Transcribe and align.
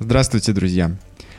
Здравствуйте, 0.00 0.52
друзья! 0.52 0.90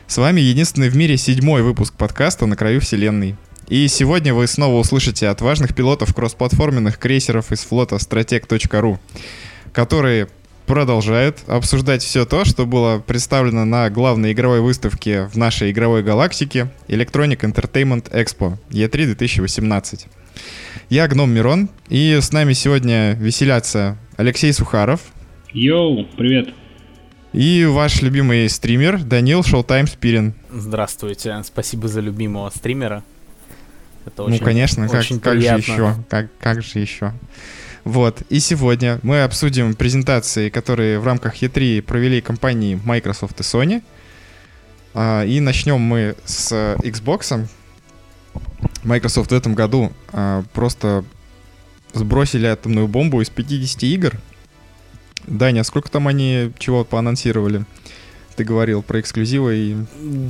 С 0.08 0.18
вами 0.18 0.42
единственный 0.42 0.90
в 0.90 0.96
мире 0.96 1.18
седьмой 1.18 1.64
выпуск 1.64 1.94
подкаста 1.96 2.46
«На 2.46 2.56
краю 2.56 2.82
вселенной». 2.82 3.36
И 3.70 3.88
сегодня 3.88 4.34
вы 4.34 4.48
снова 4.48 4.80
услышите 4.80 5.28
от 5.28 5.42
важных 5.42 5.76
пилотов 5.76 6.16
кроссплатформенных 6.16 6.98
крейсеров 6.98 7.52
из 7.52 7.60
флота 7.60 7.98
strateg.ru, 7.98 8.98
которые 9.72 10.28
продолжают 10.66 11.38
обсуждать 11.46 12.02
все 12.02 12.26
то, 12.26 12.46
что 12.46 12.66
было 12.66 12.98
представлено 13.00 13.66
на 13.66 13.90
главной 13.92 14.34
игровой 14.34 14.62
выставке 14.62 15.26
в 15.26 15.38
нашей 15.38 15.70
игровой 15.70 16.02
галактике 16.02 16.72
Electronic 16.88 17.42
Entertainment 17.42 18.12
Expo 18.12 18.58
E3 18.72 19.06
2018. 19.06 20.08
Я 20.90 21.08
Гном 21.08 21.32
Мирон, 21.32 21.70
и 21.90 22.18
с 22.20 22.32
нами 22.32 22.54
сегодня 22.54 23.14
веселятся 23.14 24.00
Алексей 24.18 24.52
Сухаров. 24.52 25.02
Йоу, 25.54 26.06
привет. 26.18 26.50
И 27.34 27.66
ваш 27.66 28.02
любимый 28.02 28.50
стример 28.50 29.04
Данил 29.04 29.44
Шоутайм 29.44 29.86
Спирин. 29.86 30.34
Здравствуйте, 30.52 31.40
спасибо 31.44 31.88
за 31.88 32.02
любимого 32.02 32.50
стримера. 32.50 33.04
Это 34.14 34.24
ну, 34.24 34.28
очень, 34.30 34.40
ну, 34.40 34.46
конечно, 34.46 34.86
очень 34.86 35.20
как, 35.20 35.34
как 35.34 35.42
же 35.42 35.48
еще? 35.48 35.96
Как, 36.10 36.28
как 36.40 36.62
же 36.62 36.80
еще? 36.80 37.14
Вот, 37.84 38.22
и 38.30 38.40
сегодня 38.40 39.00
мы 39.04 39.24
обсудим 39.24 39.74
презентации, 39.74 40.50
которые 40.50 41.00
в 41.00 41.06
рамках 41.06 41.42
E3 41.42 41.82
провели 41.82 42.22
компании 42.22 42.80
Microsoft 42.84 43.40
и 43.40 43.44
Sony. 43.44 43.82
А, 44.94 45.24
и 45.24 45.40
начнем 45.40 45.80
мы 45.80 46.16
с 46.26 46.52
Xbox. 46.52 47.48
Microsoft 48.84 49.32
в 49.32 49.36
этом 49.36 49.56
году 49.56 49.92
а, 50.12 50.44
просто 50.54 51.06
сбросили 51.94 52.46
атомную 52.46 52.88
бомбу 52.88 53.22
из 53.22 53.30
50 53.30 53.84
игр— 53.84 54.14
Даня, 55.30 55.64
сколько 55.64 55.92
там 55.92 56.08
они 56.08 56.52
чего 56.58 56.84
поанонсировали? 56.84 57.66
Ты 58.36 58.44
говорил 58.44 58.82
про 58.82 59.00
эксклюзивы 59.00 59.58
и... 59.58 59.78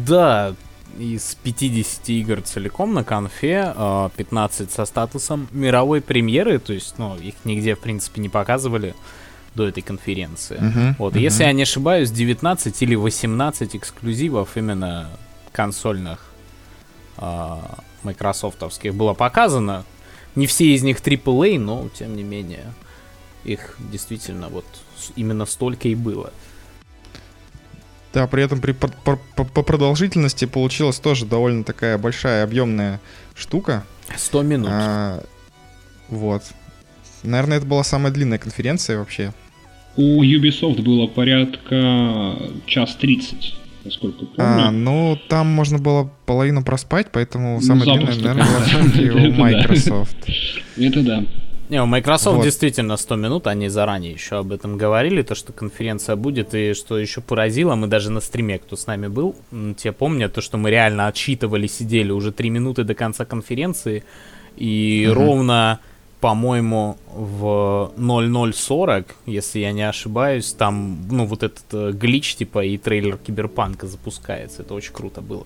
Да, 0.07 0.55
из 0.97 1.35
50 1.43 2.09
игр 2.09 2.41
целиком 2.41 2.93
на 2.93 3.03
конфе, 3.03 3.73
15 4.15 4.69
а, 4.69 4.71
со 4.71 4.85
статусом 4.85 5.47
мировой 5.51 6.01
премьеры, 6.01 6.59
то 6.59 6.73
есть, 6.73 6.97
ну, 6.97 7.15
их 7.17 7.35
нигде, 7.43 7.75
в 7.75 7.79
принципе, 7.79 8.21
не 8.21 8.29
показывали 8.29 8.95
до 9.55 9.67
этой 9.67 9.81
конференции. 9.81 10.57
Uh-huh, 10.57 10.95
вот, 10.97 11.15
uh-huh. 11.15 11.19
если 11.19 11.43
я 11.43 11.51
не 11.53 11.63
ошибаюсь, 11.63 12.11
19 12.11 12.81
или 12.81 12.95
18 12.95 13.75
эксклюзивов 13.75 14.55
именно 14.57 15.09
консольных 15.51 16.31
э, 17.17 17.57
майкрософтовских 18.03 18.93
было 18.93 19.13
показано. 19.13 19.83
Не 20.35 20.47
все 20.47 20.73
из 20.73 20.83
них 20.83 20.99
AAA, 21.01 21.59
но 21.59 21.89
тем 21.89 22.15
не 22.15 22.23
менее 22.23 22.73
их 23.43 23.75
действительно 23.79 24.49
вот 24.49 24.65
именно 25.15 25.45
столько 25.45 25.87
и 25.87 25.95
было. 25.95 26.31
Да, 28.13 28.25
при 28.27 28.43
этом 28.43 28.59
при, 28.59 28.71
по, 28.71 28.87
по, 28.87 29.43
по 29.43 29.61
продолжительности 29.61 30.45
получилась 30.45 30.99
тоже 30.99 31.25
довольно 31.25 31.63
такая 31.63 31.97
большая 31.97 32.43
объемная 32.43 32.99
штука. 33.35 33.83
100 34.15 34.41
минут. 34.41 34.69
А, 34.71 35.23
вот. 36.09 36.43
Наверное, 37.23 37.57
это 37.57 37.67
была 37.67 37.83
самая 37.83 38.11
длинная 38.11 38.39
конференция 38.39 38.97
вообще. 38.97 39.33
У 39.95 40.23
Ubisoft 40.23 40.81
было 40.81 41.07
порядка 41.07 42.37
час 42.65 42.95
30, 42.95 43.55
насколько 43.85 44.25
помню. 44.25 44.33
А, 44.37 44.71
ну, 44.71 45.19
там 45.27 45.47
можно 45.47 45.77
было 45.77 46.09
половину 46.25 46.63
проспать, 46.63 47.07
поэтому 47.11 47.55
ну, 47.55 47.61
самая 47.61 47.97
длинная, 47.97 48.33
наверное, 48.33 49.11
была 49.11 49.27
у 49.27 49.31
Microsoft. 49.41 50.17
Это 50.77 51.03
да. 51.03 51.23
Не, 51.69 51.83
у 51.83 51.85
Microsoft 51.85 52.37
вот. 52.37 52.43
действительно 52.43 52.97
100 52.97 53.15
минут, 53.15 53.45
они 53.45 53.69
заранее 53.69 54.11
еще 54.11 54.37
об 54.37 54.51
этом 54.51 54.75
говорили, 54.75 55.21
то, 55.21 55.35
что 55.35 55.53
конференция 55.53 56.15
будет, 56.15 56.55
и 56.55 56.73
что 56.73 56.97
еще 56.97 57.21
поразило, 57.21 57.75
мы 57.75 57.85
даже 57.85 58.09
на 58.09 58.21
стриме, 58.21 58.57
кто 58.57 58.75
с 58.75 58.87
нами 58.87 59.07
был, 59.07 59.35
те 59.77 59.91
помнят, 59.91 60.33
то, 60.33 60.41
что 60.41 60.57
мы 60.57 60.71
реально 60.71 61.07
отсчитывали, 61.07 61.67
сидели 61.67 62.11
уже 62.11 62.31
3 62.31 62.49
минуты 62.49 62.83
до 62.83 62.95
конца 62.95 63.23
конференции, 63.23 64.03
и 64.57 65.07
угу. 65.11 65.19
ровно, 65.19 65.79
по-моему, 66.21 66.97
в 67.13 67.93
0040, 67.97 69.15
если 69.27 69.59
я 69.59 69.71
не 69.71 69.87
ошибаюсь, 69.87 70.51
там, 70.53 71.07
ну, 71.11 71.25
вот 71.25 71.43
этот 71.43 71.65
э, 71.71 71.91
глич, 71.91 72.35
типа, 72.35 72.65
и 72.65 72.77
трейлер 72.77 73.17
Киберпанка 73.17 73.85
запускается, 73.85 74.63
это 74.63 74.73
очень 74.73 74.93
круто 74.93 75.21
было. 75.21 75.45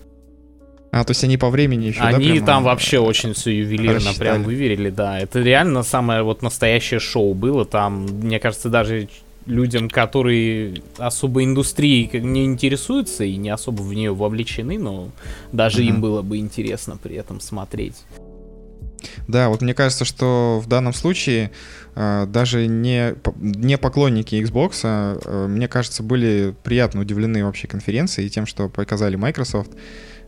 А, 0.94 1.02
то 1.02 1.10
есть 1.10 1.24
они 1.24 1.36
по 1.36 1.50
времени 1.50 1.86
еще, 1.86 2.02
Они 2.02 2.38
да, 2.38 2.46
там 2.46 2.62
вообще 2.62 3.00
очень 3.00 3.34
все 3.34 3.50
ювелирно 3.50 3.96
рассчитали. 3.96 4.16
прям 4.18 4.42
выверили, 4.44 4.90
да. 4.90 5.18
Это 5.18 5.40
реально 5.40 5.82
самое 5.82 6.22
вот 6.22 6.40
настоящее 6.40 7.00
шоу 7.00 7.34
было. 7.34 7.64
Там, 7.64 8.06
мне 8.06 8.38
кажется, 8.38 8.68
даже 8.68 9.08
людям, 9.44 9.90
которые 9.90 10.82
особо 10.98 11.42
индустрией 11.42 12.20
не 12.20 12.44
интересуются 12.44 13.24
и 13.24 13.34
не 13.34 13.50
особо 13.50 13.82
в 13.82 13.92
нее 13.92 14.14
вовлечены, 14.14 14.78
но 14.78 15.08
даже 15.50 15.82
uh-huh. 15.82 15.88
им 15.88 16.00
было 16.00 16.22
бы 16.22 16.36
интересно 16.36 16.96
при 16.96 17.16
этом 17.16 17.40
смотреть. 17.40 17.96
Да, 19.26 19.48
вот 19.48 19.62
мне 19.62 19.74
кажется, 19.74 20.04
что 20.04 20.62
в 20.64 20.68
данном 20.68 20.94
случае 20.94 21.50
э, 21.96 22.26
даже 22.28 22.68
не, 22.68 23.16
не 23.36 23.78
поклонники 23.78 24.36
Xbox, 24.36 24.80
э, 24.84 25.46
мне 25.48 25.66
кажется, 25.66 26.04
были 26.04 26.54
приятно 26.62 27.00
удивлены 27.00 27.44
вообще 27.44 27.66
конференцией 27.66 28.28
и 28.28 28.30
тем, 28.30 28.46
что 28.46 28.68
показали 28.68 29.16
Microsoft 29.16 29.72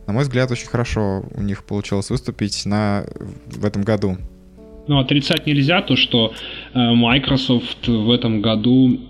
на 0.07 0.13
мой 0.13 0.23
взгляд, 0.23 0.49
очень 0.51 0.67
хорошо 0.67 1.25
у 1.35 1.41
них 1.41 1.65
получилось 1.65 2.09
выступить 2.09 2.65
на, 2.65 3.05
в 3.45 3.65
этом 3.65 3.83
году. 3.83 4.17
Ну, 4.87 4.99
отрицать 4.99 5.45
нельзя 5.45 5.81
то, 5.81 5.97
что 5.97 6.33
э, 6.73 6.79
Microsoft 6.79 7.87
в 7.87 8.09
этом 8.09 8.41
году 8.41 9.01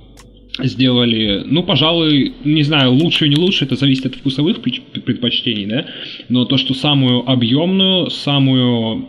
сделали, 0.59 1.43
ну, 1.45 1.63
пожалуй, 1.63 2.33
не 2.43 2.63
знаю, 2.63 2.91
лучше 2.91 3.25
или 3.25 3.35
не 3.35 3.41
лучше, 3.41 3.65
это 3.65 3.75
зависит 3.75 4.05
от 4.05 4.15
вкусовых 4.15 4.61
предпочтений, 4.61 5.65
да, 5.65 5.85
но 6.29 6.45
то, 6.45 6.57
что 6.57 6.73
самую 6.73 7.29
объемную, 7.29 8.09
самую 8.09 9.07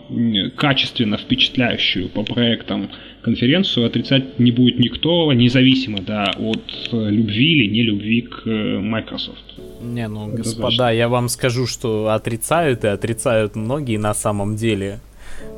качественно 0.56 1.16
впечатляющую 1.16 2.08
по 2.08 2.22
проектам 2.22 2.90
конференцию 3.22 3.86
отрицать 3.86 4.38
не 4.38 4.52
будет 4.52 4.78
никто, 4.78 5.32
независимо, 5.32 5.98
да, 6.00 6.32
от 6.38 6.62
э, 6.92 7.10
любви 7.10 7.58
или 7.58 7.66
не 7.66 7.82
любви 7.82 8.22
к 8.22 8.42
э, 8.46 8.78
Microsoft. 8.78 9.44
Не, 9.82 10.08
ну, 10.08 10.28
Это 10.28 10.38
господа, 10.38 10.62
важно. 10.62 10.96
я 10.96 11.08
вам 11.08 11.28
скажу, 11.28 11.66
что 11.66 12.08
отрицают 12.08 12.84
и 12.84 12.88
отрицают 12.88 13.56
многие 13.56 13.98
на 13.98 14.14
самом 14.14 14.56
деле. 14.56 15.00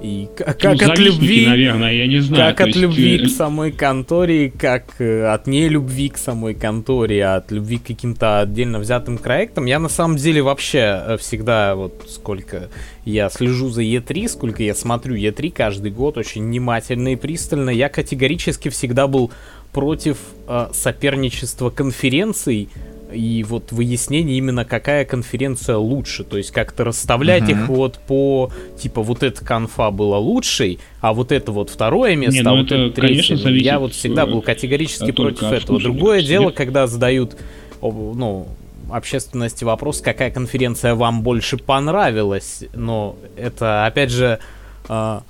И 0.02 0.28
как, 0.34 0.62
ну, 0.62 0.70
от 0.70 0.98
любви, 0.98 1.46
наверное, 1.46 1.92
я 1.92 2.06
не 2.06 2.20
знаю. 2.20 2.54
Как 2.54 2.62
от 2.62 2.66
есть... 2.68 2.78
любви 2.78 3.18
э, 3.18 3.26
к 3.26 3.28
самой 3.28 3.70
конторе, 3.70 4.50
как 4.50 4.98
от 4.98 5.46
нелюбви 5.46 6.08
к 6.08 6.16
самой 6.16 6.54
конторе, 6.54 7.26
от 7.26 7.50
любви 7.50 7.78
к 7.78 7.84
каким-то 7.88 8.40
отдельно 8.40 8.78
взятым 8.78 9.18
проектам. 9.18 9.66
Я 9.66 9.78
на 9.78 9.90
самом 9.90 10.16
деле 10.16 10.40
вообще 10.42 11.16
всегда, 11.18 11.74
вот 11.74 12.06
сколько 12.08 12.70
я 13.04 13.28
слежу 13.28 13.68
за 13.68 13.82
E3, 13.82 14.28
сколько 14.28 14.62
я 14.62 14.74
смотрю 14.74 15.16
E3 15.16 15.52
каждый 15.52 15.90
год 15.90 16.16
очень 16.16 16.44
внимательно 16.44 17.12
и 17.12 17.16
пристально, 17.16 17.70
я 17.70 17.88
категорически 17.88 18.70
всегда 18.70 19.06
был 19.06 19.30
против 19.72 20.18
э, 20.48 20.68
соперничества 20.72 21.70
конференций 21.70 22.68
и 23.12 23.44
вот 23.44 23.72
выяснение 23.72 24.38
именно 24.38 24.64
какая 24.64 25.04
конференция 25.04 25.76
лучше, 25.76 26.24
то 26.24 26.36
есть 26.36 26.50
как-то 26.50 26.84
расставлять 26.84 27.44
uh-huh. 27.44 27.64
их 27.64 27.68
вот 27.68 27.98
по 28.06 28.50
типа 28.78 29.02
вот 29.02 29.22
эта 29.22 29.44
конфа 29.44 29.90
была 29.90 30.18
лучшей, 30.18 30.78
а 31.00 31.12
вот 31.12 31.32
это 31.32 31.52
вот 31.52 31.70
второе 31.70 32.16
место, 32.16 32.36
Не, 32.36 32.42
ну 32.42 32.50
а 32.50 32.56
вот 32.56 32.66
это, 32.66 32.74
это 32.76 33.00
третье. 33.00 33.36
Я 33.36 33.78
вот 33.78 33.92
всегда 33.92 34.26
был 34.26 34.42
категорически 34.42 35.12
против 35.12 35.44
этого. 35.44 35.80
Другое 35.80 36.22
дело, 36.22 36.50
когда 36.50 36.86
задают 36.86 37.36
ну 37.82 38.48
общественности 38.90 39.64
вопрос, 39.64 40.00
какая 40.00 40.30
конференция 40.30 40.94
вам 40.94 41.22
больше 41.22 41.56
понравилась, 41.56 42.64
но 42.74 43.16
это 43.36 43.86
опять 43.86 44.10
же 44.10 44.40
э, 44.88 45.20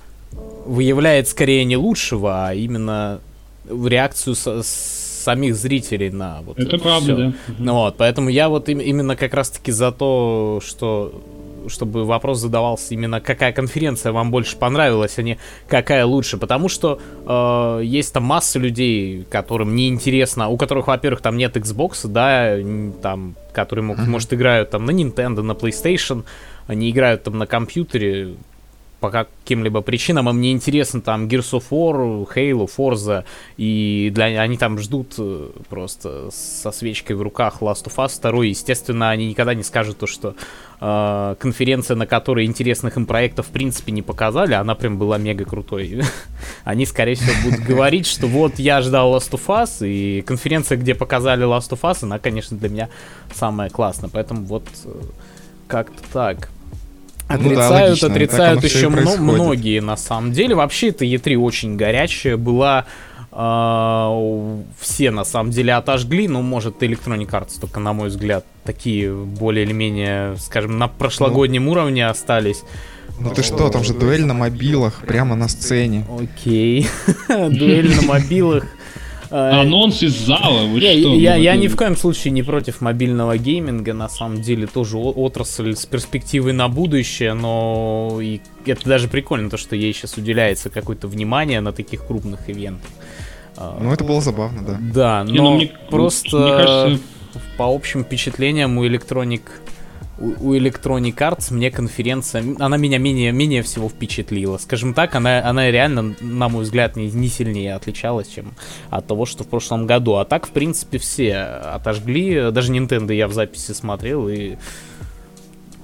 выявляет 0.65 1.27
скорее 1.27 1.63
не 1.65 1.77
лучшего, 1.77 2.47
а 2.47 2.53
именно 2.53 3.21
в 3.65 3.87
реакцию 3.87 4.35
с, 4.35 4.63
самих 5.21 5.55
зрителей 5.55 6.09
на 6.09 6.41
вот 6.41 6.59
это, 6.59 6.75
это 6.75 6.83
правда, 6.83 7.15
да. 7.15 7.33
Ну 7.57 7.73
вот, 7.73 7.97
поэтому 7.97 8.29
я 8.29 8.49
вот 8.49 8.69
им, 8.69 8.79
именно 8.79 9.15
как 9.15 9.33
раз-таки 9.33 9.71
за 9.71 9.91
то, 9.91 10.61
что 10.65 11.21
чтобы 11.67 12.05
вопрос 12.05 12.39
задавался 12.39 12.93
именно 12.93 13.21
какая 13.21 13.53
конференция 13.53 14.11
вам 14.11 14.31
больше 14.31 14.57
понравилась, 14.57 15.17
а 15.17 15.21
не 15.21 15.37
какая 15.67 16.05
лучше, 16.05 16.37
потому 16.37 16.69
что 16.69 16.99
э, 17.25 17.81
есть 17.83 18.13
там 18.13 18.23
масса 18.23 18.59
людей, 18.59 19.25
которым 19.29 19.75
не 19.75 19.87
интересно, 19.87 20.49
у 20.49 20.57
которых, 20.57 20.87
во-первых, 20.87 21.21
там 21.21 21.37
нет 21.37 21.55
Xbox, 21.57 22.07
да, 22.07 22.57
там, 23.01 23.35
которые 23.53 23.85
могут, 23.85 24.05
uh-huh. 24.05 24.09
может 24.09 24.33
играют 24.33 24.71
там 24.71 24.85
на 24.85 24.91
Nintendo, 24.91 25.41
на 25.41 25.53
PlayStation, 25.53 26.23
они 26.67 26.89
играют 26.89 27.23
там 27.23 27.37
на 27.37 27.47
компьютере, 27.47 28.35
по 29.01 29.09
каким-либо 29.09 29.81
причинам, 29.81 30.29
а 30.29 30.33
мне 30.33 30.51
интересно 30.51 31.01
там 31.01 31.25
Gears 31.25 31.59
of 31.59 31.63
War, 31.71 32.27
Halo, 32.35 32.69
Forza, 32.69 33.25
и 33.57 34.11
для, 34.13 34.25
они 34.39 34.57
там 34.57 34.77
ждут 34.77 35.15
э, 35.17 35.49
просто 35.69 36.29
со 36.31 36.71
свечкой 36.71 37.15
в 37.15 37.23
руках 37.23 37.61
Last 37.61 37.85
of 37.85 37.95
Us 37.95 38.21
2, 38.21 38.45
естественно, 38.45 39.09
они 39.09 39.27
никогда 39.27 39.55
не 39.55 39.63
скажут 39.63 39.97
то, 39.97 40.05
что 40.05 40.35
э, 40.79 41.35
конференция, 41.39 41.97
на 41.97 42.05
которой 42.05 42.45
интересных 42.45 42.95
им 42.95 43.07
проектов 43.07 43.47
в 43.47 43.49
принципе 43.49 43.91
не 43.91 44.03
показали, 44.03 44.53
она 44.53 44.75
прям 44.75 44.99
была 44.99 45.17
мега 45.17 45.45
крутой. 45.45 46.03
они, 46.63 46.85
скорее 46.85 47.15
всего, 47.15 47.33
будут 47.43 47.65
говорить, 47.65 48.05
что 48.05 48.27
вот 48.27 48.59
я 48.59 48.81
ждал 48.81 49.15
Last 49.15 49.31
of 49.31 49.47
Us, 49.47 49.85
и 49.85 50.21
конференция, 50.21 50.77
где 50.77 50.93
показали 50.93 51.43
Last 51.43 51.71
of 51.71 51.81
Us, 51.81 52.03
она, 52.03 52.19
конечно, 52.19 52.55
для 52.55 52.69
меня 52.69 52.89
самая 53.33 53.71
классная, 53.71 54.11
поэтому 54.13 54.43
вот 54.43 54.67
э, 54.85 54.91
как-то 55.67 56.03
так. 56.13 56.49
Отрицают, 57.35 57.49
ну 57.49 57.55
да, 57.55 57.69
логично. 57.69 58.07
отрицают 58.07 58.63
еще 58.63 58.89
мно- 58.89 59.17
многие 59.17 59.79
на 59.79 59.97
самом 59.97 60.31
деле. 60.31 60.55
Вообще 60.55 60.89
это 60.89 61.05
E3 61.05 61.35
очень 61.37 61.75
горячая 61.75 62.37
была. 62.37 62.85
Uh, 63.33 64.61
все 64.77 65.09
на 65.09 65.23
самом 65.23 65.51
деле 65.51 65.73
отожгли, 65.75 66.27
но 66.27 66.41
может 66.41 66.83
Electronic 66.83 67.29
Arts 67.29 67.61
только, 67.61 67.79
на 67.79 67.93
мой 67.93 68.09
взгляд, 68.09 68.43
такие 68.65 69.13
более 69.13 69.63
или 69.63 69.71
менее, 69.71 70.35
скажем, 70.37 70.77
на 70.77 70.89
прошлогоднем 70.89 71.63
ну, 71.63 71.71
уровне 71.71 72.05
остались. 72.05 72.63
Ну 73.21 73.29
ты 73.29 73.41
что, 73.41 73.69
там 73.69 73.85
же 73.85 73.93
дуэль 73.93 74.25
на 74.25 74.33
мобилах, 74.33 75.03
прямо 75.07 75.35
на 75.35 75.47
сцене. 75.47 76.05
Окей, 76.19 76.87
дуэль 77.29 77.95
на 77.95 78.01
мобилах. 78.01 78.65
Э, 79.31 79.61
Анонс 79.61 80.03
из 80.03 80.13
зала, 80.25 80.65
вы 80.65 80.79
я, 80.79 80.91
что? 80.91 81.15
Я, 81.15 81.35
я 81.35 81.55
ни 81.55 81.67
в 81.67 81.77
коем 81.77 81.95
случае 81.95 82.31
не 82.31 82.43
против 82.43 82.81
мобильного 82.81 83.37
гейминга, 83.37 83.93
на 83.93 84.09
самом 84.09 84.41
деле 84.41 84.67
тоже 84.67 84.97
отрасль 84.97 85.73
с 85.75 85.85
перспективой 85.85 86.51
на 86.51 86.67
будущее, 86.67 87.33
но 87.33 88.19
и 88.21 88.41
это 88.65 88.89
даже 88.89 89.07
прикольно, 89.07 89.49
то, 89.49 89.57
что 89.57 89.75
ей 89.75 89.93
сейчас 89.93 90.17
уделяется 90.17 90.69
какое-то 90.69 91.07
внимание 91.07 91.61
на 91.61 91.71
таких 91.71 92.05
крупных 92.05 92.49
ивентах. 92.49 92.89
Ну, 93.57 93.91
это 93.91 94.03
было 94.03 94.21
забавно, 94.21 94.63
да. 94.65 94.77
Да, 94.93 95.23
но 95.23 95.31
не, 95.31 95.37
ну, 95.39 95.55
мне, 95.55 95.71
просто 95.89 96.37
мне 96.37 96.51
кажется... 96.51 97.03
по 97.57 97.73
общим 97.73 98.03
впечатлениям 98.03 98.77
у 98.77 98.85
Electronic 98.85 99.41
у, 100.21 100.53
Electronic 100.53 101.15
Arts 101.15 101.53
мне 101.53 101.71
конференция, 101.71 102.43
она 102.59 102.77
меня 102.77 102.97
менее, 102.97 103.31
менее 103.31 103.63
всего 103.63 103.89
впечатлила. 103.89 104.57
Скажем 104.57 104.93
так, 104.93 105.15
она, 105.15 105.43
она 105.47 105.69
реально, 105.69 106.15
на 106.21 106.49
мой 106.49 106.63
взгляд, 106.63 106.95
не, 106.95 107.09
не 107.11 107.27
сильнее 107.27 107.75
отличалась, 107.75 108.27
чем 108.27 108.53
от 108.89 109.07
того, 109.07 109.25
что 109.25 109.43
в 109.43 109.47
прошлом 109.47 109.87
году. 109.87 110.15
А 110.15 110.25
так, 110.25 110.47
в 110.47 110.51
принципе, 110.51 110.97
все 110.97 111.35
отожгли. 111.37 112.51
Даже 112.51 112.71
Nintendo 112.71 113.13
я 113.13 113.27
в 113.27 113.33
записи 113.33 113.71
смотрел 113.71 114.29
и 114.29 114.55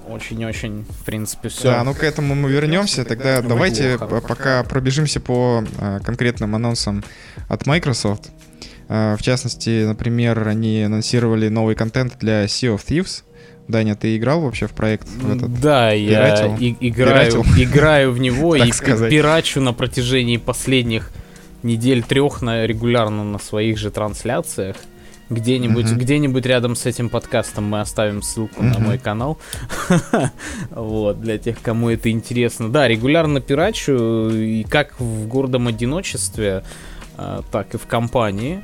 очень-очень, 0.08 0.86
в 0.88 1.04
принципе, 1.04 1.48
все. 1.48 1.64
Да, 1.64 1.84
ну 1.84 1.94
к 1.94 2.02
этому 2.02 2.34
мы 2.34 2.50
вернемся. 2.50 3.04
Тогда 3.04 3.42
давайте 3.42 3.98
пока 3.98 4.62
пробежимся 4.64 5.20
по 5.20 5.64
а, 5.78 6.00
конкретным 6.00 6.54
анонсам 6.54 7.04
от 7.48 7.66
Microsoft. 7.66 8.30
А, 8.88 9.16
в 9.16 9.22
частности, 9.22 9.84
например, 9.84 10.48
они 10.48 10.82
анонсировали 10.82 11.48
новый 11.48 11.74
контент 11.74 12.18
для 12.18 12.44
Sea 12.44 12.74
of 12.74 12.84
Thieves. 12.86 13.22
Даня, 13.68 13.94
ты 13.94 14.16
играл 14.16 14.40
вообще 14.40 14.66
в 14.66 14.72
проект 14.72 15.06
в 15.08 15.36
этот? 15.36 15.60
Да, 15.60 15.92
я 15.92 16.56
и, 16.56 16.74
играю, 16.80 17.44
играю 17.56 18.12
в 18.12 18.18
него 18.18 18.56
и 18.56 18.70
пирачу 18.70 19.60
на 19.60 19.74
протяжении 19.74 20.38
последних 20.38 21.10
недель 21.62 22.02
трех 22.02 22.40
на, 22.40 22.66
регулярно 22.66 23.24
на 23.24 23.38
своих 23.38 23.78
же 23.78 23.90
трансляциях. 23.90 24.76
Где-нибудь, 25.28 25.84
uh-huh. 25.84 25.96
где-нибудь 25.96 26.46
рядом 26.46 26.74
с 26.74 26.86
этим 26.86 27.10
подкастом 27.10 27.64
мы 27.64 27.82
оставим 27.82 28.22
ссылку 28.22 28.62
uh-huh. 28.62 28.72
на 28.72 28.78
мой 28.78 28.96
канал. 28.98 29.38
вот, 30.70 31.20
для 31.20 31.36
тех, 31.36 31.60
кому 31.60 31.90
это 31.90 32.10
интересно. 32.10 32.70
Да, 32.70 32.88
регулярно 32.88 33.42
пирачу, 33.42 34.30
и 34.30 34.64
как 34.64 34.98
в 34.98 35.26
гордом 35.26 35.68
одиночестве, 35.68 36.64
а, 37.18 37.42
так 37.52 37.74
и 37.74 37.76
в 37.76 37.86
компании. 37.86 38.62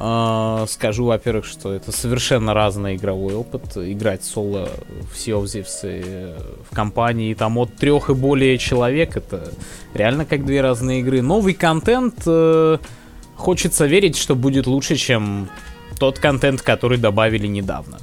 Uh, 0.00 0.66
скажу, 0.66 1.04
во-первых, 1.04 1.44
что 1.44 1.74
это 1.74 1.92
совершенно 1.92 2.54
разный 2.54 2.96
игровой 2.96 3.34
опыт. 3.34 3.76
Играть 3.76 4.24
соло 4.24 4.70
в 5.12 5.14
Sea 5.14 5.38
of 5.38 5.44
Thieves 5.44 5.80
э, 5.82 6.38
в 6.70 6.74
компании 6.74 7.34
там 7.34 7.58
от 7.58 7.76
трех 7.76 8.08
и 8.08 8.14
более 8.14 8.56
человек, 8.56 9.18
это 9.18 9.52
реально 9.92 10.24
как 10.24 10.46
две 10.46 10.62
разные 10.62 11.00
игры. 11.00 11.20
Новый 11.20 11.52
контент, 11.52 12.26
uh, 12.26 12.80
хочется 13.36 13.84
верить, 13.84 14.16
что 14.16 14.34
будет 14.34 14.66
лучше, 14.66 14.96
чем 14.96 15.50
тот 15.98 16.18
контент, 16.18 16.62
который 16.62 16.96
добавили 16.96 17.46
недавно. 17.46 17.98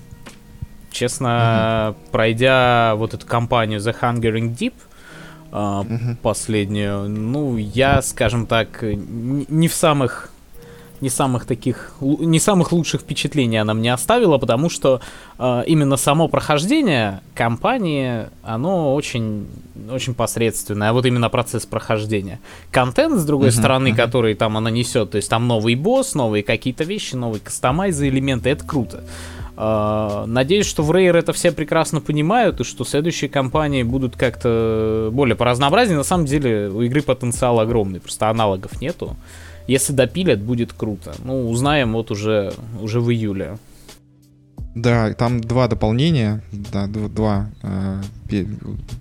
Честно, 0.92 1.28
uh-huh. 1.28 2.12
пройдя 2.12 2.94
вот 2.94 3.16
эту 3.16 3.26
кампанию 3.26 3.80
The 3.80 3.96
Hungering 4.00 4.56
Deep, 4.56 4.74
uh, 5.50 5.84
uh-huh. 5.84 6.18
последнюю, 6.22 7.10
ну, 7.10 7.58
я, 7.58 8.04
скажем 8.04 8.46
так, 8.46 8.84
не 8.84 9.68
в 9.68 9.74
самых 9.74 10.32
не 11.02 11.10
самых 11.10 11.46
таких, 11.46 11.94
не 12.02 12.40
самых 12.40 12.72
лучших 12.72 13.02
впечатлений 13.02 13.58
она 13.58 13.74
мне 13.74 13.94
оставила, 13.94 14.38
потому 14.38 14.70
что 14.70 15.02
э, 15.38 15.64
именно 15.68 15.98
само 15.98 16.28
прохождение 16.28 17.22
кампании, 17.36 18.28
оно 18.44 18.96
очень, 18.96 19.48
очень 19.92 20.14
посредственное, 20.14 20.90
а 20.90 20.94
вот 20.94 21.06
именно 21.06 21.30
процесс 21.30 21.66
прохождения. 21.66 22.40
Контент, 22.72 23.20
с 23.20 23.26
другой 23.26 23.50
uh-huh, 23.50 23.60
стороны, 23.60 23.88
uh-huh. 23.90 23.96
который 23.96 24.34
там 24.36 24.58
она 24.58 24.70
несет, 24.70 25.12
то 25.12 25.18
есть 25.18 25.30
там 25.30 25.48
новый 25.48 25.76
босс, 25.76 26.16
новые 26.16 26.44
какие-то 26.44 26.84
вещи, 26.84 27.16
новые 27.16 27.42
кастомайзы, 27.42 28.08
элементы, 28.08 28.50
это 28.50 28.66
круто. 28.66 29.04
Uh, 29.56 30.28
надеюсь, 30.28 30.68
что 30.68 30.84
в 30.84 30.92
Rare 30.92 31.18
это 31.18 31.34
все 31.34 31.52
прекрасно 31.52 32.00
понимают, 32.00 32.60
и 32.60 32.64
что 32.64 32.86
следующие 32.86 33.28
кампании 33.28 33.82
будут 33.82 34.16
как-то 34.16 35.10
более 35.12 35.36
по 35.36 35.46
разнообразнее. 35.46 35.98
На 35.98 36.04
самом 36.04 36.28
деле 36.28 36.70
у 36.70 36.84
игры 36.84 37.02
потенциал 37.02 37.60
огромный, 37.60 38.00
просто 38.00 38.30
аналогов 38.30 38.80
нету. 38.82 39.16
Если 39.68 39.94
допилят, 39.94 40.40
будет 40.40 40.74
круто. 40.74 41.14
Ну, 41.24 41.50
узнаем 41.50 41.94
вот 41.94 42.12
уже, 42.12 42.54
уже 42.82 43.02
в 43.02 43.12
июле. 43.12 43.58
Да, 44.76 45.14
там 45.14 45.42
два 45.42 45.68
дополнения, 45.68 46.44
да, 46.52 46.88
два. 46.88 47.50
Э, 47.64 48.02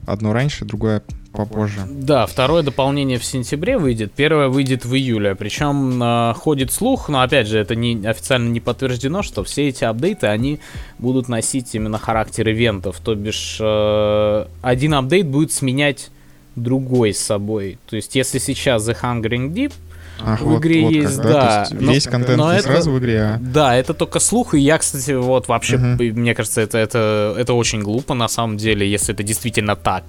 одно 0.06 0.32
раньше, 0.32 0.64
другое 0.64 1.02
попозже. 1.32 1.80
Да, 1.88 2.26
второе 2.26 2.62
дополнение 2.62 3.18
в 3.18 3.24
сентябре 3.24 3.76
выйдет, 3.76 4.12
первое 4.12 4.48
выйдет 4.48 4.84
в 4.84 4.94
июле. 4.94 5.34
Причем 5.34 6.02
э, 6.02 6.34
ходит 6.34 6.72
слух, 6.72 7.08
но 7.08 7.20
опять 7.20 7.46
же 7.46 7.58
это 7.58 7.74
не 7.74 8.06
официально 8.06 8.48
не 8.48 8.60
подтверждено, 8.60 9.22
что 9.22 9.44
все 9.44 9.68
эти 9.68 9.84
апдейты 9.84 10.26
они 10.28 10.60
будут 10.98 11.28
носить 11.28 11.74
именно 11.74 11.98
характер 11.98 12.48
ивентов. 12.48 12.98
То 13.00 13.14
бишь 13.14 13.58
э, 13.60 14.46
один 14.62 14.94
апдейт 14.94 15.26
будет 15.26 15.52
сменять 15.52 16.10
другой 16.56 17.12
с 17.12 17.18
собой. 17.18 17.78
То 17.88 17.96
есть 17.96 18.16
если 18.16 18.38
сейчас 18.38 18.88
The 18.88 18.96
Hungering 19.00 19.52
Deep 19.52 19.72
Ах, 20.18 20.40
в 20.40 20.44
вот, 20.44 20.60
игре 20.60 20.82
вот 20.82 20.92
есть, 20.92 21.16
как, 21.16 21.24
да. 21.24 21.32
да. 21.32 21.60
есть 21.60 21.80
но, 21.80 21.92
весь 21.92 22.04
контент 22.04 22.38
но 22.38 22.52
не 22.52 22.58
это, 22.58 22.68
сразу 22.68 22.90
в 22.90 22.98
игре, 22.98 23.20
а... 23.20 23.38
Да, 23.40 23.76
это 23.76 23.92
только 23.92 24.18
слух, 24.18 24.54
и 24.54 24.58
я, 24.58 24.78
кстати, 24.78 25.12
вот 25.12 25.48
вообще, 25.48 25.76
uh-huh. 25.76 26.12
мне 26.14 26.34
кажется, 26.34 26.60
это, 26.60 26.78
это, 26.78 27.34
это 27.38 27.52
очень 27.52 27.82
глупо 27.82 28.14
на 28.14 28.28
самом 28.28 28.56
деле, 28.56 28.90
если 28.90 29.12
это 29.12 29.22
действительно 29.22 29.76
так. 29.76 30.04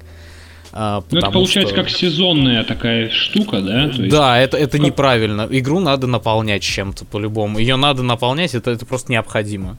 А, 0.71 1.03
ну, 1.09 1.19
это 1.19 1.31
получается 1.31 1.73
что... 1.73 1.83
как 1.83 1.91
сезонная 1.91 2.63
такая 2.63 3.09
штука, 3.09 3.61
да? 3.61 3.89
То 3.89 4.01
есть... 4.01 4.09
Да, 4.09 4.37
это, 4.37 4.57
это 4.57 4.77
как... 4.77 4.85
неправильно. 4.85 5.47
Игру 5.49 5.79
надо 5.79 6.07
наполнять 6.07 6.61
чем-то 6.61 7.05
по-любому. 7.05 7.57
Ее 7.59 7.77
надо 7.77 8.03
наполнять, 8.03 8.53
это, 8.53 8.71
это 8.71 8.85
просто 8.85 9.11
необходимо. 9.11 9.77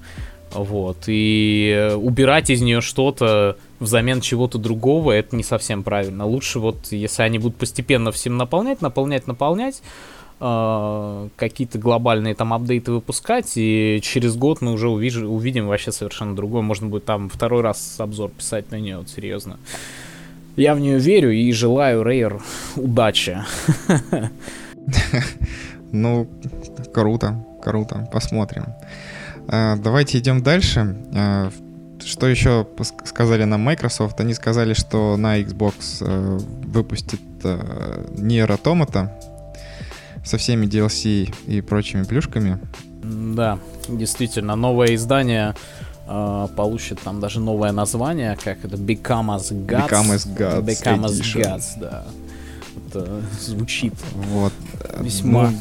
Вот. 0.50 1.04
И 1.06 1.92
убирать 1.96 2.50
из 2.50 2.62
нее 2.62 2.80
что-то 2.80 3.56
взамен 3.80 4.20
чего-то 4.20 4.58
другого, 4.58 5.12
это 5.12 5.36
не 5.36 5.44
совсем 5.44 5.82
правильно. 5.82 6.26
Лучше 6.26 6.58
вот, 6.58 6.88
если 6.90 7.22
они 7.22 7.38
будут 7.38 7.58
постепенно 7.58 8.10
всем 8.10 8.36
наполнять, 8.36 8.80
наполнять, 8.80 9.26
наполнять, 9.26 9.82
э, 10.40 11.28
какие-то 11.36 11.78
глобальные 11.78 12.34
там 12.34 12.52
апдейты 12.52 12.92
выпускать, 12.92 13.52
и 13.56 14.00
через 14.02 14.36
год 14.36 14.60
мы 14.60 14.72
уже 14.72 14.88
увиж- 14.88 15.24
увидим 15.24 15.68
вообще 15.68 15.92
совершенно 15.92 16.34
другое. 16.36 16.62
Можно 16.62 16.88
будет 16.88 17.04
там 17.04 17.28
второй 17.28 17.62
раз 17.62 17.96
обзор 17.98 18.30
писать 18.30 18.70
на 18.70 18.76
нее, 18.76 18.98
вот 18.98 19.08
серьезно. 19.08 19.58
Я 20.56 20.74
в 20.74 20.80
нее 20.80 20.98
верю 20.98 21.30
и 21.30 21.52
желаю 21.52 22.02
Рейер 22.02 22.42
удачи. 22.76 23.38
Ну, 25.90 26.28
круто, 26.92 27.46
круто, 27.62 28.08
посмотрим. 28.12 28.66
А, 29.48 29.76
давайте 29.76 30.18
идем 30.18 30.42
дальше. 30.42 30.96
А, 31.14 31.50
что 32.04 32.26
еще 32.26 32.66
сказали 33.04 33.44
нам 33.44 33.62
Microsoft? 33.62 34.20
Они 34.20 34.34
сказали, 34.34 34.74
что 34.74 35.16
на 35.16 35.40
Xbox 35.40 35.74
э, 36.00 36.38
выпустит 36.66 37.20
э, 37.42 38.04
Nier 38.16 38.48
Automata 38.48 39.10
со 40.28 40.36
всеми 40.36 40.66
DLC 40.66 41.34
и 41.46 41.62
прочими 41.62 42.02
плюшками. 42.02 42.58
Да, 43.02 43.58
действительно, 43.88 44.56
новое 44.56 44.94
издание 44.94 45.54
э, 46.06 46.48
получит 46.54 47.00
там 47.00 47.20
даже 47.20 47.40
новое 47.40 47.72
название, 47.72 48.36
как 48.36 48.62
это 48.62 48.76
Become 48.76 49.38
as 49.38 49.50
Gods. 49.52 49.88
Become 49.88 50.14
as 50.14 50.36
Gods. 50.36 50.64
Become 50.64 51.04
as 51.06 51.22
Gods, 51.34 51.64
да. 51.80 52.04
Это 52.76 53.22
звучит 53.40 53.94
вот. 54.14 54.52
весьма... 55.00 55.50
Ну, 55.50 55.56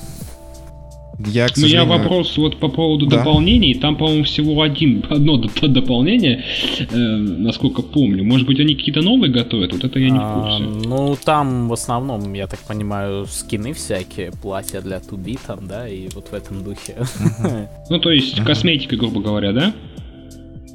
Я, 1.19 1.47
к 1.47 1.57
У 1.57 1.61
меня 1.61 1.69
сожалению... 1.81 1.85
вопрос 1.97 2.37
вот 2.37 2.59
по 2.59 2.67
поводу 2.67 3.07
Да. 3.07 3.17
дополнений. 3.17 3.73
Там, 3.73 3.95
по-моему, 3.95 4.23
всего 4.23 4.61
один, 4.61 5.03
одно 5.09 5.41
доп- 5.41 5.67
дополнение, 5.67 6.43
э, 6.91 6.95
насколько 6.95 7.81
помню. 7.81 8.23
Может 8.23 8.45
быть, 8.45 8.59
они 8.59 8.75
какие-то 8.75 9.01
новые 9.01 9.31
готовят? 9.31 9.73
Вот 9.73 9.83
это 9.83 9.97
я 9.99 10.09
не 10.11 10.19
в 10.19 10.21
А, 10.21 10.57
курсе. 10.59 10.87
ну, 10.87 11.17
там 11.23 11.69
в 11.69 11.73
основном, 11.73 12.33
я 12.33 12.45
так 12.45 12.59
понимаю, 12.59 13.25
скины 13.25 13.73
всякие, 13.73 14.31
платья 14.31 14.79
для 14.81 14.99
туби 14.99 15.39
там, 15.47 15.67
да, 15.67 15.89
и 15.89 16.07
вот 16.13 16.27
в 16.31 16.33
этом 16.35 16.63
духе. 16.63 16.95
Ну, 17.89 17.99
то 17.99 18.11
есть, 18.11 18.39
косметика, 18.43 18.95
грубо 18.95 19.19
говоря, 19.19 19.53
да? 19.53 19.73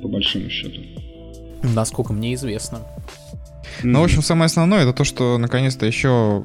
По 0.02 0.08
большому 0.08 0.50
счету. 0.50 0.80
Насколько 1.62 2.12
мне 2.12 2.34
известно. 2.34 2.80
Ну, 3.84 4.00
в 4.00 4.04
общем, 4.04 4.22
самое 4.22 4.46
основное 4.46 4.82
это 4.82 4.92
то, 4.92 5.04
что 5.04 5.38
наконец-то 5.38 5.86
еще 5.86 6.42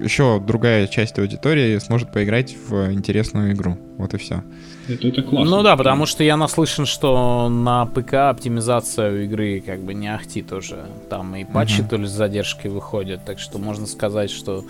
еще 0.00 0.40
другая 0.40 0.86
часть 0.86 1.18
аудитории 1.18 1.78
сможет 1.78 2.12
поиграть 2.12 2.56
в 2.68 2.92
интересную 2.92 3.52
игру. 3.52 3.76
Вот 3.96 4.14
и 4.14 4.16
все. 4.18 4.42
это, 4.88 5.08
это 5.08 5.22
классно. 5.22 5.56
Ну 5.56 5.62
да, 5.62 5.76
потому 5.76 6.06
что 6.06 6.22
я 6.22 6.36
наслышан, 6.36 6.86
что 6.86 7.48
на 7.48 7.86
ПК 7.86 8.14
оптимизация 8.14 9.10
у 9.10 9.16
игры 9.16 9.60
как 9.64 9.80
бы 9.80 9.94
не 9.94 10.12
ахти 10.12 10.42
тоже. 10.42 10.86
Там 11.10 11.34
и 11.36 11.44
патчи 11.44 11.80
Мгм. 11.80 11.88
то 11.88 11.96
ли 11.96 12.06
с 12.06 12.10
задержкой 12.10 12.70
выходят, 12.70 13.24
так 13.24 13.38
что 13.38 13.58
можно 13.58 13.86
сказать, 13.86 14.30
что 14.30 14.64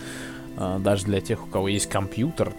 э, 0.57 0.79
даже 0.81 1.05
для 1.05 1.21
тех, 1.21 1.45
у 1.45 1.51
кого 1.51 1.69
есть 1.69 1.89
компьютер, 1.89 2.53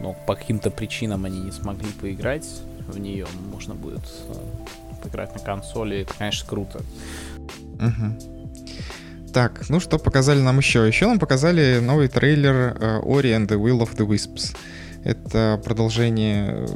но 0.00 0.14
по 0.26 0.34
каким-то 0.34 0.70
причинам 0.70 1.24
они 1.24 1.40
не 1.40 1.50
смогли 1.52 1.88
поиграть 2.00 2.46
в 2.86 2.98
нее, 2.98 3.26
можно 3.52 3.74
будет 3.74 4.06
э, 4.28 4.34
поиграть 5.02 5.34
на 5.34 5.40
консоли. 5.40 6.02
Это, 6.02 6.14
конечно, 6.16 6.48
круто. 6.48 6.80
Мгм. 7.80 8.18
Так, 9.32 9.68
ну 9.68 9.80
что 9.80 9.98
показали 9.98 10.40
нам 10.40 10.58
еще? 10.58 10.86
Еще 10.86 11.06
нам 11.06 11.18
показали 11.18 11.80
новый 11.80 12.08
трейлер 12.08 12.76
э, 12.80 13.00
Ori 13.02 13.36
and 13.36 13.46
the 13.46 13.60
Will 13.60 13.80
of 13.80 13.96
the 13.96 14.06
Wisps. 14.06 14.56
Это 15.04 15.60
продолжение 15.64 16.48
э, 16.50 16.66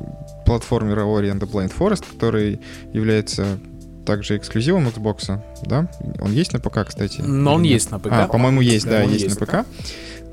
платформера 0.45 1.03
Ori 1.03 1.33
and 1.33 1.41
the 1.41 1.51
Blind 1.51 1.73
Forest, 1.77 2.05
который 2.13 2.61
является 2.93 3.59
также 4.05 4.37
эксклюзивом 4.37 4.89
Xbox, 4.89 5.41
да? 5.65 5.89
Он 6.21 6.33
есть 6.33 6.53
на 6.53 6.61
ПК, 6.61 6.87
кстати? 6.87 7.21
Но 7.21 7.55
он 7.55 7.63
есть 7.63 7.91
на 7.91 7.99
ПК. 7.99 8.09
А, 8.11 8.27
по-моему, 8.29 8.61
есть, 8.61 8.87
да, 8.87 9.03
есть, 9.03 9.25
есть. 9.25 9.41
на 9.41 9.47
ПК, 9.47 9.67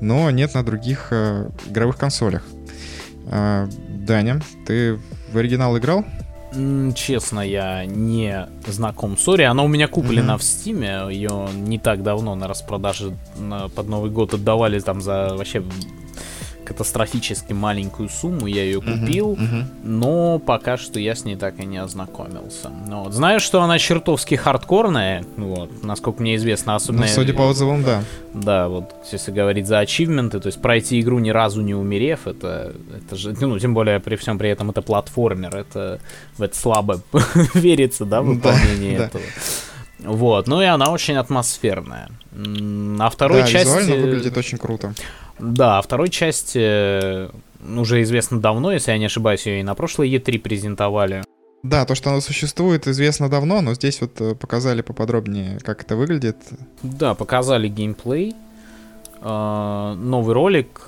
но 0.00 0.30
нет 0.30 0.54
на 0.54 0.64
других 0.64 1.08
э, 1.10 1.48
игровых 1.68 1.96
консолях. 1.96 2.44
А, 3.26 3.68
Даня, 3.88 4.40
ты 4.66 4.98
в 5.32 5.38
оригинал 5.38 5.78
играл? 5.78 6.04
Честно, 6.94 7.40
я 7.40 7.84
не 7.84 8.48
знаком 8.66 9.16
с 9.16 9.28
Ори. 9.28 9.44
Она 9.44 9.62
у 9.62 9.68
меня 9.68 9.86
куплена 9.86 10.32
Мгм. 10.34 10.38
в 10.38 10.42
Стиме. 10.42 11.02
Ее 11.10 11.48
не 11.54 11.78
так 11.78 12.02
давно 12.02 12.34
на 12.34 12.48
распродаже 12.48 13.16
под 13.74 13.88
Новый 13.88 14.10
год 14.10 14.34
отдавали 14.34 14.80
там 14.80 15.00
за 15.00 15.34
вообще 15.36 15.62
катастрофически 16.70 17.52
маленькую 17.52 18.08
сумму. 18.08 18.46
Я 18.46 18.62
ее 18.62 18.80
купил. 18.80 19.32
Мгм, 19.32 19.44
мгм. 19.44 19.70
Но 19.82 20.38
пока 20.38 20.76
что 20.76 21.00
я 21.00 21.16
с 21.16 21.24
ней 21.24 21.34
так 21.34 21.58
и 21.58 21.66
не 21.66 21.78
ознакомился. 21.78 22.70
Но 22.86 23.02
вот 23.02 23.12
знаю, 23.12 23.40
что 23.40 23.60
она 23.60 23.76
чертовски 23.80 24.36
хардкорная, 24.36 25.24
вот, 25.36 25.82
насколько 25.82 26.22
мне 26.22 26.36
известно, 26.36 26.76
особенно... 26.76 27.02
Ну, 27.02 27.08
судя 27.08 27.34
по 27.34 27.42
отзывам, 27.42 27.82
да. 27.82 28.04
Да, 28.32 28.68
вот 28.68 28.94
если 29.10 29.32
говорить 29.32 29.66
за 29.66 29.80
ачивменты, 29.80 30.38
то 30.38 30.46
есть 30.46 30.62
пройти 30.62 31.00
игру 31.00 31.18
ни 31.18 31.30
разу 31.30 31.60
не 31.60 31.74
умерев, 31.74 32.28
это, 32.28 32.72
это 32.96 33.16
же, 33.16 33.34
ну, 33.40 33.58
тем 33.58 33.74
более 33.74 33.98
при 33.98 34.14
всем 34.14 34.38
при 34.38 34.50
этом 34.50 34.70
это 34.70 34.80
платформер, 34.80 35.56
это 35.56 35.98
в 36.38 36.42
это 36.42 36.56
слабо 36.56 37.00
верится, 37.54 38.04
да, 38.04 38.18
Да, 38.18 38.22
выполнение 38.22 38.98
да. 38.98 39.04
этого. 39.06 39.24
Вот, 39.98 40.46
ну 40.46 40.62
и 40.62 40.66
она 40.66 40.92
очень 40.92 41.16
атмосферная. 41.16 42.10
На 42.32 43.10
второй 43.10 43.42
да, 43.42 43.46
части... 43.48 43.90
выглядит 43.90 44.36
очень 44.36 44.56
круто. 44.56 44.94
Да, 45.40 45.78
о 45.78 45.82
второй 45.82 46.08
части 46.10 46.58
э, 46.62 47.28
уже 47.76 48.02
известно 48.02 48.40
давно, 48.40 48.72
если 48.72 48.92
я 48.92 48.98
не 48.98 49.06
ошибаюсь, 49.06 49.46
ее 49.46 49.60
и 49.60 49.62
на 49.62 49.74
прошлой 49.74 50.10
E3 50.10 50.38
презентовали. 50.38 51.24
Да, 51.62 51.84
то, 51.84 51.94
что 51.94 52.10
оно 52.10 52.20
существует, 52.20 52.86
известно 52.86 53.28
давно, 53.28 53.60
но 53.60 53.74
здесь 53.74 54.00
вот 54.00 54.20
э, 54.20 54.34
показали 54.34 54.82
поподробнее, 54.82 55.58
как 55.62 55.82
это 55.82 55.96
выглядит. 55.96 56.36
Да, 56.82 57.14
показали 57.14 57.68
геймплей, 57.68 58.34
э, 59.20 59.94
новый 59.98 60.34
ролик. 60.34 60.82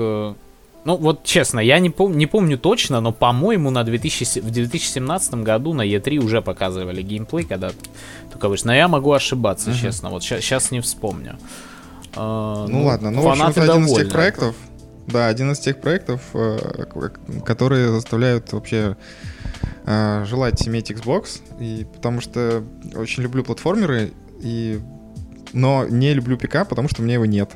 Ну, 0.85 0.97
вот 0.97 1.23
честно, 1.23 1.61
я 1.61 1.79
не, 1.79 1.91
пом- 1.91 2.15
не 2.15 2.27
помню 2.27 2.59
точно, 2.59 3.01
но, 3.01 3.13
по-моему, 3.13 3.71
на 3.71 3.85
2000, 3.85 4.41
в 4.41 4.51
2017 4.51 5.35
году 5.35 5.75
на 5.75 5.83
E3 5.87 6.19
уже 6.19 6.43
показывали 6.43 7.03
геймплей, 7.03 7.45
когда 7.45 7.71
только 8.33 8.49
вышел. 8.49 8.67
Но 8.67 8.75
я 8.75 8.89
могу 8.89 9.13
ошибаться, 9.13 9.71
Мгм. 9.71 9.79
честно. 9.79 10.11
Вот 10.11 10.25
сейчас 10.25 10.73
не 10.73 10.81
вспомню. 10.81 11.39
Ну, 12.14 12.85
ладно, 12.85 13.11
ну, 13.11 13.23
в 13.23 13.28
общем, 13.28 13.47
это 13.47 13.62
один 13.62 13.87
из 13.87 13.95
тех 13.95 14.11
проектов, 14.11 14.57
да, 15.07 15.26
один 15.26 15.52
из 15.52 15.59
тех 15.59 15.81
проектов, 15.81 16.21
э, 16.35 16.85
которые 17.45 17.88
заставляют 17.88 18.52
вообще 18.52 18.97
э, 19.85 20.25
желать 20.26 20.66
иметь 20.69 20.90
Xbox, 20.90 21.40
и 21.61 21.87
потому 21.92 22.21
что 22.21 22.62
очень 22.95 23.23
люблю 23.23 23.42
платформеры, 23.45 24.12
и 24.40 24.81
но 25.53 25.87
не 25.87 26.15
люблю 26.15 26.37
ПК, 26.37 26.67
потому 26.69 26.89
что 26.89 27.03
у 27.03 27.05
меня 27.05 27.15
его 27.15 27.27
нет. 27.27 27.51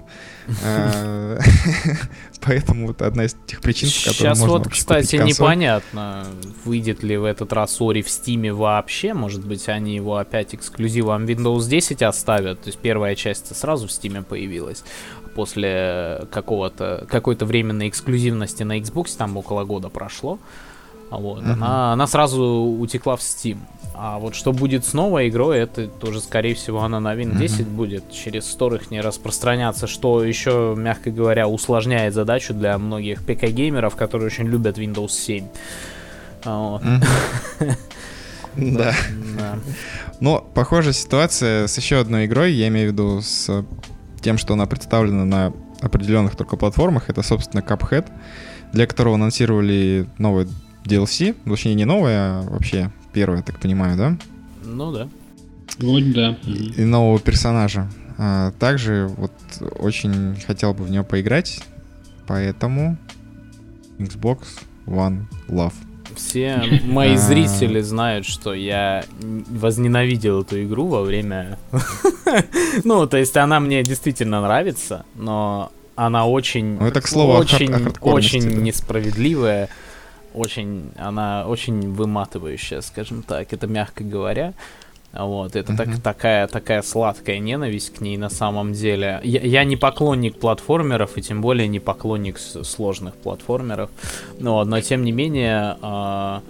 Э, 0.63 1.39
Поэтому 2.41 2.91
это 2.91 3.07
одна 3.07 3.25
из 3.25 3.37
тех 3.47 3.61
причин, 3.61 3.89
по 3.89 4.11
которым 4.11 4.35
Сейчас 4.35 4.49
вот, 4.49 4.69
кстати, 4.69 5.17
непонятно, 5.17 6.27
выйдет 6.65 7.03
ли 7.03 7.17
в 7.17 7.25
этот 7.25 7.53
раз 7.53 7.81
Ори 7.81 8.03
в 8.03 8.09
Стиме 8.09 8.53
вообще. 8.53 9.15
Может 9.15 9.45
быть, 9.45 9.69
они 9.69 9.97
его 9.97 10.17
опять 10.17 10.55
эксклюзивом 10.55 11.25
Windows 11.25 11.69
10 11.69 12.03
оставят. 12.03 12.61
То 12.63 12.69
есть 12.69 12.79
первая 12.79 13.15
часть 13.15 13.55
сразу 13.57 13.87
в 13.89 13.93
Стиме 13.93 14.23
появилась. 14.23 14.85
После 15.35 16.27
какого-то 16.31 17.07
какой-то 17.11 17.45
временной 17.45 17.89
эксклюзивности 17.89 18.63
на 18.63 18.79
Xbox, 18.79 19.17
там 19.17 19.37
около 19.37 19.65
года 19.65 19.89
прошло. 19.89 20.35
А 20.35 20.66
Вот, 21.11 21.43
Мгм. 21.43 21.53
она, 21.53 21.93
она 21.93 22.07
сразу 22.07 22.43
утекла 22.45 23.17
в 23.17 23.21
Steam. 23.21 23.59
А 23.95 24.19
вот 24.19 24.35
что 24.35 24.53
будет 24.53 24.85
с 24.85 24.93
новой 24.93 25.29
игрой, 25.29 25.59
это 25.61 25.87
тоже, 25.89 26.21
скорее 26.21 26.55
всего, 26.55 26.83
она 26.83 27.01
на 27.01 27.15
Win 27.15 27.29
Мгм. 27.29 27.39
10 27.39 27.67
будет 27.67 28.11
через 28.13 28.55
их 28.57 28.91
не 28.91 29.01
распространяться, 29.01 29.87
что 29.87 30.23
еще, 30.23 30.75
мягко 30.77 31.11
говоря, 31.11 31.49
усложняет 31.49 32.13
задачу 32.13 32.53
для 32.53 32.77
многих 32.77 33.25
ПК-геймеров, 33.25 33.95
которые 33.97 34.27
очень 34.27 34.45
любят 34.47 34.79
Windows 34.79 35.09
7. 35.11 35.47
А 36.45 36.59
вот. 36.71 36.83
Мгм. 36.85 37.03
Да. 38.57 38.95
Да. 39.39 39.59
Но 40.21 40.39
похожая 40.55 40.95
ситуация 40.95 41.67
с 41.67 41.77
еще 41.77 41.99
одной 41.99 42.25
игрой, 42.25 42.53
я 42.55 42.69
имею 42.69 42.89
в 42.89 42.93
виду 42.93 43.21
с 43.21 43.65
тем, 44.23 44.39
что 44.39 44.55
она 44.55 44.65
представлена 44.67 45.25
на 45.27 45.53
определенных 45.83 46.37
только 46.37 46.57
платформах, 46.57 47.11
это, 47.11 47.23
собственно, 47.23 47.61
Cuphead, 47.61 48.07
для 48.73 48.87
которого 48.87 49.17
анонсировали 49.17 50.07
новый 50.17 50.49
DLC, 50.87 51.35
точнее 51.45 51.75
не 51.75 51.85
новое, 51.85 52.19
а 52.19 52.43
вообще 52.43 52.91
первое, 53.13 53.39
я 53.39 53.43
так 53.43 53.59
понимаю, 53.61 53.97
да? 53.97 54.17
Ну 54.65 54.93
да. 54.93 55.09
Вроде 55.79 56.13
да. 56.13 56.39
И 56.45 56.85
нового 56.85 57.19
персонажа. 57.19 57.91
А, 58.19 58.53
также 58.53 59.09
вот 59.17 59.33
очень 59.79 60.37
хотел 60.47 60.73
бы 60.75 60.85
в 60.85 60.91
него 60.91 61.05
поиграть, 61.05 61.61
поэтому 62.27 62.97
Xbox 63.99 64.39
One 64.87 65.25
Love. 65.49 65.75
Все 66.15 66.63
мои 66.85 67.15
А. 67.15 67.19
зрители 67.19 67.81
знают, 67.81 68.25
что 68.25 68.55
я 68.55 69.05
возненавидел 69.21 70.43
эту 70.43 70.63
игру 70.65 70.87
во 70.87 71.03
время... 71.03 71.59
Ну, 72.85 73.07
то 73.07 73.17
есть 73.17 73.37
она 73.37 73.61
мне 73.61 73.83
действительно 73.83 74.43
нравится, 74.43 75.05
но 75.15 75.73
она 75.95 76.27
очень... 76.27 76.79
Ну, 76.79 76.87
это 76.87 77.01
к 77.01 77.07
слову 77.07 77.33
очень, 77.33 77.73
очень 78.01 78.63
несправедливая, 78.63 79.69
очень, 80.37 80.91
она 80.97 81.47
очень 81.47 81.93
выматывающая, 81.93 82.81
скажем 82.83 83.23
так, 83.23 83.53
это 83.53 83.67
мягко 83.67 84.05
говоря. 84.05 84.53
Вот, 85.13 85.57
это 85.57 85.75
так, 85.75 85.87
Мгм. 85.89 86.01
такая, 86.03 86.47
такая 86.47 86.83
сладкая 86.83 87.39
ненависть 87.39 87.95
к 87.95 88.01
ней 88.03 88.19
на 88.19 88.29
самом 88.29 88.73
деле. 88.75 89.21
Я, 89.25 89.41
я 89.41 89.65
не 89.65 89.77
поклонник 89.77 90.39
платформеров, 90.39 91.17
и 91.17 91.23
тем 91.23 91.41
более 91.41 91.69
не 91.69 91.81
поклонник 91.81 92.39
сложных 92.39 93.15
платформеров. 93.15 93.89
Но, 94.39 94.63
но 94.65 94.79
тем 94.83 95.05
не 95.05 95.13
менее, 95.13 95.77
а, 95.81 96.43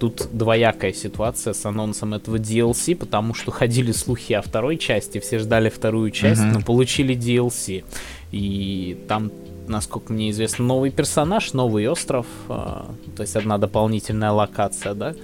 тут 0.00 0.28
двоякая 0.32 0.92
ситуация 0.94 1.52
с 1.52 1.66
анонсом 1.66 2.14
этого 2.14 2.36
DLC, 2.36 2.96
потому 2.96 3.34
что 3.34 3.50
ходили 3.50 3.92
слухи 3.92 4.32
о 4.32 4.40
второй 4.40 4.78
части, 4.78 5.18
все 5.18 5.38
ждали 5.38 5.68
вторую 5.68 6.10
часть, 6.10 6.40
Мгм. 6.40 6.52
но 6.52 6.60
получили 6.62 7.14
DLC. 7.14 7.84
И 8.32 8.96
там, 9.06 9.30
насколько 9.68 10.12
мне 10.12 10.30
известно, 10.30 10.64
новый 10.64 10.90
персонаж, 10.90 11.52
новый 11.52 11.88
остров, 11.88 12.26
а, 12.48 12.86
то 13.16 13.22
есть 13.22 13.36
одна 13.36 13.58
дополнительная 13.58 14.30
локация, 14.32 14.94
да? 14.94 15.14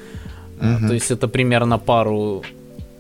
Мгм. 0.61 0.89
То 0.89 0.95
есть 0.95 1.11
это 1.11 1.29
примерно 1.29 1.79
пару 1.79 2.43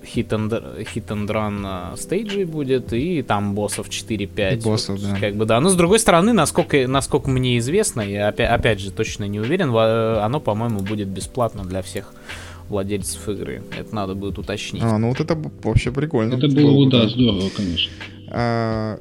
hit 0.05 0.29
and, 0.29 0.85
hit 0.95 1.07
and 1.09 1.27
run 1.27 1.63
а, 1.65 1.95
стейджей 1.97 2.45
будет, 2.45 2.93
и 2.93 3.23
там 3.23 3.55
боссов 3.55 3.89
4-5. 3.89 4.55
И 4.55 4.61
боссов, 4.61 4.99
Вот, 5.01 5.11
да. 5.11 5.17
Как 5.21 5.35
бы, 5.35 5.45
да. 5.47 5.61
Но 5.61 5.69
с 5.69 5.75
другой 5.75 5.99
стороны, 5.99 6.33
насколько, 6.33 6.87
насколько 6.87 7.31
мне 7.31 7.59
известно, 7.59 8.01
я 8.01 8.29
опять, 8.29 8.51
опять 8.51 8.81
же 8.81 8.91
точно 8.91 9.25
не 9.25 9.41
уверен, 9.41 9.71
во- 9.71 10.23
оно, 10.25 10.41
по-моему, 10.41 10.81
будет 10.81 11.09
бесплатно 11.09 11.65
для 11.65 11.83
всех 11.83 12.13
владельцев 12.69 13.29
игры. 13.29 13.63
Это 13.79 13.95
надо 13.95 14.15
будет 14.15 14.39
уточнить. 14.39 14.83
А, 14.83 14.99
ну 14.99 15.09
вот 15.09 15.21
это 15.21 15.37
вообще 15.63 15.91
прикольно. 15.93 16.35
Это 16.35 16.49
было 16.49 16.71
бы, 16.73 16.85
бы, 16.87 16.91
да, 16.91 17.09
здорово, 17.09 17.51
конечно. 17.55 17.93
А, 18.31 18.99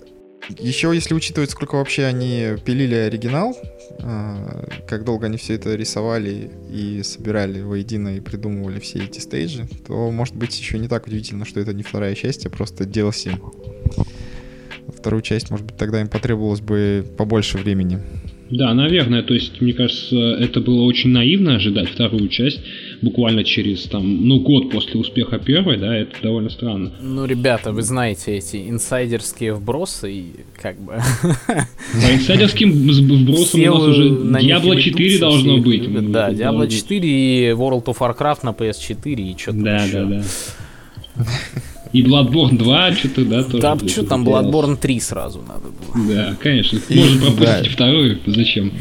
еще 0.59 0.91
если 0.93 1.13
учитывать, 1.13 1.51
сколько 1.51 1.75
вообще 1.75 2.05
они 2.05 2.57
пилили 2.65 2.95
оригинал, 2.95 3.55
а, 4.01 4.67
как 4.87 5.05
долго 5.05 5.27
они 5.27 5.37
все 5.37 5.53
это 5.53 5.75
рисовали 5.75 6.51
и 6.71 7.01
собирали 7.03 7.61
воедино 7.61 8.17
и 8.17 8.19
придумывали 8.19 8.79
все 8.79 8.99
эти 9.03 9.19
стейджи, 9.19 9.67
то 9.87 10.11
может 10.11 10.35
быть 10.35 10.57
еще 10.59 10.77
не 10.77 10.87
так 10.87 11.07
удивительно, 11.07 11.45
что 11.45 11.59
это 11.59 11.73
не 11.73 11.83
вторая 11.83 12.15
часть, 12.15 12.45
а 12.45 12.49
просто 12.49 12.83
DLC. 12.83 13.39
Вторую 14.97 15.21
часть, 15.21 15.49
может 15.49 15.65
быть, 15.65 15.77
тогда 15.77 16.01
им 16.01 16.07
потребовалось 16.07 16.61
бы 16.61 17.05
побольше 17.17 17.57
времени. 17.57 17.99
Да, 18.49 18.73
наверное, 18.73 19.23
то 19.23 19.33
есть, 19.33 19.61
мне 19.61 19.73
кажется, 19.73 20.15
это 20.15 20.59
было 20.61 20.83
очень 20.83 21.09
наивно 21.09 21.55
ожидать 21.55 21.89
вторую 21.89 22.27
часть 22.27 22.61
буквально 23.03 23.43
через 23.43 23.83
там, 23.83 24.25
ну, 24.27 24.39
год 24.39 24.71
после 24.71 24.99
успеха 24.99 25.37
первой, 25.37 25.77
да, 25.77 25.95
это 25.95 26.11
довольно 26.21 26.49
странно. 26.49 26.91
Ну, 27.01 27.25
ребята, 27.25 27.71
вы 27.71 27.81
знаете 27.81 28.37
эти 28.37 28.69
инсайдерские 28.69 29.53
вбросы 29.53 30.11
и 30.11 30.25
как 30.59 30.79
бы... 30.79 30.93
По 31.23 32.13
инсайдерским 32.13 32.71
вбросам 32.71 33.61
у 33.61 33.73
нас 33.73 33.83
уже 33.83 34.09
Diablo 34.09 34.79
4 34.79 35.19
должно 35.19 35.57
быть. 35.57 36.11
Да, 36.11 36.31
Diablo 36.31 36.67
4 36.67 37.09
и 37.09 37.49
World 37.51 37.85
of 37.85 37.97
Warcraft 37.99 38.39
на 38.43 38.49
PS4 38.49 39.15
и 39.15 39.37
что-то 39.37 39.57
Да, 39.57 39.85
да, 39.91 40.05
да. 40.05 40.23
И 41.91 42.01
Bloodborne 42.01 42.57
2 42.57 42.93
что-то, 42.93 43.25
да, 43.25 43.43
тоже. 43.43 43.59
Да, 43.59 43.77
что 43.87 44.03
там, 44.03 44.27
Bloodborne 44.27 44.77
3 44.77 44.99
сразу 44.99 45.43
надо 45.47 45.67
было. 45.69 46.07
Да, 46.07 46.35
конечно. 46.41 46.79
Можно 46.89 47.31
пропустить 47.31 47.67
вторую, 47.67 48.19
зачем? 48.25 48.71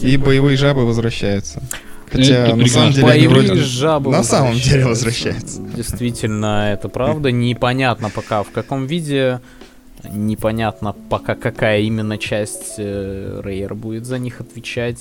И 0.00 0.16
боевые 0.18 0.56
жабы 0.56 0.86
возвращаются. 0.86 1.62
Хотя 2.12 2.46
это 2.46 2.56
на 2.56 2.66
самом 2.66 2.92
деле 2.92 3.08
они 3.08 3.26
вроде 3.26 3.54
жабы 3.56 4.10
на 4.10 4.22
самом 4.22 4.54
деле 4.54 4.86
возвращаются. 4.86 5.62
Действительно, 5.74 6.72
это 6.72 6.88
правда. 6.88 7.32
Непонятно 7.32 8.10
пока 8.10 8.42
в 8.42 8.50
каком 8.50 8.86
виде. 8.86 9.40
Непонятно 10.04 10.94
пока 11.08 11.34
какая 11.34 11.80
именно 11.80 12.18
часть 12.18 12.78
Rare 12.78 13.74
будет 13.74 14.04
за 14.04 14.18
них 14.18 14.40
отвечать. 14.40 14.98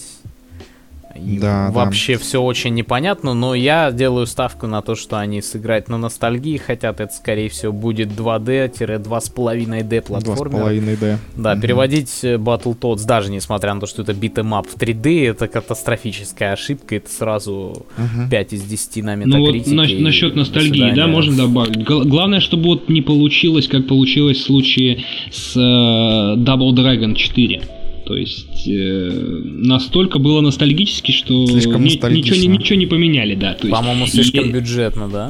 И 1.15 1.37
да, 1.37 1.69
вообще 1.71 2.13
да. 2.13 2.19
все 2.19 2.41
очень 2.41 2.73
непонятно, 2.73 3.33
но 3.33 3.55
я 3.55 3.91
делаю 3.91 4.27
ставку 4.27 4.67
на 4.67 4.81
то, 4.81 4.95
что 4.95 5.17
они 5.19 5.41
сыграть 5.41 5.87
на 5.89 5.97
ностальгии 5.97 6.57
хотят. 6.57 6.99
Это, 6.99 7.13
скорее 7.13 7.49
всего, 7.49 7.71
будет 7.71 8.09
2D-2,5D 8.09 10.01
платформер. 10.01 10.61
2,5D. 10.61 11.17
Да, 11.35 11.53
угу. 11.53 11.61
переводить 11.61 12.19
э, 12.23 12.35
Battletoads, 12.35 13.05
даже 13.05 13.31
несмотря 13.31 13.73
на 13.73 13.79
то, 13.81 13.87
что 13.87 14.01
это 14.01 14.13
beat 14.13 14.37
'em 14.37 14.55
up 14.55 14.67
в 14.67 14.77
3D, 14.77 15.29
это 15.29 15.47
катастрофическая 15.47 16.53
ошибка. 16.53 16.95
Это 16.95 17.09
сразу 17.09 17.51
угу. 17.97 18.29
5 18.29 18.53
из 18.53 18.63
10 18.63 19.03
на 19.03 19.15
метакритике. 19.15 19.75
Ну 19.75 19.81
вот 19.83 19.91
на, 19.91 19.99
насчет 19.99 20.35
ностальгии, 20.35 20.91
да, 20.95 21.07
можно 21.07 21.35
добавить. 21.35 21.83
Главное, 21.83 22.39
чтобы 22.39 22.63
вот 22.65 22.89
не 22.89 23.01
получилось, 23.01 23.67
как 23.67 23.87
получилось 23.87 24.37
в 24.37 24.43
случае 24.43 25.03
с 25.31 25.55
uh, 25.57 26.35
Double 26.37 26.71
Dragon 26.71 27.15
4 27.15 27.80
то 28.11 28.17
есть 28.17 28.67
э, 28.67 29.09
настолько 29.45 30.19
было 30.19 30.41
ностальгически, 30.41 31.13
что 31.13 31.47
слишком 31.47 31.81
ни, 31.81 31.91
ничего, 31.91 32.51
ничего 32.51 32.77
не 32.77 32.85
поменяли, 32.85 33.35
да. 33.35 33.55
По-моему, 33.69 34.05
слишком 34.05 34.49
и, 34.49 34.51
бюджетно, 34.51 35.07
да? 35.07 35.29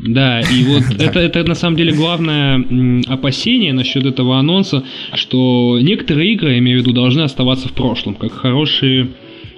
Да, 0.00 0.40
и 0.40 0.62
вот 0.68 0.84
это, 0.96 1.18
это 1.18 1.42
на 1.42 1.56
самом 1.56 1.76
деле 1.76 1.92
главное 1.92 2.64
опасение 3.08 3.72
насчет 3.72 4.06
этого 4.06 4.38
анонса, 4.38 4.84
что 5.12 5.80
некоторые 5.82 6.34
игры, 6.34 6.52
я 6.52 6.58
имею 6.60 6.78
в 6.78 6.82
виду, 6.82 6.92
должны 6.92 7.22
оставаться 7.22 7.66
в 7.66 7.72
прошлом, 7.72 8.14
как 8.14 8.30
хорошие 8.30 9.08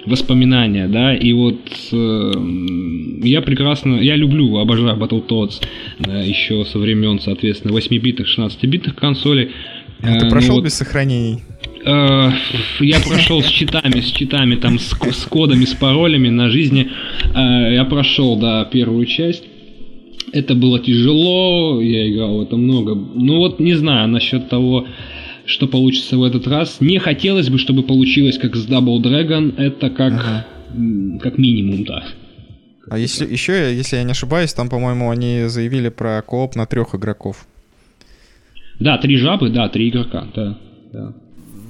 воспоминания, 0.07 0.87
да, 0.87 1.15
и 1.15 1.31
вот 1.31 1.59
э, 1.91 2.31
я 3.21 3.43
прекрасно, 3.43 3.97
я 4.01 4.15
люблю, 4.15 4.57
обожаю 4.57 4.97
Battletoads 4.97 5.61
да, 5.99 6.21
еще 6.21 6.65
со 6.65 6.79
времен, 6.79 7.19
соответственно, 7.19 7.71
8-битных, 7.71 8.25
16-битных 8.35 8.95
консолей. 8.95 9.51
А 10.01 10.19
ты 10.19 10.27
прошел 10.27 10.57
ну, 10.57 10.63
без 10.63 10.73
сохранений? 10.73 11.39
Э, 11.85 12.31
я 12.79 12.99
прошел 12.99 13.41
с 13.41 13.47
читами, 13.47 13.99
с 13.99 14.11
читами, 14.11 14.55
там, 14.55 14.79
с, 14.79 14.91
с 14.91 15.25
кодами, 15.25 15.65
с 15.65 15.73
паролями 15.73 16.29
на 16.29 16.49
жизни. 16.49 16.89
Э, 17.35 17.73
я 17.73 17.85
прошел, 17.85 18.37
да, 18.37 18.65
первую 18.65 19.05
часть. 19.05 19.43
Это 20.31 20.55
было 20.55 20.79
тяжело, 20.79 21.81
я 21.81 22.09
играл 22.09 22.37
в 22.37 22.41
это 22.43 22.55
много. 22.55 22.95
Ну 22.95 23.37
вот 23.37 23.59
не 23.59 23.73
знаю 23.75 24.07
насчет 24.07 24.49
того, 24.49 24.87
что 25.45 25.67
получится 25.67 26.17
в 26.17 26.23
этот 26.23 26.47
раз. 26.47 26.77
Не 26.79 26.99
хотелось 26.99 27.49
бы, 27.49 27.59
чтобы 27.59 27.83
получилось 27.83 28.37
как 28.37 28.55
с 28.55 28.65
Double 28.67 28.99
Dragon. 29.01 29.53
Это 29.57 29.89
как, 29.89 30.13
ага. 30.13 30.45
как 31.21 31.37
минимум, 31.37 31.83
да. 31.83 32.03
А 32.89 32.97
если 32.97 33.31
еще, 33.31 33.75
если 33.75 33.97
я 33.97 34.03
не 34.03 34.11
ошибаюсь, 34.11 34.53
там, 34.53 34.69
по-моему, 34.69 35.09
они 35.09 35.43
заявили 35.47 35.89
про 35.89 36.21
кооп 36.21 36.55
на 36.55 36.65
трех 36.65 36.95
игроков. 36.95 37.45
Да, 38.79 38.97
три 38.97 39.17
жабы, 39.17 39.49
да, 39.49 39.69
три 39.69 39.89
игрока, 39.89 40.27
да. 40.35 40.57
да. 40.91 41.13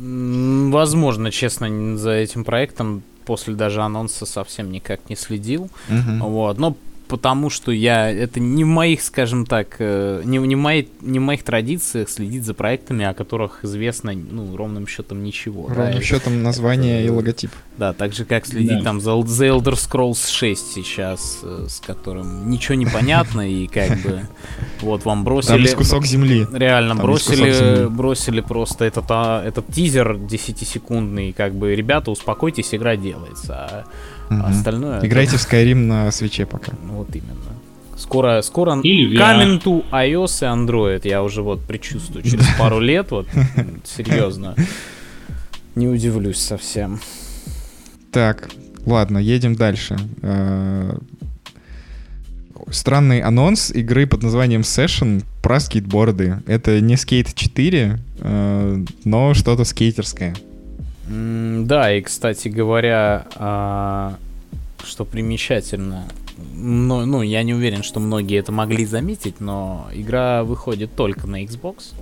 Возможно, 0.04 1.32
честно, 1.32 1.98
за 1.98 2.12
этим 2.12 2.44
проектом 2.44 3.04
после 3.26 3.54
даже 3.54 3.82
анонса 3.82 4.26
совсем 4.26 4.72
никак 4.72 5.10
не 5.10 5.16
следил. 5.16 5.70
Uh-huh. 5.90 6.20
Вот. 6.20 6.58
Но 6.58 6.76
потому 7.14 7.52
что 7.52 7.72
я 7.72 8.10
это 8.10 8.40
не 8.40 8.64
в 8.64 8.68
моих, 8.68 9.04
скажем 9.04 9.46
так, 9.46 9.76
э, 9.78 10.24
не, 10.26 10.40
не, 10.40 10.56
в 10.56 10.58
моей, 10.58 10.90
не 11.00 11.20
в 11.20 11.22
моих 11.22 11.44
традициях 11.44 12.10
следить 12.10 12.44
за 12.44 12.56
проектами, 12.56 13.06
о 13.06 13.14
которых 13.14 13.64
известно, 13.64 14.14
ну, 14.14 14.58
ровным 14.58 14.88
счетом 14.88 15.24
ничего. 15.24 15.68
Ровным 15.68 15.94
да, 15.94 16.02
счетом 16.02 16.34
это, 16.34 16.42
название 16.42 17.04
это, 17.04 17.06
и 17.06 17.16
логотип. 17.16 17.52
Да, 17.78 17.94
так 17.94 18.14
же, 18.14 18.26
как 18.26 18.48
следить 18.48 18.80
да. 18.80 18.84
там 18.84 19.00
за 19.00 19.12
The 19.12 19.60
Elder 19.60 19.76
Scrolls 19.76 20.28
6 20.28 20.74
сейчас, 20.74 21.42
э, 21.44 21.68
с 21.70 21.80
которым 21.82 22.50
ничего 22.50 22.74
не 22.74 22.88
понятно, 22.88 23.48
и 23.48 23.68
как 23.68 24.02
бы 24.02 24.22
вот 24.82 25.06
вам 25.06 25.24
бросили... 25.24 25.68
Там 25.68 25.78
кусок 25.78 26.08
земли. 26.08 26.48
Реально, 26.52 26.96
бросили, 26.96 27.88
бросили 27.90 28.42
просто 28.42 28.86
этот, 28.86 29.06
а, 29.10 29.46
этот 29.46 29.68
тизер 29.68 30.14
10-секундный, 30.16 31.32
как 31.32 31.54
бы, 31.54 31.76
ребята, 31.76 32.10
успокойтесь, 32.10 32.74
игра 32.74 32.96
делается. 32.96 33.54
А 33.54 33.86
Угу. 34.30 34.44
Остальное... 34.46 35.06
Играйте 35.06 35.36
это... 35.36 35.46
в 35.46 35.48
Skyrim 35.52 35.76
на 35.76 36.12
свече 36.12 36.46
пока. 36.46 36.74
Вот 36.84 37.16
именно. 37.16 37.34
Скоро, 37.96 38.42
скоро 38.42 38.80
Или 38.82 39.18
coming 39.18 39.64
to 39.64 39.86
iOS 39.92 40.42
и 40.42 40.46
Android. 40.46 41.08
Я 41.08 41.24
уже 41.24 41.42
вот 41.42 41.62
предчувствую 41.62 42.24
через 42.24 42.46
пару 42.60 42.80
лет, 42.80 43.12
вот 43.12 43.28
серьезно. 43.84 44.56
Не 45.76 45.88
удивлюсь 45.88 46.40
совсем. 46.40 47.00
Так, 48.12 48.50
ладно, 48.86 49.18
едем 49.18 49.56
дальше. 49.56 49.98
Э, 50.22 50.98
странный 52.70 53.22
анонс 53.22 53.72
игры 53.72 54.06
под 54.06 54.24
названием 54.24 54.62
Session 54.62 55.24
про 55.42 55.60
скейтборды. 55.60 56.40
Это 56.46 56.80
не 56.82 56.96
Skate 56.96 57.32
4, 57.34 58.00
э, 58.20 58.86
но 59.04 59.34
что-то 59.34 59.64
скейтерское. 59.64 60.36
Да, 61.08 61.94
и, 61.94 62.02
кстати 62.02 62.48
говоря, 62.48 63.28
а, 63.36 64.16
что 64.84 65.06
примечательно, 65.06 66.06
ну, 66.56 67.06
ну, 67.06 67.22
я 67.22 67.44
не 67.44 67.54
уверен, 67.54 67.84
что 67.84 68.00
многие 68.00 68.40
это 68.40 68.52
могли 68.52 68.86
заметить, 68.86 69.40
но 69.40 69.88
игра 69.94 70.44
выходит 70.44 70.96
только 70.96 71.28
на 71.28 71.44
Xbox. 71.44 71.94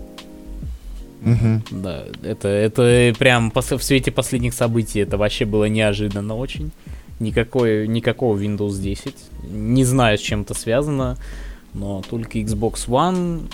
Угу. 1.24 1.82
Да, 1.82 2.06
это, 2.24 2.48
это 2.48 3.14
прям 3.18 3.52
в 3.54 3.84
свете 3.84 4.12
последних 4.12 4.54
событий 4.54 5.00
это 5.00 5.18
вообще 5.18 5.46
было 5.46 5.66
неожиданно 5.66 6.36
очень. 6.36 6.72
Никакой, 7.20 7.88
никакого 7.88 8.40
Windows 8.40 8.82
10. 8.82 9.16
Не 9.52 9.84
знаю, 9.84 10.18
с 10.18 10.22
чем 10.22 10.42
это 10.42 10.56
связано, 10.56 11.18
но 11.74 12.02
только 12.10 12.40
Xbox 12.40 12.88
One. 12.88 13.52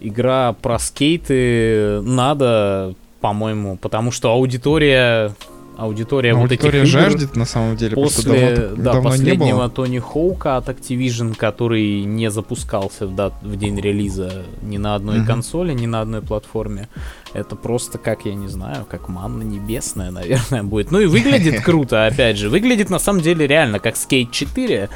Игра 0.00 0.52
про 0.52 0.78
скейты 0.78 2.00
надо 2.02 2.94
по-моему, 3.20 3.76
потому 3.76 4.10
что 4.10 4.30
аудитория 4.32 5.34
аудитория, 5.78 6.34
вот 6.34 6.42
аудитория 6.42 6.82
этих 6.82 6.92
игр 6.92 7.00
жаждет 7.00 7.36
на 7.36 7.44
самом 7.44 7.76
деле 7.76 7.94
после 7.94 8.56
давно, 8.56 8.76
да, 8.76 8.92
давно 8.92 9.10
последнего 9.10 9.70
Тони 9.70 10.00
Хоука 10.00 10.56
от 10.56 10.68
Activision, 10.68 11.36
который 11.36 12.02
не 12.02 12.30
запускался 12.30 13.06
в, 13.06 13.14
дат, 13.14 13.32
в 13.42 13.56
день 13.56 13.80
релиза 13.80 14.44
ни 14.60 14.76
на 14.76 14.96
одной 14.96 15.18
uh-huh. 15.18 15.26
консоли, 15.26 15.72
ни 15.72 15.86
на 15.86 16.00
одной 16.00 16.20
платформе. 16.20 16.88
Это 17.32 17.54
просто 17.54 17.98
как, 17.98 18.26
я 18.26 18.34
не 18.34 18.48
знаю, 18.48 18.86
как 18.90 19.08
манна 19.08 19.44
небесная, 19.44 20.10
наверное, 20.10 20.64
будет. 20.64 20.90
Ну 20.90 20.98
и 20.98 21.06
выглядит 21.06 21.60
круто, 21.64 22.06
опять 22.06 22.36
же. 22.38 22.50
Выглядит 22.50 22.90
на 22.90 22.98
самом 22.98 23.20
деле 23.20 23.46
реально 23.46 23.78
как 23.78 23.94
Skate 23.94 24.30
4. 24.32 24.88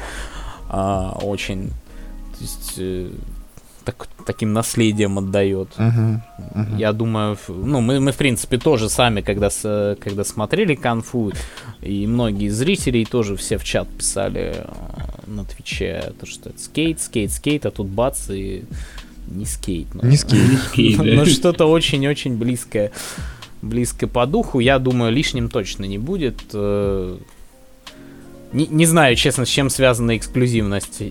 А, 0.69 1.17
очень... 1.21 1.69
То 1.69 2.39
есть 2.41 2.73
э, 2.77 3.09
так, 3.85 4.07
таким 4.25 4.53
наследием 4.53 5.17
отдает. 5.17 5.69
Uh-huh, 5.77 6.19
uh-huh. 6.53 6.77
Я 6.77 6.93
думаю, 6.93 7.37
ну, 7.47 7.81
мы, 7.81 7.99
мы, 7.99 8.11
в 8.11 8.17
принципе, 8.17 8.57
тоже 8.57 8.89
сами, 8.89 9.21
когда, 9.21 9.49
с, 9.49 9.97
когда 9.99 10.23
смотрели 10.23 10.75
конфу, 10.75 11.31
и 11.81 12.07
многие 12.07 12.49
зрители 12.49 13.03
тоже 13.03 13.35
все 13.35 13.57
в 13.57 13.63
чат 13.63 13.87
писали 13.89 14.55
э, 14.55 14.65
на 15.27 15.45
Твиче, 15.45 16.13
то, 16.19 16.25
что 16.25 16.49
это 16.49 16.59
скейт, 16.59 17.01
скейт, 17.01 17.31
скейт, 17.31 17.65
а 17.65 17.71
тут 17.71 17.87
бац, 17.87 18.29
и 18.29 18.63
не 19.27 19.45
скейт. 19.45 19.93
Но, 19.93 20.07
не 20.07 20.17
скейт. 20.17 20.49
Не 20.49 20.57
скейт 20.57 20.97
но 20.97 21.25
что-то 21.25 21.65
очень-очень 21.65 22.37
близкое, 22.37 22.91
близкое 23.61 24.07
по 24.07 24.25
духу. 24.25 24.59
Я 24.59 24.79
думаю, 24.79 25.11
лишним 25.11 25.49
точно 25.49 25.85
не 25.85 25.97
будет. 25.97 26.41
Э, 26.53 27.17
не, 28.51 28.67
не 28.67 28.85
знаю, 28.85 29.15
честно, 29.15 29.45
с 29.45 29.49
чем 29.49 29.69
связана 29.69 30.15
эксклюзивность 30.15 31.01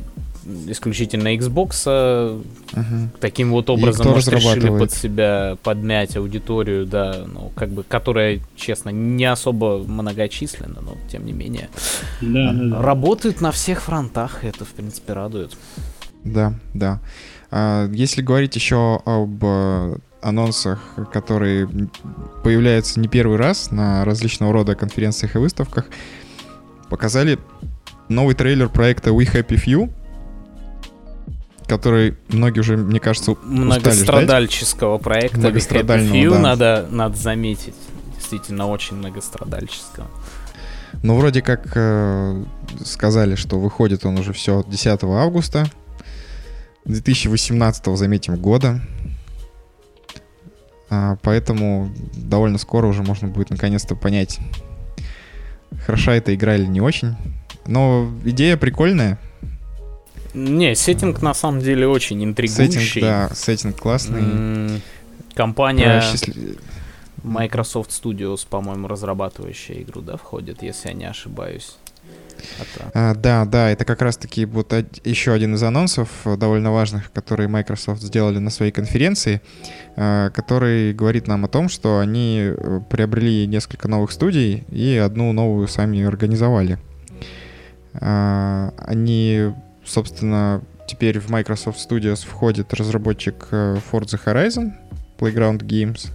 исключительно 0.67 1.35
Xbox. 1.35 2.41
Угу. 2.73 3.11
Таким 3.21 3.51
вот 3.51 3.71
образом, 3.71 4.09
может, 4.09 4.29
решили 4.29 4.69
под 4.69 4.93
себя 4.93 5.57
подмять 5.63 6.17
аудиторию, 6.17 6.87
да, 6.87 7.25
ну, 7.27 7.51
как 7.55 7.71
бы, 7.71 7.83
которая, 7.83 8.41
честно, 8.57 8.91
не 8.91 9.25
особо 9.25 9.79
многочисленна, 9.79 10.81
но 10.81 10.97
тем 11.11 11.27
не 11.27 11.33
менее. 11.33 11.69
Да, 12.21 12.53
да, 12.53 12.65
да. 12.65 12.83
Работают 12.83 13.41
на 13.41 13.53
всех 13.53 13.83
фронтах, 13.83 14.45
это, 14.45 14.65
в 14.65 14.71
принципе, 14.71 15.13
радует. 15.13 15.57
Да, 16.25 16.55
да. 16.75 17.01
А, 17.51 17.89
если 17.91 18.23
говорить 18.23 18.55
еще 18.55 19.01
об 19.05 19.45
э, 19.45 19.97
анонсах, 20.23 20.81
которые 21.13 21.69
появляются 22.43 23.01
не 23.01 23.09
первый 23.09 23.37
раз 23.37 23.71
на 23.71 24.05
различного 24.05 24.53
рода 24.53 24.75
конференциях 24.75 25.35
и 25.35 25.39
выставках, 25.39 25.87
показали 26.89 27.39
новый 28.09 28.35
трейлер 28.35 28.69
проекта 28.69 29.11
We 29.11 29.31
Happy 29.31 29.63
Few, 29.63 29.91
который 31.73 32.19
многие 32.29 32.61
уже, 32.61 32.77
мне 32.77 33.01
кажется, 33.01 33.35
многострадальческого 33.45 34.99
проекта 34.99 35.39
Многострадального, 35.39 36.15
Few, 36.15 36.31
да. 36.31 36.39
надо, 36.39 36.89
надо 36.91 37.17
заметить. 37.17 37.75
Действительно, 38.15 38.67
очень 38.67 38.97
многострадальческого. 38.97 40.07
Ну, 41.03 41.17
вроде 41.17 41.41
как 41.41 41.73
э, 41.75 42.45
сказали, 42.85 43.37
что 43.37 43.59
выходит 43.59 44.05
он 44.05 44.19
уже 44.19 44.35
все 44.35 44.63
10 44.69 45.03
августа 45.05 45.65
2018, 46.85 47.97
заметим, 47.97 48.37
года. 48.37 48.83
А, 50.91 51.17
поэтому 51.23 51.91
довольно 52.13 52.59
скоро 52.59 52.87
уже 52.87 53.03
можно 53.03 53.29
будет 53.29 53.49
наконец-то 53.49 53.97
понять, 53.97 54.41
хороша 55.87 56.13
эта 56.13 56.35
игра 56.35 56.57
или 56.57 56.67
не 56.67 56.83
очень. 56.83 57.17
Но 57.65 58.13
идея 58.27 58.59
прикольная. 58.59 59.19
Не, 60.35 60.75
сеттинг 60.75 61.23
на 61.23 61.35
самом 61.35 61.61
деле 61.61 61.87
очень 61.87 62.23
интригующий. 62.25 62.81
Сеттинг, 62.81 63.03
да, 63.03 63.31
сеттинг 63.35 63.77
классный. 63.77 64.21
М-м, 64.21 64.83
компания. 65.35 66.03
Microsoft 67.23 67.91
Studios, 67.91 68.47
по-моему, 68.49 68.89
разрабатывающая 68.89 69.83
игру, 69.83 70.01
да, 70.01 70.17
входит, 70.17 70.63
если 70.63 70.89
я 70.89 70.95
не 70.95 71.05
ошибаюсь. 71.05 71.77
А, 72.95 73.15
да, 73.15 73.45
да, 73.45 73.71
это 73.71 73.85
как 73.85 74.03
раз-таки 74.03 74.45
вот 74.45 74.73
еще 75.05 75.33
один 75.33 75.55
из 75.55 75.63
анонсов 75.63 76.09
э, 76.25 76.37
довольно 76.37 76.73
важных, 76.73 77.13
которые 77.13 77.49
Microsoft 77.49 78.03
сделали 78.03 78.39
на 78.39 78.51
своей 78.51 78.73
конференции, 78.73 79.41
э, 79.97 80.31
который 80.35 80.93
говорит 80.93 81.29
нам 81.29 81.45
о 81.45 81.49
том, 81.49 81.69
что 81.69 82.01
они 82.01 82.41
э, 82.41 82.81
приобрели 82.91 83.47
несколько 83.47 83.87
новых 83.87 84.11
студий 84.11 84.65
и 84.71 84.97
одну 84.97 85.33
новую 85.33 85.69
сами 85.69 86.03
организовали. 86.03 86.79
А, 87.95 88.73
они, 88.79 89.53
собственно, 89.93 90.63
теперь 90.89 91.21
в 91.21 91.29
Microsoft 91.29 91.79
Studios 91.79 92.27
входит 92.27 92.73
разработчик 92.73 93.49
Forza 93.51 94.19
Horizon, 94.25 94.73
Playground 95.19 95.59
Games, 95.59 96.11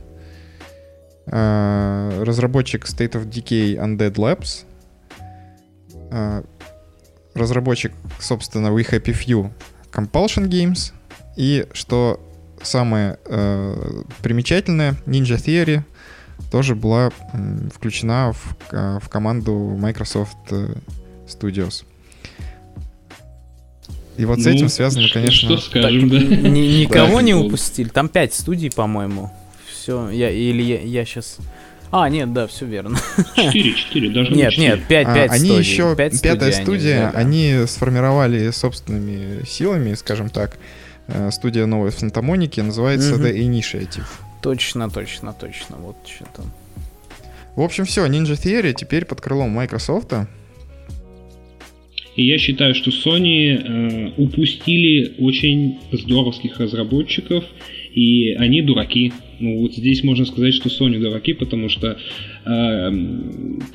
а, 1.27 2.23
разработчик 2.23 2.85
State 2.85 3.11
of 3.11 3.29
Decay 3.29 3.75
Undead 3.75 4.15
Labs, 4.15 4.65
а, 6.11 6.43
разработчик, 7.35 7.93
собственно, 8.19 8.67
We 8.67 8.89
Happy 8.89 9.13
Few 9.13 9.51
Compulsion 9.91 10.47
Games, 10.47 10.91
и, 11.35 11.67
что 11.73 12.19
самое 12.63 13.19
э, 13.25 14.01
примечательное, 14.23 14.95
Ninja 15.05 15.37
Theory 15.37 15.83
тоже 16.49 16.73
была 16.73 17.11
э, 17.11 17.69
включена 17.71 18.33
в, 18.33 18.57
э, 18.71 18.99
в 18.99 19.07
команду 19.09 19.53
Microsoft 19.77 20.37
э, 20.49 20.73
Studios. 21.27 21.85
И 24.17 24.25
вот 24.25 24.37
ну, 24.37 24.43
с 24.43 24.47
этим 24.47 24.69
связано, 24.69 25.07
конечно... 25.13 25.57
Что 25.57 25.57
скажем, 25.57 26.09
так, 26.09 26.19
да? 26.19 26.49
Никого 26.49 27.21
не 27.21 27.33
упустили. 27.33 27.87
Там 27.87 28.09
пять 28.09 28.33
студий, 28.33 28.71
по-моему. 28.71 29.31
Все, 29.71 30.09
я 30.09 30.29
или 30.31 30.63
я, 30.63 30.81
я 30.81 31.05
сейчас... 31.05 31.37
А, 31.91 32.09
нет, 32.09 32.33
да, 32.33 32.47
все 32.47 32.65
верно. 32.65 32.97
Четыре, 33.35 33.73
четыре, 33.73 34.09
даже 34.09 34.31
Нет, 34.31 34.51
4. 34.51 34.67
нет, 34.67 34.87
пять, 34.87 35.07
пять 35.07 35.31
а, 35.31 35.33
Они 35.33 35.49
студий. 35.49 35.59
еще, 35.59 35.95
5 35.95 36.21
пятая 36.21 36.51
студия, 36.51 37.09
они, 37.11 37.53
они 37.53 37.67
сформировали 37.67 38.49
собственными 38.51 39.45
силами, 39.45 39.93
скажем 39.93 40.29
так, 40.29 40.57
э, 41.07 41.31
студия 41.31 41.65
новой 41.65 41.91
в 41.91 42.01
называется 42.01 43.15
угу. 43.15 43.23
The 43.23 43.37
Initiative. 43.37 44.05
Точно, 44.41 44.89
точно, 44.89 45.33
точно, 45.33 45.77
вот 45.77 45.95
что-то. 46.05 46.43
В 47.55 47.61
общем, 47.61 47.85
все, 47.85 48.05
Ninja 48.05 48.33
Theory 48.33 48.73
теперь 48.73 49.05
под 49.05 49.21
крылом 49.21 49.51
Microsoft. 49.51 50.13
И 52.17 52.25
я 52.25 52.39
считаю, 52.39 52.73
что 52.73 52.89
Sony 52.89 53.55
э, 53.55 54.11
упустили 54.17 55.13
очень 55.19 55.77
здоровских 55.91 56.59
разработчиков, 56.59 57.45
и 57.93 58.31
они 58.33 58.63
дураки. 58.63 59.13
Ну 59.39 59.61
вот 59.61 59.73
здесь 59.73 60.03
можно 60.03 60.25
сказать, 60.25 60.55
что 60.55 60.69
Sony 60.69 60.99
дураки, 60.99 61.33
потому 61.33 61.69
что 61.69 61.97
э, 62.43 62.91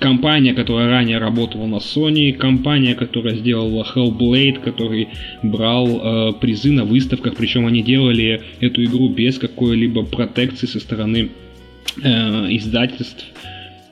компания, 0.00 0.54
которая 0.54 0.88
ранее 0.88 1.18
работала 1.18 1.66
на 1.66 1.76
Sony, 1.76 2.32
компания, 2.32 2.96
которая 2.96 3.36
сделала 3.36 3.86
Hellblade, 3.94 4.60
который 4.60 5.08
брал 5.44 5.86
э, 5.86 6.32
призы 6.40 6.72
на 6.72 6.84
выставках, 6.84 7.36
причем 7.36 7.66
они 7.66 7.80
делали 7.82 8.42
эту 8.58 8.82
игру 8.82 9.08
без 9.08 9.38
какой-либо 9.38 10.04
протекции 10.04 10.66
со 10.66 10.80
стороны 10.80 11.30
э, 12.02 12.08
издательств. 12.56 13.24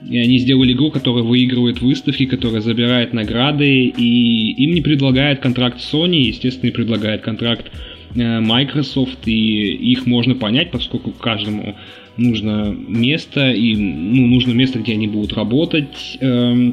И 0.09 0.17
они 0.17 0.39
сделали 0.39 0.73
игру, 0.73 0.91
которая 0.91 1.23
выигрывает 1.23 1.81
выставки, 1.81 2.25
которая 2.25 2.61
забирает 2.61 3.13
награды, 3.13 3.85
и 3.85 4.51
им 4.63 4.73
не 4.73 4.81
предлагает 4.81 5.39
контракт 5.39 5.79
Sony, 5.79 6.21
естественно, 6.21 6.67
не 6.67 6.73
предлагает 6.73 7.21
контракт 7.21 7.71
Э, 8.15 8.39
Microsoft, 8.39 9.27
и 9.27 9.73
их 9.91 10.05
можно 10.05 10.35
понять, 10.35 10.71
поскольку 10.71 11.11
каждому 11.11 11.75
нужно 12.17 12.75
место, 12.87 13.51
и 13.51 13.75
ну, 13.75 14.27
нужно 14.27 14.51
место, 14.51 14.79
где 14.79 14.93
они 14.93 15.07
будут 15.07 15.33
работать 15.33 16.17
э, 16.19 16.71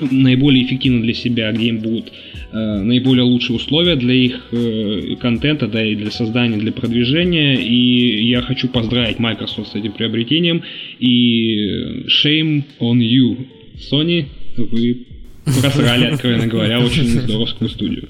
наиболее 0.00 0.64
эффективно 0.64 1.02
для 1.02 1.14
себя, 1.14 1.52
где 1.52 1.68
им 1.68 1.78
будут 1.80 2.12
э, 2.52 2.82
наиболее 2.82 3.24
лучшие 3.24 3.56
условия 3.56 3.96
для 3.96 4.14
их 4.14 4.48
э, 4.52 5.16
контента, 5.20 5.66
да 5.66 5.84
и 5.84 5.94
для 5.94 6.10
создания, 6.10 6.56
для 6.56 6.72
продвижения. 6.72 7.54
И 7.54 8.28
я 8.28 8.42
хочу 8.42 8.68
поздравить 8.68 9.18
Microsoft 9.18 9.72
с 9.72 9.74
этим 9.74 9.92
приобретением. 9.92 10.62
И 10.98 12.04
shame 12.06 12.64
on 12.80 12.98
you, 12.98 13.46
Sony, 13.90 14.26
вы 14.56 15.06
просрали, 15.44 16.06
откровенно 16.06 16.46
говоря, 16.46 16.80
очень 16.80 17.04
здоровскую 17.04 17.70
студию. 17.70 18.08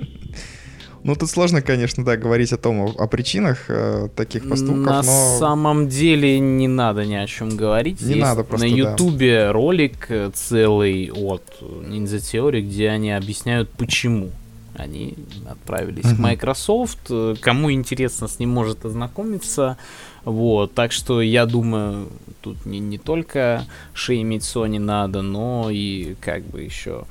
Ну, 1.04 1.16
тут 1.16 1.30
сложно, 1.30 1.62
конечно, 1.62 2.04
да, 2.04 2.16
говорить 2.16 2.52
о 2.52 2.58
том, 2.58 2.80
о, 2.80 2.94
о 2.96 3.06
причинах 3.08 3.64
э, 3.68 4.08
таких 4.14 4.48
поступков, 4.48 4.86
На 4.86 5.02
но... 5.02 5.36
самом 5.38 5.88
деле 5.88 6.38
не 6.38 6.68
надо 6.68 7.04
ни 7.04 7.14
о 7.14 7.26
чем 7.26 7.56
говорить. 7.56 8.00
Не 8.00 8.14
Есть 8.14 8.20
надо 8.20 8.44
просто, 8.44 8.66
На 8.66 8.70
Ютубе 8.70 9.46
да. 9.46 9.52
ролик 9.52 10.06
э, 10.10 10.30
целый 10.32 11.10
от 11.10 11.42
Ninja 11.60 12.18
Theory, 12.18 12.60
где 12.60 12.90
они 12.90 13.10
объясняют, 13.10 13.68
почему 13.70 14.30
они 14.76 15.16
отправились 15.48 16.04
uh-huh. 16.04 16.16
к 16.16 16.18
Microsoft. 16.18 17.00
Э, 17.10 17.34
кому 17.40 17.72
интересно, 17.72 18.28
с 18.28 18.38
ним 18.38 18.50
может 18.50 18.84
ознакомиться. 18.84 19.76
Вот, 20.24 20.72
так 20.74 20.92
что 20.92 21.20
я 21.20 21.46
думаю, 21.46 22.08
тут 22.42 22.64
не, 22.64 22.78
не 22.78 22.98
только 22.98 23.64
шеймить 23.92 24.42
Sony 24.42 24.78
надо, 24.78 25.20
но 25.22 25.68
и 25.68 26.14
как 26.20 26.44
бы 26.44 26.62
еще 26.62 27.06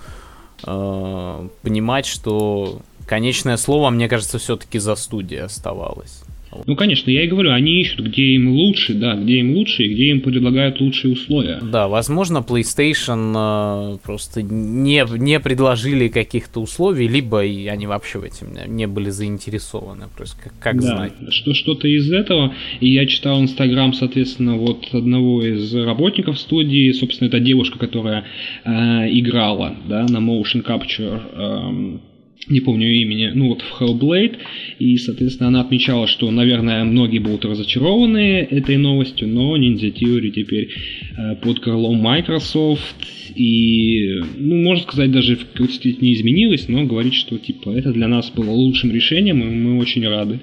э, 0.65 1.47
понимать, 1.61 2.05
что 2.05 2.81
конечное 3.11 3.57
слово, 3.57 3.89
мне 3.89 4.07
кажется, 4.07 4.39
все-таки 4.39 4.79
за 4.79 4.95
студией 4.95 5.41
оставалось. 5.41 6.23
Ну, 6.65 6.75
конечно, 6.77 7.11
я 7.11 7.25
и 7.25 7.27
говорю, 7.27 7.51
они 7.51 7.81
ищут, 7.81 7.99
где 8.07 8.23
им 8.35 8.51
лучше, 8.51 8.93
да, 8.93 9.15
где 9.15 9.39
им 9.39 9.53
лучше 9.53 9.83
и 9.83 9.93
где 9.93 10.11
им 10.11 10.21
предлагают 10.21 10.79
лучшие 10.79 11.11
условия. 11.11 11.59
Да, 11.61 11.89
возможно, 11.89 12.37
PlayStation 12.37 13.95
э, 13.95 13.97
просто 14.01 14.41
не, 14.41 15.05
не 15.17 15.39
предложили 15.41 16.07
каких-то 16.07 16.61
условий, 16.61 17.09
либо 17.09 17.43
и 17.43 17.67
они 17.67 17.85
вообще 17.85 18.19
в 18.19 18.23
этом 18.23 18.49
не 18.75 18.87
были 18.87 19.09
заинтересованы, 19.09 20.05
просто 20.15 20.37
как, 20.41 20.59
как 20.59 20.81
да, 20.81 20.95
знать. 20.95 21.13
Что, 21.29 21.53
что-то 21.53 21.89
из 21.89 22.09
этого, 22.11 22.53
и 22.79 22.93
я 22.93 23.05
читал 23.07 23.41
Инстаграм, 23.41 23.93
соответственно, 23.93 24.55
вот 24.55 24.87
одного 24.93 25.43
из 25.45 25.75
работников 25.75 26.39
студии, 26.39 26.93
собственно, 26.93 27.27
это 27.27 27.41
девушка, 27.41 27.77
которая 27.77 28.23
э, 28.63 28.69
играла, 28.69 29.75
да, 29.85 30.05
на 30.07 30.17
Motion 30.17 30.65
Capture, 30.65 31.21
э, 31.33 32.10
не 32.47 32.59
помню 32.59 32.91
имени, 33.01 33.31
ну 33.33 33.49
вот 33.49 33.61
в 33.61 33.81
Hellblade, 33.81 34.37
и, 34.79 34.97
соответственно, 34.97 35.49
она 35.49 35.61
отмечала, 35.61 36.07
что, 36.07 36.29
наверное, 36.31 36.83
многие 36.83 37.19
будут 37.19 37.45
разочарованы 37.45 38.47
этой 38.49 38.77
новостью, 38.77 39.27
но 39.27 39.55
Ninja 39.57 39.93
Theory 39.93 40.31
теперь 40.31 40.69
э, 41.17 41.35
под 41.35 41.59
крылом 41.59 41.97
Microsoft, 41.97 42.95
и, 43.35 44.21
ну, 44.37 44.63
можно 44.63 44.83
сказать, 44.83 45.11
даже 45.11 45.35
в 45.35 45.45
какой-то 45.51 45.73
степени 45.73 46.09
не 46.09 46.13
изменилось, 46.15 46.67
но 46.67 46.85
говорит, 46.85 47.13
что, 47.13 47.37
типа, 47.37 47.69
это 47.69 47.93
для 47.93 48.07
нас 48.07 48.31
было 48.31 48.49
лучшим 48.49 48.91
решением, 48.91 49.41
и 49.43 49.45
мы 49.45 49.79
очень 49.79 50.07
рады, 50.07 50.39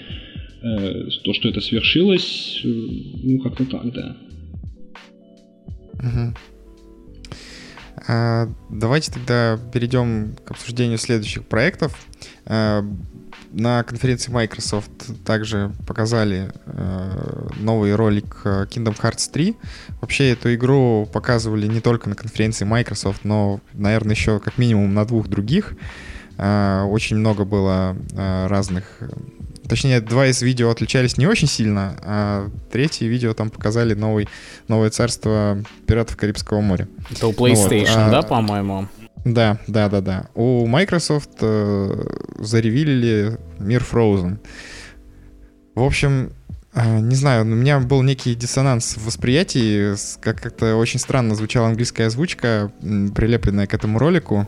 э, 0.62 1.08
то, 1.24 1.32
что 1.34 1.48
это 1.48 1.61
свершилось, 1.61 2.61
ну, 2.64 3.40
как-то 3.40 3.64
так, 3.64 3.92
да. 3.92 4.16
Угу. 5.94 6.58
А, 8.09 8.49
давайте 8.71 9.12
тогда 9.12 9.59
перейдем 9.73 10.35
к 10.44 10.51
обсуждению 10.51 10.97
следующих 10.97 11.44
проектов. 11.47 11.94
А, 12.47 12.83
на 13.51 13.83
конференции 13.83 14.33
Microsoft 14.33 14.90
также 15.25 15.73
показали 15.87 16.53
э, 16.66 17.49
новый 17.59 17.94
ролик 17.94 18.42
Kingdom 18.44 18.99
Hearts 19.01 19.31
3. 19.33 19.57
Вообще 20.01 20.31
эту 20.33 20.55
игру 20.55 21.09
показывали 21.11 21.66
не 21.66 21.81
только 21.81 22.11
на 22.11 22.14
конференции 22.14 22.66
Microsoft, 22.66 23.25
но, 23.25 23.61
наверное, 23.73 24.14
еще 24.14 24.38
как 24.38 24.59
минимум 24.59 24.92
на 24.92 25.07
двух 25.07 25.29
других. 25.29 25.75
Э, 26.37 26.83
очень 26.83 27.16
много 27.16 27.44
было 27.44 27.97
э, 28.12 28.47
разных 28.49 28.85
Точнее, 29.68 30.00
два 30.00 30.26
из 30.26 30.40
видео 30.40 30.70
отличались 30.70 31.18
не 31.18 31.26
очень 31.26 31.46
сильно, 31.46 31.94
а 32.02 32.50
третье 32.72 33.07
видео 33.07 33.35
там 33.35 33.50
показали 33.50 33.94
новый, 33.94 34.28
новое 34.66 34.90
царство 34.90 35.62
пиратов 35.87 36.16
Карибского 36.16 36.61
моря. 36.61 36.88
Это 37.11 37.26
у 37.26 37.33
PlayStation, 37.33 38.04
вот, 38.04 38.09
а, 38.09 38.11
да, 38.11 38.22
по-моему? 38.22 38.88
Да, 39.24 39.59
да, 39.66 39.88
да, 39.88 40.00
да. 40.00 40.26
У 40.35 40.66
Microsoft 40.66 41.31
э, 41.40 42.04
заревилили 42.38 43.38
мир 43.59 43.85
Frozen. 43.90 44.38
В 45.74 45.83
общем, 45.83 46.33
не 46.84 47.14
знаю, 47.14 47.42
у 47.42 47.46
меня 47.46 47.80
был 47.80 48.02
некий 48.02 48.34
диссонанс 48.34 48.96
в 48.96 49.06
восприятии, 49.06 49.94
как 50.20 50.40
как-то 50.40 50.76
очень 50.76 50.98
странно 50.98 51.34
звучала 51.34 51.68
английская 51.68 52.06
озвучка, 52.06 52.70
прилепленная 52.80 53.66
к 53.66 53.74
этому 53.74 53.98
ролику. 53.98 54.46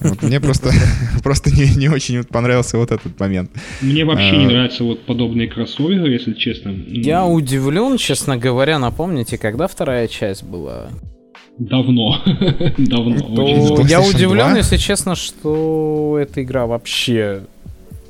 Вот 0.00 0.22
мне 0.22 0.40
просто, 0.40 0.70
просто 1.22 1.50
не, 1.50 1.74
не 1.76 1.88
очень 1.88 2.24
понравился 2.24 2.78
вот 2.78 2.90
этот 2.90 3.18
момент. 3.20 3.50
Мне 3.80 4.04
вообще 4.04 4.30
а... 4.30 4.36
не 4.36 4.46
нравятся 4.46 4.84
вот 4.84 5.04
подобные 5.04 5.48
кроссоверы, 5.48 6.10
если 6.10 6.34
честно. 6.34 6.70
Я 6.70 7.26
удивлен, 7.26 7.96
честно 7.96 8.36
говоря, 8.36 8.78
напомните, 8.78 9.38
когда 9.38 9.66
вторая 9.66 10.08
часть 10.08 10.44
была? 10.44 10.88
Давно. 11.58 12.22
Давно. 12.78 13.34
То 13.34 13.82
я 13.82 14.00
удивлен, 14.00 14.56
если 14.56 14.76
честно, 14.76 15.16
что 15.16 16.16
эта 16.20 16.42
игра 16.42 16.66
вообще 16.66 17.42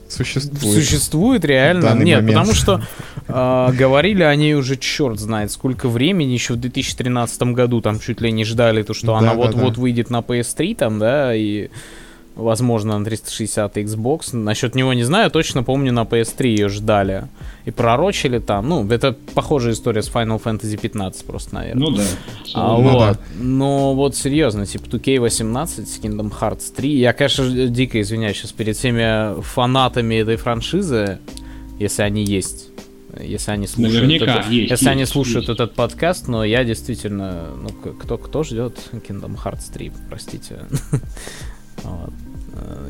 существует. 0.08 0.74
Существует 0.74 1.44
реально. 1.44 1.94
Нет, 1.94 2.22
момент. 2.22 2.28
потому 2.28 2.54
что 2.54 2.82
э, 3.26 3.72
говорили 3.72 4.22
о 4.22 4.34
ней 4.34 4.54
уже 4.54 4.76
черт 4.76 5.18
знает 5.18 5.50
сколько 5.50 5.88
времени, 5.88 6.32
еще 6.32 6.54
в 6.54 6.56
2013 6.56 7.42
году 7.54 7.80
там 7.80 8.00
чуть 8.00 8.20
ли 8.20 8.32
не 8.32 8.44
ждали 8.44 8.82
то, 8.82 8.94
что 8.94 9.08
да, 9.08 9.18
она 9.18 9.34
вот-вот 9.34 9.74
да. 9.74 9.80
выйдет 9.80 10.10
на 10.10 10.20
PS3 10.20 10.74
там, 10.74 10.98
да, 10.98 11.34
и 11.34 11.68
возможно, 12.38 12.98
на 12.98 13.04
360 13.04 13.76
Xbox. 13.76 14.34
Насчет 14.34 14.74
него 14.74 14.94
не 14.94 15.02
знаю, 15.02 15.30
точно 15.30 15.62
помню, 15.62 15.92
на 15.92 16.02
PS3 16.02 16.46
ее 16.46 16.68
ждали. 16.68 17.24
И 17.64 17.70
пророчили 17.70 18.38
там. 18.38 18.68
Ну, 18.68 18.88
это 18.88 19.14
похожая 19.34 19.74
история 19.74 20.02
с 20.02 20.08
Final 20.08 20.42
Fantasy 20.42 20.78
15 20.78 21.26
просто, 21.26 21.56
наверное. 21.56 21.90
Ну 21.90 21.96
да. 21.96 22.04
А, 22.54 22.76
ну, 22.76 22.82
вот. 22.82 22.98
Да. 22.98 23.18
Но 23.38 23.94
вот 23.94 24.16
серьезно, 24.16 24.66
типа 24.66 24.84
2K18 24.86 25.86
с 25.86 26.00
Kingdom 26.00 26.32
Hearts 26.32 26.72
3. 26.74 26.98
Я, 26.98 27.12
конечно, 27.12 27.68
дико 27.68 28.00
извиняюсь 28.00 28.36
сейчас 28.36 28.52
перед 28.52 28.76
всеми 28.76 29.40
фанатами 29.42 30.14
этой 30.14 30.36
франшизы, 30.36 31.18
если 31.78 32.02
они 32.02 32.24
есть 32.24 32.68
если 33.20 33.50
они 33.50 33.66
слушают, 33.66 34.02
Наверняка 34.02 34.40
этот, 34.40 34.52
есть, 34.52 34.70
если 34.70 34.84
есть, 34.84 34.86
они 34.86 35.04
слушают 35.06 35.48
есть. 35.48 35.60
этот 35.60 35.74
подкаст, 35.74 36.28
но 36.28 36.44
я 36.44 36.62
действительно, 36.62 37.48
ну 37.60 37.70
кто 37.70 38.16
кто 38.16 38.44
ждет 38.44 38.78
Kingdom 38.92 39.36
Hearts 39.42 39.72
3, 39.72 39.92
простите. 40.08 40.60
вот. 41.82 42.12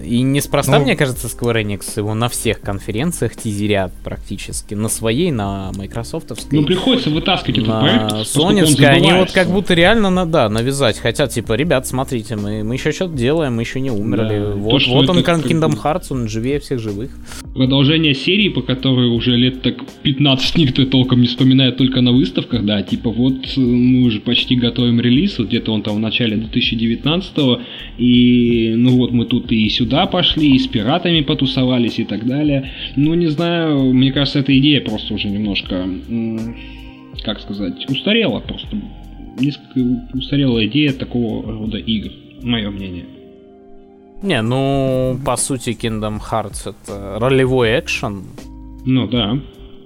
И 0.05 0.23
неспроста, 0.23 0.79
ну, 0.79 0.85
мне 0.85 0.97
кажется, 0.97 1.27
Square 1.27 1.63
Enix 1.63 1.99
его 1.99 2.15
на 2.15 2.29
всех 2.29 2.61
конференциях 2.61 3.37
тизерят 3.37 3.93
практически. 4.05 4.75
На 4.75 4.89
своей, 4.89 5.31
на 5.31 5.73
майкрософтовской. 5.77 6.59
Ну, 6.59 6.67
приходится 6.67 7.11
вытаскивать 7.11 7.67
на 7.67 7.87
этот 7.87 8.09
проект, 8.09 8.29
Соневской, 8.29 8.87
они 8.87 9.13
вот 9.13 9.33
как 9.33 9.49
будто 9.49 9.75
реально, 9.75 10.11
на, 10.11 10.27
да, 10.27 10.49
навязать. 10.49 10.99
Хотят, 10.99 11.31
типа, 11.31 11.55
ребят, 11.55 11.87
смотрите, 11.87 12.37
мы, 12.37 12.65
мы 12.65 12.75
еще 12.75 12.93
что-то 12.93 13.15
делаем, 13.15 13.57
мы 13.57 13.63
еще 13.63 13.81
не 13.81 13.91
умерли. 13.91 14.39
Да, 14.39 14.55
вот 14.55 14.83
то, 14.85 14.91
вот 14.91 15.11
он, 15.11 15.19
это, 15.19 15.33
Kingdom 15.33 15.81
Hearts, 15.83 16.07
он 16.11 16.29
живее 16.29 16.61
всех 16.61 16.79
живых. 16.79 17.11
Продолжение 17.55 18.15
серии, 18.15 18.49
по 18.49 18.63
которой 18.63 19.09
уже 19.09 19.37
лет 19.37 19.63
так 19.63 19.77
15 20.03 20.57
никто 20.57 20.85
толком 20.87 21.21
не 21.21 21.27
вспоминает 21.27 21.77
только 21.77 22.01
на 22.01 22.13
выставках, 22.13 22.65
да, 22.65 22.83
типа 22.83 23.11
вот 23.11 23.35
э, 23.57 23.61
мы 23.61 24.05
уже 24.05 24.21
почти 24.21 24.57
готовим 24.57 25.01
релиз, 25.01 25.39
вот 25.39 25.49
где-то 25.49 25.73
он 25.73 25.83
там 25.83 25.97
в 25.97 26.01
начале 26.01 26.37
2019 26.37 27.33
и 27.99 28.75
ну 28.77 28.97
вот 28.97 29.13
мы 29.13 29.25
тут 29.25 29.51
и 29.53 29.58
сюда 29.67 29.89
сюда 29.89 30.07
пошли, 30.07 30.55
и 30.55 30.59
с 30.59 30.67
пиратами 30.67 31.23
потусовались 31.23 31.99
и 31.99 32.05
так 32.05 32.27
далее. 32.27 32.71
Ну, 32.97 33.15
не 33.15 33.29
знаю, 33.29 33.93
мне 33.93 34.13
кажется, 34.13 34.41
эта 34.41 34.57
идея 34.59 34.81
просто 34.81 35.15
уже 35.15 35.29
немножко, 35.29 35.87
как 37.25 37.41
сказать, 37.41 37.89
устарела 37.89 38.41
просто. 38.41 38.77
Несколько 39.41 39.81
устарела 40.15 40.65
идея 40.67 40.93
такого 40.93 41.51
рода 41.51 41.79
игр, 41.79 42.11
мое 42.43 42.71
мнение. 42.71 43.07
Не, 44.23 44.43
ну, 44.43 45.19
по 45.25 45.37
сути, 45.37 45.71
Kingdom 45.71 46.19
Hearts 46.21 46.71
это 46.71 47.19
ролевой 47.19 47.79
экшен. 47.79 48.25
Ну 48.85 49.07
да. 49.07 49.39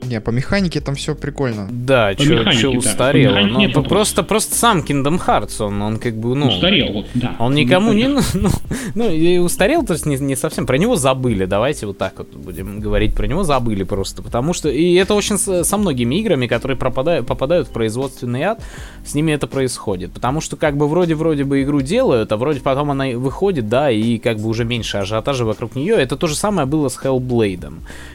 Не, 0.02 0.20
по 0.20 0.30
механике 0.30 0.80
там 0.80 0.94
все 0.94 1.14
прикольно. 1.14 1.68
Да, 1.70 2.12
что 2.14 2.70
устарело. 2.70 3.34
Да. 3.34 3.42
Ну, 3.46 3.82
просто, 3.84 4.22
просто 4.22 4.54
сам 4.54 4.80
Kingdom 4.80 5.20
Hearts, 5.24 5.62
он, 5.62 5.80
он 5.80 5.98
как 5.98 6.14
бы, 6.14 6.34
ну... 6.34 6.48
Устарел, 6.48 6.92
вот, 6.92 7.06
да. 7.14 7.36
Он 7.38 7.54
никому 7.54 7.92
не... 7.92 8.08
Ну, 8.08 8.20
ну, 8.34 8.50
ну, 8.94 9.10
и 9.10 9.38
устарел, 9.38 9.84
то 9.84 9.92
есть 9.92 10.06
не, 10.06 10.16
не 10.16 10.36
совсем. 10.36 10.66
Про 10.66 10.78
него 10.78 10.96
забыли, 10.96 11.44
давайте 11.44 11.86
вот 11.86 11.98
так 11.98 12.14
вот 12.18 12.34
будем 12.34 12.80
говорить. 12.80 13.14
Про 13.14 13.26
него 13.26 13.44
забыли 13.44 13.84
просто, 13.84 14.22
потому 14.22 14.52
что... 14.52 14.68
И 14.68 14.94
это 14.94 15.14
очень 15.14 15.38
со, 15.38 15.64
со 15.64 15.76
многими 15.76 16.16
играми, 16.16 16.46
которые 16.46 16.76
пропадают, 16.76 17.26
попадают 17.26 17.68
в 17.68 17.70
производственный 17.70 18.42
ад, 18.42 18.62
с 19.04 19.14
ними 19.14 19.32
это 19.32 19.46
происходит. 19.46 20.12
Потому 20.12 20.40
что 20.40 20.56
как 20.56 20.76
бы 20.76 20.88
вроде-вроде 20.88 21.44
бы 21.44 21.62
игру 21.62 21.80
делают, 21.80 22.32
а 22.32 22.36
вроде 22.36 22.60
потом 22.60 22.90
она 22.90 23.06
выходит, 23.10 23.68
да, 23.68 23.90
и 23.90 24.18
как 24.18 24.38
бы 24.38 24.48
уже 24.48 24.64
меньше 24.64 24.98
ажиотажа 24.98 25.44
вокруг 25.44 25.76
нее. 25.76 25.94
Это 25.94 26.16
то 26.16 26.26
же 26.26 26.34
самое 26.34 26.66
было 26.66 26.88
с 26.88 26.98
Hellblade 26.98 27.72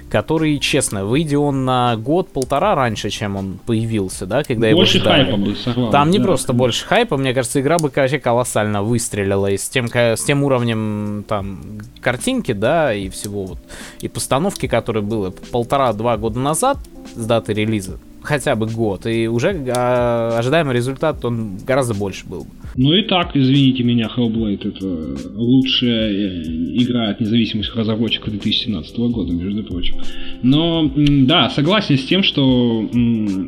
который, 0.10 0.58
честно, 0.60 1.06
выйдя 1.06 1.40
он 1.40 1.66
на 1.66 1.77
год-полтора 1.98 2.76
раньше, 2.76 3.10
чем 3.10 3.36
он 3.36 3.60
появился, 3.66 4.26
да, 4.26 4.44
когда 4.44 4.72
больше 4.72 4.98
его 4.98 5.06
ждали. 5.06 5.24
хайпа 5.24 5.38
был, 5.38 5.56
согласен, 5.56 5.92
Там 5.92 6.10
не 6.12 6.20
да. 6.20 6.26
просто 6.26 6.54
больше 6.54 6.86
хайпа, 6.86 7.18
мне 7.18 7.34
кажется, 7.34 7.60
игра 7.62 7.78
бы 7.78 7.92
вообще 7.96 8.20
колоссально 8.20 8.84
выстрелила 8.84 9.48
и 9.48 9.58
с 9.58 9.68
тем, 9.70 9.88
с 9.94 10.24
тем 10.24 10.44
уровнем 10.44 11.26
там 11.28 11.60
картинки, 12.02 12.52
да, 12.54 12.94
и 12.94 13.10
всего 13.10 13.46
вот, 13.46 13.60
и 14.02 14.08
постановки, 14.08 14.68
которые 14.68 15.04
было 15.04 15.32
полтора-два 15.52 16.18
года 16.18 16.40
назад 16.40 16.78
с 17.16 17.26
даты 17.26 17.54
релиза, 17.54 18.00
хотя 18.22 18.56
бы 18.56 18.68
год, 18.68 19.06
и 19.06 19.28
уже 19.28 19.64
а, 19.76 20.38
ожидаемый 20.38 20.76
результат, 20.76 21.24
он 21.26 21.58
гораздо 21.66 21.94
больше 21.94 22.26
был 22.26 22.44
бы. 22.44 22.50
Ну 22.78 22.94
и 22.94 23.02
так, 23.02 23.36
извините 23.36 23.82
меня, 23.82 24.08
Hellblade 24.16 24.70
это 24.70 25.32
лучшая 25.36 26.12
э, 26.12 26.44
игра 26.76 27.10
от 27.10 27.20
независимых 27.20 27.76
разработчиков 27.76 28.30
2017 28.30 28.98
года, 29.00 29.34
между 29.34 29.64
прочим. 29.64 29.96
Но 30.44 30.92
да, 30.96 31.50
согласен 31.50 31.98
с 31.98 32.04
тем, 32.04 32.22
что 32.22 32.88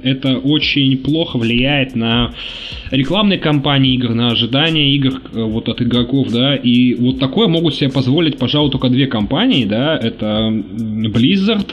это 0.04 0.40
очень 0.40 0.98
плохо 0.98 1.38
влияет 1.38 1.96
на 1.96 2.34
рекламные 2.90 3.38
кампании 3.38 3.94
игр, 3.94 4.16
на 4.16 4.32
ожидания 4.32 4.96
игр 4.96 5.22
э, 5.32 5.44
вот 5.44 5.70
от 5.70 5.80
игроков, 5.84 6.32
да, 6.32 6.56
и 6.56 6.96
вот 6.96 7.20
такое 7.20 7.48
могут 7.48 7.76
себе 7.76 7.92
позволить, 7.92 8.40
пожалуй, 8.40 8.72
только 8.72 8.90
две 8.90 9.06
компании, 9.06 9.66
да, 9.66 9.96
это 9.96 10.50
Blizzard 10.50 11.68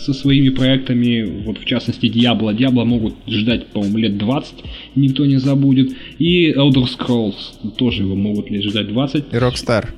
со 0.00 0.14
своими 0.14 0.48
проектами, 0.48 1.44
вот 1.44 1.58
в 1.58 1.64
частности 1.64 2.06
Diablo. 2.06 2.56
Diablo 2.56 2.84
могут 2.84 3.14
ждать, 3.26 3.66
по-моему, 3.68 3.98
лет 3.98 4.18
20, 4.18 4.54
никто 4.96 5.26
не 5.26 5.38
забудет. 5.38 5.92
И 6.18 6.52
Elder 6.52 6.86
Scrolls 6.86 7.72
тоже 7.76 8.02
его 8.02 8.14
могут 8.14 8.50
лет 8.50 8.64
ждать 8.64 8.88
20. 8.88 9.24
И 9.32 9.36
Rockstar. 9.36 9.88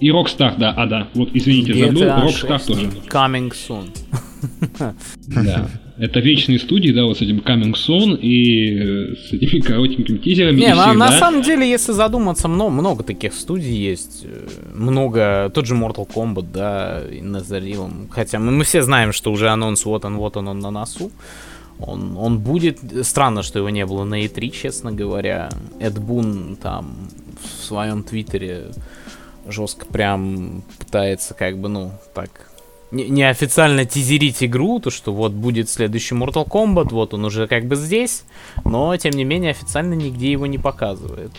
И 0.00 0.10
Rockstar, 0.10 0.54
да, 0.58 0.72
а 0.72 0.86
да, 0.86 1.08
вот 1.14 1.30
извините, 1.34 1.74
забыл, 1.74 2.02
Rockstar 2.02 2.66
тоже. 2.66 2.86
Coming 3.08 3.52
soon. 3.52 3.88
Да. 5.28 5.68
Это 5.98 6.20
вечные 6.20 6.60
студии, 6.60 6.90
да, 6.90 7.04
вот 7.04 7.18
с 7.18 7.22
этим 7.22 7.38
Coming 7.38 7.74
Soon 7.74 8.16
и 8.20 8.78
э, 8.78 9.14
с 9.16 9.32
этими 9.32 9.60
коротенькими 9.66 10.18
тизерами. 10.18 10.60
Не, 10.60 10.74
на, 10.74 10.92
на 10.94 11.10
самом 11.12 11.42
деле, 11.42 11.68
если 11.68 11.90
задуматься, 11.90 12.46
много, 12.46 12.70
много 12.70 13.02
таких 13.02 13.34
студий 13.34 13.74
есть. 13.74 14.24
Э, 14.24 14.46
много, 14.74 15.50
тот 15.52 15.66
же 15.66 15.74
Mortal 15.74 16.08
Kombat, 16.08 16.52
да, 16.52 17.02
и 17.10 17.20
Назарилом. 17.20 18.08
Хотя 18.10 18.38
мы, 18.38 18.52
мы 18.52 18.62
все 18.62 18.82
знаем, 18.82 19.12
что 19.12 19.32
уже 19.32 19.48
анонс 19.48 19.84
вот 19.84 20.04
он, 20.04 20.16
вот 20.18 20.36
он, 20.36 20.46
он 20.48 20.60
на 20.60 20.70
носу. 20.70 21.10
Он, 21.80 22.16
он 22.16 22.38
будет... 22.38 22.78
Странно, 23.02 23.42
что 23.42 23.58
его 23.58 23.70
не 23.70 23.84
было 23.84 24.04
на 24.04 24.24
E3, 24.24 24.50
честно 24.50 24.92
говоря. 24.92 25.50
Эд 25.80 25.98
Бун 25.98 26.56
там 26.62 27.08
в 27.42 27.64
своем 27.64 28.04
твиттере 28.04 28.66
жестко 29.48 29.86
прям 29.86 30.62
пытается 30.78 31.34
как 31.34 31.58
бы, 31.58 31.68
ну, 31.68 31.92
так 32.14 32.47
неофициально 32.90 33.84
тизерить 33.84 34.42
игру, 34.42 34.80
то 34.80 34.90
что 34.90 35.12
вот 35.12 35.32
будет 35.32 35.68
следующий 35.68 36.14
Mortal 36.14 36.46
Kombat, 36.48 36.88
вот 36.90 37.14
он 37.14 37.24
уже 37.24 37.46
как 37.46 37.66
бы 37.66 37.76
здесь, 37.76 38.24
но 38.64 38.96
тем 38.96 39.12
не 39.12 39.24
менее 39.24 39.50
официально 39.50 39.94
нигде 39.94 40.32
его 40.32 40.46
не 40.46 40.58
показывает. 40.58 41.32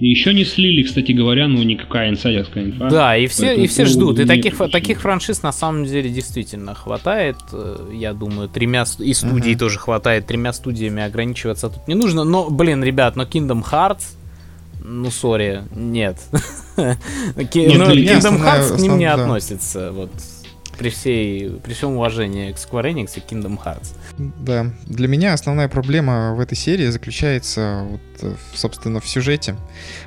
И 0.00 0.08
еще 0.08 0.32
не 0.32 0.46
слили, 0.46 0.82
кстати 0.82 1.12
говоря, 1.12 1.46
ну 1.46 1.62
никакая 1.62 2.08
инсайдерская 2.08 2.64
инфа. 2.64 2.88
Да, 2.88 3.16
и 3.18 3.26
все, 3.26 3.54
и 3.54 3.66
все 3.66 3.84
ждут. 3.84 4.18
И 4.18 4.24
таких, 4.24 4.56
таких 4.72 5.02
франшиз 5.02 5.42
на 5.42 5.52
самом 5.52 5.84
деле 5.84 6.08
действительно 6.08 6.74
хватает. 6.74 7.36
Э, 7.52 7.86
я 7.92 8.14
думаю, 8.14 8.48
тремя 8.48 8.84
и 8.98 9.12
студий 9.12 9.52
uh-huh. 9.52 9.58
тоже 9.58 9.78
хватает. 9.78 10.26
Тремя 10.26 10.54
студиями 10.54 11.02
ограничиваться 11.02 11.68
тут 11.68 11.86
не 11.86 11.94
нужно. 11.94 12.24
Но, 12.24 12.48
блин, 12.48 12.82
ребят, 12.82 13.14
но 13.14 13.24
Kingdom 13.24 13.62
Hearts 13.62 14.16
Ну, 14.82 15.10
сори, 15.10 15.64
нет. 15.76 16.16
Kingdom 17.36 18.40
Hearts 18.40 18.76
к 18.76 18.80
ним 18.80 18.98
не 18.98 19.06
относится. 19.06 19.92
Вот 19.92 20.10
при 20.80 20.88
всей 20.88 21.50
при 21.62 21.74
всем 21.74 21.96
уважении 21.96 22.52
к 22.52 22.56
Square 22.56 22.94
Enix 22.94 23.10
и 23.16 23.20
Kingdom 23.20 23.62
Hearts. 23.62 23.88
Да, 24.16 24.72
для 24.86 25.08
меня 25.08 25.34
основная 25.34 25.68
проблема 25.68 26.34
в 26.34 26.40
этой 26.40 26.56
серии 26.56 26.86
заключается, 26.86 27.86
вот, 27.86 28.00
э, 28.22 28.34
собственно, 28.54 28.98
в 29.00 29.06
сюжете, 29.06 29.56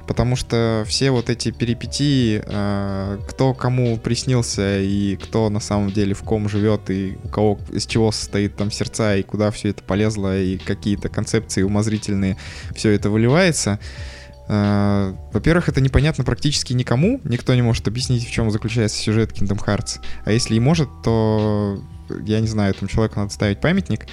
потому 0.07 0.35
что 0.35 0.83
все 0.87 1.11
вот 1.11 1.29
эти 1.29 1.51
перипетии, 1.51 2.41
э, 2.43 3.19
кто 3.29 3.53
кому 3.53 3.99
приснился 3.99 4.79
и 4.79 5.15
кто 5.17 5.51
на 5.51 5.59
самом 5.59 5.91
деле 5.91 6.15
в 6.15 6.23
ком 6.23 6.49
живет 6.49 6.89
и 6.89 7.19
у 7.23 7.27
кого 7.27 7.59
из 7.71 7.85
чего 7.85 8.11
состоит 8.11 8.55
там 8.55 8.71
сердца 8.71 9.15
и 9.15 9.21
куда 9.21 9.51
все 9.51 9.69
это 9.69 9.83
полезло 9.83 10.35
и 10.35 10.57
какие-то 10.57 11.07
концепции 11.07 11.61
умозрительные, 11.61 12.35
все 12.75 12.89
это 12.89 13.11
выливается. 13.11 13.79
Э, 14.47 15.13
во-первых, 15.31 15.69
это 15.69 15.81
непонятно 15.81 16.23
практически 16.23 16.73
никому, 16.73 17.21
никто 17.23 17.53
не 17.55 17.61
может 17.61 17.87
объяснить, 17.87 18.27
в 18.27 18.31
чем 18.31 18.51
заключается 18.51 18.97
сюжет 18.97 19.31
Kingdom 19.31 19.63
Hearts. 19.65 19.99
А 20.25 20.31
если 20.31 20.55
и 20.55 20.59
может, 20.59 20.89
то 21.03 21.81
я 22.25 22.39
не 22.39 22.47
знаю, 22.47 22.73
этому 22.73 22.89
человеку 22.89 23.19
надо 23.19 23.31
ставить 23.31 23.61
памятник. 23.61 24.05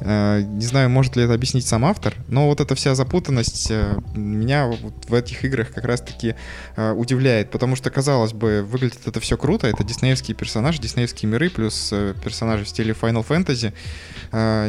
Э, 0.00 0.40
не 0.42 0.64
знаю, 0.64 0.88
может 0.88 1.16
ли 1.16 1.24
это 1.24 1.34
объяснить 1.34 1.66
сам 1.66 1.84
автор, 1.84 2.14
но 2.28 2.46
вот 2.46 2.60
эта 2.60 2.74
вся 2.74 2.94
запутанность 2.94 3.70
э, 3.70 3.98
меня 4.14 4.66
вот 4.66 4.94
в 5.06 5.12
этих 5.12 5.44
играх 5.44 5.72
как 5.72 5.84
раз-таки 5.84 6.34
удивляет, 6.76 7.50
потому 7.50 7.76
что, 7.76 7.90
казалось 7.90 8.32
бы, 8.32 8.62
выглядит 8.62 9.06
это 9.06 9.20
все 9.20 9.36
круто, 9.36 9.66
это 9.66 9.84
диснеевские 9.84 10.36
персонажи, 10.36 10.80
диснеевские 10.80 11.30
миры, 11.30 11.50
плюс 11.50 11.92
персонажи 12.24 12.64
в 12.64 12.68
стиле 12.68 12.94
Final 12.98 13.26
Fantasy. 13.26 13.72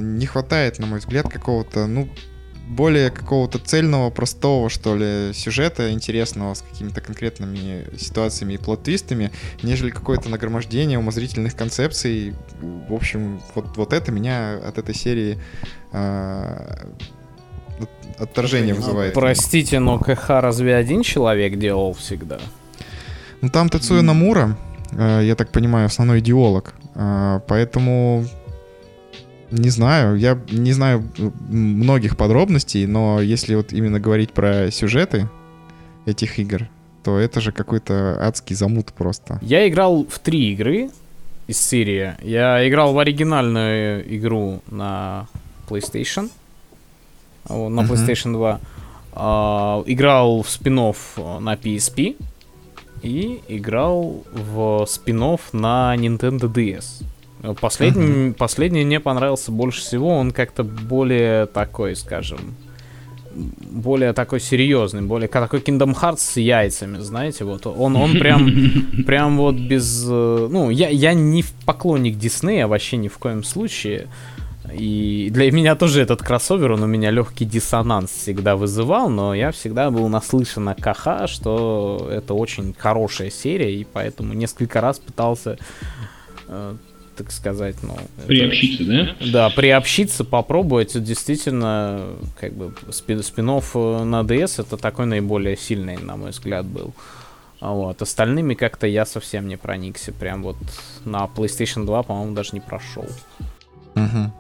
Не 0.02 0.26
хватает, 0.26 0.80
на 0.80 0.88
мой 0.88 1.00
взгляд, 1.00 1.30
какого-то, 1.30 1.86
ну, 1.88 2.10
более 2.69 3.10
какого-то 3.10 3.58
цельного, 3.58 4.12
простого, 4.12 4.69
что 4.69 4.95
ли, 4.95 5.34
сюжета 5.34 5.91
интересного 5.91 6.53
с 6.53 6.62
какими-то 6.62 7.01
конкретными 7.01 7.86
ситуациями 7.97 8.53
и 8.53 8.58
плод-твистами, 8.58 9.32
нежели 9.63 9.89
какое-то 9.89 10.29
нагромождение 10.29 10.99
умозрительных 10.99 11.55
концепций. 11.55 12.36
В 12.62 12.93
общем, 12.93 13.41
вот, 13.55 13.75
вот 13.75 13.91
это 13.91 14.12
меня 14.12 14.53
от 14.58 14.77
этой 14.77 14.93
серии 14.93 15.39
э, 15.91 16.86
отторжение 18.19 18.75
вызывает. 18.75 19.15
Простите, 19.15 19.79
но 19.79 19.97
КХ 19.97 20.29
разве 20.29 20.75
один 20.75 21.01
человек 21.01 21.58
делал 21.58 21.93
всегда? 21.93 22.38
Ну 23.41 23.49
там 23.49 23.69
Тацуя 23.69 24.03
Намура, 24.03 24.55
э, 24.91 25.21
я 25.23 25.36
так 25.36 25.51
понимаю, 25.51 25.88
основной 25.88 26.19
идеолог. 26.19 26.75
Э, 26.93 27.39
поэтому 27.47 28.25
не 29.52 29.70
знаю, 29.70 30.18
я 30.18 30.40
не 30.50 30.74
знаю 30.74 31.04
многих 31.50 32.18
подробностей, 32.18 32.86
но 32.86 33.22
если 33.22 33.56
вот 33.56 33.74
именно 33.74 34.00
говорить 34.00 34.32
про 34.32 34.72
сюжеты 34.72 35.28
этих 36.06 36.40
игр, 36.40 36.68
то 37.04 37.18
это 37.18 37.42
же 37.42 37.52
какой-то 37.52 38.18
адский 38.22 38.56
замут 38.56 38.92
просто. 38.94 39.40
Я 39.42 39.68
играл 39.68 40.06
в 40.06 40.20
три 40.20 40.54
игры 40.54 40.90
из 41.48 41.60
серии. 41.60 42.16
Я 42.22 42.68
играл 42.68 42.94
в 42.94 43.00
оригинальную 43.00 44.16
игру 44.18 44.62
на 44.70 45.28
PlayStation, 45.68 46.30
на 47.48 47.82
PlayStation 47.82 48.34
2. 48.34 48.60
Uh, 49.12 49.84
играл 49.88 50.44
в 50.44 50.50
спин 50.50 50.76
на 50.76 51.56
PSP 51.56 52.16
и 53.02 53.42
играл 53.48 54.24
в 54.32 54.86
спин 54.88 55.38
на 55.52 55.96
Nintendo 55.98 56.42
DS. 56.42 57.04
Последний, 57.62 58.30
uh-huh. 58.30 58.34
последний 58.34 58.84
мне 58.84 58.99
понравился 58.99 59.52
больше 59.52 59.82
всего. 59.82 60.10
Он 60.10 60.32
как-то 60.32 60.63
более 60.63 61.45
такой, 61.45 61.95
скажем, 61.95 62.56
более 63.34 64.13
такой 64.13 64.39
серьезный, 64.39 65.02
более 65.02 65.28
такой 65.28 65.60
Kingdom 65.60 65.95
Hearts 65.95 66.19
с 66.19 66.38
яйцами, 66.38 66.97
знаете, 66.99 67.45
вот 67.45 67.65
он, 67.67 67.95
он 67.95 68.13
прям, 68.13 68.52
прям 69.06 69.38
вот 69.38 69.56
без, 69.56 70.06
э, 70.08 70.47
ну, 70.52 70.69
я, 70.69 70.89
я 70.89 71.13
не 71.13 71.43
поклонник 71.65 72.17
Диснея 72.17 72.67
вообще 72.67 72.97
ни 72.97 73.08
в 73.08 73.17
коем 73.17 73.43
случае, 73.43 74.08
и 74.73 75.30
для 75.32 75.52
меня 75.52 75.75
тоже 75.75 76.02
этот 76.02 76.21
кроссовер, 76.21 76.71
он 76.71 76.84
у 76.84 76.88
меня 76.88 77.12
легкий 77.12 77.45
диссонанс 77.45 78.12
всегда 78.12 78.56
вызывал, 78.56 79.10
но 79.10 79.34
я 79.34 79.52
всегда 79.52 79.89
был 79.89 80.08
наслышан 80.10 80.69
о 80.69 80.75
КХ, 80.75 81.28
что 81.28 82.10
это 82.12 82.34
очень 82.34 82.75
хорошая 82.78 83.30
серия, 83.30 83.73
и 83.73 83.84
поэтому 83.84 84.34
несколько 84.34 84.82
раз 84.82 84.99
пытался 84.99 85.58
э, 86.47 86.75
так 87.19 87.34
сказать, 87.34 87.75
ну... 87.84 87.97
Приобщиться, 88.27 88.84
это, 88.84 89.15
да? 89.19 89.32
Да, 89.32 89.49
приобщиться, 89.49 90.23
попробовать. 90.23 91.01
Действительно, 91.03 92.15
как 92.39 92.53
бы 92.53 92.73
спин 92.91 93.21
спинов 93.23 93.71
э, 93.75 94.03
на 94.05 94.21
DS 94.21 94.62
это 94.62 94.77
такой 94.77 95.05
наиболее 95.05 95.58
сильный, 95.58 95.97
на 95.97 96.15
мой 96.15 96.32
взгляд, 96.32 96.65
был. 96.65 96.93
А 97.60 97.73
вот. 97.73 98.01
Остальными 98.01 98.53
как-то 98.53 98.88
я 98.88 99.05
совсем 99.05 99.49
не 99.49 99.58
проникся. 99.58 100.13
Прям 100.13 100.43
вот 100.43 100.55
на 101.03 101.25
PlayStation 101.25 101.86
2, 101.86 102.03
по-моему, 102.03 102.34
даже 102.34 102.51
не 102.53 102.62
прошел. 102.62 103.05
Угу. 103.95 104.32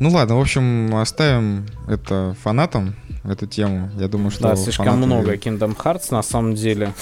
Ну 0.00 0.10
ладно, 0.10 0.36
в 0.36 0.40
общем, 0.40 0.94
оставим 0.94 1.66
это 1.88 2.36
фанатам 2.42 2.94
эту 3.24 3.46
тему. 3.46 3.90
Я 3.98 4.06
думаю, 4.08 4.30
что... 4.30 4.44
Да, 4.44 4.56
слишком 4.56 4.86
фанаты... 4.86 5.06
много 5.06 5.34
Kingdom 5.34 5.76
Hearts 5.76 6.08
на 6.10 6.22
самом 6.22 6.54
деле. 6.54 6.92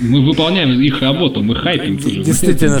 Мы 0.00 0.24
выполняем 0.24 0.80
их 0.80 1.00
работу, 1.00 1.42
мы 1.42 1.56
хайпим. 1.56 1.96
Действительно, 1.96 2.78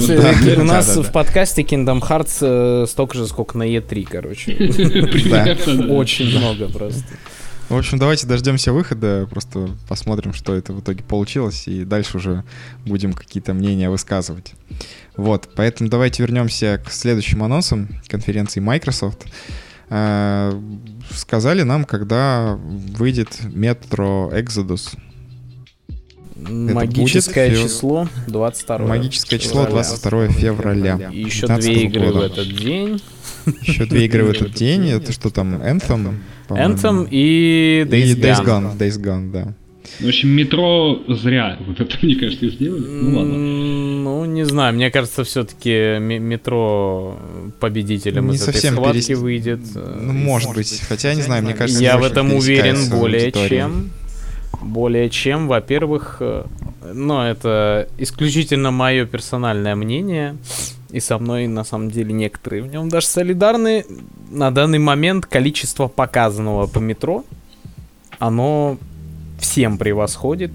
у 0.60 0.64
нас 0.64 0.96
в 0.96 1.10
подкасте 1.10 1.62
Kingdom 1.62 2.00
Hearts 2.00 2.38
э, 2.40 2.86
столько 2.86 3.18
же, 3.18 3.26
сколько 3.26 3.58
на 3.58 3.64
E3, 3.64 4.06
короче. 4.08 4.52
Очень 5.92 6.38
много 6.38 6.68
просто. 6.68 7.04
В 7.68 7.76
общем, 7.76 7.98
давайте 7.98 8.26
дождемся 8.26 8.72
выхода, 8.72 9.26
просто 9.30 9.68
посмотрим, 9.88 10.32
что 10.32 10.54
это 10.54 10.72
в 10.72 10.80
итоге 10.80 11.04
получилось, 11.04 11.68
и 11.68 11.84
дальше 11.84 12.16
уже 12.16 12.44
будем 12.86 13.12
какие-то 13.12 13.52
мнения 13.52 13.90
высказывать. 13.90 14.54
Вот, 15.18 15.50
поэтому 15.54 15.90
давайте 15.90 16.22
вернемся 16.22 16.82
к 16.82 16.90
следующим 16.90 17.42
анонсам 17.42 17.88
конференции 18.08 18.60
Microsoft. 18.60 19.26
Э, 19.90 20.58
сказали 21.10 21.62
нам, 21.62 21.84
когда 21.84 22.54
выйдет 22.56 23.38
Metro 23.42 24.32
Exodus. 24.32 24.96
Магическое 26.38 27.50
фев... 27.50 27.64
число 27.64 28.08
22 28.28 28.78
Магическое 28.78 29.38
число 29.38 29.66
22 29.66 30.28
февраля. 30.28 31.10
И 31.12 31.22
еще 31.22 31.46
две 31.46 31.84
игры 31.84 32.12
года. 32.12 32.18
в 32.18 32.22
этот 32.22 32.48
день. 32.54 33.02
Еще 33.62 33.86
две 33.86 34.04
игры 34.04 34.24
в 34.24 34.30
этот 34.30 34.52
день. 34.52 34.88
Это 34.90 35.12
что 35.12 35.30
там, 35.30 35.54
Anthem? 35.56 36.16
Anthem 36.48 37.08
и 37.10 37.84
Days, 37.88 38.16
Days 38.16 38.44
Gone. 38.44 38.76
Days 38.78 39.00
Gone, 39.00 39.32
да. 39.32 39.54
В 40.00 40.06
общем, 40.06 40.28
метро 40.28 41.02
зря 41.08 41.58
вот 41.66 41.80
это, 41.80 41.96
мне 42.02 42.14
кажется, 42.16 42.48
сделали. 42.50 42.84
Ну 42.86 43.18
ладно. 43.18 43.38
Ну, 43.38 44.24
не 44.26 44.44
знаю, 44.44 44.74
мне 44.74 44.90
кажется, 44.90 45.24
все-таки 45.24 45.98
метро 45.98 47.18
победителем 47.58 48.28
не 48.28 48.36
из 48.36 48.44
совсем 48.44 48.74
этой 48.74 48.82
схватки 48.82 49.06
перес... 49.06 49.18
выйдет. 49.18 49.60
Ну, 49.74 50.12
может 50.12 50.54
быть. 50.54 50.82
Хотя, 50.88 51.14
не 51.14 51.22
знаю, 51.22 51.42
мне 51.42 51.54
кажется... 51.54 51.82
Я 51.82 51.98
в 51.98 52.04
этом 52.04 52.32
уверен 52.32 52.90
более 52.90 53.32
чем. 53.32 53.90
Более 54.60 55.08
чем, 55.10 55.48
во-первых, 55.48 56.20
но 56.92 57.26
это 57.26 57.88
исключительно 57.98 58.70
мое 58.70 59.06
персональное 59.06 59.74
мнение, 59.74 60.36
и 60.90 61.00
со 61.00 61.18
мной 61.18 61.46
на 61.46 61.64
самом 61.64 61.90
деле 61.90 62.12
некоторые 62.12 62.62
в 62.62 62.66
нем 62.66 62.88
даже 62.88 63.06
солидарны. 63.06 63.84
На 64.30 64.50
данный 64.50 64.78
момент 64.78 65.26
количество 65.26 65.88
показанного 65.88 66.66
по 66.66 66.78
метро, 66.78 67.24
оно 68.18 68.78
всем 69.38 69.78
превосходит 69.78 70.50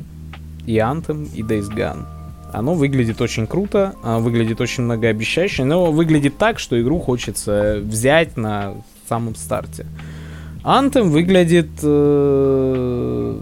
и 0.66 0.78
Anthem, 0.78 1.30
и 1.34 1.42
Days 1.42 1.70
Gone. 1.70 2.06
Оно 2.52 2.76
выглядит 2.76 3.20
очень 3.20 3.48
круто, 3.48 3.96
оно 4.04 4.20
выглядит 4.20 4.62
очень 4.62 4.84
многообещающе, 4.84 5.64
но 5.64 5.92
выглядит 5.92 6.38
так, 6.38 6.60
что 6.60 6.80
игру 6.80 7.00
хочется 7.00 7.80
взять 7.82 8.38
на 8.38 8.76
самом 9.10 9.36
старте. 9.36 9.88
Anthem 10.64 11.10
выглядит 11.10 11.72
э, 11.82 13.42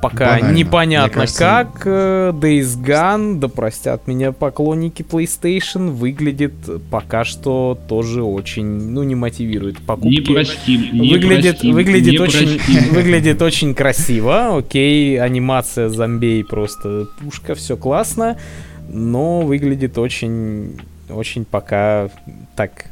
Пока 0.00 0.36
Банально. 0.36 0.56
непонятно 0.56 1.20
кажется... 1.20 1.38
как. 1.38 1.82
Э, 1.84 2.32
Days 2.32 2.76
Gone, 2.82 3.38
да 3.38 3.48
простят 3.48 4.06
меня 4.06 4.32
поклонники 4.32 5.02
PlayStation, 5.02 5.90
выглядит 5.90 6.52
пока 6.90 7.24
что 7.24 7.78
тоже 7.88 8.22
очень, 8.22 8.64
ну, 8.64 9.02
не 9.02 9.14
мотивирует 9.14 9.78
покупки. 9.78 10.08
Не 10.08 10.20
простим, 10.20 10.88
не 10.92 11.12
выглядит, 11.12 11.52
простим, 11.52 11.74
выглядит, 11.74 12.12
не 12.12 12.18
очень, 12.18 12.58
простим. 12.58 12.94
выглядит 12.94 13.42
очень 13.42 13.74
красиво, 13.74 14.58
окей, 14.58 15.20
анимация 15.20 15.88
зомбей 15.88 16.44
просто 16.44 17.06
пушка, 17.20 17.54
все 17.54 17.76
классно, 17.76 18.38
но 18.88 19.40
выглядит 19.42 19.98
очень, 19.98 20.80
очень 21.08 21.44
пока 21.44 22.08
так 22.56 22.89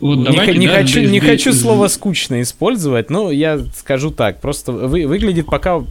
вот 0.00 0.24
давайте, 0.24 0.52
не, 0.54 0.60
не, 0.60 0.66
да, 0.66 0.78
хочу, 0.78 1.00
без, 1.00 1.10
не 1.10 1.20
без, 1.20 1.26
хочу 1.26 1.50
без... 1.50 1.60
слово 1.60 1.88
скучно 1.88 2.40
использовать, 2.42 3.10
но 3.10 3.30
я 3.30 3.58
скажу 3.74 4.10
так, 4.10 4.40
просто 4.40 4.72
вы, 4.72 5.06
выглядит 5.06 5.46
пока 5.46 5.82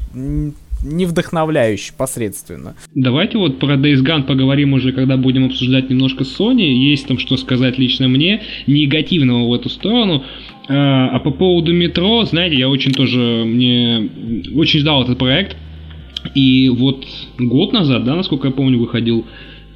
не 0.84 1.06
вдохновляюще, 1.06 1.94
посредственно. 1.98 2.76
Давайте 2.96 3.38
вот 3.38 3.60
про 3.60 3.76
Days 3.76 4.04
Gone 4.04 4.24
поговорим 4.24 4.74
уже, 4.74 4.94
когда 4.94 5.18
будем 5.18 5.46
обсуждать 5.46 5.90
немножко 5.90 6.24
Sony. 6.24 6.62
Есть 6.62 7.08
там 7.08 7.20
что 7.20 7.38
сказать 7.38 7.78
лично 7.78 8.08
мне, 8.08 8.42
негативного 8.68 9.50
в 9.50 9.54
эту 9.54 9.70
сторону. 9.70 10.24
А, 10.70 11.10
а 11.10 11.20
по 11.20 11.32
поводу 11.32 11.74
метро, 11.74 12.24
знаете, 12.24 12.58
я 12.58 12.70
очень 12.70 12.92
тоже, 12.92 13.44
мне 13.46 14.10
очень 14.56 14.80
ждал 14.80 15.04
этот 15.04 15.18
проект. 15.18 15.58
И 16.36 16.70
вот 16.70 17.06
год 17.38 17.74
назад, 17.74 18.04
да, 18.04 18.16
насколько 18.16 18.48
я 18.48 18.54
помню, 18.54 18.80
выходил 18.80 19.26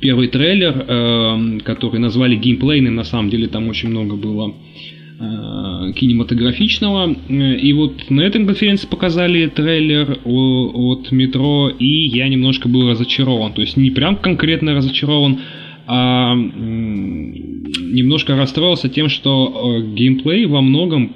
первый 0.03 0.27
трейлер, 0.27 0.85
э, 0.85 1.59
который 1.63 1.99
назвали 1.99 2.35
геймплейным, 2.35 2.93
на 2.93 3.05
самом 3.05 3.29
деле 3.29 3.47
там 3.47 3.69
очень 3.69 3.87
много 3.87 4.17
было 4.17 4.49
э, 4.49 5.93
кинематографичного. 5.95 7.15
И 7.29 7.71
вот 7.71 8.09
на 8.09 8.21
этой 8.21 8.45
конференции 8.45 8.85
показали 8.85 9.47
трейлер 9.47 10.19
от 10.25 11.09
метро, 11.11 11.69
и 11.69 12.09
я 12.09 12.27
немножко 12.27 12.67
был 12.67 12.89
разочарован. 12.89 13.53
То 13.53 13.61
есть 13.61 13.77
не 13.77 13.91
прям 13.91 14.17
конкретно 14.17 14.75
разочарован, 14.75 15.39
а 15.87 16.35
немножко 16.35 18.35
расстроился 18.35 18.89
тем, 18.89 19.07
что 19.07 19.79
э, 19.79 19.95
геймплей 19.95 20.47
во 20.47 20.59
многом 20.59 21.15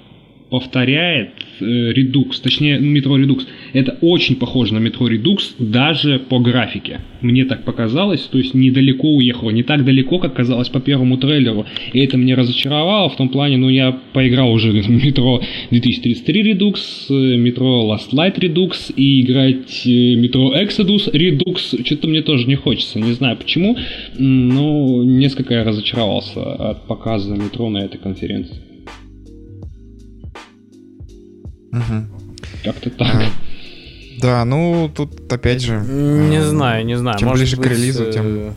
повторяет 0.49 1.31
э, 1.59 1.91
Redux, 1.93 2.41
точнее 2.41 2.79
метро 2.79 3.17
Redux. 3.17 3.45
Это 3.73 3.97
очень 4.01 4.35
похоже 4.35 4.73
на 4.73 4.79
метро 4.79 5.07
Redux 5.07 5.55
даже 5.59 6.19
по 6.19 6.39
графике. 6.39 7.01
Мне 7.21 7.45
так 7.45 7.63
показалось, 7.63 8.21
то 8.21 8.37
есть 8.37 8.53
недалеко 8.53 9.09
уехало, 9.15 9.49
не 9.49 9.63
так 9.63 9.85
далеко, 9.85 10.19
как 10.19 10.33
казалось 10.33 10.69
по 10.69 10.79
первому 10.79 11.17
трейлеру. 11.17 11.65
И 11.93 11.99
это 11.99 12.17
мне 12.17 12.35
разочаровало 12.35 13.09
в 13.09 13.17
том 13.17 13.29
плане, 13.29 13.57
ну 13.57 13.69
я 13.69 13.97
поиграл 14.13 14.51
уже 14.51 14.71
в 14.81 14.89
метро 14.89 15.41
2033 15.71 16.53
Redux, 16.53 16.75
э, 17.09 17.37
метро 17.37 17.91
Last 17.91 18.13
Light 18.13 18.39
Redux 18.39 18.93
и 18.95 19.21
играть 19.21 19.85
э, 19.85 20.15
метро 20.15 20.53
Exodus 20.55 21.11
Redux 21.11 21.83
что-то 21.85 22.07
мне 22.07 22.21
тоже 22.21 22.47
не 22.47 22.55
хочется, 22.55 22.99
не 22.99 23.13
знаю 23.13 23.37
почему, 23.37 23.77
но 24.17 25.03
несколько 25.03 25.53
я 25.53 25.63
разочаровался 25.63 26.53
от 26.53 26.87
показа 26.87 27.35
метро 27.35 27.69
на 27.69 27.79
этой 27.79 27.97
конференции. 27.97 28.57
Угу. 31.71 32.05
Как-то 32.63 32.89
так. 32.91 33.07
А, 33.15 33.29
да, 34.21 34.45
ну 34.45 34.89
тут 34.93 35.31
опять 35.31 35.61
же. 35.61 35.79
Не 35.79 36.37
э, 36.37 36.43
знаю, 36.43 36.85
не 36.85 36.97
знаю. 36.97 37.19
Чем 37.19 37.29
Может 37.29 37.43
ближе 37.43 37.57
быть, 37.57 37.67
к 37.67 37.71
релизу, 37.71 38.03
э, 38.05 38.11
тем. 38.11 38.55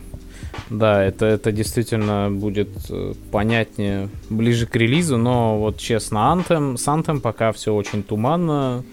Да, 0.71 1.03
это, 1.03 1.27
это 1.27 1.53
действительно 1.53 2.31
будет 2.31 2.71
э, 2.89 3.15
понятнее 3.31 4.09
ближе 4.31 4.67
к 4.67 4.77
релизу, 4.77 5.19
но 5.19 5.59
вот 5.59 5.79
честно, 5.79 6.19
Anthem, 6.19 6.77
с 6.77 6.87
Anthem 6.87 7.21
пока 7.21 7.53
все 7.53 7.75
очень 7.75 8.03
туманно. 8.03 8.85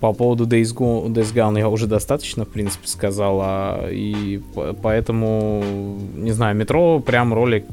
По 0.00 0.12
поводу 0.12 0.46
Days 0.46 0.74
Gone, 0.74 1.12
Days 1.12 1.32
Gone 1.32 1.58
я 1.58 1.68
уже 1.68 1.86
достаточно, 1.86 2.44
в 2.44 2.48
принципе, 2.48 2.88
сказал, 2.88 3.38
а, 3.40 3.88
и 3.88 4.40
поэтому, 4.82 5.62
не 6.16 6.32
знаю, 6.32 6.56
метро 6.56 6.98
прям 6.98 7.32
ролик 7.32 7.66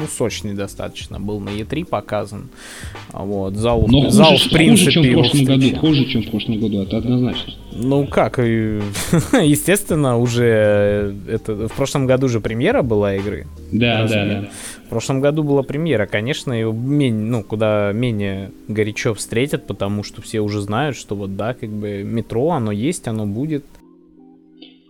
ну, 0.00 0.06
сочный 0.06 0.54
достаточно, 0.54 1.20
был 1.20 1.40
на 1.40 1.50
E3 1.50 1.84
показан. 1.84 2.48
Вот, 3.12 3.54
зал, 3.54 3.86
Но 3.86 4.10
зал 4.10 4.32
хуже, 4.32 4.48
в 4.48 4.52
принципе... 4.52 4.90
Хуже, 4.90 4.92
чем 4.92 5.04
в 5.04 5.12
прошлом 5.12 5.44
году, 5.44 5.76
хуже, 5.76 6.04
чем 6.06 6.22
в 6.22 6.30
прошлом 6.30 6.60
году, 6.60 6.82
это 6.82 6.96
однозначно. 6.96 7.54
Ну 7.72 8.06
как, 8.06 8.38
естественно, 8.38 10.18
уже 10.18 11.14
это 11.28 11.68
в 11.68 11.72
прошлом 11.72 12.06
году 12.06 12.28
же 12.28 12.40
премьера 12.40 12.82
была 12.82 13.16
игры. 13.16 13.46
Да, 13.70 14.06
да, 14.06 14.26
да. 14.26 14.48
В 14.86 14.88
прошлом 14.90 15.20
году 15.20 15.44
была 15.44 15.62
премьера, 15.62 16.06
конечно, 16.06 16.52
ее 16.52 16.72
менее, 16.72 17.22
ну, 17.22 17.44
куда 17.44 17.92
менее 17.92 18.50
горячо 18.66 19.14
встретят, 19.14 19.66
потому 19.66 20.02
что 20.02 20.20
все 20.20 20.40
уже 20.40 20.60
знают, 20.60 20.96
что 20.96 21.14
вот 21.14 21.36
да, 21.36 21.54
как 21.54 21.70
бы 21.70 22.02
метро, 22.02 22.50
оно 22.50 22.72
есть, 22.72 23.06
оно 23.06 23.26
будет. 23.26 23.64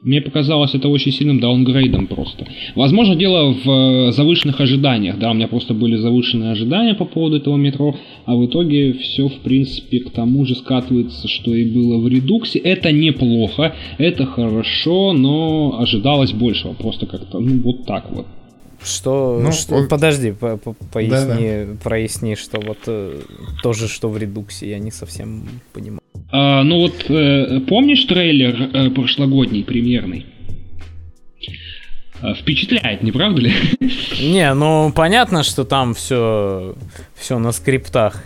Мне 0.02 0.22
показалось 0.22 0.74
это 0.74 0.88
очень 0.88 1.12
сильным 1.12 1.40
даунгрейдом 1.40 2.06
просто. 2.06 2.46
Возможно, 2.74 3.16
дело 3.16 3.52
в 3.52 3.68
э, 3.70 4.12
завышенных 4.12 4.58
ожиданиях. 4.58 5.18
Да, 5.18 5.30
у 5.30 5.34
меня 5.34 5.46
просто 5.46 5.74
были 5.74 5.96
завышенные 5.96 6.52
ожидания 6.52 6.94
по 6.94 7.04
поводу 7.04 7.36
этого 7.36 7.56
метро, 7.56 7.94
а 8.24 8.34
в 8.34 8.46
итоге 8.46 8.94
все, 8.94 9.28
в 9.28 9.40
принципе, 9.40 10.00
к 10.00 10.10
тому 10.10 10.46
же 10.46 10.54
скатывается, 10.54 11.28
что 11.28 11.54
и 11.54 11.64
было 11.64 11.98
в 11.98 12.08
редуксе. 12.08 12.58
Это 12.60 12.92
неплохо, 12.92 13.74
это 13.98 14.24
хорошо, 14.24 15.12
но 15.12 15.78
ожидалось 15.78 16.32
большего. 16.32 16.72
Просто 16.72 17.04
как-то, 17.04 17.38
ну, 17.38 17.60
вот 17.60 17.84
так 17.84 18.10
вот. 18.10 18.26
Что, 18.82 19.38
ну, 19.42 19.52
что 19.52 19.86
подожди, 19.88 20.32
по 20.32 20.46
-по 20.46 20.74
поясни, 20.92 21.14
да 21.16 21.36
-да. 21.36 21.78
проясни, 21.78 22.34
что 22.34 22.60
вот 22.60 22.78
э, 22.86 23.20
то 23.62 23.72
же, 23.72 23.88
что 23.88 24.08
в 24.08 24.16
редуксе, 24.16 24.70
я 24.70 24.78
не 24.78 24.90
совсем 24.90 25.48
понимаю. 25.72 26.00
А, 26.32 26.62
ну 26.62 26.80
вот, 26.80 27.10
э, 27.10 27.60
помнишь 27.68 28.04
трейлер 28.04 28.70
э, 28.72 28.90
прошлогодний, 28.90 29.64
премьерный? 29.64 30.26
А, 32.22 32.34
впечатляет, 32.34 33.02
не 33.02 33.12
правда 33.12 33.40
ли? 33.40 33.52
Не, 34.22 34.54
ну 34.54 34.92
понятно, 34.94 35.42
что 35.42 35.64
там 35.64 35.94
все, 35.94 36.74
все 37.14 37.38
на 37.38 37.52
скриптах. 37.52 38.22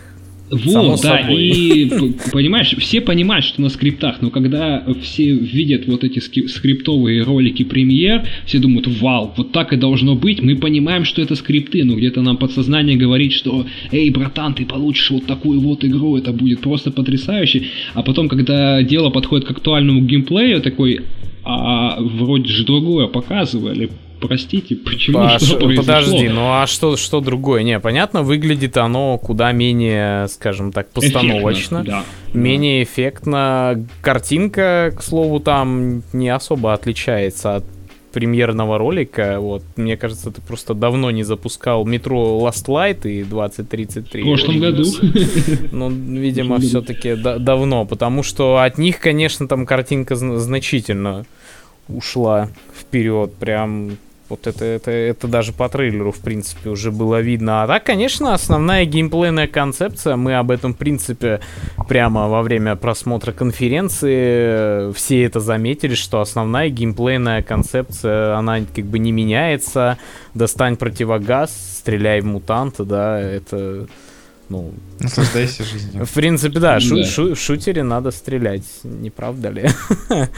Вот, 0.51 1.01
да, 1.01 1.21
собой. 1.21 1.43
и 1.43 1.91
понимаешь, 2.31 2.75
все 2.77 3.01
понимают, 3.01 3.45
что 3.45 3.61
на 3.61 3.69
скриптах, 3.69 4.21
но 4.21 4.29
когда 4.29 4.85
все 5.01 5.31
видят 5.31 5.87
вот 5.87 6.03
эти 6.03 6.19
скриптовые 6.19 7.23
ролики 7.23 7.63
премьер, 7.63 8.27
все 8.45 8.59
думают, 8.59 8.87
вау, 8.87 9.33
вот 9.35 9.51
так 9.51 9.73
и 9.73 9.77
должно 9.77 10.15
быть, 10.15 10.41
мы 10.41 10.55
понимаем, 10.55 11.03
что 11.03 11.21
это 11.21 11.33
скрипты, 11.33 11.83
но 11.83 11.95
где-то 11.95 12.21
нам 12.21 12.37
подсознание 12.37 12.95
говорит, 12.95 13.33
что, 13.33 13.65
эй, 13.91 14.11
братан, 14.11 14.53
ты 14.53 14.65
получишь 14.65 15.09
вот 15.09 15.25
такую 15.25 15.59
вот 15.61 15.83
игру, 15.83 16.15
это 16.15 16.31
будет 16.31 16.61
просто 16.61 16.91
потрясающе, 16.91 17.63
а 17.95 18.03
потом, 18.03 18.29
когда 18.29 18.83
дело 18.83 19.09
подходит 19.09 19.47
к 19.47 19.51
актуальному 19.51 20.01
геймплею, 20.01 20.61
такой, 20.61 21.01
а 21.43 21.99
вроде 21.99 22.49
же 22.49 22.65
другое 22.65 23.07
показывали, 23.07 23.89
простите, 24.27 24.75
почему 24.75 25.19
а 25.19 25.39
что 25.39 25.57
произошло? 25.57 25.83
Подожди, 25.83 26.29
ну 26.29 26.53
а 26.53 26.67
что, 26.67 26.97
что 26.97 27.19
другое? 27.21 27.63
Не, 27.63 27.79
понятно, 27.79 28.23
выглядит 28.23 28.77
оно 28.77 29.17
куда 29.17 29.51
менее, 29.51 30.27
скажем 30.27 30.71
так, 30.71 30.89
постановочно, 30.91 31.81
эффектно, 31.81 31.83
да. 31.83 32.03
менее 32.33 32.83
эффектно. 32.83 33.85
Картинка, 34.01 34.93
к 34.97 35.01
слову, 35.01 35.39
там 35.39 36.03
не 36.13 36.29
особо 36.29 36.73
отличается 36.73 37.57
от 37.57 37.65
премьерного 38.15 38.77
ролика. 38.77 39.41
Вот, 39.41 39.61
мне 39.75 39.97
кажется, 39.97 40.31
ты 40.31 40.41
просто 40.41 40.73
давно 40.73 41.11
не 41.11 41.23
запускал 41.23 41.85
метро 41.85 42.39
Last 42.41 42.67
Light 42.67 43.05
и 43.09 43.23
2033. 43.23 44.21
В 44.23 44.25
прошлом 44.25 44.59
году. 44.61 44.85
Ну, 45.73 45.89
видимо, 45.89 46.59
все-таки 46.61 47.15
давно, 47.15 47.85
потому 47.85 48.23
что 48.23 48.59
от 48.59 48.77
них, 48.77 48.99
конечно, 48.99 49.49
там 49.49 49.65
картинка 49.65 50.15
значительно 50.15 51.25
ушла 51.89 52.49
вперед. 52.73 53.33
Прям 53.33 53.97
вот 54.29 54.47
это, 54.47 54.65
это, 54.65 54.91
это 54.91 55.27
даже 55.27 55.53
по 55.53 55.69
трейлеру, 55.69 56.11
в 56.11 56.19
принципе, 56.19 56.69
уже 56.69 56.91
было 56.91 57.21
видно. 57.21 57.63
А 57.63 57.67
так, 57.67 57.83
конечно, 57.83 58.33
основная 58.33 58.85
геймплейная 58.85 59.47
концепция, 59.47 60.15
мы 60.15 60.35
об 60.35 60.51
этом, 60.51 60.73
в 60.73 60.77
принципе, 60.77 61.39
прямо 61.87 62.27
во 62.27 62.41
время 62.41 62.75
просмотра 62.75 63.31
конференции 63.31 64.91
все 64.93 65.23
это 65.23 65.39
заметили, 65.39 65.95
что 65.95 66.21
основная 66.21 66.69
геймплейная 66.69 67.43
концепция, 67.43 68.35
она 68.35 68.61
как 68.75 68.85
бы 68.85 68.99
не 68.99 69.11
меняется. 69.11 69.97
Достань 70.33 70.75
противогаз, 70.75 71.51
стреляй 71.79 72.21
в 72.21 72.25
мутанта, 72.25 72.83
да, 72.83 73.19
это 73.19 73.87
ну... 74.49 74.73
Наслаждайся 74.99 75.63
жизнью. 75.63 76.05
В 76.05 76.11
принципе, 76.11 76.59
да, 76.59 76.79
шу- 76.79 77.03
шу- 77.03 77.35
в 77.35 77.39
шутере 77.39 77.83
надо 77.83 78.11
стрелять, 78.11 78.63
не 78.83 79.09
правда 79.09 79.49
ли? 79.49 79.69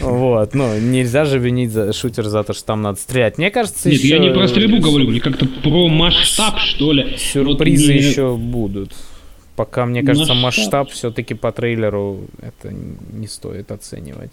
Вот, 0.00 0.54
ну, 0.54 0.78
нельзя 0.78 1.24
же 1.24 1.38
винить 1.38 1.72
за 1.72 1.92
шутер 1.92 2.24
за 2.26 2.42
то, 2.44 2.52
что 2.52 2.64
там 2.66 2.82
надо 2.82 2.98
стрелять. 2.98 3.38
Мне 3.38 3.50
кажется, 3.50 3.88
Нет, 3.90 4.00
я 4.00 4.18
не 4.18 4.30
про 4.32 4.48
стрельбу 4.48 4.78
говорю, 4.80 5.08
мне 5.08 5.20
как-то 5.20 5.46
про 5.46 5.88
масштаб, 5.88 6.58
что 6.58 6.92
ли. 6.92 7.16
Сюрпризы 7.18 7.92
еще 7.92 8.34
будут. 8.36 8.92
Пока, 9.56 9.86
мне 9.86 10.02
кажется, 10.02 10.34
масштаб 10.34 10.90
все-таки 10.90 11.34
по 11.34 11.52
трейлеру 11.52 12.26
это 12.40 12.72
не 12.72 13.28
стоит 13.28 13.70
оценивать. 13.70 14.32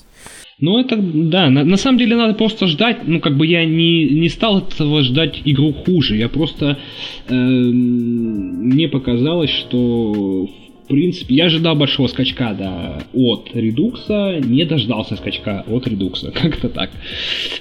Ну, 0.59 0.79
это, 0.79 0.95
да, 0.97 1.49
на, 1.49 1.63
на 1.63 1.77
самом 1.77 1.97
деле 1.97 2.15
надо 2.15 2.33
просто 2.33 2.67
ждать, 2.67 2.99
ну, 3.07 3.19
как 3.19 3.35
бы 3.35 3.47
я 3.47 3.65
не, 3.65 4.09
не 4.09 4.29
стал 4.29 4.59
этого 4.59 5.01
ждать 5.01 5.41
игру 5.43 5.73
хуже, 5.73 6.17
я 6.17 6.29
просто, 6.29 6.77
э, 7.27 7.33
мне 7.33 8.87
показалось, 8.87 9.49
что 9.49 10.47
принципе, 10.91 11.35
я 11.35 11.45
ожидал 11.45 11.75
большого 11.75 12.07
скачка, 12.07 12.53
да, 12.53 13.03
от 13.13 13.49
редукса, 13.53 14.39
не 14.39 14.65
дождался 14.65 15.15
скачка 15.15 15.63
от 15.67 15.87
редукса, 15.87 16.31
как-то 16.35 16.69
так. 16.69 16.91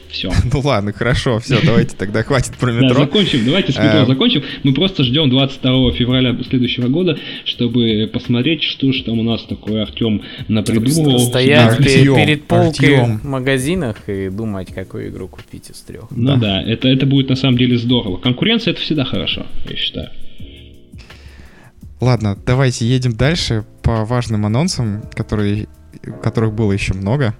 Все. 0.08 0.30
Ну 0.52 0.60
ладно, 0.64 0.92
хорошо, 0.92 1.38
все, 1.38 1.58
давайте 1.64 1.96
тогда 1.96 2.22
хватит 2.22 2.56
про 2.58 2.72
метро. 2.72 2.88
Да, 2.88 2.94
закончим, 2.94 3.44
давайте 3.44 3.72
с 3.72 3.76
метро 3.76 4.00
э, 4.00 4.06
закончим. 4.06 4.42
Мы 4.64 4.74
просто 4.74 5.04
ждем 5.04 5.30
22 5.30 5.92
февраля 5.92 6.36
следующего 6.48 6.88
года, 6.88 7.18
чтобы 7.44 8.10
посмотреть, 8.12 8.64
что 8.64 8.92
же 8.92 9.04
там 9.04 9.20
у 9.20 9.22
нас 9.22 9.42
такое 9.44 9.82
Артем 9.82 10.22
напридумывал. 10.48 11.20
Стоять 11.20 11.78
перед 11.78 12.44
полкой 12.44 13.18
в 13.18 13.24
магазинах 13.24 14.08
и 14.08 14.28
думать, 14.28 14.68
какую 14.74 15.08
игру 15.10 15.28
купить 15.28 15.70
из 15.70 15.80
трех. 15.80 16.10
Ну 16.10 16.36
да, 16.36 16.62
это, 16.62 16.88
это 16.88 17.06
будет 17.06 17.28
на 17.28 17.36
самом 17.36 17.56
деле 17.56 17.78
здорово. 17.78 18.16
Конкуренция 18.16 18.72
это 18.72 18.80
всегда 18.80 19.04
хорошо, 19.04 19.46
я 19.68 19.76
считаю. 19.76 20.10
Ладно, 22.00 22.36
давайте 22.46 22.86
едем 22.86 23.14
дальше 23.14 23.64
по 23.82 24.04
важным 24.04 24.46
анонсам, 24.46 25.02
которые 25.14 25.68
которых 26.22 26.52
было 26.52 26.72
еще 26.72 26.94
много. 26.94 27.34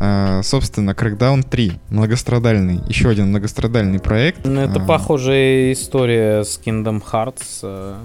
А, 0.00 0.42
собственно, 0.42 0.90
Crackdown 0.90 1.48
3, 1.48 1.72
многострадальный, 1.90 2.80
еще 2.88 3.08
один 3.10 3.28
многострадальный 3.28 4.00
проект. 4.00 4.44
Ну, 4.44 4.60
это 4.60 4.80
А, 4.80 4.84
похожая 4.86 5.72
история 5.72 6.42
с 6.42 6.60
Kingdom 6.64 7.02
Hearts, 7.02 7.60
э, 7.62 8.04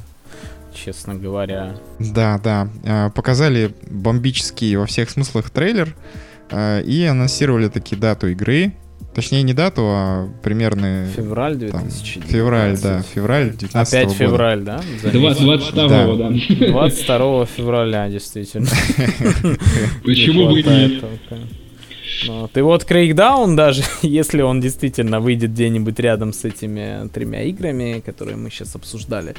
честно 0.73 1.15
говоря. 1.15 1.77
Да, 1.99 2.39
да. 2.43 2.69
А, 2.85 3.09
Показали 3.09 3.73
бомбический 3.89 4.75
во 4.75 4.85
всех 4.85 5.09
смыслах 5.09 5.49
трейлер 5.49 5.95
а, 6.51 6.81
и 6.81 7.03
анонсировали 7.05 7.69
таки 7.69 7.95
дату 7.95 8.27
игры. 8.27 8.73
Точнее, 9.15 9.41
не 9.41 9.53
дату, 9.53 9.81
а 9.83 10.29
примерно 10.43 11.07
Февраль 11.15 11.57
там, 11.71 11.81
2019. 11.87 12.31
февраль, 12.31 12.77
да, 12.79 13.01
февраль 13.01 13.49
19 13.57 13.93
Опять 13.93 14.07
года. 14.09 14.17
февраль, 14.19 14.61
да? 14.61 14.81
Два- 15.11 15.33
Заметил. 15.33 15.45
22 15.45 16.15
да. 16.17 16.67
22 16.67 17.45
февраля, 17.47 18.09
действительно. 18.09 18.67
Почему 20.03 20.49
бы 20.49 20.61
нет? 20.61 21.03
Ну, 22.27 22.41
вот. 22.41 22.57
И 22.57 22.61
вот 22.61 22.85
Крейкдаун 22.85 23.55
даже, 23.55 23.83
если 24.01 24.41
он 24.41 24.61
действительно 24.61 25.19
выйдет 25.19 25.51
где-нибудь 25.51 25.99
рядом 25.99 26.33
с 26.33 26.45
этими 26.45 27.07
тремя 27.09 27.43
играми, 27.43 28.01
которые 28.05 28.37
мы 28.37 28.49
сейчас 28.49 28.75
обсуждали 28.75 29.35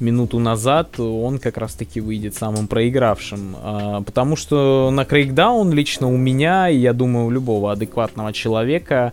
минуту 0.00 0.38
назад, 0.38 0.98
он 0.98 1.38
как 1.38 1.56
раз-таки 1.56 2.00
выйдет 2.00 2.34
самым 2.34 2.66
проигравшим. 2.66 3.56
А, 3.62 4.00
потому 4.02 4.36
что 4.36 4.90
на 4.92 5.04
Крейкдаун 5.04 5.72
лично 5.72 6.08
у 6.08 6.16
меня, 6.16 6.68
и 6.68 6.76
я 6.76 6.92
думаю, 6.92 7.26
у 7.26 7.30
любого 7.30 7.72
адекватного 7.72 8.32
человека, 8.32 9.12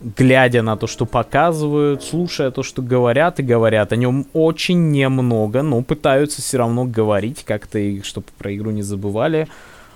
глядя 0.00 0.62
на 0.62 0.76
то, 0.76 0.86
что 0.86 1.06
показывают, 1.06 2.02
слушая 2.02 2.50
то, 2.50 2.62
что 2.62 2.82
говорят, 2.82 3.38
и 3.40 3.42
говорят 3.42 3.92
о 3.92 3.96
нем 3.96 4.26
очень 4.32 4.90
немного, 4.90 5.62
но 5.62 5.82
пытаются 5.82 6.40
все 6.40 6.58
равно 6.58 6.84
говорить 6.84 7.44
как-то, 7.44 7.78
чтобы 8.02 8.26
про 8.38 8.54
игру 8.54 8.70
не 8.70 8.82
забывали. 8.82 9.48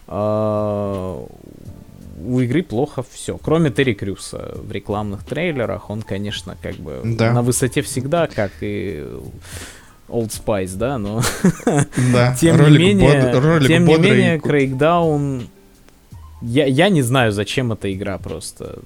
А, 0.06 1.24
У 2.16 2.40
игры 2.40 2.62
плохо 2.62 3.04
все. 3.10 3.38
Кроме 3.38 3.70
Терри 3.70 3.92
Крюса 3.94 4.52
в 4.56 4.70
рекламных 4.70 5.24
трейлерах, 5.24 5.90
он, 5.90 6.02
конечно, 6.02 6.56
как 6.62 6.76
бы 6.76 7.00
Да. 7.04 7.32
на 7.32 7.42
высоте 7.42 7.82
всегда, 7.82 8.26
как 8.28 8.52
и 8.60 9.04
Old 10.08 10.30
Spice, 10.30 10.76
да, 10.76 10.98
но 10.98 11.22
Да, 12.12 12.36
тем 12.40 12.56
ролик 12.56 12.78
не 12.78 12.86
менее, 12.94 13.22
бод- 13.32 13.42
ролик 13.42 13.68
тем 13.68 13.84
не 13.86 13.96
менее, 13.96 14.38
Крейкдаун, 14.38 15.48
я, 16.42 16.66
я 16.66 16.88
не 16.88 17.02
знаю, 17.02 17.32
зачем 17.32 17.72
эта 17.72 17.92
игра 17.92 18.18
просто. 18.18 18.78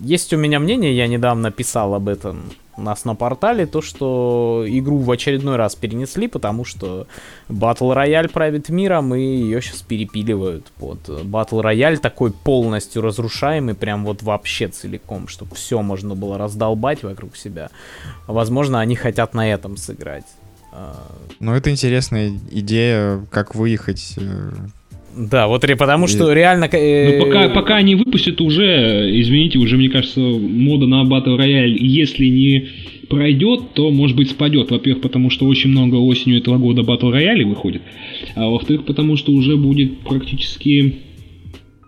Есть 0.00 0.32
у 0.32 0.36
меня 0.36 0.58
мнение, 0.58 0.96
я 0.96 1.06
недавно 1.06 1.52
писал 1.52 1.94
об 1.94 2.08
этом 2.08 2.42
нас 2.76 3.04
на 3.04 3.14
портале, 3.14 3.66
то, 3.66 3.82
что 3.82 4.64
игру 4.66 4.98
в 4.98 5.10
очередной 5.10 5.56
раз 5.56 5.74
перенесли, 5.74 6.28
потому 6.28 6.64
что 6.64 7.06
Battle 7.48 7.94
Royale 7.94 8.28
правит 8.28 8.68
миром, 8.68 9.14
и 9.14 9.20
ее 9.20 9.60
сейчас 9.60 9.82
перепиливают 9.82 10.66
под 10.78 11.08
Battle 11.08 11.62
Royale 11.62 11.98
такой 11.98 12.32
полностью 12.32 13.02
разрушаемый, 13.02 13.74
прям 13.74 14.04
вот 14.04 14.22
вообще 14.22 14.68
целиком, 14.68 15.28
чтобы 15.28 15.54
все 15.54 15.82
можно 15.82 16.14
было 16.14 16.38
раздолбать 16.38 17.02
вокруг 17.02 17.36
себя. 17.36 17.70
Возможно, 18.26 18.80
они 18.80 18.96
хотят 18.96 19.34
на 19.34 19.52
этом 19.52 19.76
сыграть. 19.76 20.26
Ну, 21.40 21.52
это 21.52 21.70
интересная 21.70 22.32
идея, 22.50 23.26
как 23.30 23.54
выехать. 23.54 24.18
Да, 25.16 25.46
вот 25.48 25.62
потому 25.78 26.06
И- 26.06 26.08
что 26.08 26.32
реально... 26.32 26.68
э, 26.72 27.18
Ну, 27.18 27.26
пока, 27.26 27.48
пока 27.50 27.76
они 27.76 27.94
выпустят 27.94 28.40
уже, 28.40 29.10
извините, 29.20 29.58
уже, 29.58 29.76
мне 29.76 29.88
кажется, 29.90 30.20
мода 30.20 30.86
на 30.86 31.02
Battle 31.04 31.38
Royale, 31.38 31.76
если 31.78 32.26
не 32.26 32.68
пройдет, 33.08 33.74
то, 33.74 33.90
может 33.90 34.16
быть, 34.16 34.30
спадет. 34.30 34.70
Во-первых, 34.70 35.02
потому 35.02 35.28
что 35.30 35.46
очень 35.46 35.70
много 35.70 35.96
осенью 35.96 36.38
этого 36.38 36.56
года 36.58 36.80
Battle 36.82 37.12
Royale 37.12 37.44
выходит. 37.44 37.82
А 38.34 38.48
во-вторых, 38.48 38.86
потому 38.86 39.16
что 39.16 39.32
уже 39.32 39.56
будет 39.56 40.00
практически 40.00 41.00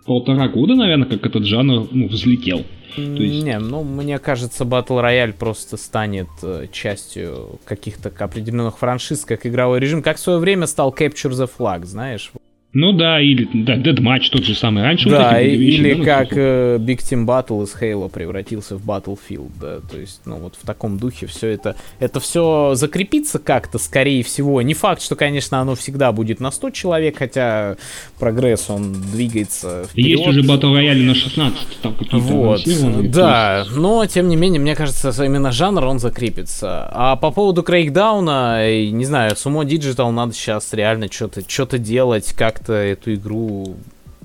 полтора 0.05 0.47
года, 0.47 0.75
наверное, 0.75 1.07
как 1.07 1.25
этот 1.25 1.45
жанр 1.45 1.87
ну, 1.91 2.07
взлетел. 2.07 2.63
То 2.95 3.01
есть- 3.01 3.43
Не, 3.43 3.59
ну, 3.59 3.83
мне 3.83 4.19
кажется, 4.19 4.63
Battle 4.63 5.03
Royale 5.03 5.33
просто 5.33 5.75
станет 5.77 6.27
э, 6.43 6.67
частью 6.71 7.59
каких-то 7.65 8.09
определенных 8.19 8.77
франшиз, 8.77 9.25
как 9.25 9.45
игровой 9.45 9.79
режим, 9.79 10.01
как 10.01 10.17
в 10.17 10.19
свое 10.19 10.39
время 10.39 10.67
стал 10.67 10.95
Capture 10.97 11.31
the 11.31 11.49
Flag, 11.57 11.85
знаешь? 11.85 12.31
Ну 12.75 12.91
да, 12.91 13.21
или 13.21 13.47
да, 13.53 13.77
Deathmatch 13.77 14.29
тот 14.31 14.43
же 14.43 14.53
самый. 14.53 14.83
Раньше 14.83 15.07
вот 15.07 15.17
да, 15.17 15.39
эти 15.39 15.55
и- 15.55 15.57
вещи, 15.57 15.75
или 15.75 15.93
да, 15.93 15.97
ну, 15.97 16.03
как 16.03 16.27
слушай. 16.27 16.43
э, 16.43 16.77
Big 16.79 16.97
Team 16.97 17.25
Battle 17.25 17.63
из 17.63 17.73
Halo 17.73 18.09
превратился 18.09 18.75
в 18.75 18.85
Battlefield, 18.85 19.51
да, 19.61 19.79
то 19.79 19.97
есть, 19.97 20.19
ну, 20.25 20.35
вот 20.39 20.55
в 20.61 20.65
таком 20.65 20.97
духе 20.97 21.25
все 21.25 21.47
это, 21.47 21.77
это 21.99 22.19
все 22.19 22.75
закрепится 22.75 23.39
как-то, 23.39 23.79
скорее 23.79 24.23
всего. 24.23 24.61
Не 24.61 24.73
факт, 24.73 25.01
что, 25.01 25.15
конечно, 25.15 25.59
оно 25.59 25.75
всегда 25.75 26.11
будет 26.11 26.41
на 26.41 26.51
100 26.51 26.71
человек, 26.71 27.17
хотя 27.17 27.77
прогресс, 28.19 28.69
он 28.69 28.91
двигается 28.91 29.85
вперед. 29.89 30.19
Есть 30.19 30.27
уже 30.27 30.41
Battle 30.41 30.73
Royale 30.77 31.03
на 31.03 31.15
16, 31.15 31.81
там 31.81 31.93
какие-то 31.93 32.17
Вот, 32.17 32.61
то 32.65 33.03
да, 33.03 33.65
но 33.73 34.05
тем 34.05 34.27
не 34.27 34.35
менее, 34.35 34.59
мне 34.59 34.75
кажется, 34.75 35.11
именно 35.23 35.53
жанр 35.53 35.85
он 35.85 35.99
закрепится. 35.99 36.89
А 36.91 37.15
по 37.15 37.31
поводу 37.31 37.63
Крейкдауна, 37.63 38.69
и, 38.69 38.91
не 38.91 39.05
знаю, 39.05 39.31
Sumo 39.31 39.63
Digital 39.63 40.11
надо 40.11 40.33
сейчас 40.33 40.73
реально 40.73 41.09
что-то 41.09 41.41
что 41.47 41.77
делать, 41.77 42.33
как-то 42.65 42.73
эту 42.73 43.13
игру 43.13 43.75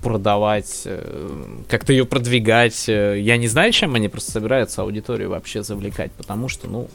продавать, 0.03 0.82
э, 0.86 1.59
как-то 1.68 1.93
ее 1.93 2.07
продвигать. 2.07 2.88
Э, 2.88 3.20
Я 3.20 3.36
не 3.36 3.49
знаю, 3.49 3.70
чем 3.72 3.95
они 3.95 4.09
просто 4.09 4.32
собираются 4.32 4.80
аудиторию 4.80 5.28
вообще 5.28 5.62
завлекать, 5.62 6.11
потому 6.12 6.49
что, 6.49 6.66
ну, 6.68 6.88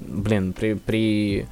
блин, 0.00 0.52
при, 0.52 0.74
при 0.74 1.46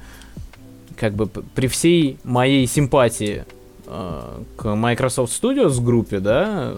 как 0.95 1.13
бы 1.13 1.25
при 1.25 1.67
всей 1.67 2.17
моей 2.23 2.67
симпатии 2.67 3.43
э, 3.87 4.41
к 4.55 4.75
Microsoft 4.75 5.33
Studios 5.33 5.81
группе, 5.81 6.19
да, 6.19 6.75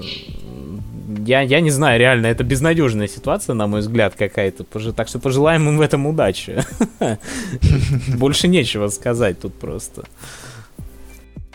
я, 1.26 1.42
я 1.42 1.60
не 1.60 1.72
знаю, 1.72 2.00
реально, 2.00 2.28
это 2.28 2.46
безнадежная 2.46 3.10
ситуация, 3.10 3.54
на 3.54 3.68
мой 3.68 3.82
взгляд, 3.82 4.16
какая-то. 4.18 4.64
Так 4.94 5.10
что 5.10 5.20
пожелаем 5.20 5.68
им 5.68 5.78
в 5.78 5.82
этом 5.82 6.08
удачи. 6.08 6.64
Больше 8.18 8.48
нечего 8.48 8.88
сказать 8.88 9.42
тут 9.42 9.54
просто. 9.56 10.04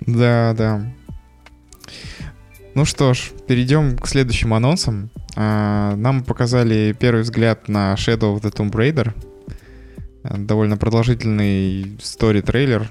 Да, 0.01 0.55
да. 0.57 0.93
Ну 2.75 2.85
что 2.85 3.15
ж, 3.15 3.31
перейдем 3.47 3.99
к 3.99 4.07
следующим 4.07 4.55
анонсам. 4.55 5.11
А, 5.37 5.95
Нам 5.97 6.23
показали 6.25 6.97
первый 6.99 7.23
взгляд 7.23 7.69
на 7.69 7.95
Shadow 7.95 8.37
of 8.37 8.43
the 8.43 8.53
Tomb 8.53 8.71
Raider. 8.71 9.13
Довольно 10.23 10.77
продолжительный 10.77 11.99
стори-трейлер. 12.01 12.89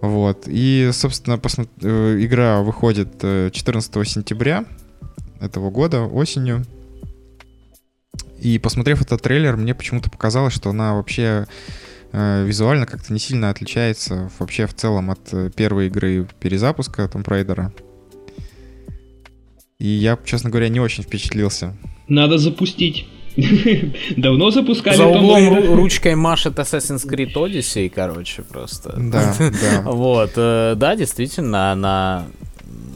Вот. 0.00 0.44
И, 0.46 0.90
собственно, 0.92 1.34
посмо- 1.34 1.68
э, 1.82 2.18
игра 2.24 2.60
выходит 2.62 3.08
э, 3.22 3.50
14 3.52 4.04
сентября 4.08 4.64
этого 5.40 5.70
года, 5.70 6.02
осенью. 6.02 6.64
И 8.38 8.58
посмотрев 8.58 9.02
этот 9.02 9.20
трейлер, 9.22 9.56
мне 9.56 9.74
почему-то 9.74 10.10
показалось, 10.10 10.54
что 10.54 10.70
она 10.70 10.94
вообще 10.94 11.22
э, 11.22 11.46
визуально 12.12 12.86
как-то 12.86 13.12
не 13.12 13.18
сильно 13.18 13.50
отличается 13.50 14.30
вообще 14.38 14.66
в 14.66 14.74
целом 14.74 15.10
от 15.10 15.32
э, 15.32 15.50
первой 15.54 15.86
игры 15.86 16.26
перезапуска 16.40 17.02
Tomb 17.02 17.24
Raider. 17.24 17.70
И 19.78 19.86
я, 19.86 20.18
честно 20.24 20.50
говоря, 20.50 20.68
не 20.68 20.80
очень 20.80 21.04
впечатлился. 21.04 21.76
Надо 22.08 22.38
запустить. 22.38 23.06
Давно 24.16 24.50
запускали 24.50 24.96
За 24.96 25.06
углом 25.06 25.74
ручкой 25.74 26.16
машет 26.16 26.58
Assassin's 26.58 27.08
Creed 27.08 27.32
Odyssey, 27.34 27.88
короче, 27.88 28.42
просто. 28.42 28.94
Да, 28.96 29.34
да. 29.38 29.82
Вот, 29.90 30.32
э, 30.36 30.74
да, 30.76 30.96
действительно, 30.96 31.72
она 31.72 32.26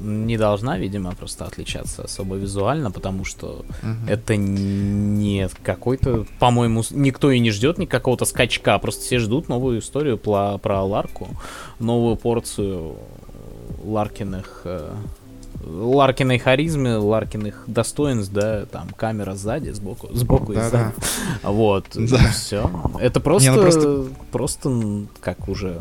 не 0.04 0.36
должна, 0.36 0.78
видимо, 0.78 1.12
просто 1.14 1.44
отличаться 1.46 2.02
особо 2.04 2.36
визуально, 2.36 2.90
потому 2.90 3.24
что 3.24 3.64
Мгм. 3.82 4.08
это 4.08 4.36
не 4.36 5.48
какой-то, 5.62 6.26
по-моему, 6.38 6.82
никто 6.90 7.30
и 7.30 7.38
не 7.40 7.50
ждет 7.50 7.78
никакого-то 7.78 8.24
скачка, 8.24 8.78
просто 8.78 9.02
все 9.02 9.18
ждут 9.18 9.48
новую 9.48 9.80
историю 9.80 10.18
про, 10.18 10.58
про 10.58 10.82
Ларку, 10.82 11.28
новую 11.78 12.16
порцию 12.16 12.96
Ларкиных 13.84 14.62
э, 14.64 14.90
Ларкиной 15.66 16.38
харизмы, 16.38 16.98
Ларкиных 16.98 17.64
достоинств, 17.66 18.32
да, 18.32 18.66
там 18.66 18.88
камера 18.96 19.34
сзади, 19.34 19.70
сбоку, 19.70 20.08
сбоку 20.12 20.52
и 20.52 20.56
Да-да. 20.56 20.68
сзади. 20.68 20.94
Вот, 21.42 21.86
Да. 21.94 22.18
все. 22.32 22.70
Это 23.00 23.20
просто, 23.20 23.52
ну 23.52 23.62
просто- 23.62 24.06
просто, 24.30 25.06
как 25.20 25.48
уже... 25.48 25.80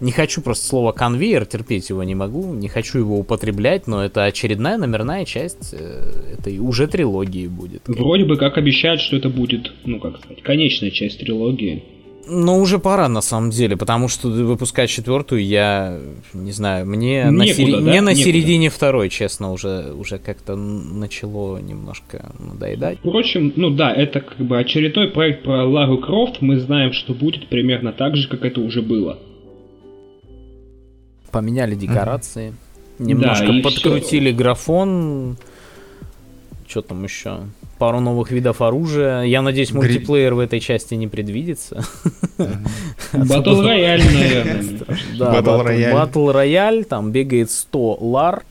Не 0.00 0.12
хочу 0.12 0.40
просто 0.40 0.66
слово 0.66 0.92
конвейер, 0.92 1.44
терпеть 1.46 1.90
его 1.90 2.02
не 2.02 2.14
могу, 2.14 2.54
не 2.54 2.68
хочу 2.68 2.98
его 2.98 3.18
употреблять, 3.18 3.86
но 3.86 4.02
это 4.04 4.24
очередная 4.24 4.78
номерная 4.78 5.24
часть 5.24 5.74
э, 5.74 6.34
этой 6.38 6.58
уже 6.58 6.86
трилогии 6.86 7.46
будет. 7.46 7.82
Вроде 7.86 8.24
бы 8.24 8.36
как 8.36 8.56
обещают, 8.58 9.00
что 9.00 9.16
это 9.16 9.28
будет, 9.28 9.72
ну 9.84 10.00
как 10.00 10.18
сказать, 10.18 10.42
конечная 10.42 10.90
часть 10.90 11.20
трилогии. 11.20 11.84
Но 12.32 12.58
уже 12.58 12.78
пора 12.78 13.08
на 13.08 13.22
самом 13.22 13.50
деле, 13.50 13.76
потому 13.76 14.06
что 14.08 14.28
выпускать 14.28 14.88
четвертую 14.88 15.44
я 15.44 15.98
не 16.32 16.52
знаю, 16.52 16.86
мне 16.86 17.28
на, 17.30 17.42
Некуда, 17.44 17.54
сери- 17.54 17.72
да? 17.72 17.80
мне 17.80 18.00
на 18.00 18.10
Некуда. 18.10 18.24
середине 18.24 18.70
второй, 18.70 19.08
честно, 19.08 19.52
уже 19.52 19.92
уже 19.94 20.18
как-то 20.18 20.54
начало 20.54 21.58
немножко 21.58 22.32
надоедать. 22.38 22.98
Впрочем, 22.98 23.52
ну 23.56 23.70
да, 23.70 23.92
это 23.92 24.20
как 24.20 24.38
бы 24.38 24.58
очередной 24.58 25.08
проект 25.08 25.42
про 25.42 25.66
Лару 25.66 25.98
Крофт. 25.98 26.40
Мы 26.40 26.60
знаем, 26.60 26.92
что 26.92 27.14
будет 27.14 27.48
примерно 27.48 27.92
так 27.92 28.16
же, 28.16 28.28
как 28.28 28.44
это 28.44 28.60
уже 28.60 28.80
было. 28.80 29.18
Поменяли 31.30 31.74
декорации. 31.74 32.54
Немножко 32.98 33.52
да, 33.52 33.62
подкрутили 33.62 34.30
все. 34.30 34.36
графон. 34.36 35.36
Что 36.66 36.82
там 36.82 37.02
еще? 37.04 37.38
Пару 37.78 38.00
новых 38.00 38.30
видов 38.30 38.60
оружия. 38.60 39.22
Я 39.22 39.42
надеюсь, 39.42 39.72
мультиплеер 39.72 40.34
в 40.34 40.38
этой 40.38 40.60
части 40.60 40.94
не 40.94 41.08
предвидится. 41.08 41.82
Батл 43.12 43.62
рояль, 43.62 44.02
наверное. 44.12 44.78
Батл 45.18 45.62
рояль. 45.62 45.94
Батл 45.94 46.30
рояль, 46.30 46.84
там 46.84 47.10
бегает 47.10 47.50
100 47.50 47.98
лар 48.00 48.44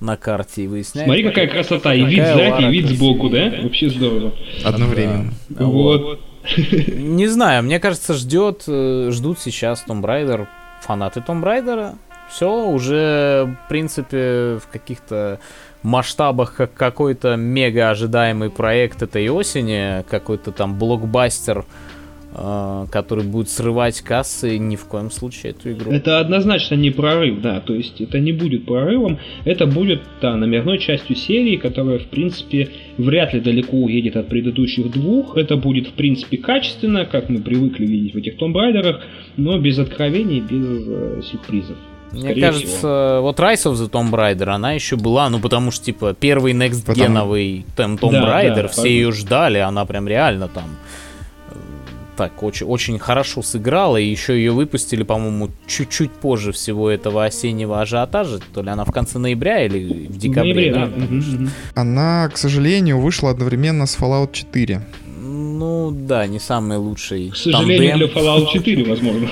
на 0.00 0.16
карте 0.16 0.64
и 0.64 0.66
выясняет. 0.66 1.06
Смотри, 1.06 1.22
какая 1.24 1.46
красота. 1.46 1.94
И 1.94 2.02
вид 2.04 2.26
сзади, 2.26 2.62
и 2.62 2.70
вид 2.70 2.86
сбоку, 2.86 3.28
да? 3.28 3.52
Вообще 3.62 3.90
здорово. 3.90 4.32
Одновременно. 4.64 5.32
Вот. 5.50 6.20
Не 6.56 7.26
знаю, 7.26 7.64
мне 7.64 7.78
кажется, 7.78 8.14
ждет, 8.14 8.64
э, 8.66 9.10
ждут 9.12 9.38
сейчас 9.40 9.84
Tomb 9.86 10.02
Raider 10.02 10.46
фанаты 10.80 11.20
Tomb 11.20 11.42
Raider. 11.42 11.94
Все, 12.30 12.68
уже, 12.68 13.56
в 13.64 13.68
принципе, 13.68 14.58
в 14.62 14.68
каких-то 14.70 15.40
масштабах 15.82 16.54
как 16.54 16.74
какой-то 16.74 17.36
мега 17.36 17.90
ожидаемый 17.90 18.50
проект 18.50 19.02
этой 19.02 19.28
осени, 19.28 20.04
какой-то 20.08 20.52
там 20.52 20.78
блокбастер 20.78 21.64
а, 22.32 22.86
который 22.86 23.24
будет 23.24 23.48
срывать 23.48 24.00
кассы, 24.02 24.56
ни 24.56 24.76
в 24.76 24.84
коем 24.84 25.10
случае 25.10 25.50
эту 25.50 25.72
игру. 25.72 25.90
Это 25.90 26.20
однозначно 26.20 26.76
не 26.76 26.92
прорыв, 26.92 27.40
да, 27.40 27.58
то 27.58 27.74
есть 27.74 28.00
это 28.00 28.20
не 28.20 28.30
будет 28.30 28.66
прорывом, 28.66 29.18
это 29.44 29.66
будет, 29.66 30.02
да, 30.22 30.36
номерной 30.36 30.78
частью 30.78 31.16
серии, 31.16 31.56
которая, 31.56 31.98
в 31.98 32.06
принципе, 32.06 32.68
вряд 32.98 33.34
ли 33.34 33.40
далеко 33.40 33.76
уедет 33.76 34.16
от 34.16 34.28
предыдущих 34.28 34.92
двух, 34.92 35.36
это 35.36 35.56
будет, 35.56 35.88
в 35.88 35.92
принципе, 35.94 36.36
качественно, 36.36 37.04
как 37.04 37.28
мы 37.30 37.40
привыкли 37.40 37.84
видеть 37.84 38.14
в 38.14 38.18
этих 38.18 38.36
Tomb 38.36 38.52
Raider, 38.52 39.00
но 39.36 39.58
без 39.58 39.80
откровений, 39.80 40.38
без 40.38 40.86
э, 40.86 41.22
сюрпризов. 41.24 41.78
Мне 42.12 42.34
кажется, 42.34 42.78
всего. 42.78 43.22
вот 43.22 43.38
Rise 43.38 43.70
of 43.70 43.74
the 43.74 43.90
Tomb 43.90 44.10
Raider, 44.10 44.48
она 44.48 44.72
еще 44.72 44.96
была, 44.96 45.28
ну 45.30 45.38
потому 45.38 45.70
что, 45.70 45.84
типа, 45.84 46.14
первый 46.14 46.52
next-геновый 46.52 47.64
Потому... 47.76 47.96
Tomb 47.96 48.12
да, 48.12 48.42
Raider, 48.42 48.62
да, 48.62 48.68
все 48.68 48.88
ее 48.88 49.12
ждали, 49.12 49.58
она 49.58 49.84
прям 49.84 50.08
реально 50.08 50.48
там 50.48 50.64
так 52.20 52.42
очень, 52.42 52.66
очень 52.66 52.98
хорошо 52.98 53.40
сыграла, 53.40 53.96
и 53.96 54.04
еще 54.04 54.36
ее 54.36 54.52
выпустили, 54.52 55.04
по-моему, 55.04 55.48
чуть-чуть 55.66 56.10
позже 56.10 56.52
всего 56.52 56.90
этого 56.90 57.24
осеннего 57.24 57.80
ажиотажа, 57.80 58.40
то 58.52 58.60
ли 58.62 58.68
она 58.68 58.84
в 58.84 58.92
конце 58.92 59.18
ноября 59.18 59.64
или 59.64 60.06
в 60.06 60.18
декабре. 60.18 60.70
Ноябре, 60.70 60.72
да. 60.72 60.86
да. 61.38 61.50
Она, 61.80 62.28
к 62.28 62.36
сожалению, 62.36 63.00
вышла 63.00 63.30
одновременно 63.30 63.86
с 63.86 63.96
Fallout 63.96 64.32
4. 64.32 64.82
Ну 65.60 65.90
да, 65.90 66.26
не 66.26 66.38
самый 66.38 66.78
лучший. 66.78 67.28
К 67.28 67.36
сожалению, 67.36 67.90
тандем. 67.90 68.08
для 68.08 68.22
Fallout 68.22 68.50
4, 68.50 68.84
возможно. 68.84 69.28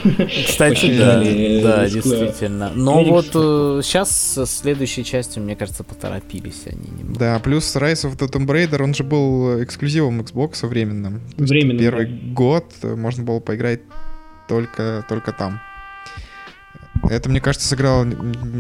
Кстати, 0.47 0.99
да, 0.99 1.23
да, 1.23 1.89
действительно. 1.89 2.71
Но 2.75 3.03
вот 3.03 3.31
э, 3.33 3.81
сейчас 3.83 4.37
с 4.37 4.47
следующей 4.47 5.05
частью, 5.05 5.43
мне 5.43 5.57
кажется, 5.57 5.85
поторопились 5.85 6.65
они 6.67 6.91
немного. 6.99 7.19
Да, 7.19 7.39
плюс 7.39 7.75
Rise 7.75 8.05
of 8.05 8.19
the 8.19 8.31
Tomb 8.31 8.47
Raider, 8.47 8.83
он 8.83 8.93
же 8.93 9.05
был 9.05 9.63
эксклюзивом 9.63 10.21
Xbox 10.21 10.67
временным. 10.67 11.23
Временным. 11.39 11.79
Первый 11.79 12.07
год 12.07 12.75
можно 12.83 13.25
было 13.25 13.41
поиграть 13.41 13.81
только, 14.51 15.07
только 15.09 15.33
там. 15.33 15.63
Это, 17.09 17.31
мне 17.31 17.41
кажется, 17.41 17.67
сыграло 17.67 18.07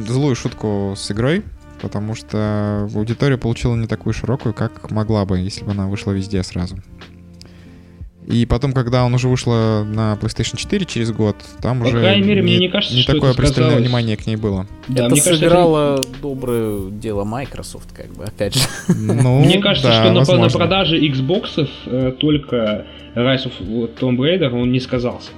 злую 0.06 0.34
шутку 0.36 0.94
с 0.96 1.10
игрой, 1.10 1.42
потому 1.82 2.14
что 2.14 2.88
аудитория 2.94 3.36
получила 3.36 3.76
не 3.76 3.86
такую 3.86 4.14
широкую, 4.14 4.54
как 4.54 4.90
могла 4.90 5.26
бы, 5.26 5.38
если 5.38 5.64
бы 5.64 5.72
она 5.72 5.86
вышла 5.86 6.12
везде 6.12 6.42
сразу. 6.42 6.78
И 8.30 8.44
потом, 8.44 8.72
когда 8.72 9.04
он 9.04 9.14
уже 9.14 9.26
вышло 9.26 9.86
на 9.88 10.18
PlayStation 10.20 10.56
4 10.58 10.84
через 10.84 11.12
год, 11.12 11.36
там 11.62 11.80
По 11.80 11.86
уже 11.86 11.98
мере, 11.98 12.20
не, 12.20 12.42
мне 12.42 12.58
не, 12.58 12.68
кажется, 12.68 12.94
не 12.94 13.02
такое 13.02 13.32
пристальное 13.32 13.70
сказалось. 13.70 13.80
внимание 13.80 14.16
к 14.18 14.26
ней 14.26 14.36
было. 14.36 14.66
Да, 14.86 15.06
это 15.06 15.12
мне 15.12 15.22
сыграло 15.22 15.96
кажется, 15.96 16.10
это... 16.10 16.20
доброе 16.22 16.90
дело 16.90 17.24
Microsoft, 17.24 17.90
как 17.94 18.12
бы, 18.14 18.24
опять 18.24 18.54
же. 18.54 18.60
Ну, 18.88 19.40
мне 19.40 19.58
кажется, 19.60 19.88
да, 19.88 20.22
что 20.22 20.36
на, 20.36 20.42
на 20.42 20.50
продаже 20.50 21.00
Xbox 21.00 21.68
э, 21.86 22.12
только 22.18 22.84
Rise 23.14 23.50
of 23.50 23.96
Tomb 23.98 24.16
Raider 24.18 24.50
он 24.50 24.72
не 24.72 24.80
сказался. 24.80 25.30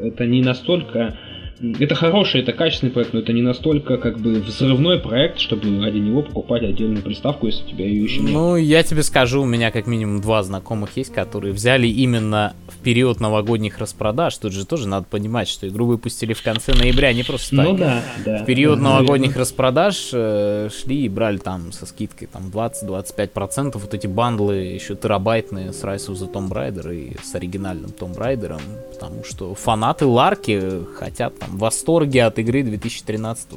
Это 0.00 0.24
не 0.26 0.40
настолько 0.40 1.18
это 1.60 1.94
хороший, 1.94 2.40
это 2.40 2.52
качественный 2.52 2.92
проект, 2.92 3.12
но 3.12 3.20
это 3.20 3.32
не 3.32 3.42
настолько 3.42 3.96
как 3.96 4.18
бы 4.18 4.40
взрывной 4.40 4.98
проект, 4.98 5.38
чтобы 5.38 5.82
ради 5.82 5.98
него 5.98 6.22
покупать 6.22 6.62
отдельную 6.62 7.02
приставку, 7.02 7.46
если 7.46 7.64
у 7.64 7.68
тебя 7.68 7.86
ее 7.86 8.04
еще 8.04 8.20
нет. 8.20 8.32
Ну, 8.32 8.56
я 8.56 8.82
тебе 8.82 9.02
скажу, 9.02 9.42
у 9.42 9.46
меня 9.46 9.70
как 9.70 9.86
минимум 9.86 10.20
два 10.20 10.42
знакомых 10.42 10.96
есть, 10.96 11.12
которые 11.12 11.52
взяли 11.52 11.86
именно 11.86 12.54
в 12.68 12.78
период 12.82 13.20
новогодних 13.20 13.78
распродаж. 13.78 14.36
Тут 14.36 14.52
же 14.52 14.66
тоже 14.66 14.88
надо 14.88 15.06
понимать, 15.08 15.48
что 15.48 15.68
игру 15.68 15.86
выпустили 15.86 16.32
в 16.32 16.42
конце 16.42 16.74
ноября, 16.74 17.12
не 17.12 17.22
просто 17.22 17.56
так. 17.56 17.66
Ну 17.66 17.76
да, 17.76 18.02
да. 18.24 18.38
В 18.38 18.46
период 18.46 18.78
да, 18.78 18.84
новогодних 18.84 19.34
да. 19.34 19.40
распродаж 19.40 20.10
э, 20.12 20.68
шли 20.70 21.04
и 21.04 21.08
брали 21.08 21.38
там 21.38 21.72
со 21.72 21.86
скидкой 21.86 22.28
там 22.28 22.50
20-25% 22.52 23.78
вот 23.78 23.94
эти 23.94 24.06
бандлы 24.06 24.56
еще 24.56 24.96
терабайтные 24.96 25.72
с 25.72 25.82
Rise 25.84 26.08
of 26.08 26.14
the 26.14 26.32
Tomb 26.32 26.50
Raider 26.50 26.94
и 26.94 27.16
с 27.22 27.34
оригинальным 27.34 27.90
Tomb 27.90 28.16
Raider, 28.16 28.60
потому 28.92 29.24
что 29.24 29.54
фанаты 29.54 30.06
Ларки 30.06 30.60
хотят 30.96 31.38
там 31.38 31.53
в 31.54 31.58
восторге 31.58 32.24
от 32.24 32.38
игры 32.38 32.62
2013 32.62 33.48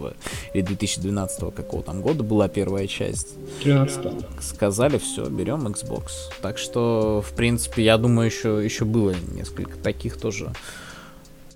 или 0.54 0.62
2012 0.62 1.54
какого 1.56 1.84
там 1.84 2.02
года 2.02 2.24
была 2.24 2.48
первая 2.48 2.88
часть. 2.88 3.30
13 3.64 4.26
Сказали, 4.40 4.98
все, 4.98 5.28
берем 5.28 5.68
Xbox. 5.68 6.04
Так 6.42 6.58
что, 6.58 7.24
в 7.28 7.36
принципе, 7.36 7.84
я 7.84 7.98
думаю, 7.98 8.28
еще, 8.28 8.64
еще 8.64 8.86
было 8.86 9.14
несколько 9.34 9.78
таких 9.78 10.18
тоже. 10.18 10.54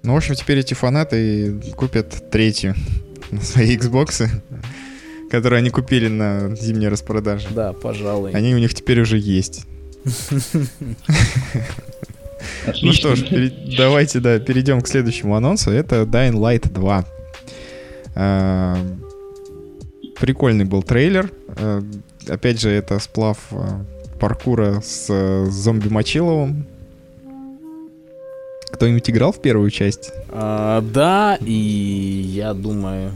Ну, 0.04 0.14
в 0.14 0.18
общем, 0.18 0.34
теперь 0.36 0.60
эти 0.60 0.74
фанаты 0.74 1.62
купят 1.76 2.32
третью 2.32 2.76
на 3.30 3.42
свои 3.42 3.78
Xbox, 3.78 4.28
которые 5.30 5.60
они 5.60 5.70
купили 5.70 6.08
на 6.08 6.56
зимней 6.56 6.88
распродаже. 6.88 7.50
Да, 7.52 7.74
пожалуй. 7.74 8.32
Они 8.32 8.56
у 8.56 8.58
них 8.58 8.74
теперь 8.74 9.00
уже 9.02 9.20
есть. 9.20 9.68
Отлично. 12.66 12.88
Ну 12.88 12.94
что 12.94 13.16
ж, 13.16 13.52
давайте, 13.78 14.20
да, 14.20 14.40
перейдем 14.40 14.82
к 14.82 14.88
следующему 14.88 15.36
анонсу. 15.36 15.72
Это 15.72 16.04
Dying 16.04 16.34
Light 16.34 16.72
2. 16.72 17.06
А, 18.16 18.78
прикольный 20.20 20.66
был 20.66 20.84
трейлер. 20.84 21.32
А, 21.48 21.82
опять 22.28 22.60
же, 22.60 22.70
это 22.70 23.00
сплав 23.00 23.38
а, 23.52 23.84
паркура 24.20 24.82
с 24.82 25.46
зомби 25.50 25.90
Мочиловым. 25.90 26.66
Кто-нибудь 28.72 29.10
играл 29.10 29.32
в 29.32 29.42
первую 29.42 29.70
часть? 29.70 30.12
А, 30.30 30.82
да, 30.82 31.38
и 31.42 31.54
я 31.54 32.54
думаю, 32.54 33.12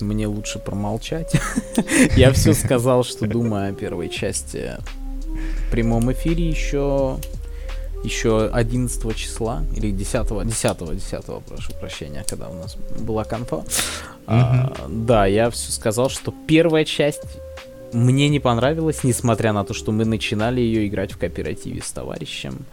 мне 0.00 0.26
лучше 0.26 0.58
промолчать. 0.58 1.32
я 2.16 2.32
все 2.32 2.54
сказал, 2.54 3.04
что 3.04 3.26
думаю 3.26 3.70
о 3.70 3.72
первой 3.72 4.08
части. 4.08 4.72
В 5.66 5.70
прямом 5.70 6.10
эфире 6.12 6.48
еще 6.48 7.18
еще 8.06 8.48
11 8.48 9.16
числа, 9.16 9.64
или 9.76 9.90
10, 9.90 10.46
10, 10.46 10.94
10, 10.94 11.24
прошу 11.46 11.72
прощения, 11.80 12.24
когда 12.26 12.48
у 12.48 12.54
нас 12.54 12.76
была 13.00 13.24
конфа. 13.24 13.56
Mm-hmm. 13.56 13.64
А, 14.26 14.86
да, 14.88 15.26
я 15.26 15.50
все 15.50 15.70
сказал, 15.72 16.08
что 16.08 16.32
первая 16.46 16.84
часть 16.84 17.22
мне 17.92 18.28
не 18.28 18.40
понравилась, 18.40 19.04
несмотря 19.04 19.52
на 19.52 19.64
то, 19.64 19.74
что 19.74 19.92
мы 19.92 20.04
начинали 20.04 20.60
ее 20.60 20.86
играть 20.86 21.12
в 21.12 21.18
кооперативе 21.18 21.82
с 21.82 21.90
товарищем. 21.90 22.64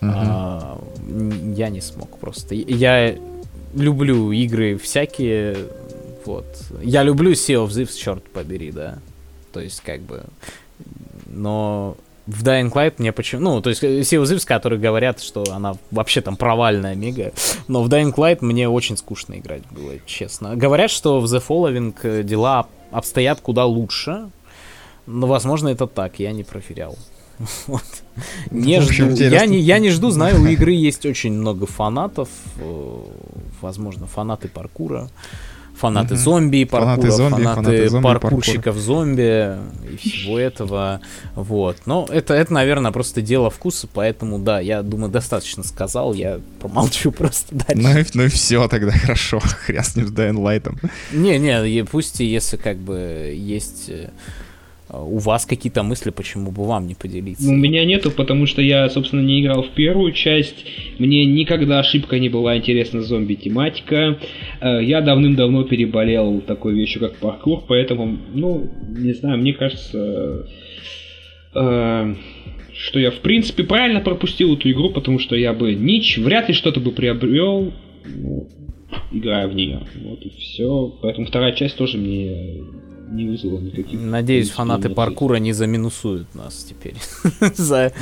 Mm-hmm. 0.00 0.12
А, 0.12 0.80
я 1.56 1.70
не 1.70 1.80
смог 1.80 2.18
просто. 2.18 2.54
Я 2.54 3.16
люблю 3.74 4.32
игры 4.32 4.76
всякие, 4.76 5.56
вот. 6.24 6.46
Я 6.82 7.02
люблю 7.02 7.32
Sea 7.32 7.64
of 7.64 7.68
Thieves, 7.68 7.96
черт 7.96 8.24
побери, 8.24 8.70
да. 8.70 8.98
То 9.52 9.60
есть, 9.60 9.80
как 9.80 10.00
бы... 10.00 10.24
Но 11.26 11.96
в 12.26 12.42
Dying 12.42 12.72
Light 12.72 12.94
мне 12.98 13.12
почему... 13.12 13.42
Ну, 13.42 13.60
то 13.60 13.70
есть 13.70 13.80
все 13.80 14.16
узывs, 14.16 14.46
которые 14.46 14.80
говорят, 14.80 15.20
что 15.20 15.44
она 15.50 15.74
вообще 15.90 16.20
там 16.20 16.36
провальная 16.36 16.94
мега. 16.94 17.32
Но 17.68 17.82
в 17.82 17.88
Dying 17.88 18.14
Light 18.14 18.38
мне 18.40 18.68
очень 18.68 18.96
скучно 18.96 19.38
играть 19.38 19.62
было, 19.70 19.92
честно. 20.06 20.56
Говорят, 20.56 20.90
что 20.90 21.20
в 21.20 21.24
The 21.24 21.42
Following 21.46 21.94
э, 22.02 22.22
дела 22.22 22.66
обстоят 22.90 23.40
куда 23.40 23.66
лучше. 23.66 24.30
Но, 25.06 25.26
возможно, 25.26 25.68
это 25.68 25.86
так, 25.86 26.18
я 26.18 26.32
не 26.32 26.44
проверял. 26.44 26.96
Вот. 27.66 27.84
Не 28.50 28.80
жду. 28.80 29.10
Я 29.10 29.44
не, 29.44 29.58
я 29.58 29.78
не 29.78 29.90
жду, 29.90 30.10
знаю, 30.10 30.40
у 30.40 30.46
игры 30.46 30.72
есть 30.72 31.04
очень 31.04 31.32
много 31.32 31.66
фанатов. 31.66 32.28
Э, 32.58 33.00
возможно, 33.60 34.06
фанаты 34.06 34.48
паркура 34.48 35.10
фанаты 35.76 36.16
зомби, 36.16 36.64
паркура, 36.64 36.96
фанаты, 36.96 37.10
зомби, 37.10 37.42
фанаты, 37.42 37.54
фанаты 37.54 37.88
зомби, 37.88 38.04
паркурщиков 38.04 38.64
паркур. 38.64 38.82
зомби 38.82 39.58
и 39.92 39.96
всего 39.96 40.38
этого. 40.38 41.00
Вот. 41.34 41.78
Но 41.86 42.06
это, 42.10 42.34
это, 42.34 42.52
наверное, 42.52 42.92
просто 42.92 43.22
дело 43.22 43.50
вкуса, 43.50 43.88
поэтому, 43.92 44.38
да, 44.38 44.60
я 44.60 44.82
думаю, 44.82 45.10
достаточно 45.10 45.62
сказал, 45.64 46.14
я 46.14 46.40
промолчу 46.60 47.10
просто 47.12 47.54
дальше. 47.54 47.82
Ну 47.82 47.98
и, 47.98 48.04
ну 48.14 48.22
и 48.24 48.28
все 48.28 48.66
тогда, 48.68 48.92
хорошо, 48.92 49.40
хряснем 49.66 50.08
с 50.08 50.12
Dying 50.12 50.36
Light. 50.36 50.90
Не-не, 51.12 51.84
пусть 51.84 52.20
если 52.20 52.56
как 52.56 52.78
бы 52.78 53.34
есть 53.36 53.88
э, 53.88 54.10
у 55.02 55.18
вас 55.18 55.46
какие-то 55.46 55.82
мысли, 55.82 56.10
почему 56.10 56.50
бы 56.50 56.64
вам 56.64 56.86
не 56.86 56.94
поделиться? 56.94 57.46
Ну, 57.46 57.54
у 57.54 57.56
меня 57.56 57.84
нету, 57.84 58.10
потому 58.10 58.46
что 58.46 58.62
я, 58.62 58.88
собственно, 58.88 59.20
не 59.20 59.42
играл 59.42 59.62
в 59.62 59.70
первую 59.70 60.12
часть. 60.12 60.64
Мне 60.98 61.24
никогда 61.24 61.80
ошибка 61.80 62.18
не 62.18 62.28
была 62.28 62.56
интересна 62.56 63.02
зомби-тематика. 63.02 64.18
Э, 64.60 64.82
я 64.82 65.00
давным-давно 65.00 65.64
переболел 65.64 66.40
такой 66.40 66.74
вещью, 66.74 67.00
как 67.00 67.16
паркур, 67.16 67.62
поэтому, 67.66 68.18
ну, 68.32 68.70
не 68.88 69.12
знаю, 69.12 69.38
мне 69.38 69.52
кажется, 69.52 70.46
э, 71.54 72.14
что 72.76 72.98
я, 72.98 73.10
в 73.10 73.20
принципе, 73.20 73.64
правильно 73.64 74.00
пропустил 74.00 74.54
эту 74.54 74.70
игру, 74.70 74.90
потому 74.90 75.18
что 75.18 75.36
я 75.36 75.52
бы 75.52 75.74
нич, 75.74 76.18
вряд 76.18 76.48
ли 76.48 76.54
что-то 76.54 76.80
бы 76.80 76.90
приобрел, 76.90 77.72
ну, 78.04 78.48
играя 79.12 79.48
в 79.48 79.54
нее. 79.54 79.80
Вот 80.04 80.22
и 80.22 80.30
все. 80.30 80.92
Поэтому 81.02 81.26
вторая 81.26 81.52
часть 81.52 81.76
тоже 81.76 81.98
мне 81.98 82.62
не 83.10 83.26
вызвало 83.26 83.60
никаких... 83.60 84.00
Надеюсь, 84.00 84.50
фанаты 84.50 84.88
паркура 84.88 85.36
не 85.36 85.52
заминусуют 85.52 86.34
нас 86.34 86.66
теперь 86.68 86.94
за, 87.54 87.92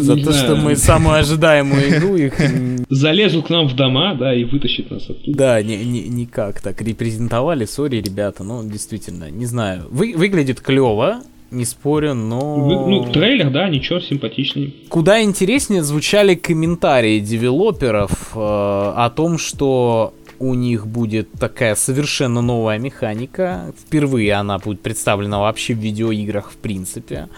за 0.00 0.16
то, 0.16 0.32
что 0.32 0.56
мы 0.56 0.76
самую 0.76 1.16
ожидаемую 1.16 1.88
игру 1.90 2.16
их... 2.16 2.34
Залезут 2.88 3.46
к 3.46 3.50
нам 3.50 3.68
в 3.68 3.74
дома, 3.74 4.14
да, 4.14 4.34
и 4.34 4.44
вытащат 4.44 4.90
нас 4.90 5.08
оттуда. 5.08 5.36
Да, 5.36 5.62
не, 5.62 5.84
не, 5.84 6.08
никак 6.08 6.60
так 6.60 6.80
репрезентовали, 6.82 7.64
сори, 7.64 7.96
ребята, 7.96 8.44
ну, 8.44 8.68
действительно, 8.68 9.30
не 9.30 9.46
знаю. 9.46 9.86
Вы, 9.90 10.14
выглядит 10.16 10.60
клево, 10.60 11.22
не 11.52 11.64
спорю, 11.64 12.14
но... 12.14 12.86
Ну, 12.88 13.12
трейлер, 13.12 13.50
да, 13.50 13.68
ничего, 13.68 14.00
симпатичный. 14.00 14.74
Куда 14.88 15.22
интереснее 15.22 15.82
звучали 15.82 16.34
комментарии 16.34 17.20
девелоперов 17.20 18.32
э, 18.34 18.38
о 18.38 19.12
том, 19.14 19.38
что 19.38 20.14
у 20.42 20.54
них 20.54 20.86
будет 20.86 21.30
такая 21.32 21.76
совершенно 21.76 22.42
новая 22.42 22.78
механика. 22.78 23.72
Впервые 23.78 24.34
она 24.34 24.58
будет 24.58 24.80
представлена 24.80 25.38
вообще 25.38 25.74
в 25.74 25.78
видеоиграх 25.78 26.50
в 26.50 26.56
принципе. 26.56 27.28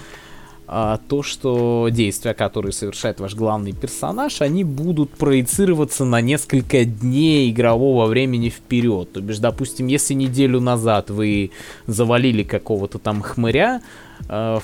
А 0.67 0.99
то, 1.09 1.23
что 1.23 1.89
действия, 1.93 2.33
которые 2.33 2.73
совершает 2.73 3.21
ваш 3.21 3.35
главный 3.35 3.73
персонаж, 3.73 4.41
они 4.41 4.65
будут 4.65 5.11
проецироваться 5.11 6.07
на 6.07 6.23
несколько 6.23 6.87
дней 6.87 7.51
игрового 7.51 8.07
времени 8.07 8.49
вперед. 8.49 9.13
То 9.13 9.21
бишь, 9.21 9.39
допустим, 9.39 9.87
если 9.89 10.15
неделю 10.15 10.61
назад 10.61 11.11
вы 11.11 11.51
завалили 11.87 12.43
какого-то 12.43 12.99
там 12.99 13.21
хмыря 13.21 13.83
э, 14.27 14.59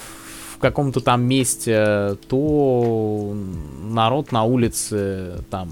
в 0.55 0.59
каком-то 0.59 1.01
там 1.01 1.23
месте, 1.25 2.17
то 2.29 3.37
народ 3.83 4.33
на 4.33 4.45
улице 4.45 5.45
там 5.51 5.71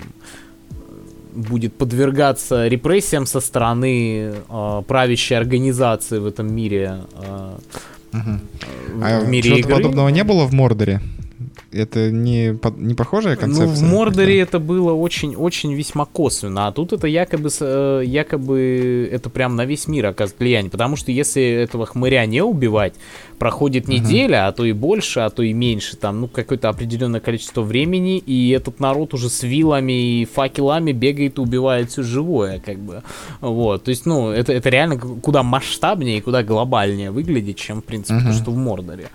будет 1.38 1.74
подвергаться 1.74 2.68
репрессиям 2.68 3.26
со 3.26 3.40
стороны 3.40 4.34
э, 4.48 4.82
правящей 4.86 5.38
организации 5.38 6.18
в 6.18 6.26
этом 6.26 6.54
мире. 6.54 7.00
Э, 7.14 7.56
угу. 8.12 8.30
В 8.94 9.04
а 9.04 9.24
мире 9.24 9.50
чего-то 9.50 9.76
подобного 9.76 10.08
не 10.08 10.24
было 10.24 10.44
в 10.44 10.52
Мордоре? 10.52 11.00
Это 11.70 12.10
не, 12.10 12.58
не 12.76 12.94
похожая 12.94 13.36
концепция? 13.36 13.66
Ну, 13.66 13.74
в 13.74 13.82
Мордоре 13.82 14.40
это 14.40 14.58
было 14.58 14.92
очень-очень 14.92 15.74
весьма 15.74 16.06
косвенно, 16.06 16.66
а 16.66 16.72
тут 16.72 16.94
это 16.94 17.06
якобы, 17.06 17.50
э, 17.60 18.02
якобы 18.06 19.08
это 19.12 19.28
прям 19.28 19.54
на 19.54 19.66
весь 19.66 19.86
мир 19.86 20.06
оказывает 20.06 20.40
влияние, 20.40 20.70
потому 20.70 20.96
что 20.96 21.12
если 21.12 21.42
этого 21.42 21.84
хмыря 21.84 22.24
не 22.24 22.42
убивать, 22.42 22.94
проходит 23.38 23.86
неделя, 23.86 24.38
uh-huh. 24.38 24.48
а 24.48 24.52
то 24.52 24.64
и 24.64 24.72
больше, 24.72 25.20
а 25.20 25.28
то 25.28 25.42
и 25.42 25.52
меньше, 25.52 25.96
там, 25.96 26.22
ну, 26.22 26.28
какое-то 26.28 26.70
определенное 26.70 27.20
количество 27.20 27.60
времени, 27.60 28.16
и 28.16 28.48
этот 28.50 28.80
народ 28.80 29.12
уже 29.12 29.28
с 29.28 29.42
вилами 29.42 30.20
и 30.20 30.24
факелами 30.24 30.92
бегает 30.92 31.36
и 31.36 31.40
убивает 31.42 31.90
все 31.90 32.02
живое, 32.02 32.60
как 32.60 32.78
бы, 32.78 33.02
вот, 33.42 33.84
то 33.84 33.90
есть, 33.90 34.06
ну, 34.06 34.30
это, 34.30 34.54
это 34.54 34.70
реально 34.70 34.96
куда 34.96 35.42
масштабнее 35.42 36.18
и 36.18 36.20
куда 36.22 36.42
глобальнее 36.42 37.10
выглядит, 37.10 37.56
чем, 37.56 37.82
в 37.82 37.84
принципе, 37.84 38.20
uh-huh. 38.20 38.28
то, 38.28 38.32
что 38.32 38.50
в 38.52 38.56
Мордоре. 38.56 39.08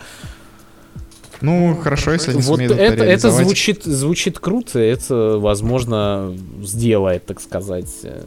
Ну, 1.43 1.75
хорошо, 1.75 2.13
если 2.13 2.31
они 2.31 2.41
вот 2.41 2.55
сумеют 2.55 2.71
это, 2.71 3.03
это 3.03 3.29
звучит, 3.29 3.83
звучит 3.83 4.39
круто, 4.39 4.79
это, 4.79 5.37
возможно, 5.37 6.33
сделает, 6.61 7.25
так 7.25 7.41
сказать, 7.41 7.93
э, 8.03 8.23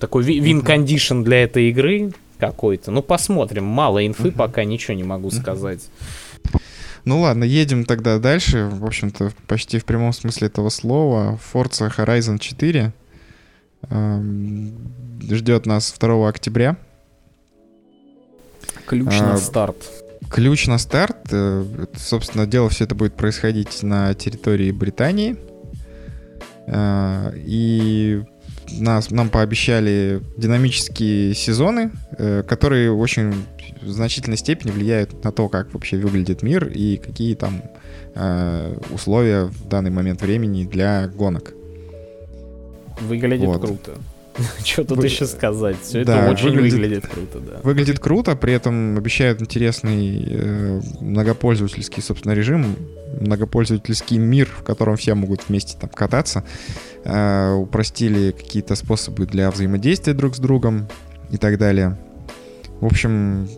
такой 0.00 0.24
вин-кондишн 0.24 1.22
для 1.22 1.44
этой 1.44 1.70
игры 1.70 2.12
какой-то. 2.36 2.90
Ну, 2.90 3.00
посмотрим. 3.00 3.64
Мало 3.64 4.04
инфы, 4.04 4.32
пока 4.32 4.64
ничего 4.64 4.94
не 4.94 5.04
могу 5.04 5.30
сказать. 5.30 5.88
Ну 7.04 7.20
ладно, 7.20 7.44
едем 7.44 7.84
тогда 7.84 8.18
дальше. 8.18 8.68
В 8.72 8.84
общем-то, 8.84 9.30
почти 9.46 9.78
в 9.78 9.84
прямом 9.84 10.12
смысле 10.12 10.48
этого 10.48 10.68
слова. 10.68 11.38
Forza 11.52 11.94
Horizon 11.96 12.40
4 12.40 12.92
эм, 13.88 14.72
ждет 15.30 15.64
нас 15.64 15.94
2 15.96 16.28
октября. 16.28 16.76
Ключ 18.86 19.12
а, 19.12 19.28
на 19.28 19.36
старт. 19.36 19.76
Ключ 20.28 20.66
на 20.66 20.78
старт, 20.78 21.16
э, 21.32 21.64
собственно, 21.96 22.46
дело 22.46 22.68
все 22.68 22.84
это 22.84 22.94
будет 22.94 23.14
происходить 23.14 23.82
на 23.82 24.14
территории 24.14 24.70
Британии. 24.70 25.36
Э, 26.66 27.32
и 27.36 28.22
нас, 28.78 29.10
нам 29.10 29.30
пообещали 29.30 30.20
динамические 30.36 31.34
сезоны, 31.34 31.90
э, 32.18 32.42
которые 32.42 32.92
очень 32.92 33.32
в 33.82 33.88
значительной 33.88 34.36
степени 34.36 34.70
влияют 34.70 35.24
на 35.24 35.32
то, 35.32 35.48
как 35.48 35.72
вообще 35.72 35.96
выглядит 35.96 36.42
мир 36.42 36.68
и 36.68 36.96
какие 36.96 37.34
там 37.34 37.62
условия 38.92 39.44
в 39.44 39.68
данный 39.68 39.90
момент 39.90 40.20
времени 40.20 40.64
для 40.64 41.06
гонок. 41.06 41.54
Выглядит 43.00 43.46
вот. 43.46 43.60
круто. 43.60 43.92
Что 44.64 44.84
тут 44.84 44.98
Вы... 44.98 45.06
еще 45.06 45.26
сказать? 45.26 45.76
Все 45.82 46.04
да, 46.04 46.22
это 46.22 46.32
очень 46.32 46.50
выглядит, 46.50 46.72
выглядит 46.72 47.06
круто, 47.06 47.40
да. 47.40 47.60
Выглядит 47.62 47.98
круто, 47.98 48.36
при 48.36 48.52
этом 48.52 48.96
обещают 48.96 49.40
интересный 49.40 50.24
э, 50.28 50.80
многопользовательский, 51.00 52.02
собственно, 52.02 52.32
режим, 52.32 52.76
многопользовательский 53.20 54.18
мир, 54.18 54.48
в 54.48 54.62
котором 54.62 54.96
все 54.96 55.14
могут 55.14 55.48
вместе 55.48 55.76
там 55.78 55.90
кататься. 55.90 56.44
Э, 57.04 57.52
упростили 57.52 58.32
какие-то 58.32 58.74
способы 58.74 59.26
для 59.26 59.50
взаимодействия 59.50 60.14
друг 60.14 60.36
с 60.36 60.38
другом 60.38 60.88
и 61.30 61.36
так 61.36 61.58
далее. 61.58 61.98
В 62.80 62.86
общем, 62.86 63.48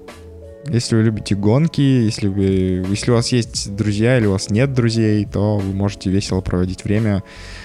если 0.66 0.96
вы 0.96 1.02
любите 1.02 1.34
гонки, 1.34 1.80
если, 1.80 2.28
вы, 2.28 2.84
если 2.88 3.10
у 3.10 3.14
вас 3.14 3.28
есть 3.32 3.74
друзья 3.74 4.18
или 4.18 4.26
у 4.26 4.32
вас 4.32 4.50
нет 4.50 4.72
друзей, 4.72 5.26
то 5.26 5.58
вы 5.58 5.72
можете 5.72 6.10
весело 6.10 6.40
проводить 6.40 6.84
время 6.84 7.22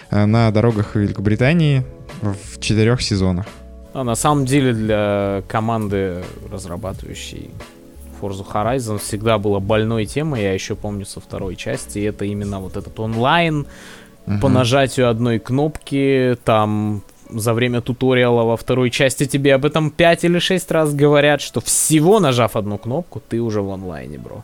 э, 0.10 0.26
на 0.26 0.52
дорогах 0.52 0.96
Великобритании 0.96 1.86
в 2.22 2.60
четырех 2.60 3.02
сезонах. 3.02 3.46
А 3.94 4.04
на 4.04 4.16
самом 4.16 4.46
деле 4.46 4.74
для 4.74 5.44
команды, 5.48 6.24
разрабатывающей 6.52 7.50
Forza 8.22 8.46
Horizon, 8.46 9.00
всегда 9.00 9.38
была 9.38 9.60
больной 9.60 10.06
темой, 10.06 10.44
я 10.44 10.54
еще 10.54 10.76
помню 10.76 11.06
со 11.06 11.20
второй 11.20 11.56
части, 11.56 12.00
это 12.00 12.26
именно 12.26 12.60
вот 12.60 12.78
этот 12.78 13.00
онлайн, 13.00 13.66
uh-huh. 14.26 14.40
по 14.40 14.50
нажатию 14.50 15.10
одной 15.10 15.40
кнопки, 15.40 16.38
там 16.44 17.02
за 17.30 17.54
время 17.54 17.82
туториала 17.82 18.44
во 18.44 18.58
второй 18.58 18.90
части 18.90 19.26
тебе 19.26 19.56
об 19.56 19.66
этом 19.66 19.90
5 19.92 20.24
или 20.26 20.40
6 20.40 20.72
раз 20.72 20.94
говорят, 20.94 21.42
что 21.42 21.62
всего 21.62 22.20
нажав 22.20 22.56
одну 22.56 22.78
кнопку, 22.78 23.22
ты 23.28 23.42
уже 23.42 23.62
в 23.62 23.72
онлайне, 23.72 24.18
бро. 24.18 24.44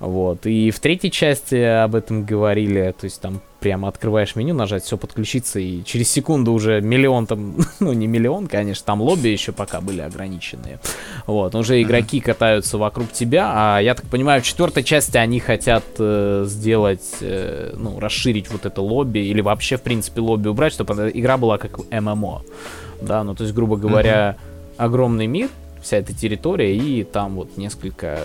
Вот. 0.00 0.46
И 0.46 0.70
в 0.70 0.80
третьей 0.80 1.10
части 1.10 1.56
об 1.56 1.94
этом 1.94 2.24
говорили, 2.24 2.94
то 2.98 3.04
есть 3.04 3.20
там 3.20 3.40
прямо 3.62 3.88
открываешь 3.88 4.34
меню, 4.34 4.54
нажать 4.54 4.82
все 4.82 4.98
подключиться, 4.98 5.60
и 5.60 5.84
через 5.84 6.10
секунду 6.10 6.52
уже 6.52 6.80
миллион 6.80 7.26
там, 7.26 7.56
ну 7.80 7.92
не 7.92 8.08
миллион, 8.08 8.48
конечно, 8.48 8.84
там 8.84 9.00
лобби 9.00 9.28
еще 9.28 9.52
пока 9.52 9.80
были 9.80 10.00
ограниченные. 10.00 10.80
Вот, 11.26 11.54
уже 11.54 11.80
игроки 11.80 12.20
катаются 12.20 12.76
вокруг 12.76 13.12
тебя, 13.12 13.50
а 13.54 13.80
я 13.80 13.94
так 13.94 14.06
понимаю, 14.06 14.42
в 14.42 14.44
четвертой 14.44 14.82
части 14.82 15.16
они 15.16 15.38
хотят 15.38 15.84
э, 15.98 16.44
сделать, 16.48 17.18
э, 17.20 17.74
ну, 17.76 18.00
расширить 18.00 18.50
вот 18.50 18.66
это 18.66 18.82
лобби, 18.82 19.20
или 19.20 19.40
вообще, 19.40 19.76
в 19.76 19.82
принципе, 19.82 20.20
лобби 20.20 20.48
убрать, 20.48 20.72
чтобы 20.72 21.10
игра 21.14 21.36
была 21.36 21.58
как 21.58 21.78
ММО. 21.90 22.42
Да, 23.00 23.22
ну 23.22 23.34
то 23.34 23.44
есть, 23.44 23.54
грубо 23.54 23.76
говоря, 23.76 24.36
огромный 24.76 25.28
мир, 25.28 25.48
вся 25.80 25.98
эта 25.98 26.12
территория, 26.12 26.76
и 26.76 27.04
там 27.04 27.36
вот 27.36 27.56
несколько, 27.56 28.18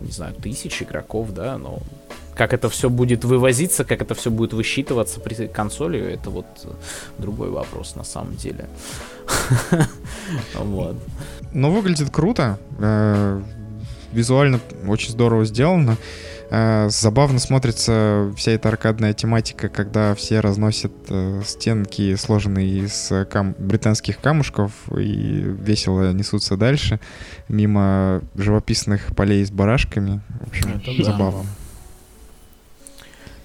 не 0.00 0.10
знаю, 0.10 0.34
тысяч 0.34 0.82
игроков, 0.82 1.32
да, 1.32 1.58
но 1.58 1.80
как 2.40 2.54
это 2.54 2.70
все 2.70 2.88
будет 2.88 3.22
вывозиться, 3.22 3.84
как 3.84 4.00
это 4.00 4.14
все 4.14 4.30
будет 4.30 4.54
высчитываться 4.54 5.20
при 5.20 5.46
консоли, 5.46 6.00
это 6.00 6.30
вот 6.30 6.46
другой 7.18 7.50
вопрос 7.50 7.96
на 7.96 8.04
самом 8.04 8.34
деле. 8.36 8.66
Вот. 10.54 10.96
Ну, 11.52 11.70
выглядит 11.70 12.08
круто. 12.10 12.58
Э, 12.78 13.42
визуально 14.12 14.58
очень 14.86 15.10
здорово 15.10 15.44
сделано. 15.44 15.98
Э, 16.50 16.88
забавно 16.88 17.38
смотрится 17.40 18.32
вся 18.38 18.52
эта 18.52 18.70
аркадная 18.70 19.12
тематика, 19.12 19.68
когда 19.68 20.14
все 20.14 20.40
разносят 20.40 20.92
э, 21.10 21.42
стенки, 21.44 22.14
сложенные 22.14 22.84
из 22.86 23.12
кам- 23.30 23.54
британских 23.58 24.18
камушков, 24.18 24.72
и 24.96 25.44
весело 25.60 26.10
несутся 26.12 26.56
дальше 26.56 27.00
мимо 27.48 28.22
живописных 28.34 29.14
полей 29.14 29.44
с 29.44 29.50
барашками. 29.50 30.22
В 30.40 30.48
общем, 30.48 30.80
Это 30.82 31.04
забавно. 31.04 31.42
Да. 31.42 31.59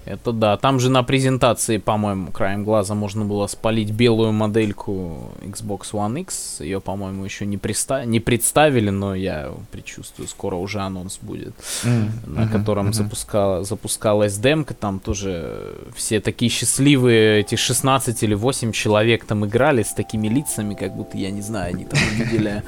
Это 0.05 0.31
да. 0.31 0.55
Там 0.57 0.79
же 0.79 0.89
на 0.89 1.03
презентации, 1.03 1.77
по-моему, 1.77 2.31
краем 2.31 2.63
глаза 2.63 2.93
можно 2.93 3.25
было 3.25 3.47
спалить 3.47 3.91
белую 3.91 4.31
модельку 4.33 5.31
Xbox 5.41 5.91
One 5.93 6.21
X. 6.21 6.57
Ее, 6.59 6.79
по-моему, 6.79 7.25
еще 7.25 7.45
не, 7.45 7.57
приста... 7.57 8.05
не 8.05 8.19
представили, 8.19 8.91
но 8.91 9.15
я 9.15 9.51
предчувствую, 9.71 10.27
скоро 10.27 10.55
уже 10.55 10.79
анонс 10.79 11.17
будет, 11.21 11.55
mm-hmm. 11.83 12.29
на 12.29 12.47
котором 12.47 12.89
mm-hmm. 12.89 12.93
запускала... 12.93 13.63
запускалась 13.63 14.37
демка. 14.37 14.75
Там 14.75 14.99
тоже 14.99 15.75
все 15.95 16.19
такие 16.19 16.51
счастливые, 16.51 17.39
эти 17.39 17.55
16 17.55 18.21
или 18.23 18.35
8 18.35 18.71
человек 18.71 19.25
там 19.25 19.45
играли 19.45 19.81
с 19.81 19.93
такими 19.93 20.27
лицами, 20.27 20.75
как 20.75 20.95
будто, 20.95 21.17
я 21.17 21.31
не 21.31 21.41
знаю, 21.41 21.73
они 21.73 21.85
там 21.85 21.99
увидели 22.11 22.63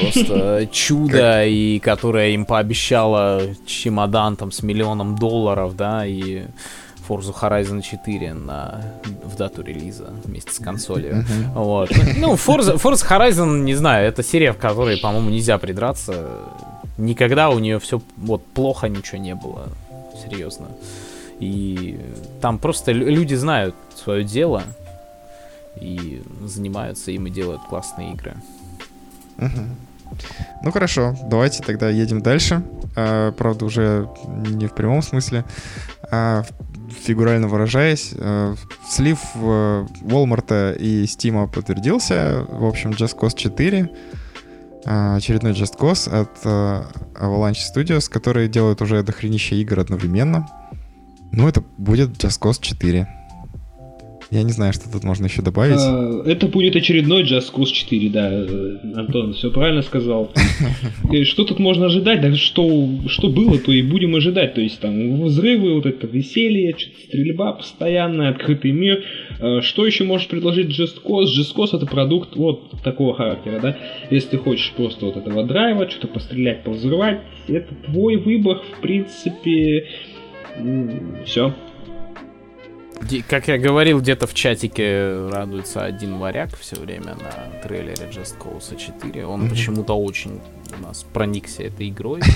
просто 0.00 0.66
чудо, 0.72 1.44
и 1.46 1.78
которое 1.78 2.30
им 2.30 2.44
пообещало 2.44 3.42
чемодан 3.66 4.36
там 4.36 4.52
с 4.52 4.62
миллионом 4.62 5.16
долларов, 5.16 5.76
да, 5.76 6.06
и 6.06 6.44
Forza 7.08 7.34
Horizon 7.34 7.82
4 7.82 8.34
на, 8.34 8.80
в 9.24 9.36
дату 9.36 9.62
релиза 9.62 10.10
вместе 10.24 10.52
с 10.52 10.58
консолью. 10.58 11.24
Вот. 11.54 11.90
Ну, 12.16 12.34
Forza, 12.34 12.76
Forza 12.76 13.06
Horizon, 13.08 13.60
не 13.60 13.74
знаю, 13.74 14.08
это 14.08 14.22
серия, 14.22 14.52
в 14.52 14.58
которой, 14.58 14.98
по-моему, 14.98 15.30
нельзя 15.30 15.58
придраться. 15.58 16.26
Никогда 16.98 17.50
у 17.50 17.58
нее 17.58 17.78
все 17.78 18.00
вот 18.16 18.44
плохо 18.46 18.88
ничего 18.88 19.18
не 19.18 19.34
было. 19.34 19.68
Серьезно. 20.24 20.68
И 21.40 21.98
там 22.40 22.58
просто 22.58 22.92
люди 22.92 23.34
знают 23.34 23.74
свое 23.96 24.22
дело 24.22 24.62
и 25.80 26.22
занимаются 26.44 27.10
им 27.10 27.26
и 27.26 27.30
делают 27.30 27.62
классные 27.68 28.12
игры. 28.12 28.34
Ну 30.62 30.70
хорошо, 30.70 31.16
давайте 31.24 31.62
тогда 31.62 31.88
едем 31.88 32.22
дальше. 32.22 32.62
А, 32.94 33.32
правда, 33.32 33.64
уже 33.64 34.08
не 34.26 34.66
в 34.66 34.74
прямом 34.74 35.02
смысле, 35.02 35.44
а 36.10 36.44
фигурально 37.04 37.48
выражаясь. 37.48 38.12
А, 38.18 38.54
слив 38.88 39.18
Walmart 39.34 40.76
и 40.78 41.04
Steam 41.04 41.50
подтвердился. 41.50 42.46
В 42.48 42.64
общем, 42.64 42.90
Just 42.90 43.18
Cause 43.18 43.36
4 43.36 43.90
а, 44.84 45.16
очередной 45.16 45.52
Just 45.52 45.78
Cause 45.78 46.08
от 46.08 46.30
а, 46.44 46.86
Avalanche 47.14 47.60
Studios, 47.74 48.10
которые 48.10 48.48
делают 48.48 48.82
уже 48.82 49.02
дохренища 49.02 49.54
игр 49.54 49.80
одновременно. 49.80 50.48
Ну, 51.32 51.48
это 51.48 51.62
будет 51.78 52.10
Just 52.10 52.40
Cause 52.40 52.58
4. 52.60 53.08
Я 54.32 54.44
не 54.44 54.52
знаю, 54.52 54.72
что 54.72 54.90
тут 54.90 55.04
можно 55.04 55.26
еще 55.26 55.42
добавить. 55.42 55.76
А, 55.78 56.22
это 56.24 56.46
будет 56.46 56.74
очередной 56.74 57.22
Just 57.24 57.52
Cause 57.52 57.66
4, 57.66 58.08
да. 58.08 58.30
Э, 58.32 58.78
Антон 58.94 59.34
все 59.34 59.50
правильно 59.50 59.82
сказал. 59.82 60.32
Что 61.24 61.44
тут 61.44 61.58
можно 61.58 61.84
ожидать? 61.86 62.22
Да 62.22 62.34
что, 62.34 62.88
что 63.08 63.28
было, 63.28 63.58
то 63.58 63.70
и 63.70 63.82
будем 63.82 64.16
ожидать. 64.16 64.54
То 64.54 64.62
есть 64.62 64.80
там 64.80 65.22
взрывы, 65.24 65.74
вот 65.74 65.84
это 65.84 66.06
веселье, 66.06 66.74
стрельба 67.08 67.52
постоянная, 67.52 68.30
открытый 68.30 68.72
мир. 68.72 69.04
А, 69.38 69.60
что 69.60 69.84
еще 69.84 70.04
может 70.04 70.28
предложить 70.28 70.68
Just 70.68 71.02
Cause? 71.04 71.26
Just 71.26 71.54
Cause 71.54 71.76
это 71.76 71.84
продукт 71.84 72.34
вот 72.34 72.70
такого 72.82 73.14
характера, 73.14 73.60
да. 73.60 73.76
Если 74.10 74.30
ты 74.30 74.38
хочешь 74.38 74.72
просто 74.74 75.04
вот 75.04 75.18
этого 75.18 75.44
драйва, 75.44 75.90
что-то 75.90 76.08
пострелять, 76.08 76.64
повзрывать, 76.64 77.20
это 77.48 77.74
твой 77.84 78.16
выбор, 78.16 78.62
в 78.78 78.80
принципе. 78.80 79.88
Все. 81.26 81.52
Как 83.28 83.48
я 83.48 83.58
говорил, 83.58 84.00
где-то 84.00 84.26
в 84.26 84.34
чатике 84.34 85.28
радуется 85.30 85.84
один 85.84 86.18
варяг 86.18 86.56
все 86.56 86.76
время 86.76 87.14
на 87.14 87.60
трейлере 87.62 88.08
Just 88.10 88.38
Cause 88.38 88.76
4. 88.76 89.26
Он 89.26 89.42
mm-hmm. 89.42 89.50
почему-то 89.50 89.94
очень 89.94 90.40
у 90.78 90.82
нас 90.82 91.04
проникся 91.12 91.62
этой 91.64 91.88
игрой. 91.88 92.20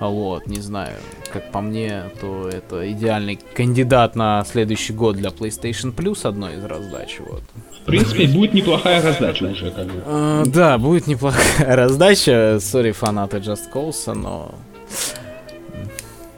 Вот, 0.00 0.46
не 0.46 0.60
знаю, 0.60 0.94
как 1.32 1.50
по 1.50 1.60
мне, 1.60 2.04
то 2.20 2.48
это 2.48 2.90
идеальный 2.92 3.36
кандидат 3.54 4.14
на 4.14 4.44
следующий 4.44 4.92
год 4.92 5.16
для 5.16 5.30
PlayStation 5.30 5.92
Plus 5.92 6.26
одной 6.26 6.54
из 6.54 6.64
раздач. 6.64 7.18
Вот. 7.18 7.42
В 7.82 7.84
принципе, 7.84 8.28
будет 8.28 8.54
неплохая 8.54 9.02
раздача 9.02 9.44
уже, 9.44 9.72
как 9.72 9.86
бы. 9.86 10.02
А, 10.06 10.44
да, 10.46 10.78
будет 10.78 11.08
неплохая 11.08 11.74
раздача. 11.76 12.58
Сори, 12.60 12.92
фанаты 12.92 13.38
Just 13.38 13.72
Cause, 13.74 14.14
но 14.14 14.54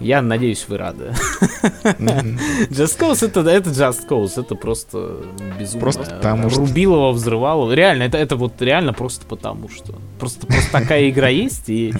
я 0.00 0.22
надеюсь, 0.22 0.64
вы 0.66 0.78
рады. 0.78 1.12
Just 2.70 2.98
Cause 2.98 3.24
это, 3.24 3.40
это 3.40 3.70
Just 3.70 4.08
Cause, 4.08 4.40
это 4.40 4.54
просто 4.54 5.18
безумно. 5.58 5.80
Просто 5.80 6.04
потому 6.04 6.50
что... 6.50 6.60
Рубилова 6.60 7.12
взрывало. 7.12 7.72
Реально, 7.72 8.04
это, 8.04 8.16
это 8.18 8.36
вот 8.36 8.60
реально 8.60 8.92
просто 8.94 9.26
потому 9.26 9.68
что. 9.68 9.94
Просто, 10.18 10.46
просто 10.46 10.72
такая 10.72 11.10
игра 11.10 11.28
есть 11.28 11.68
и... 11.68 11.92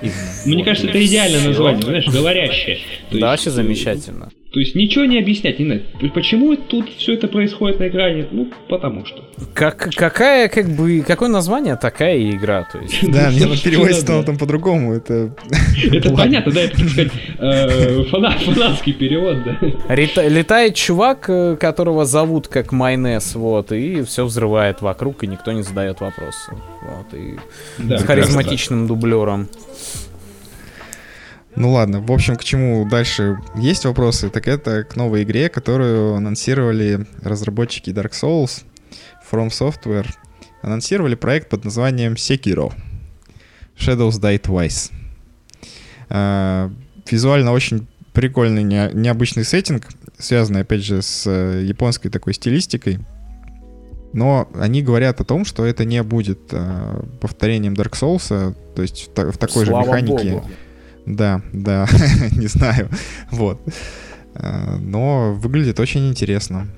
и 0.00 0.10
Мне 0.46 0.64
кажется, 0.64 0.88
это 0.88 1.04
идеальное 1.04 1.44
название, 1.48 1.82
знаешь, 1.82 2.06
говорящее. 2.06 2.78
Да, 3.10 3.30
вообще 3.30 3.50
замечательно. 3.50 4.30
То 4.50 4.60
есть 4.60 4.74
ничего 4.74 5.04
не 5.04 5.18
объяснять 5.18 5.58
не 5.58 5.66
надо. 5.66 5.82
Почему 6.14 6.56
тут 6.56 6.88
все 6.96 7.14
это 7.14 7.28
происходит 7.28 7.80
на 7.80 7.88
экране? 7.88 8.26
Ну, 8.30 8.50
потому 8.68 9.04
что. 9.04 9.22
Как, 9.52 9.90
какая, 9.94 10.48
как 10.48 10.70
бы, 10.70 11.04
какое 11.06 11.28
название, 11.28 11.76
такая 11.76 12.18
игра, 12.30 12.66
то 12.72 12.78
есть. 12.78 12.98
Да, 13.08 13.30
мне 13.30 13.46
переводится 13.56 14.06
там, 14.06 14.24
там 14.24 14.38
по-другому, 14.38 14.94
это... 14.94 15.34
Это 15.92 16.14
понятно, 16.14 16.52
да, 16.52 16.62
это, 16.62 16.76
так 16.76 16.88
сказать, 16.88 17.12
э, 17.38 18.04
фанатский 18.04 18.92
перевод, 18.92 19.38
да. 19.44 19.94
Летает 19.94 20.74
чувак, 20.74 21.26
э, 21.28 21.56
которого 21.56 22.04
зовут 22.04 22.48
как 22.48 22.72
Майнес, 22.72 23.34
вот, 23.34 23.72
и 23.72 24.02
все 24.02 24.24
взрывает 24.24 24.80
вокруг, 24.80 25.24
и 25.24 25.26
никто 25.26 25.52
не 25.52 25.62
задает 25.62 26.00
вопросы. 26.00 26.52
Вот, 26.82 27.14
и 27.14 27.36
с 27.78 28.02
харизматичным 28.02 28.86
дублером. 28.86 29.48
Ну 31.58 31.72
ладно, 31.72 32.00
в 32.00 32.12
общем, 32.12 32.36
к 32.36 32.44
чему 32.44 32.88
дальше 32.88 33.40
есть 33.56 33.84
вопросы, 33.84 34.30
так 34.30 34.46
это 34.46 34.84
к 34.84 34.94
новой 34.94 35.24
игре, 35.24 35.48
которую 35.48 36.14
анонсировали 36.14 37.04
разработчики 37.20 37.90
Dark 37.90 38.12
Souls, 38.12 38.62
From 39.28 39.48
Software. 39.48 40.06
Анонсировали 40.62 41.16
проект 41.16 41.48
под 41.48 41.64
названием 41.64 42.12
Sekiro. 42.12 42.72
Shadows 43.76 44.20
Die 44.20 44.40
Twice. 44.40 44.92
А, 46.08 46.70
визуально 47.10 47.50
очень 47.50 47.88
прикольный, 48.12 48.62
не, 48.62 48.90
необычный 48.94 49.42
сеттинг, 49.42 49.88
связанный, 50.16 50.60
опять 50.60 50.84
же, 50.84 51.02
с 51.02 51.26
э, 51.26 51.64
японской 51.64 52.08
такой 52.08 52.34
стилистикой. 52.34 53.00
Но 54.12 54.48
они 54.54 54.80
говорят 54.80 55.20
о 55.20 55.24
том, 55.24 55.44
что 55.44 55.66
это 55.66 55.84
не 55.84 56.04
будет 56.04 56.38
а, 56.52 57.04
повторением 57.20 57.74
Dark 57.74 57.94
Souls, 57.94 58.54
то 58.76 58.82
есть 58.82 59.10
в, 59.12 59.32
в 59.32 59.38
такой 59.38 59.66
Слава 59.66 59.82
же 59.82 59.88
механике. 59.88 60.30
Богу 60.34 60.48
да, 61.08 61.42
да, 61.52 61.86
не 62.32 62.46
знаю. 62.46 62.88
Вот. 63.30 63.60
Э, 64.34 64.76
но 64.80 65.34
выглядит 65.34 65.80
очень 65.80 66.08
интересно. 66.08 66.68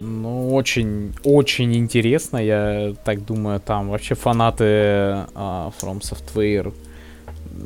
Ну, 0.00 0.54
очень, 0.54 1.14
очень 1.24 1.74
интересно. 1.74 2.36
Я 2.36 2.94
так 3.04 3.24
думаю, 3.24 3.60
там 3.60 3.88
вообще 3.88 4.14
фанаты 4.14 4.64
uh, 4.64 5.72
From 5.80 6.00
Software 6.00 6.72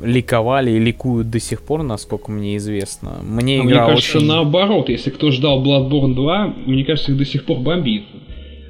ликовали 0.01 0.71
и 0.71 0.79
ликуют 0.79 1.29
до 1.29 1.39
сих 1.39 1.61
пор, 1.61 1.83
насколько 1.83 2.31
мне 2.31 2.55
известно. 2.55 3.19
Мне 3.21 3.59
а 3.59 3.65
игра 3.65 3.85
мне 3.85 3.95
кажется, 3.95 4.17
очень... 4.17 4.27
наоборот. 4.27 4.87
Если 4.87 5.09
кто 5.09 5.31
ждал 5.31 5.61
Bloodborne 5.63 6.15
2, 6.15 6.47
мне 6.65 6.85
кажется, 6.85 7.11
их 7.11 7.17
до 7.17 7.25
сих 7.25 7.45
пор 7.45 7.59
бомбит. 7.59 8.05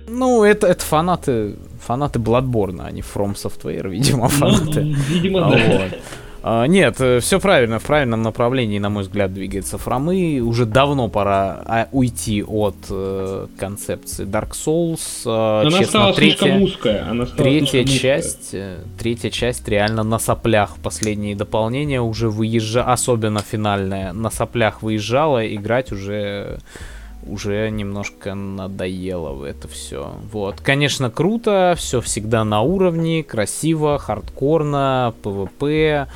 Ну, 0.10 0.44
это, 0.44 0.68
это 0.68 0.84
фанаты 0.84 1.56
фанаты 1.86 2.20
Bloodborne, 2.20 2.82
а 2.86 2.92
не 2.92 3.02
From 3.02 3.34
Software, 3.36 3.90
видимо, 3.90 4.24
ну, 4.24 4.30
фанаты. 4.30 4.82
Ну, 4.82 4.96
видимо, 5.10 5.42
да. 5.42 5.48
Вот. 5.48 6.00
А, 6.44 6.66
нет, 6.66 6.96
э, 7.00 7.20
все 7.20 7.40
правильно, 7.40 7.78
в 7.78 7.84
правильном 7.84 8.24
направлении, 8.24 8.80
на 8.80 8.90
мой 8.90 9.04
взгляд, 9.04 9.32
двигается 9.32 9.78
Фромы. 9.78 10.40
Уже 10.40 10.66
давно 10.66 11.08
пора 11.08 11.62
а, 11.66 11.88
уйти 11.92 12.44
от 12.44 12.76
э, 12.90 13.48
концепции 13.60 14.26
Dark 14.26 14.52
Souls. 14.52 15.02
Э, 15.26 15.62
она 15.62 15.70
честно, 15.70 15.86
стала 15.86 16.14
третья, 16.14 16.38
слишком 16.40 16.64
узкая. 16.64 17.10
Она 17.10 17.26
стала 17.28 17.44
третья 17.44 17.84
часть, 17.84 18.46
узкая. 18.46 18.78
третья 18.98 19.30
часть 19.30 19.68
реально 19.68 20.02
на 20.04 20.18
соплях. 20.18 20.78
Последние 20.82 21.36
дополнения 21.36 22.02
уже 22.02 22.30
выезжа, 22.30 22.84
особенно 22.86 23.42
финальная, 23.42 24.12
на 24.12 24.32
соплях 24.32 24.82
выезжала. 24.82 25.46
Играть 25.46 25.92
уже 25.92 26.60
уже 27.28 27.70
немножко 27.70 28.34
надоело 28.34 29.32
в 29.34 29.44
это 29.44 29.68
все. 29.68 30.16
Вот, 30.32 30.62
конечно, 30.62 31.10
круто, 31.10 31.76
все 31.78 32.02
всегда 32.02 32.44
на 32.44 32.62
уровне, 32.62 33.24
красиво, 33.24 33.98
хардкорно, 33.98 35.14
ПВП, 35.22 35.64
э, 35.64 36.08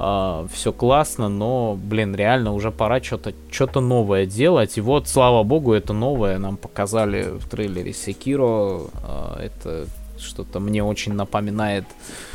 а, 0.00 0.46
все 0.52 0.72
классно, 0.72 1.28
но, 1.28 1.76
блин, 1.76 2.14
реально 2.14 2.52
уже 2.52 2.70
пора 2.70 3.02
что-то 3.02 3.34
что 3.50 3.80
новое 3.80 4.26
делать. 4.26 4.78
И 4.78 4.80
вот, 4.80 5.08
слава 5.08 5.42
богу, 5.42 5.72
это 5.72 5.92
новое 5.92 6.38
нам 6.38 6.56
показали 6.56 7.24
в 7.38 7.48
трейлере 7.48 7.92
Sekiro. 7.92 8.82
Э, 9.02 9.40
это 9.40 9.86
что-то 10.18 10.60
мне 10.60 10.84
очень 10.84 11.14
напоминает 11.14 11.84
э, 11.84 12.27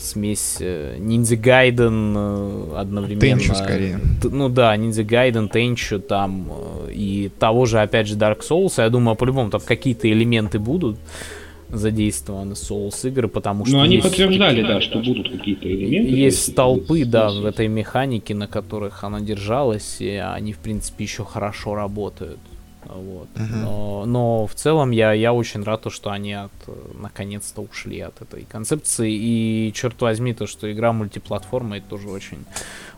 смесь 0.00 0.58
Ninja 0.60 1.36
Gaiden 1.36 2.14
э, 2.16 2.76
одновременно. 2.76 3.20
Tenchu 3.20 3.54
скорее. 3.54 4.00
Т, 4.20 4.28
ну 4.28 4.48
да, 4.48 4.76
Ninja 4.76 5.04
Gaiden, 5.04 5.48
Tenchu 5.48 5.98
там 5.98 6.48
э, 6.50 6.92
и 6.92 7.30
того 7.38 7.66
же, 7.66 7.80
опять 7.80 8.06
же, 8.06 8.16
Dark 8.16 8.40
Souls. 8.40 8.74
Я 8.76 8.90
думаю, 8.90 9.16
по-любому 9.16 9.50
там 9.50 9.60
какие-то 9.60 10.10
элементы 10.10 10.58
будут. 10.58 10.98
задействованы 11.68 12.52
Souls 12.52 13.08
игры, 13.08 13.28
потому 13.28 13.66
что... 13.66 13.76
Ну, 13.76 13.82
они 13.82 13.98
подтверждали, 13.98 14.62
да, 14.62 14.80
что 14.80 14.98
будут 14.98 15.30
какие-то 15.30 15.66
элементы. 15.66 16.12
Есть 16.12 16.52
столпы, 16.52 17.04
да, 17.04 17.30
в 17.30 17.44
этой 17.44 17.68
механике, 17.68 18.34
на 18.34 18.46
которых 18.46 19.04
она 19.04 19.20
держалась, 19.20 19.96
и 20.00 20.10
они, 20.10 20.52
в 20.52 20.58
принципе, 20.58 21.04
еще 21.04 21.24
хорошо 21.24 21.74
работают. 21.74 22.38
Вот. 22.88 23.28
Uh-huh. 23.34 23.56
Но, 23.62 24.04
но 24.06 24.46
в 24.46 24.54
целом 24.54 24.90
я, 24.90 25.12
я 25.12 25.32
очень 25.32 25.62
рад, 25.62 25.82
то, 25.82 25.90
что 25.90 26.10
они 26.10 26.32
от, 26.32 26.52
наконец-то 26.94 27.62
ушли 27.62 28.00
от 28.00 28.20
этой 28.22 28.44
концепции. 28.44 29.12
И 29.12 29.72
черт 29.74 30.00
возьми, 30.00 30.34
то, 30.34 30.46
что 30.46 30.70
игра 30.70 30.92
мультиплатформа, 30.92 31.78
это 31.78 31.88
тоже 31.88 32.08
очень, 32.08 32.44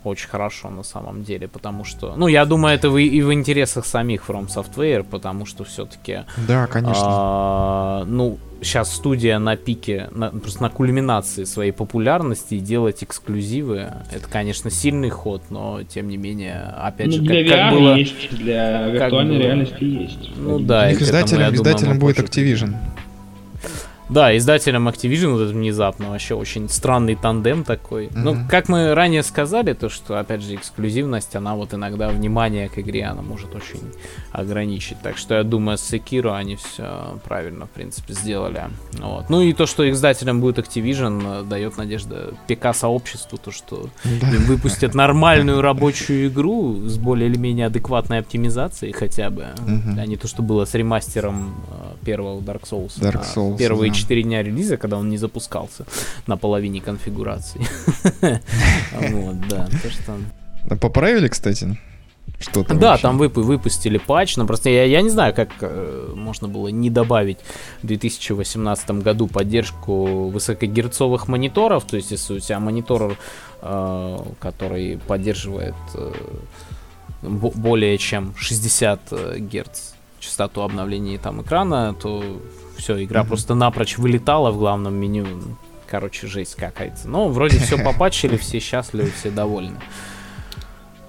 очень 0.05 0.29
хорошо 0.29 0.71
на 0.71 0.83
самом 0.83 1.25
деле. 1.25 1.49
Потому 1.49 1.85
что, 1.85 2.15
ну, 2.17 2.27
я 2.29 2.45
думаю, 2.45 2.75
это 2.75 2.95
и, 2.97 3.07
и 3.07 3.23
в 3.23 3.33
интересах 3.33 3.87
самих 3.87 4.29
From 4.29 4.49
Software, 4.49 5.05
потому 5.05 5.47
что 5.47 5.65
все-таки... 5.65 6.21
Да, 6.47 6.67
конечно. 6.67 7.05
А, 7.05 8.05
ну, 8.07 8.39
сейчас 8.63 8.95
студия 8.95 9.39
на 9.39 9.57
пике, 9.57 10.09
на, 10.11 10.31
просто 10.31 10.63
на 10.63 10.71
кульминации 10.71 11.45
своей 11.45 11.73
популярности 11.73 12.55
и 12.55 12.59
делать 12.59 13.03
эксклюзивы, 13.03 13.93
это, 14.13 14.29
конечно, 14.29 14.71
сильный 14.71 15.11
ход, 15.11 15.43
но 15.51 15.83
тем 15.83 16.09
не 16.09 16.17
менее, 16.17 16.75
опять 16.77 17.09
ну, 17.09 17.13
же, 17.13 17.21
для 17.21 17.45
как, 17.45 17.53
VR 17.53 17.59
как 17.59 17.73
было, 17.73 17.95
есть, 17.95 18.31
для 18.31 18.89
виртуальной 18.89 19.37
было, 19.37 19.43
реальности 19.43 19.85
есть. 19.85 20.37
Ну 20.37 20.59
да, 20.59 20.91
их 20.91 21.01
издателем, 21.01 21.55
издателем 21.55 21.99
будет 21.99 22.19
Activision. 22.19 22.75
Да, 24.09 24.37
издателем 24.37 24.89
Activision 24.89 25.33
вот 25.33 25.51
внезапно 25.51 26.11
вообще 26.11 26.35
очень 26.35 26.69
странный 26.69 27.15
тандем 27.15 27.65
такой. 27.65 28.07
Mm-hmm. 28.07 28.13
Ну, 28.17 28.37
как 28.49 28.69
мы 28.69 28.95
ранее 28.95 29.23
сказали, 29.23 29.75
то 29.75 29.89
что, 29.89 30.19
опять 30.19 30.43
же, 30.43 30.55
эксклюзивность, 30.55 31.37
она 31.37 31.55
вот 31.55 31.75
иногда 31.75 32.09
внимание 32.09 32.69
к 32.69 32.79
игре, 32.79 33.05
она 33.05 33.23
может 33.23 33.55
очень 33.55 33.81
ограничить. 34.33 34.99
Так 35.03 35.19
что 35.19 35.35
я 35.35 35.43
думаю, 35.43 35.77
с 35.79 35.93
Sekiro 35.93 36.35
они 36.35 36.57
все 36.57 37.19
правильно, 37.25 37.67
в 37.67 37.71
принципе, 37.71 38.15
сделали. 38.15 38.65
Вот. 38.99 39.29
Ну 39.29 39.43
и 39.43 39.53
то, 39.53 39.67
что 39.67 39.89
издателем 39.91 40.41
будет 40.41 40.59
Activision, 40.59 41.47
дает 41.47 41.77
надежда 41.77 42.35
ПК-сообществу, 42.47 43.39
то, 43.39 43.51
что 43.51 43.89
им 44.05 44.45
выпустят 44.47 44.95
нормальную 44.95 45.61
рабочую 45.61 46.29
игру 46.29 46.77
с 46.87 46.97
более 46.97 47.29
или 47.29 47.37
менее 47.37 47.67
адекватной 47.67 48.19
оптимизацией 48.19 48.93
хотя 48.93 49.31
бы, 49.31 49.49
mm-hmm. 49.57 50.01
а 50.01 50.07
не 50.07 50.17
то, 50.17 50.29
что 50.29 50.43
было 50.43 50.65
с 50.65 50.75
ремастером 50.75 51.55
э, 51.71 52.05
первого 52.05 52.41
Dark 52.41 52.63
Souls. 52.63 52.99
Dark 53.01 53.21
а 53.21 53.39
Souls, 53.39 53.59
первые 53.59 53.93
4 53.99 54.23
дня 54.23 54.43
релиза, 54.43 54.77
когда 54.77 54.97
он 54.97 55.09
не 55.09 55.19
запускался 55.19 55.85
на 56.27 56.37
половине 56.37 56.81
конфигурации. 56.81 57.61
Вот, 58.93 59.49
да. 59.49 59.69
Поправили, 60.81 61.29
кстати? 61.29 61.79
Что 62.41 62.63
там 62.63 62.79
да, 62.79 62.91
вообще? 62.91 63.03
там 63.03 63.19
вып 63.19 63.37
выпустили 63.37 63.99
патч, 63.99 64.37
но 64.37 64.47
просто 64.47 64.71
я, 64.71 64.85
я 64.85 65.03
не 65.03 65.09
знаю, 65.09 65.35
как 65.35 65.49
э, 65.61 66.13
можно 66.15 66.47
было 66.47 66.69
не 66.69 66.89
добавить 66.91 67.39
в 67.83 67.87
2018 67.87 68.91
году 69.03 69.27
поддержку 69.27 70.29
высокогерцовых 70.29 71.27
мониторов, 71.27 71.85
то 71.85 71.97
есть 71.97 72.13
если 72.13 72.35
у 72.35 72.39
тебя 72.39 72.61
монитор, 72.61 73.17
э, 73.63 74.19
который 74.39 74.99
поддерживает 74.99 75.75
э, 75.95 76.13
более 77.23 77.99
чем 77.99 78.35
60 78.37 79.01
э, 79.11 79.39
герц 79.39 79.93
частоту 80.21 80.63
обновления 80.63 81.19
там 81.19 81.43
экрана, 81.43 81.95
то 81.95 82.23
все, 82.79 83.05
игра 83.05 83.21
mm-hmm. 83.23 83.27
просто 83.27 83.55
напрочь 83.55 83.99
вылетала 83.99 84.51
в 84.51 84.59
главном 84.59 84.95
меню. 84.95 85.27
Короче, 85.87 86.27
жесть 86.27 86.55
какая-то. 86.55 87.09
Но 87.09 87.29
вроде 87.29 87.59
все 87.59 87.77
попатчили, 87.85 88.37
все 88.37 88.61
счастливы, 88.61 89.11
все 89.11 89.31
довольны. 89.31 89.77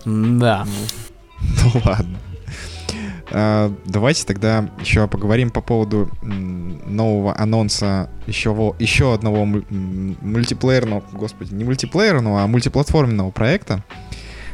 Да. 0.05 0.65
Ну 1.41 1.81
ладно. 1.85 2.19
Uh, 3.31 3.75
давайте 3.85 4.25
тогда 4.25 4.67
еще 4.79 5.07
поговорим 5.07 5.51
по 5.51 5.61
поводу 5.61 6.09
нового 6.23 7.37
анонса 7.37 8.09
еще, 8.25 8.73
еще 8.79 9.13
одного 9.13 9.45
мультиплеерного, 9.45 11.03
господи, 11.11 11.53
не 11.53 11.63
мультиплеерного, 11.63 12.41
а 12.41 12.47
мультиплатформенного 12.47 13.29
проекта, 13.29 13.83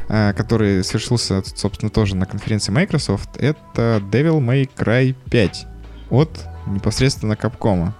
uh, 0.08 0.34
который 0.34 0.84
совершился, 0.84 1.42
собственно, 1.54 1.88
тоже 1.88 2.16
на 2.16 2.26
конференции 2.26 2.70
Microsoft. 2.70 3.38
Это 3.38 4.02
Devil 4.10 4.40
May 4.40 4.68
Cry 4.76 5.16
5 5.30 5.66
от 6.10 6.46
непосредственно 6.66 7.36
Капкома. 7.36 7.94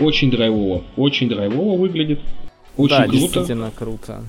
Очень 0.00 0.30
драйвово, 0.30 0.84
очень 0.96 1.28
драйвово 1.28 1.78
выглядит. 1.80 2.20
Очень 2.76 2.96
да, 2.96 3.02
круто. 3.04 3.18
действительно 3.18 3.70
круто. 3.74 4.24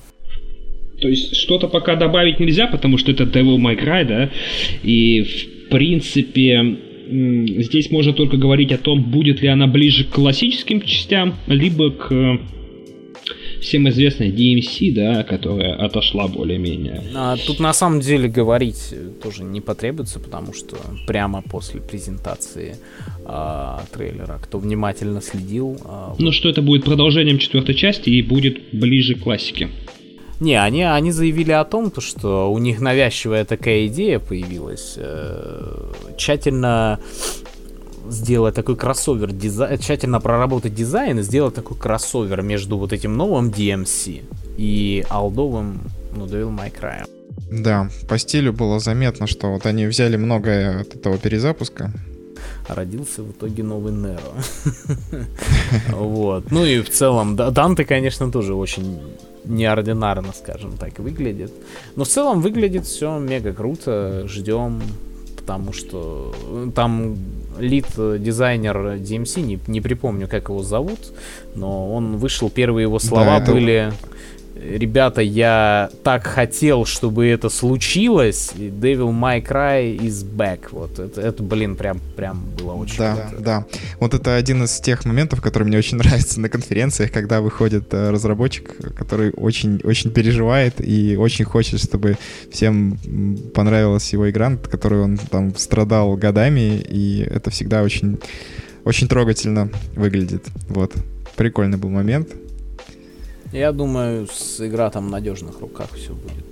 То 1.02 1.08
есть 1.08 1.36
что-то 1.36 1.68
пока 1.68 1.96
добавить 1.96 2.40
нельзя, 2.40 2.68
потому 2.68 2.98
что 2.98 3.12
это 3.12 3.24
Devil 3.24 3.58
May 3.58 3.78
Cry, 3.80 4.06
да, 4.06 4.30
и 4.82 5.22
в 5.24 5.70
принципе 5.70 6.78
здесь 7.10 7.92
можно 7.92 8.14
только 8.14 8.38
говорить 8.38 8.72
о 8.72 8.78
том, 8.78 9.04
будет 9.04 9.42
ли 9.42 9.48
она 9.48 9.68
ближе 9.68 10.06
к 10.06 10.10
классическим 10.10 10.82
частям, 10.82 11.36
либо 11.48 11.92
к 11.92 12.40
всем 13.62 13.90
известная 13.90 14.30
DMC, 14.30 14.94
да, 14.94 15.24
которая 15.24 15.76
отошла 15.76 16.28
более-менее. 16.28 17.04
А, 17.16 17.38
тут 17.38 17.60
на 17.60 17.74
самом 17.74 18.00
деле 18.00 18.28
говорить 18.28 18.94
тоже 19.22 19.44
не 19.44 19.62
потребуется, 19.62 20.20
потому 20.20 20.54
что 20.54 20.78
прямо 21.06 21.42
после 21.42 21.82
презентации 21.82 22.78
а, 23.26 23.84
трейлера, 23.92 24.40
кто 24.42 24.60
внимательно 24.60 25.22
следил... 25.22 25.78
А, 25.86 26.16
ну 26.18 26.32
что 26.32 26.50
это 26.50 26.62
будет 26.62 26.86
продолжением 26.86 27.40
четвертой 27.40 27.76
части 27.76 28.10
и 28.10 28.22
будет 28.22 28.58
ближе 28.72 29.16
к 29.16 29.24
классике. 29.24 29.70
Не, 30.40 30.62
они, 30.62 30.84
они 30.84 31.12
заявили 31.12 31.52
о 31.52 31.64
том, 31.64 31.90
то, 31.90 32.00
что 32.00 32.52
у 32.52 32.60
них 32.60 32.80
навязчивая 32.80 33.44
такая 33.44 33.88
идея 33.88 34.20
появилась. 34.20 34.94
Э, 34.98 35.92
тщательно 36.16 37.00
сделать 38.10 38.56
такой 38.56 38.76
кроссовер, 38.76 39.32
дизайн, 39.32 39.80
тщательно 39.80 40.20
проработать 40.20 40.74
дизайн 40.74 41.20
и 41.20 41.24
сделать 41.24 41.56
такой 41.56 41.78
кроссовер 41.78 42.42
между 42.42 42.78
вот 42.78 42.94
этим 42.94 43.18
новым 43.18 43.50
DMC 43.50 44.24
и 44.58 45.06
алдовым, 45.10 45.82
ну, 46.16 46.26
Devil 46.26 46.56
May 46.56 46.72
Cry. 46.72 47.06
Да, 47.52 47.90
по 48.08 48.18
стилю 48.18 48.52
было 48.54 48.80
заметно, 48.80 49.28
что 49.28 49.48
вот 49.48 49.66
они 49.66 49.86
взяли 49.86 50.18
многое 50.18 50.82
от 50.82 50.96
этого 50.96 51.18
перезапуска. 51.18 51.92
Родился 52.68 53.24
в 53.24 53.32
итоге 53.32 53.64
новый 53.64 53.94
Неро. 53.94 54.34
Вот. 55.92 56.52
Ну 56.52 56.66
и 56.66 56.82
в 56.82 56.90
целом, 56.90 57.36
Данте, 57.36 57.86
конечно, 57.86 58.32
тоже 58.32 58.54
очень 58.54 59.00
неординарно, 59.46 60.34
скажем 60.34 60.78
так, 60.78 61.00
выглядит. 61.00 61.52
Но 61.96 62.04
в 62.04 62.08
целом 62.08 62.42
выглядит 62.42 62.86
все 62.86 63.18
мега 63.18 63.54
круто. 63.54 64.28
Ждем, 64.28 64.82
потому 65.48 65.72
что 65.72 66.36
там 66.76 67.16
лид-дизайнер 67.58 68.98
DMC, 68.98 69.42
не, 69.42 69.60
не 69.68 69.80
припомню, 69.80 70.28
как 70.28 70.50
его 70.50 70.62
зовут, 70.62 71.00
но 71.56 71.90
он 71.94 72.18
вышел, 72.18 72.50
первые 72.50 72.84
его 72.84 73.00
слова 73.00 73.40
да, 73.40 73.54
были... 73.54 73.94
Ребята, 74.62 75.22
я 75.22 75.90
так 76.04 76.26
хотел, 76.26 76.86
чтобы 76.86 77.28
это 77.28 77.50
случилось. 77.50 78.52
И 78.56 78.70
Devil 78.70 79.12
May 79.12 79.46
Cry 79.46 79.98
is 79.98 80.26
back. 80.26 80.70
Вот 80.72 80.98
это, 81.00 81.22
это 81.22 81.44
блин, 81.44 81.76
прям, 81.76 82.00
прям 82.16 82.44
было 82.58 82.74
очень 82.74 82.98
Да, 82.98 83.16
круто. 83.16 83.44
да. 83.44 83.66
Вот 84.00 84.14
это 84.14 84.36
один 84.36 84.64
из 84.64 84.80
тех 84.80 85.06
моментов, 85.06 85.42
который 85.42 85.64
мне 85.64 85.78
очень 85.78 85.98
нравится 86.00 86.40
на 86.40 86.50
конференциях, 86.50 87.12
когда 87.12 87.42
выходит 87.42 87.94
э, 87.94 88.10
разработчик, 88.10 88.96
который 88.96 89.32
очень, 89.32 89.80
очень 89.84 90.12
переживает 90.12 90.76
и 90.80 91.16
очень 91.18 91.46
хочет, 91.46 91.80
чтобы 91.82 92.18
всем 92.52 92.98
понравилась 93.54 94.12
его 94.14 94.30
игра, 94.30 94.50
над 94.50 94.68
которой 94.68 95.02
он 95.02 95.18
там 95.18 95.56
страдал 95.56 96.16
годами, 96.18 96.80
и 96.80 97.22
это 97.22 97.50
всегда 97.52 97.84
очень, 97.84 98.20
очень 98.84 99.08
трогательно 99.08 99.70
выглядит. 99.96 100.46
Вот. 100.70 100.94
Прикольный 101.36 101.78
был 101.78 101.90
момент. 101.90 102.30
Я 103.54 103.72
думаю, 103.72 104.28
с 104.28 104.66
игра 104.66 104.90
там 104.90 105.08
в 105.08 105.12
надежных 105.12 105.60
руках 105.62 105.90
все 105.96 106.14
будет 106.14 106.46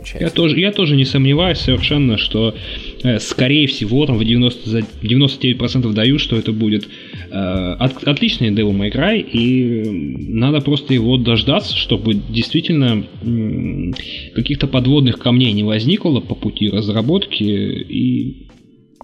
замечательно. 0.00 0.28
Я 0.28 0.30
тоже, 0.30 0.60
я 0.60 0.72
тоже 0.72 0.96
не 0.96 1.04
сомневаюсь 1.04 1.58
совершенно, 1.58 2.16
что 2.16 2.54
э, 3.02 3.18
скорее 3.18 3.66
всего 3.66 4.06
там 4.06 4.16
в 4.16 4.24
90, 4.24 4.68
за 4.68 4.78
99% 5.02 5.92
даю, 5.92 6.18
что 6.18 6.36
это 6.36 6.52
будет 6.52 6.88
э, 7.30 7.34
от, 7.34 8.04
отличный 8.04 8.50
Devil 8.50 8.72
May 8.72 8.92
Cry, 8.92 9.20
и 9.20 10.32
надо 10.32 10.60
просто 10.60 10.94
его 10.94 11.16
дождаться, 11.16 11.76
чтобы 11.76 12.14
действительно 12.14 13.04
э, 13.22 13.92
каких-то 14.34 14.66
подводных 14.66 15.18
камней 15.18 15.52
не 15.52 15.64
возникло 15.64 16.20
по 16.20 16.34
пути 16.34 16.68
разработки, 16.68 17.42
и 17.42 18.46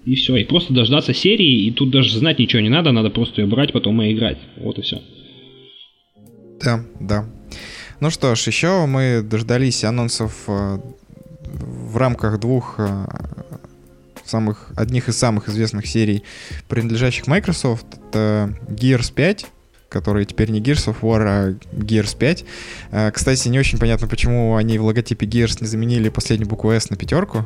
и 0.05 0.15
все, 0.15 0.37
и 0.37 0.45
просто 0.45 0.73
дождаться 0.73 1.13
серии, 1.13 1.65
и 1.65 1.71
тут 1.71 1.89
даже 1.89 2.17
знать 2.17 2.39
ничего 2.39 2.61
не 2.61 2.69
надо, 2.69 2.93
надо 2.93 3.09
просто 3.09 3.41
ее 3.41 3.47
брать, 3.47 3.73
потом 3.73 4.01
и 4.01 4.13
играть. 4.13 4.37
Вот 4.55 4.79
и 4.79 4.81
все. 4.81 5.01
Да, 6.61 6.81
да. 6.99 7.25
Ну 7.99 8.09
что 8.09 8.35
ж, 8.35 8.47
еще 8.47 8.85
мы 8.85 9.21
дождались 9.23 9.83
анонсов 9.83 10.33
э, 10.47 10.79
в 11.43 11.97
рамках 11.97 12.39
двух 12.39 12.75
э, 12.77 13.05
самых, 14.25 14.71
одних 14.75 15.09
из 15.09 15.17
самых 15.17 15.49
известных 15.49 15.87
серий, 15.87 16.23
принадлежащих 16.67 17.27
Microsoft. 17.27 17.85
Это 18.09 18.53
Gears 18.67 19.13
5 19.13 19.47
который 19.89 20.25
теперь 20.25 20.49
не 20.49 20.59
Gears 20.59 20.93
of 20.93 20.97
War, 21.01 21.23
а 21.25 21.51
Gears 21.73 22.17
5. 22.17 22.45
Э, 22.91 23.11
кстати, 23.11 23.47
не 23.47 23.57
очень 23.57 23.79
понятно, 23.79 24.07
почему 24.07 24.55
они 24.55 24.77
в 24.77 24.83
логотипе 24.83 25.25
Gears 25.25 25.59
не 25.61 25.67
заменили 25.67 26.09
последнюю 26.09 26.49
букву 26.49 26.71
S 26.71 26.89
на 26.89 26.97
пятерку. 26.97 27.45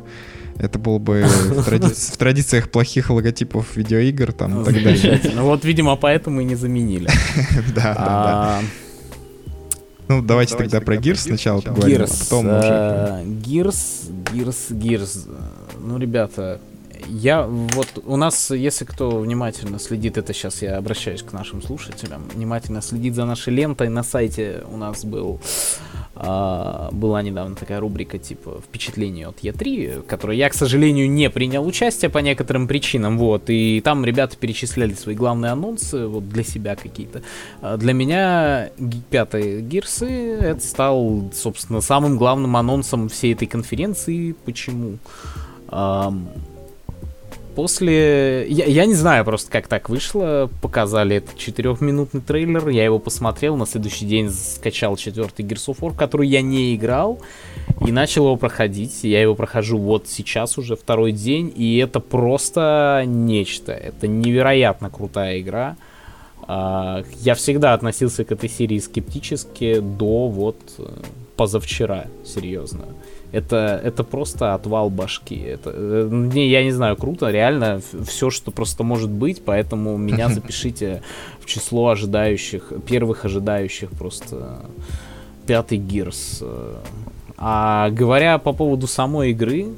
Это 0.58 0.80
было 0.80 0.98
бы 0.98 1.24
в, 1.26 1.64
тради... 1.64 1.94
в 1.94 2.18
традициях 2.18 2.70
плохих 2.70 3.10
логотипов 3.10 3.76
видеоигр 3.76 4.34
там 4.34 4.62
и 4.62 4.66
так 4.66 4.74
далее. 4.74 5.22
Ну 5.36 5.44
вот, 5.44 5.64
видимо, 5.66 5.96
поэтому 5.96 6.42
и 6.42 6.46
не 6.46 6.56
заменили. 6.56 7.10
Да, 7.76 7.94
да, 7.94 7.96
да. 7.96 8.62
Ну, 10.12 10.22
давайте 10.22 10.58
тогда 10.58 10.82
про 10.82 10.96
Gears 10.96 11.20
сначала 11.20 11.62
поговорим, 11.62 12.02
а 12.02 12.08
потом 12.08 12.46
уже... 12.48 13.24
Gears, 13.46 14.12
Gears, 14.34 14.72
Gears. 14.72 15.30
Ну, 15.80 15.98
ребята, 15.98 16.60
я 17.08 17.46
вот 17.48 17.88
у 18.06 18.16
нас, 18.18 18.52
если 18.52 18.86
кто 18.86 19.20
внимательно 19.20 19.80
следит, 19.80 20.18
это 20.18 20.34
сейчас 20.34 20.62
я 20.62 20.78
обращаюсь 20.78 21.24
к 21.24 21.34
нашим 21.34 21.62
слушателям, 21.62 22.24
внимательно 22.34 22.82
следит 22.82 23.16
за 23.16 23.26
нашей 23.26 23.54
лентой 23.54 23.90
на 23.90 24.04
сайте 24.04 24.64
у 24.72 24.78
нас 24.78 25.06
был 25.06 25.40
а, 26.24 26.90
была 26.92 27.22
недавно 27.24 27.56
такая 27.56 27.80
рубрика 27.80 28.20
типа 28.20 28.62
впечатление 28.62 29.28
от 29.28 29.40
Е3, 29.40 30.02
в 30.02 30.06
которой 30.06 30.38
я, 30.38 30.50
к 30.50 30.54
сожалению, 30.54 31.10
не 31.10 31.30
принял 31.30 31.66
участие 31.66 32.10
по 32.10 32.20
некоторым 32.20 32.68
причинам, 32.68 33.18
вот, 33.18 33.50
и 33.50 33.82
там 33.82 34.06
ребята 34.06 34.38
перечисляли 34.38 34.94
свои 34.94 35.16
главные 35.16 35.52
анонсы, 35.52 36.06
вот, 36.06 36.30
для 36.30 36.44
себя 36.44 36.76
какие-то. 36.76 37.24
А 37.62 37.78
для 37.78 37.94
меня 37.94 38.70
пятый 39.10 39.62
Гирсы, 39.62 40.10
это 40.10 40.62
стал, 40.62 41.32
собственно, 41.34 41.82
самым 41.82 42.18
главным 42.18 42.56
анонсом 42.56 43.10
всей 43.10 43.34
этой 43.34 43.48
конференции. 43.48 44.36
Почему? 44.46 44.98
После... 47.56 48.48
Я, 48.48 48.66
я 48.66 48.86
не 48.86 48.94
знаю 48.94 49.26
просто, 49.26 49.52
как 49.52 49.68
так 49.68 49.90
вышло. 49.90 50.50
Показали 50.62 51.18
этот 51.18 51.38
четырехминутный 51.38 52.22
трейлер. 52.22 52.70
Я 52.70 52.86
его 52.86 53.00
посмотрел. 53.00 53.58
На 53.58 53.66
следующий 53.66 54.06
день 54.06 54.30
скачал 54.30 54.96
четвертый 54.96 55.46
Gears 55.46 55.68
of 55.68 55.80
War, 55.80 55.96
который 55.96 56.28
я 56.28 56.42
не 56.42 56.76
играл. 56.76 57.20
И 57.86 57.92
начал 57.92 58.26
его 58.26 58.38
проходить. 58.38 59.04
Я 59.04 59.22
его 59.22 59.36
прохожу 59.36 59.78
вот 59.78 60.08
сейчас 60.08 60.58
уже 60.58 60.76
второй 60.76 61.12
день. 61.12 61.52
И 61.56 61.78
это 61.78 62.00
просто 62.00 63.04
нечто. 63.06 63.74
Это 63.74 64.08
невероятно 64.08 64.90
крутая 64.90 65.40
игра. 65.40 65.76
А, 66.48 67.04
я 67.20 67.36
всегда 67.36 67.74
относился 67.74 68.24
к 68.24 68.32
этой 68.32 68.50
серии 68.50 68.80
скептически 68.80 69.80
до 69.80 70.28
вот 70.28 70.58
э, 70.80 70.86
позавчера, 71.36 72.06
серьезно 72.26 72.86
это, 73.32 73.80
это 73.84 74.04
просто 74.04 74.54
отвал 74.54 74.90
башки. 74.90 75.40
Это, 75.40 75.72
э, 75.74 76.10
не, 76.12 76.50
я 76.50 76.64
не 76.64 76.72
знаю, 76.72 76.96
круто, 76.96 77.30
реально 77.30 77.82
все, 78.06 78.30
что 78.30 78.52
просто 78.52 78.84
может 78.84 79.10
быть, 79.10 79.44
поэтому 79.44 79.98
меня 79.98 80.30
запишите 80.34 81.02
в 81.40 81.46
число 81.46 81.90
ожидающих, 81.90 82.72
первых 82.88 83.26
ожидающих 83.26 83.90
просто 83.92 84.60
пятый 85.48 85.78
Гирс. 85.78 86.44
А 87.38 87.90
говоря 87.90 88.38
по 88.38 88.54
поводу 88.54 88.86
самой 88.86 89.32
игры, 89.32 89.70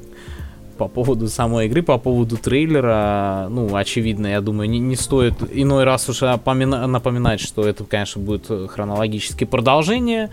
по 0.76 0.88
поводу 0.88 1.28
самой 1.28 1.66
игры, 1.66 1.82
по 1.82 1.98
поводу 1.98 2.36
трейлера, 2.36 3.46
ну, 3.50 3.74
очевидно, 3.74 4.26
я 4.26 4.40
думаю, 4.40 4.68
не, 4.68 4.80
не 4.80 4.96
стоит 4.96 5.34
иной 5.52 5.84
раз 5.84 6.08
уже 6.08 6.26
напоминать, 6.26 7.40
что 7.40 7.66
это, 7.66 7.84
конечно, 7.84 8.20
будет 8.20 8.50
хронологическое 8.70 9.48
продолжение. 9.48 10.30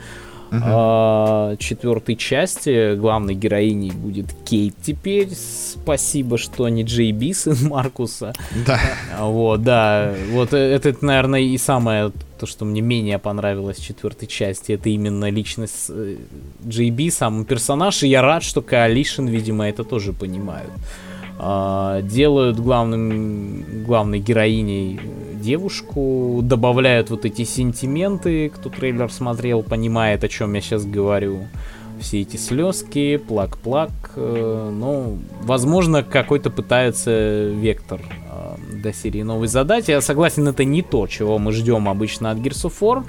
Uh-huh. 0.52 1.56
Четвертой 1.58 2.18
части 2.18 2.95
главной 2.95 3.36
героиней 3.36 3.91
будет 3.91 4.26
Кейт 4.43 4.76
теперь. 4.82 5.30
Спасибо, 5.34 6.38
что 6.38 6.68
не 6.68 6.84
Джей 6.84 7.14
Би, 7.14 7.34
сын 7.34 7.56
Маркуса. 7.70 8.34
Да. 8.66 8.80
А, 9.18 9.28
вот, 9.28 9.64
да. 9.64 10.14
Вот 10.32 10.54
э, 10.54 10.58
это, 10.58 10.93
наверное, 10.99 11.39
и 11.39 11.58
самое 11.58 12.12
то, 12.38 12.45
что 12.45 12.66
мне 12.66 12.82
менее 12.82 13.18
понравилось 13.18 13.78
в 13.78 13.86
четвертой 13.86 14.28
части, 14.28 14.74
это 14.74 14.89
именно 14.89 15.30
личность 15.30 15.89
э, 15.89 16.18
Джей 16.68 16.89
Би, 16.89 17.12
сам 17.12 17.45
персонаж. 17.45 18.04
И 18.04 18.10
я 18.10 18.22
рад, 18.22 18.43
что 18.43 18.62
Коалишн, 18.62 19.28
видимо, 19.28 19.70
это 19.70 19.86
тоже 19.86 20.12
понимают. 20.12 20.72
А, 21.39 22.02
делают 22.02 22.60
главным, 22.60 23.84
главной 23.86 24.20
героиней 24.20 24.99
девушку, 25.42 26.39
добавляют 26.44 27.10
вот 27.10 27.26
эти 27.26 27.44
сентименты, 27.44 28.50
кто 28.50 28.70
трейлер 28.70 29.12
смотрел, 29.12 29.64
понимает, 29.64 30.24
о 30.24 30.28
чем 30.28 30.54
я 30.54 30.62
сейчас 30.62 30.86
говорю. 30.86 31.48
Все 32.00 32.22
эти 32.22 32.38
слезки, 32.38 33.18
плак-плак, 33.18 33.92
э, 34.16 34.72
ну, 34.74 35.20
возможно, 35.44 36.04
какой-то 36.04 36.50
пытаются 36.50 37.50
вектор 37.50 38.02
э, 38.02 38.78
до 38.82 38.92
серии 38.92 39.22
новый 39.22 39.48
задать. 39.48 39.88
Я 39.88 40.02
согласен, 40.02 40.48
это 40.48 40.64
не 40.64 40.82
то, 40.82 41.06
чего 41.06 41.38
мы 41.38 41.52
ждем 41.52 41.88
обычно 41.88 42.32
от 42.32 42.39
Gears 42.39 42.66
of 42.66 42.74
War. 42.80 43.04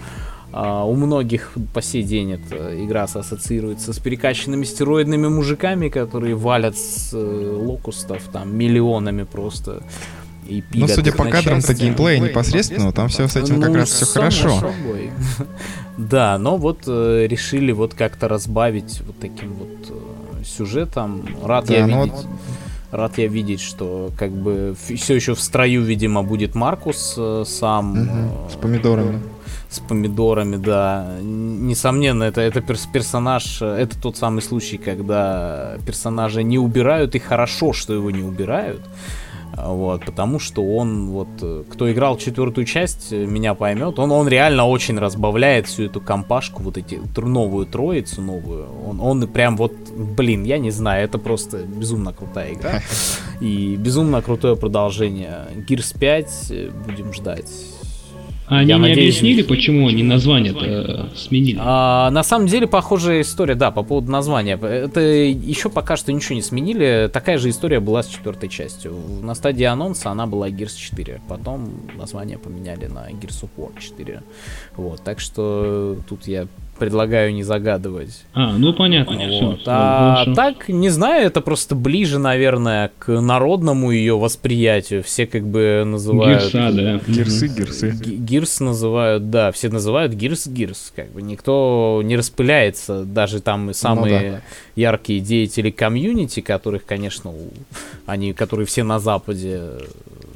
Uh, 0.52 0.86
у 0.86 0.94
многих 0.96 1.54
по 1.72 1.80
сей 1.80 2.02
день 2.02 2.32
эта 2.32 2.84
игра 2.84 3.04
ассоциируется 3.04 3.94
с 3.94 3.98
перекачанными 3.98 4.64
стероидными 4.64 5.26
мужиками, 5.28 5.88
которые 5.88 6.34
валят 6.34 6.76
с 6.76 7.14
э, 7.14 7.56
локустов 7.56 8.24
там 8.30 8.54
миллионами 8.54 9.22
просто 9.22 9.82
и 10.46 10.62
Ну, 10.72 10.88
судя 10.88 11.12
по 11.12 11.24
кадрам-то 11.24 11.74
геймплея 11.74 12.18
непосредственно, 12.18 12.92
там 12.92 13.08
все 13.08 13.28
с 13.28 13.36
этим 13.36 13.60
как 13.60 13.70
ну, 13.70 13.76
раз 13.76 13.90
все 13.90 14.06
хорошо. 14.06 14.72
Да, 15.98 16.38
но 16.38 16.56
вот 16.56 16.84
э, 16.86 17.26
решили 17.28 17.70
вот 17.70 17.92
как-то 17.92 18.26
разбавить 18.26 19.02
вот 19.06 19.14
таким 19.20 19.52
вот 19.52 19.68
э, 19.90 20.44
сюжетом. 20.44 21.26
Рад 21.44 21.68
я 21.68 21.86
ну 21.86 22.04
видеть. 22.04 22.26
Рад 22.90 23.18
я 23.18 23.26
видеть, 23.26 23.60
что 23.60 24.10
как 24.18 24.32
бы 24.32 24.74
все 24.96 25.14
еще 25.14 25.34
в 25.34 25.40
строю, 25.40 25.82
видимо, 25.82 26.22
будет 26.22 26.54
Маркус 26.54 27.14
э, 27.18 27.44
сам. 27.46 28.08
с 28.50 28.54
помидорами. 28.56 29.20
С 29.68 29.80
помидорами, 29.80 30.56
да. 30.56 31.18
Несомненно, 31.20 32.24
это, 32.24 32.40
это 32.40 32.62
перс 32.62 32.86
персонаж, 32.86 33.60
это 33.60 34.00
тот 34.00 34.16
самый 34.16 34.40
случай, 34.40 34.78
когда 34.78 35.76
персонажа 35.86 36.42
не 36.42 36.58
убирают, 36.58 37.14
и 37.14 37.18
хорошо, 37.18 37.72
что 37.74 37.92
его 37.92 38.10
не 38.10 38.22
убирают. 38.22 38.80
Вот, 39.56 40.04
потому 40.06 40.38
что 40.38 40.64
он, 40.64 41.10
вот, 41.10 41.28
э, 41.42 41.64
кто 41.68 41.92
играл 41.92 42.16
четвертую 42.16 42.64
часть, 42.64 43.12
э, 43.12 43.26
меня 43.26 43.54
поймет, 43.54 43.98
он, 43.98 44.10
он 44.10 44.26
реально 44.26 44.66
очень 44.66 44.98
разбавляет 44.98 45.66
всю 45.66 45.84
эту 45.84 46.00
компашку, 46.00 46.62
вот 46.62 46.78
эти 46.78 47.00
новую 47.16 47.66
троицу, 47.66 48.22
новую. 48.22 48.66
Он, 48.88 49.00
он 49.00 49.28
прям 49.28 49.56
вот, 49.56 49.72
блин, 50.16 50.44
я 50.44 50.58
не 50.58 50.70
знаю, 50.70 51.04
это 51.04 51.18
просто 51.18 51.58
безумно 51.58 52.12
крутая 52.12 52.54
игра. 52.54 52.80
И 53.40 53.76
безумно 53.76 54.22
крутое 54.22 54.56
продолжение. 54.56 55.46
Gears 55.68 55.98
5 55.98 56.46
э, 56.50 56.70
будем 56.86 57.12
ждать. 57.12 57.50
А 58.46 58.58
они 58.58 58.70
Я 58.70 58.76
не 58.76 58.82
надеюсь, 58.82 59.18
объяснили, 59.18 59.42
почему 59.42 59.88
они 59.88 60.02
название-то 60.02 61.10
сменили? 61.16 61.58
А, 61.60 62.10
на 62.10 62.22
самом 62.22 62.48
деле, 62.48 62.66
похожая 62.66 63.22
история, 63.22 63.54
да, 63.54 63.70
по 63.70 63.82
поводу 63.82 64.10
названия. 64.10 64.58
Это 64.60 65.00
еще 65.00 65.70
пока 65.70 65.96
что 65.96 66.12
ничего 66.12 66.34
не 66.34 66.42
сменили. 66.42 67.08
Такая 67.12 67.38
же 67.38 67.50
история 67.50 67.80
была 67.80 68.02
с 68.02 68.08
четвертой 68.08 68.48
частью. 68.48 68.94
На 69.22 69.34
стадии 69.34 69.64
анонса 69.64 70.10
она 70.10 70.26
была 70.26 70.48
Gears 70.48 70.76
4. 70.76 71.22
Потом 71.28 71.70
название 71.96 72.38
поменяли 72.38 72.86
на 72.86 73.10
Gears 73.10 73.44
of 73.44 73.50
War 73.56 73.72
4. 73.80 74.22
Вот, 74.76 75.02
так 75.02 75.20
что 75.20 75.96
тут 76.08 76.26
я 76.26 76.46
предлагаю 76.78 77.32
не 77.34 77.42
загадывать. 77.42 78.24
А, 78.34 78.52
ну 78.56 78.72
понятно. 78.72 79.16
Вот. 79.16 79.60
Все, 79.60 79.70
а 79.70 80.22
все. 80.22 80.34
так, 80.34 80.68
не 80.68 80.88
знаю, 80.88 81.26
это 81.26 81.40
просто 81.40 81.74
ближе, 81.74 82.18
наверное, 82.18 82.90
к 82.98 83.20
народному 83.20 83.90
ее 83.90 84.18
восприятию. 84.18 85.02
Все 85.02 85.26
как 85.26 85.46
бы 85.46 85.84
называют... 85.86 86.42
Гирса, 86.42 86.72
да. 86.72 87.00
Гирсы, 87.06 87.48
гирсы. 87.48 87.90
Гирс 87.90 88.60
называют, 88.60 89.30
да, 89.30 89.52
все 89.52 89.68
называют 89.68 90.14
гирс, 90.14 90.46
гирс. 90.46 90.92
Как 90.96 91.10
бы 91.12 91.22
никто 91.22 92.00
не 92.04 92.16
распыляется, 92.16 93.04
даже 93.04 93.40
там 93.40 93.72
самые 93.74 94.20
ну, 94.20 94.36
да. 94.36 94.42
яркие 94.74 95.20
деятели 95.20 95.70
комьюнити, 95.70 96.40
которых, 96.40 96.84
конечно, 96.84 97.32
они, 98.06 98.32
которые 98.32 98.66
все 98.66 98.82
на 98.82 98.98
Западе 98.98 99.60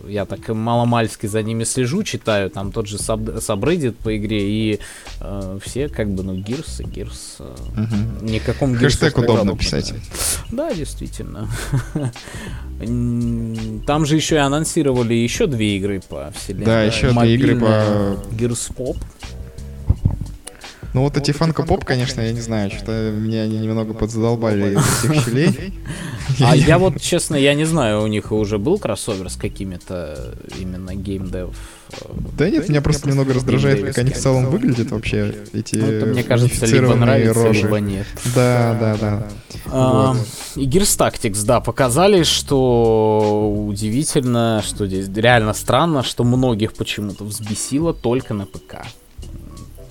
я 0.09 0.25
так 0.25 0.49
маломальски 0.49 1.27
за 1.27 1.43
ними 1.43 1.65
слежу, 1.65 2.03
читаю, 2.03 2.51
там 2.51 2.73
тот 2.73 2.87
же 2.87 2.99
саб, 2.99 3.21
сабреддит 3.41 3.97
по 3.99 4.17
игре, 4.17 4.49
и 4.49 4.81
э, 5.21 5.59
все 5.63 5.89
как 5.89 6.09
бы, 6.11 6.23
ну, 6.23 6.35
Гирс 6.35 6.81
и 6.81 6.85
Гирс. 6.85 7.37
Э, 7.39 7.55
угу. 7.73 8.25
Никаком 8.25 8.73
Гирс. 8.73 8.95
Хэштег 8.95 9.19
удобно 9.19 9.57
писать. 9.57 9.95
Да, 10.51 10.73
действительно. 10.73 11.49
Там 13.87 14.05
же 14.07 14.17
еще 14.17 14.37
и 14.37 14.39
анонсировали 14.39 15.15
еще 15.15 15.47
две 15.47 15.77
игры 15.77 16.01
по 16.07 16.31
вселенной. 16.37 16.67
Да, 16.67 16.83
еще 16.83 17.11
две 17.13 17.35
игры 17.35 17.59
по... 17.59 18.19
Гирс 18.33 18.69
Поп. 18.77 18.99
Ну 20.97 21.03
вот 21.03 21.15
эти 21.19 21.31
фанка-поп, 21.31 21.85
конечно, 21.85 22.23
я 22.23 22.33
не 22.33 22.41
знаю, 22.41 22.71
что-то 22.71 23.11
меня 23.11 23.43
они 23.43 23.59
немного 23.59 23.93
подзадолбали 23.93 24.77
из 24.77 24.83
всех 24.83 25.25
щелей. 25.27 25.75
А 26.41 26.57
я 26.57 26.79
вот, 26.79 27.01
честно, 27.01 27.37
я 27.37 27.55
не 27.55 27.67
знаю, 27.67 28.03
у 28.03 28.07
них 28.07 28.33
уже 28.33 28.59
был 28.59 28.79
кроссовер 28.79 29.29
с 29.31 29.37
какими-то 29.37 30.35
именно 30.59 30.95
геймдев 30.95 31.55
да 32.37 32.51
нет, 32.51 32.69
меня 32.69 32.81
просто 32.81 33.09
немного 33.09 33.35
раздражает, 33.35 33.85
как 33.85 33.99
они 33.99 34.11
в 34.11 34.19
целом 34.19 34.47
выглядят 34.51 34.91
вообще, 34.91 35.35
эти 35.53 35.77
ну, 35.77 35.87
это, 35.87 36.07
мне 36.07 36.25
кажется, 36.25 36.67
либо 36.67 36.95
нравится, 36.95 37.45
рожи. 37.45 37.63
либо 37.63 37.79
нет. 37.79 38.07
Да, 38.35 38.77
да, 38.81 38.97
да. 38.97 39.29
А. 39.67 40.17
И 40.57 40.67
Gears 40.67 40.99
Tactics, 40.99 41.45
да, 41.45 41.61
показали, 41.61 42.25
что 42.25 43.55
удивительно, 43.68 44.63
что 44.67 44.87
здесь 44.87 45.09
реально 45.14 45.55
странно, 45.55 46.03
что 46.03 46.25
многих 46.25 46.73
почему-то 46.73 47.25
взбесило 47.25 47.95
только 47.95 48.35
на 48.35 48.47
ПК. 48.47 48.85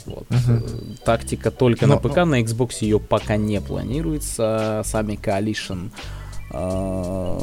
Вот. 0.05 0.25
Uh-huh. 0.29 0.97
Тактика 1.03 1.51
только 1.51 1.87
но, 1.87 1.95
на 1.95 1.99
ПК, 1.99 2.17
но... 2.17 2.25
на 2.25 2.41
Xbox 2.41 2.77
ее 2.81 2.99
пока 2.99 3.37
не 3.37 3.59
планируется. 3.61 4.81
Сами 4.85 5.13
Coalition 5.13 5.89
э, 6.51 7.39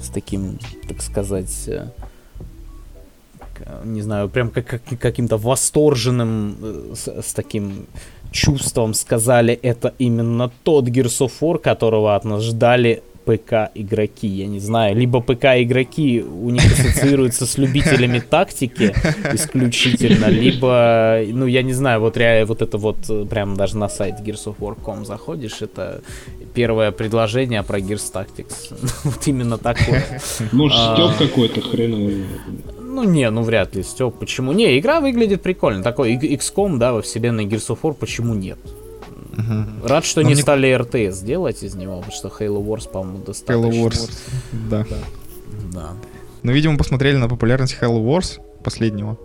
с 0.00 0.08
таким, 0.08 0.58
так 0.88 1.02
сказать, 1.02 1.68
не 3.84 4.02
знаю, 4.02 4.28
прям 4.28 4.50
как, 4.50 4.66
как 4.66 4.82
каким-то 4.98 5.36
восторженным, 5.36 6.56
э, 6.60 6.94
с, 6.94 7.08
с 7.08 7.34
таким 7.34 7.86
чувством 8.30 8.94
сказали, 8.94 9.54
это 9.54 9.94
именно 9.98 10.50
тот 10.64 10.88
Gears 10.88 11.26
of 11.26 11.32
War, 11.40 11.58
которого 11.58 12.16
от 12.16 12.24
нас 12.24 12.42
ждали 12.42 13.02
ПК 13.24 13.70
игроки. 13.74 14.26
Я 14.26 14.46
не 14.46 14.60
знаю, 14.60 14.96
либо 14.96 15.20
ПК 15.20 15.44
игроки 15.56 16.22
у 16.22 16.50
них 16.50 16.64
ассоциируются 16.64 17.46
с 17.46 17.58
любителями 17.58 18.18
тактики 18.18 18.94
исключительно, 19.32 20.26
либо, 20.26 21.20
ну 21.26 21.46
я 21.46 21.62
не 21.62 21.72
знаю, 21.72 22.00
вот 22.00 22.16
реально 22.16 22.46
вот 22.46 22.62
это 22.62 22.78
вот 22.78 22.98
э, 23.08 23.24
прям 23.24 23.56
даже 23.56 23.76
на 23.78 23.88
сайт 23.88 24.20
Gears 24.20 24.46
of 24.46 24.56
War.com 24.58 25.04
заходишь, 25.04 25.62
это 25.62 26.02
первое 26.54 26.92
предложение 26.92 27.62
про 27.62 27.78
Gears 27.78 28.12
Tactics. 28.12 28.74
вот 29.04 29.26
именно 29.26 29.58
такое. 29.58 30.20
Может, 30.52 30.78
стёб 30.78 31.16
какой-то 31.16 31.60
хреновый. 31.60 32.24
Ну, 32.94 33.02
не, 33.02 33.28
ну 33.30 33.42
вряд 33.42 33.74
ли, 33.74 33.82
Степ, 33.82 34.14
почему? 34.20 34.52
Не, 34.52 34.78
игра 34.78 35.00
выглядит 35.00 35.42
прикольно. 35.42 35.82
Такой 35.82 36.14
XCOM, 36.14 36.76
да, 36.76 36.92
во 36.92 37.02
вселенной 37.02 37.44
Gears 37.44 37.68
of 37.70 37.78
War, 37.82 37.92
почему 37.92 38.34
нет? 38.34 38.58
Угу. 39.36 39.88
Рад, 39.88 40.04
что 40.04 40.22
Но 40.22 40.28
не 40.28 40.34
мне... 40.34 40.42
стали 40.42 40.68
RTS 40.76 41.24
делать 41.24 41.62
из 41.62 41.74
него, 41.74 41.96
потому 41.96 42.12
что 42.12 42.28
Halo 42.28 42.64
Wars, 42.64 42.88
по-моему, 42.88 43.24
достаточно. 43.24 43.66
Halo 43.66 43.86
Wars, 43.86 44.10
да. 44.70 44.86
да. 44.88 44.96
Да. 45.72 45.92
Ну, 46.42 46.52
видимо, 46.52 46.76
посмотрели 46.76 47.16
на 47.16 47.28
популярность 47.28 47.76
Halo 47.80 48.04
Wars 48.04 48.40
последнего. 48.62 49.18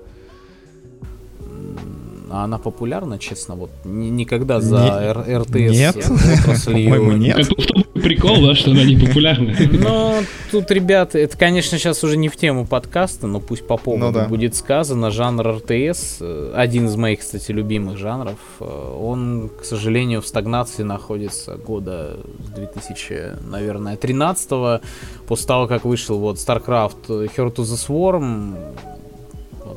А 2.32 2.44
она 2.44 2.58
популярна, 2.58 3.18
честно, 3.18 3.56
вот 3.56 3.72
никогда 3.86 4.62
за 4.62 5.24
не, 5.28 5.38
РТС 5.38 5.52
нет. 5.52 5.96
отраслью... 6.42 7.18
нет. 7.18 7.40
Это 7.40 8.02
прикол, 8.02 8.42
да, 8.42 8.56
что 8.56 8.72
она 8.72 8.84
не 8.84 8.96
популярна. 8.96 9.56
Ну, 9.80 10.16
тут, 10.52 10.70
ребята, 10.72 11.18
это, 11.20 11.38
конечно, 11.38 11.78
сейчас 11.78 12.04
уже 12.04 12.18
не 12.18 12.28
в 12.28 12.36
тему 12.36 12.66
подкаста, 12.66 13.28
но 13.28 13.40
пусть 13.40 13.66
по 13.66 13.78
поводу 13.78 14.08
ну, 14.08 14.12
да. 14.12 14.28
будет 14.28 14.56
сказано. 14.56 15.10
Жанр 15.10 15.58
РТС, 15.58 16.18
э, 16.20 16.54
один 16.56 16.88
из 16.88 16.96
моих, 16.96 17.20
кстати, 17.20 17.52
любимых 17.52 17.98
жанров, 17.98 18.38
э, 18.60 18.96
он, 19.00 19.50
к 19.50 19.64
сожалению, 19.64 20.22
в 20.22 20.28
стагнации 20.28 20.84
находится 20.84 21.56
года 21.56 22.18
2000, 22.56 23.50
наверное, 23.50 23.96
13 23.96 24.82
после 25.28 25.48
того, 25.48 25.68
как 25.68 25.86
вышел 25.86 26.20
вот 26.20 26.38
StarCraft 26.38 27.08
Heart 27.08 27.56
of 27.56 27.66
the 27.66 27.88
Swarm, 27.88 28.56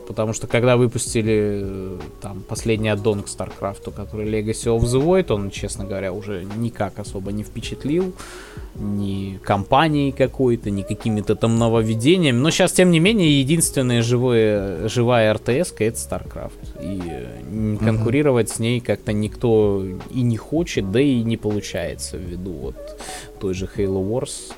потому 0.06 0.32
что 0.32 0.46
когда 0.46 0.76
выпустили 0.76 1.62
э, 1.64 1.98
там 2.20 2.42
последний 2.42 2.88
аддон 2.88 3.22
к 3.22 3.26
StarCraft, 3.26 3.92
который 3.92 4.28
Legacy 4.28 4.76
of 4.76 4.80
the 4.80 5.02
Void, 5.02 5.32
он, 5.32 5.50
честно 5.50 5.84
говоря, 5.84 6.12
уже 6.12 6.44
никак 6.56 6.98
особо 6.98 7.32
не 7.32 7.42
впечатлил, 7.42 8.14
ни 8.74 9.38
компанией 9.42 10.12
какой-то, 10.12 10.70
ни 10.70 10.82
какими-то 10.82 11.36
там 11.36 11.58
нововведениями. 11.58 12.36
Но 12.36 12.50
сейчас, 12.50 12.72
тем 12.72 12.90
не 12.90 13.00
менее, 13.00 13.40
единственная 13.40 14.02
живое, 14.02 14.88
живая 14.88 15.34
RTS 15.34 15.74
это 15.78 15.96
StarCraft. 15.96 16.82
И 16.82 17.02
э, 17.04 17.76
конкурировать 17.78 18.48
uh-huh. 18.48 18.56
с 18.56 18.58
ней 18.58 18.80
как-то 18.80 19.12
никто 19.12 19.84
и 20.10 20.22
не 20.22 20.36
хочет, 20.36 20.90
да 20.90 21.00
и 21.00 21.22
не 21.22 21.36
получается 21.36 22.16
ввиду 22.16 22.52
вот 22.52 22.76
той 23.40 23.54
же 23.54 23.68
Halo 23.76 24.08
Wars 24.08 24.52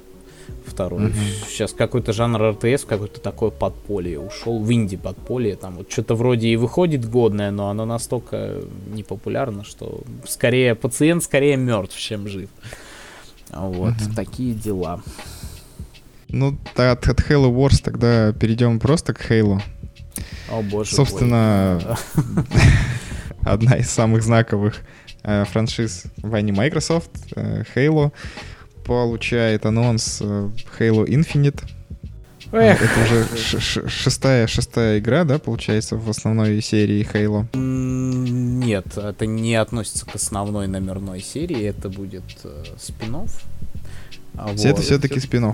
второй. 0.74 1.06
Угу. 1.06 1.14
Сейчас 1.48 1.72
какой-то 1.72 2.12
жанр 2.12 2.50
РТС, 2.50 2.84
какое-то 2.84 3.20
такое 3.20 3.50
подполье 3.50 4.18
ушел, 4.18 4.58
в 4.58 4.72
инди 4.72 4.96
подполье, 4.96 5.56
там 5.56 5.76
вот 5.76 5.90
что-то 5.90 6.14
вроде 6.14 6.48
и 6.48 6.56
выходит 6.56 7.08
годное, 7.08 7.50
но 7.50 7.70
оно 7.70 7.84
настолько 7.84 8.60
непопулярно, 8.92 9.64
что 9.64 10.00
скорее 10.26 10.74
пациент 10.74 11.22
скорее 11.22 11.56
мертв, 11.56 11.96
чем 11.96 12.28
жив. 12.28 12.50
Вот, 13.50 13.94
угу. 13.94 14.14
такие 14.16 14.54
дела. 14.54 15.00
Ну, 16.28 16.58
от, 16.74 17.06
от 17.06 17.20
Halo 17.20 17.54
Wars 17.54 17.80
тогда 17.82 18.32
перейдем 18.32 18.80
просто 18.80 19.14
к 19.14 19.30
Halo. 19.30 19.60
О 20.50 20.62
боже 20.62 20.94
Собственно, 20.94 21.96
одна 23.42 23.76
из 23.76 23.90
самых 23.90 24.22
знаковых 24.22 24.80
э, 25.22 25.44
франшиз 25.44 26.04
в 26.16 26.30
войне 26.30 26.52
Microsoft, 26.52 27.10
э, 27.36 27.62
Halo 27.74 28.12
получает 28.84 29.66
анонс 29.66 30.18
э, 30.20 30.50
Halo 30.78 31.06
Infinite. 31.06 31.62
Эх. 32.52 32.80
Это 32.82 33.00
уже 33.02 33.60
шестая, 33.88 34.46
шестая 34.46 35.00
игра, 35.00 35.24
да, 35.24 35.38
получается, 35.38 35.96
в 35.96 36.08
основной 36.08 36.60
серии 36.62 37.06
Halo? 37.12 37.46
Нет, 37.56 38.96
это 38.96 39.26
не 39.26 39.56
относится 39.56 40.06
к 40.06 40.14
основной 40.14 40.68
номерной 40.68 41.20
серии, 41.20 41.64
это 41.64 41.88
будет 41.88 42.22
э, 42.44 42.64
спин 42.78 43.26
а 44.36 44.48
вот. 44.48 44.64
Это 44.64 44.82
все-таки 44.82 45.20
спин 45.20 45.52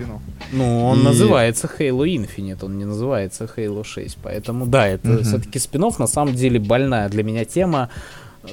Ну, 0.51 0.85
он 0.85 1.01
и... 1.01 1.03
называется 1.03 1.67
Halo 1.67 2.05
Infinite, 2.05 2.65
он 2.65 2.77
не 2.77 2.85
называется 2.85 3.49
Halo 3.55 3.83
6, 3.83 4.17
поэтому 4.23 4.65
да, 4.65 4.87
это 4.87 5.11
угу. 5.11 5.23
все-таки 5.23 5.59
спин 5.59 5.81
на 5.97 6.07
самом 6.07 6.35
деле 6.35 6.59
больная 6.59 7.09
для 7.09 7.23
меня 7.23 7.45
тема 7.45 7.89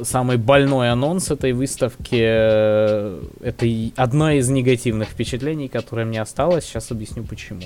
самый 0.03 0.37
больной 0.37 0.91
анонс 0.91 1.31
этой 1.31 1.53
выставки. 1.53 2.19
Э, 2.21 3.23
это 3.41 3.67
одно 3.97 4.31
из 4.31 4.49
негативных 4.49 5.09
впечатлений, 5.09 5.69
которое 5.69 6.05
мне 6.05 6.21
осталось. 6.21 6.65
Сейчас 6.65 6.91
объясню 6.91 7.25
почему. 7.25 7.63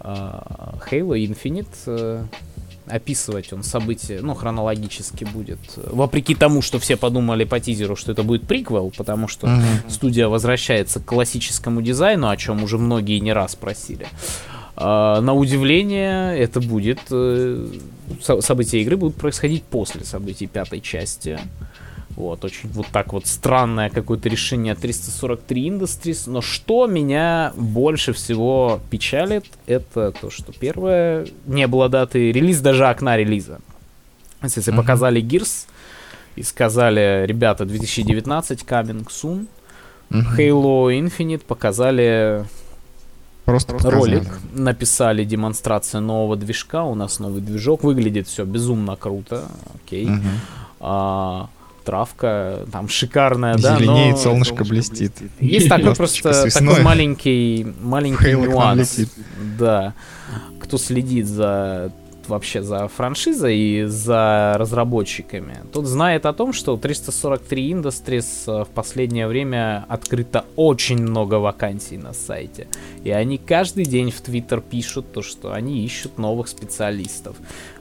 А, 0.00 0.74
Halo 0.90 1.16
Infinite 1.16 1.66
э, 1.86 2.24
описывать 2.86 3.52
он 3.52 3.62
события, 3.62 4.20
ну, 4.20 4.34
хронологически 4.34 5.24
будет. 5.24 5.60
Вопреки 5.76 6.34
тому, 6.34 6.60
что 6.60 6.78
все 6.78 6.96
подумали 6.96 7.44
по 7.44 7.60
тизеру, 7.60 7.96
что 7.96 8.12
это 8.12 8.22
будет 8.22 8.46
приквел, 8.46 8.92
потому 8.96 9.28
что 9.28 9.46
uh-huh. 9.46 9.90
студия 9.90 10.28
возвращается 10.28 11.00
к 11.00 11.04
классическому 11.04 11.82
дизайну, 11.82 12.28
о 12.28 12.36
чем 12.36 12.62
уже 12.64 12.78
многие 12.78 13.20
не 13.20 13.32
раз 13.32 13.54
просили. 13.54 14.06
А, 14.76 15.20
на 15.20 15.34
удивление, 15.34 16.36
это 16.38 16.60
будет... 16.60 17.00
Э, 17.10 17.66
события 18.20 18.80
игры 18.80 18.96
будут 18.96 19.16
происходить 19.16 19.62
после 19.64 20.04
событий 20.04 20.46
пятой 20.46 20.80
части. 20.80 21.38
Вот, 22.16 22.44
очень 22.44 22.68
вот 22.70 22.86
так 22.92 23.14
вот 23.14 23.26
странное 23.26 23.88
какое-то 23.88 24.28
решение 24.28 24.74
343 24.74 25.68
Industries. 25.68 26.24
Но 26.26 26.42
что 26.42 26.86
меня 26.86 27.52
больше 27.56 28.12
всего 28.12 28.80
печалит, 28.90 29.46
это 29.66 30.12
то, 30.12 30.30
что 30.30 30.52
первое, 30.52 31.26
не 31.46 31.66
было 31.66 31.88
даты 31.88 32.30
релиз, 32.32 32.60
даже 32.60 32.86
окна 32.86 33.16
релиза. 33.16 33.60
Если 34.42 34.72
uh-huh. 34.72 34.76
показали 34.76 35.22
Gears 35.22 35.66
и 36.36 36.42
сказали, 36.42 37.24
ребята, 37.26 37.64
2019 37.64 38.60
coming 38.62 39.06
soon, 39.08 39.46
uh-huh. 40.10 40.36
Halo 40.36 40.92
Infinite 40.92 41.44
показали 41.46 42.44
Просто 43.44 43.76
ролик, 43.90 44.24
написали 44.52 45.24
демонстрация 45.24 46.00
нового 46.00 46.36
движка, 46.36 46.84
у 46.84 46.94
нас 46.94 47.18
новый 47.18 47.40
движок, 47.40 47.82
выглядит 47.82 48.28
все 48.28 48.44
безумно 48.44 48.96
круто, 48.96 49.44
окей. 49.74 50.08
Угу. 50.08 50.28
А, 50.80 51.48
травка 51.84 52.60
там 52.70 52.88
шикарная, 52.88 53.56
да, 53.56 53.76
Зеленеет, 53.76 54.12
но... 54.12 54.20
солнышко 54.20 54.64
блестит. 54.64 55.12
Есть 55.40 55.68
такой 55.68 55.94
просто 55.94 56.50
такой 56.50 56.82
маленький, 56.82 57.66
маленький 57.80 58.32
нюанс. 58.32 59.00
Да. 59.58 59.94
Кто 60.60 60.78
следит 60.78 61.26
за 61.26 61.92
вообще 62.32 62.62
за 62.62 62.88
франшизой 62.88 63.56
и 63.56 63.84
за 63.84 64.54
разработчиками, 64.58 65.58
тот 65.72 65.86
знает 65.86 66.26
о 66.26 66.32
том, 66.32 66.52
что 66.52 66.76
343 66.76 67.72
Industries 67.72 68.26
э, 68.46 68.64
в 68.64 68.68
последнее 68.68 69.28
время 69.28 69.84
открыто 69.88 70.44
очень 70.56 70.98
много 70.98 71.36
вакансий 71.36 71.98
на 71.98 72.12
сайте. 72.12 72.66
И 73.04 73.10
они 73.10 73.38
каждый 73.38 73.84
день 73.84 74.10
в 74.10 74.20
Твиттер 74.20 74.60
пишут 74.60 75.12
то, 75.12 75.22
что 75.22 75.52
они 75.52 75.84
ищут 75.84 76.18
новых 76.18 76.48
специалистов. 76.48 77.36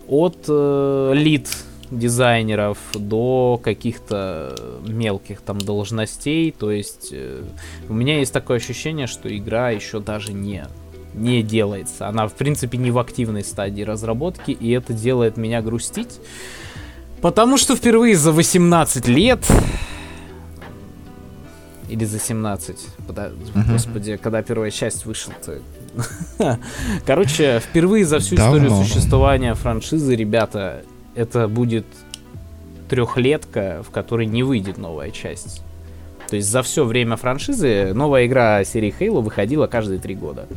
От 0.07 0.45
э, 0.47 1.13
лид 1.15 1.47
дизайнеров 1.91 2.77
до 2.93 3.59
каких-то 3.61 4.55
мелких 4.85 5.41
там 5.41 5.59
должностей. 5.59 6.51
То 6.51 6.71
есть 6.71 7.09
э, 7.11 7.43
у 7.89 7.93
меня 7.93 8.19
есть 8.19 8.33
такое 8.33 8.57
ощущение, 8.57 9.07
что 9.07 9.35
игра 9.35 9.71
еще 9.71 9.99
даже 9.99 10.33
не 10.33 10.65
не 11.13 11.43
делается. 11.43 12.07
Она, 12.07 12.27
в 12.27 12.33
принципе, 12.33 12.77
не 12.77 12.91
в 12.91 12.99
активной 12.99 13.43
стадии 13.43 13.81
разработки, 13.81 14.51
и 14.51 14.71
это 14.71 14.93
делает 14.93 15.37
меня 15.37 15.61
грустить. 15.61 16.19
Потому 17.21 17.57
что 17.57 17.75
впервые 17.75 18.15
за 18.15 18.31
18 18.31 19.07
лет 19.07 19.45
Или 21.89 22.05
за 22.05 22.19
17. 22.19 22.77
Пода... 23.05 23.27
Uh-huh. 23.27 23.73
Господи, 23.73 24.17
когда 24.17 24.41
первая 24.41 24.71
часть 24.71 25.05
вышла-то. 25.05 25.59
Короче, 27.05 27.59
впервые 27.59 28.05
за 28.05 28.19
всю 28.19 28.37
Давно. 28.37 28.57
историю 28.57 28.85
существования 28.85 29.53
франшизы, 29.53 30.15
ребята, 30.15 30.83
это 31.15 31.47
будет 31.47 31.85
трехлетка, 32.89 33.83
в 33.87 33.91
которой 33.91 34.25
не 34.25 34.43
выйдет 34.43 34.77
новая 34.77 35.11
часть. 35.11 35.61
То 36.29 36.37
есть 36.37 36.49
за 36.49 36.63
все 36.63 36.85
время 36.85 37.17
франшизы 37.17 37.93
новая 37.93 38.25
игра 38.25 38.63
серии 38.63 38.93
Halo 38.97 39.21
выходила 39.21 39.67
каждые 39.67 39.99
три 39.99 40.15
года. 40.15 40.47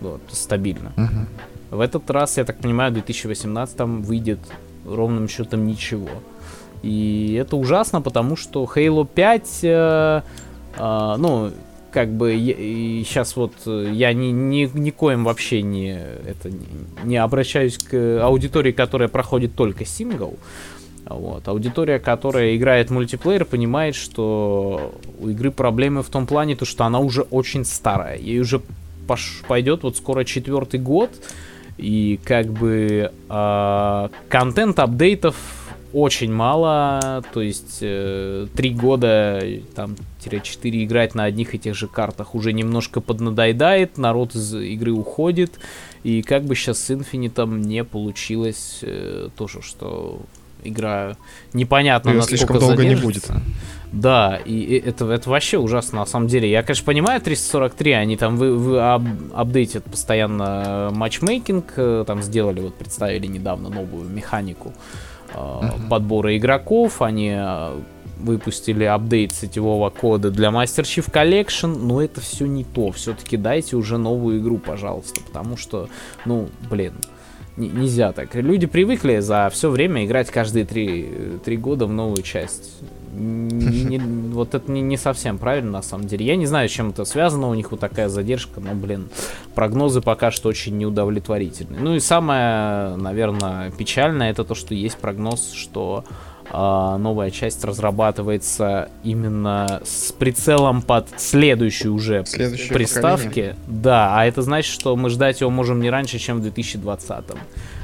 Вот, 0.00 0.20
стабильно. 0.30 0.92
Uh-huh. 0.96 1.26
В 1.70 1.80
этот 1.80 2.10
раз, 2.10 2.36
я 2.36 2.44
так 2.44 2.58
понимаю, 2.58 2.90
в 2.90 2.94
2018 2.94 3.80
выйдет 3.80 4.40
ровным 4.84 5.28
счетом 5.28 5.66
ничего. 5.66 6.08
И 6.82 7.36
это 7.40 7.56
ужасно, 7.56 8.00
потому 8.00 8.36
что 8.36 8.64
Halo 8.64 9.06
5, 9.06 9.58
э, 9.62 10.22
э, 10.78 11.14
ну, 11.18 11.50
как 11.90 12.10
бы 12.10 12.34
и 12.36 13.02
сейчас 13.04 13.36
вот 13.36 13.52
э, 13.66 13.90
я 13.92 14.12
ни, 14.12 14.26
ни, 14.26 14.70
никоим 14.74 15.24
вообще 15.24 15.62
не, 15.62 15.98
это, 15.98 16.50
не 17.04 17.16
обращаюсь 17.16 17.78
к 17.78 18.22
аудитории, 18.22 18.72
которая 18.72 19.08
проходит 19.08 19.54
только 19.54 19.84
сингл. 19.84 20.34
Вот. 21.06 21.46
Аудитория, 21.48 21.98
которая 21.98 22.56
играет 22.56 22.90
мультиплеер, 22.90 23.44
понимает, 23.44 23.94
что 23.94 24.92
у 25.20 25.28
игры 25.28 25.50
проблемы 25.50 26.02
в 26.02 26.08
том 26.08 26.26
плане, 26.26 26.56
то, 26.56 26.64
что 26.64 26.84
она 26.84 26.98
уже 26.98 27.22
очень 27.22 27.64
старая. 27.64 28.18
Ей 28.18 28.40
уже 28.40 28.60
пош- 29.06 29.44
пойдет 29.46 29.82
вот 29.82 29.96
скоро 29.96 30.24
четвертый 30.24 30.80
год. 30.80 31.10
И 31.78 32.18
как 32.24 32.46
бы 32.46 33.12
э, 33.28 34.08
контент 34.28 34.78
апдейтов 34.78 35.36
очень 35.92 36.32
мало, 36.32 37.22
то 37.32 37.40
есть 37.40 37.78
э, 37.80 38.46
года, 38.54 39.42
там, 39.74 39.96
четыре 40.42 40.84
играть 40.84 41.14
на 41.14 41.24
одних 41.24 41.54
и 41.54 41.58
тех 41.58 41.74
же 41.74 41.86
картах 41.86 42.34
уже 42.34 42.52
немножко 42.52 43.00
поднадоедает, 43.00 43.96
народ 43.96 44.34
из 44.34 44.54
игры 44.54 44.92
уходит, 44.92 45.52
и 46.02 46.22
как 46.22 46.44
бы 46.44 46.54
сейчас 46.54 46.78
с 46.80 46.90
Infinite 46.90 47.46
не 47.60 47.82
получилось 47.84 48.80
э, 48.82 49.30
тоже, 49.36 49.62
что 49.62 50.20
игра 50.64 51.16
непонятно 51.52 52.12
насколько 52.12 52.36
слишком 52.36 52.58
долго 52.58 52.76
задержится. 52.76 53.32
не 53.32 53.38
будет. 53.38 53.44
Да, 53.92 54.40
и 54.44 54.82
это, 54.84 55.10
это 55.10 55.30
вообще 55.30 55.58
ужасно 55.58 56.00
на 56.00 56.06
самом 56.06 56.26
деле. 56.26 56.50
Я, 56.50 56.62
конечно, 56.62 56.84
понимаю 56.84 57.20
343, 57.20 57.92
они 57.92 58.16
там 58.16 58.36
вы, 58.36 58.56
вы 58.56 58.80
ап, 58.80 59.02
апдейтят 59.34 59.84
постоянно 59.84 60.90
матчмейкинг, 60.92 61.72
э, 61.76 62.04
там 62.06 62.22
сделали, 62.22 62.60
вот 62.60 62.74
представили 62.74 63.26
недавно 63.26 63.68
новую 63.68 64.08
механику 64.08 64.72
uh-huh. 65.34 65.88
подбора 65.88 66.36
игроков, 66.36 67.00
они 67.00 67.34
э, 67.36 67.80
выпустили 68.18 68.84
апдейт 68.84 69.32
сетевого 69.32 69.90
кода 69.90 70.30
для 70.30 70.48
Master 70.48 70.82
Chief 70.82 71.10
Collection, 71.10 71.76
но 71.78 72.02
это 72.02 72.20
все 72.20 72.46
не 72.46 72.64
то. 72.64 72.90
Все-таки 72.90 73.36
дайте 73.36 73.76
уже 73.76 73.98
новую 73.98 74.40
игру, 74.40 74.58
пожалуйста, 74.58 75.20
потому 75.20 75.56
что, 75.56 75.88
ну, 76.24 76.48
блин, 76.70 76.94
нельзя 77.56 78.12
так. 78.12 78.34
Люди 78.34 78.66
привыкли 78.66 79.18
за 79.20 79.48
все 79.52 79.70
время 79.70 80.04
играть 80.04 80.30
каждые 80.30 80.64
три, 80.64 81.08
три 81.44 81.56
года 81.56 81.86
в 81.86 81.92
новую 81.92 82.22
часть. 82.22 82.80
Не, 83.18 83.98
вот 83.98 84.54
это 84.54 84.70
не, 84.70 84.82
не 84.82 84.96
совсем 84.96 85.38
правильно, 85.38 85.70
на 85.70 85.82
самом 85.82 86.06
деле. 86.06 86.26
Я 86.26 86.36
не 86.36 86.46
знаю, 86.46 86.68
чем 86.68 86.90
это 86.90 87.04
связано, 87.04 87.48
у 87.48 87.54
них 87.54 87.70
вот 87.70 87.80
такая 87.80 88.08
задержка, 88.08 88.60
но, 88.60 88.74
блин, 88.74 89.08
прогнозы 89.54 90.00
пока 90.02 90.30
что 90.30 90.48
очень 90.48 90.76
неудовлетворительные. 90.76 91.80
Ну 91.80 91.94
и 91.94 92.00
самое, 92.00 92.96
наверное, 92.96 93.70
печальное, 93.70 94.30
это 94.30 94.44
то, 94.44 94.54
что 94.54 94.74
есть 94.74 94.98
прогноз, 94.98 95.52
что 95.52 96.04
а, 96.50 96.98
новая 96.98 97.30
часть 97.30 97.64
разрабатывается 97.64 98.90
именно 99.02 99.80
с 99.84 100.12
прицелом 100.12 100.82
под 100.82 101.08
следующую 101.16 101.94
уже 101.94 102.24
Следующее 102.26 102.72
приставки. 102.72 103.26
Поколение. 103.26 103.56
Да, 103.66 104.18
а 104.18 104.26
это 104.26 104.42
значит, 104.42 104.72
что 104.72 104.94
мы 104.96 105.10
ждать 105.10 105.40
его 105.40 105.50
можем 105.50 105.80
не 105.80 105.90
раньше, 105.90 106.18
чем 106.18 106.38
в 106.38 106.42
2020. 106.42 107.24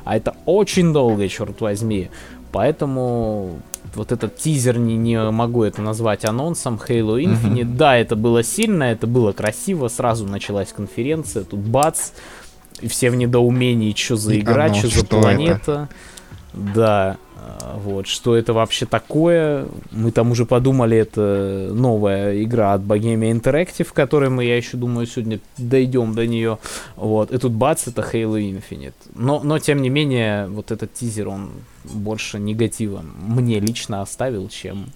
А 0.05 0.17
это 0.17 0.37
очень 0.47 0.93
долго, 0.93 1.29
черт 1.29 1.61
возьми. 1.61 2.11
Поэтому 2.53 3.61
вот 3.95 4.13
этот 4.13 4.37
тизер, 4.37 4.79
не, 4.79 4.97
не 4.97 5.31
могу 5.31 5.65
это 5.65 5.83
назвать 5.83 6.25
анонсом, 6.25 6.81
Halo 6.89 7.23
Infinite, 7.23 7.63
uh-huh. 7.63 7.77
да, 7.77 7.97
это 7.97 8.17
было 8.17 8.43
сильно, 8.43 8.85
это 8.85 9.07
было 9.07 9.33
красиво, 9.33 9.89
сразу 9.89 10.27
началась 10.27 10.73
конференция, 10.73 11.45
тут 11.45 11.61
бац, 11.61 12.11
и 12.81 12.89
все 12.89 13.11
в 13.11 13.17
недоумении, 13.17 13.95
что 13.95 14.17
за 14.17 14.39
игра, 14.39 14.73
что 14.73 14.89
за 14.89 15.05
планета. 15.05 15.63
Это? 15.63 15.89
Да, 16.75 17.17
а, 17.17 17.17
вот, 17.75 18.07
что 18.07 18.37
это 18.37 18.53
вообще 18.53 18.87
такое? 18.87 19.67
Мы 19.91 20.13
там 20.13 20.31
уже 20.31 20.47
подумали, 20.47 20.97
это 20.97 21.71
новая 21.73 22.43
игра 22.43 22.75
от 22.75 22.83
Bohemia 22.83 23.33
Interactive, 23.33 23.85
в 23.85 23.93
которой 23.93 24.31
мы, 24.31 24.45
я 24.45 24.57
еще 24.57 24.77
думаю, 24.77 25.07
сегодня 25.07 25.41
дойдем 25.59 26.15
до 26.15 26.27
нее. 26.27 26.59
Вот, 26.97 27.33
и 27.33 27.39
тут 27.39 27.53
бац, 27.53 27.87
это 27.89 28.03
Halo 28.03 28.39
Infinite. 28.39 28.95
Но, 29.15 29.41
но 29.43 29.59
тем 29.59 29.83
не 29.83 29.89
менее, 29.89 30.47
вот 30.49 30.71
этот 30.71 30.93
тизер, 30.95 31.29
он 31.29 31.51
больше 31.85 32.39
негатива 32.39 33.03
мне 33.03 33.61
лично 33.61 34.03
оставил, 34.03 34.49
чем, 34.49 34.87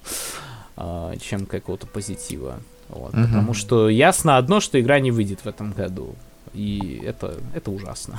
э, 0.77 1.15
чем 1.21 1.47
какого-то 1.47 1.87
позитива. 1.87 2.61
Вот, 2.89 3.15
угу. 3.15 3.23
Потому 3.23 3.55
что 3.55 3.89
ясно 3.89 4.37
одно, 4.37 4.61
что 4.61 4.81
игра 4.81 5.01
не 5.01 5.11
выйдет 5.11 5.41
в 5.41 5.47
этом 5.47 5.73
году. 5.73 6.15
И 6.55 7.03
это, 7.05 7.35
это 7.55 7.71
ужасно. 7.71 8.17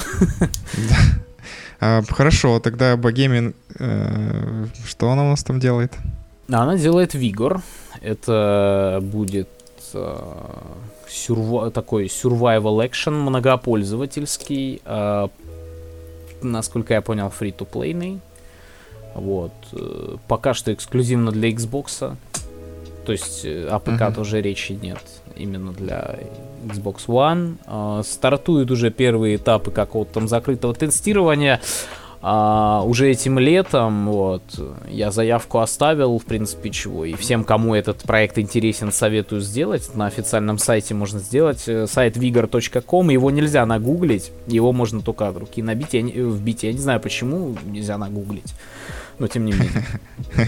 А, 1.79 2.01
хорошо, 2.09 2.59
тогда 2.59 2.97
Богемин, 2.97 3.53
э, 3.79 4.65
что 4.85 5.11
она 5.11 5.23
у 5.25 5.29
нас 5.29 5.43
там 5.43 5.59
делает? 5.59 5.93
Она 6.49 6.77
делает 6.77 7.13
Вигор. 7.13 7.61
Это 8.01 8.99
будет 9.01 9.49
э, 9.93 10.17
сюрва, 11.07 11.71
такой 11.71 12.05
survival 12.05 12.87
action 12.87 13.11
многопользовательский. 13.11 14.81
Э, 14.85 15.27
насколько 16.41 16.93
я 16.93 17.01
понял, 17.01 17.31
free-to-play. 17.37 18.19
Вот. 19.15 19.53
Э, 19.73 20.15
пока 20.27 20.53
что 20.53 20.73
эксклюзивно 20.73 21.31
для 21.31 21.49
Xbox. 21.49 22.15
То 23.05 23.11
есть 23.11 23.45
о 23.45 23.79
ПК 23.79 23.89
uh-huh. 23.89 24.15
тоже 24.15 24.41
речи 24.41 24.73
нет. 24.73 25.01
Именно 25.37 25.71
для 25.73 26.19
Xbox 26.65 27.07
One. 27.07 27.55
Э, 27.65 28.03
стартуют 28.03 28.71
уже 28.71 28.91
первые 28.91 29.35
этапы 29.37 29.71
какого-то 29.71 30.13
там 30.13 30.27
закрытого 30.27 30.73
тестирования. 30.73 31.61
А, 32.19 32.81
уже 32.83 33.11
этим 33.11 33.37
летом, 33.37 34.07
вот, 34.07 34.41
я 34.89 35.11
заявку 35.11 35.59
оставил, 35.59 36.17
в 36.17 36.25
принципе, 36.25 36.71
чего. 36.71 37.05
И 37.05 37.13
всем, 37.13 37.43
кому 37.43 37.75
этот 37.75 38.03
проект 38.03 38.39
интересен, 38.39 38.91
советую 38.91 39.41
сделать. 39.41 39.95
На 39.95 40.07
официальном 40.07 40.57
сайте 40.57 40.93
можно 40.95 41.19
сделать. 41.19 41.63
Э, 41.67 41.85
сайт 41.87 42.17
vigor.com, 42.17 43.09
его 43.09 43.31
нельзя 43.31 43.65
нагуглить, 43.65 44.31
его 44.47 44.73
можно 44.73 45.01
только 45.01 45.27
от 45.27 45.37
руки 45.37 45.61
набить, 45.61 45.93
я 45.93 46.01
вбить. 46.01 46.63
Я 46.63 46.73
не 46.73 46.79
знаю, 46.79 46.99
почему 46.99 47.55
нельзя 47.65 47.97
нагуглить 47.97 48.53
но 49.19 49.27
тем 49.27 49.45
не 49.45 49.53
менее. 49.53 49.83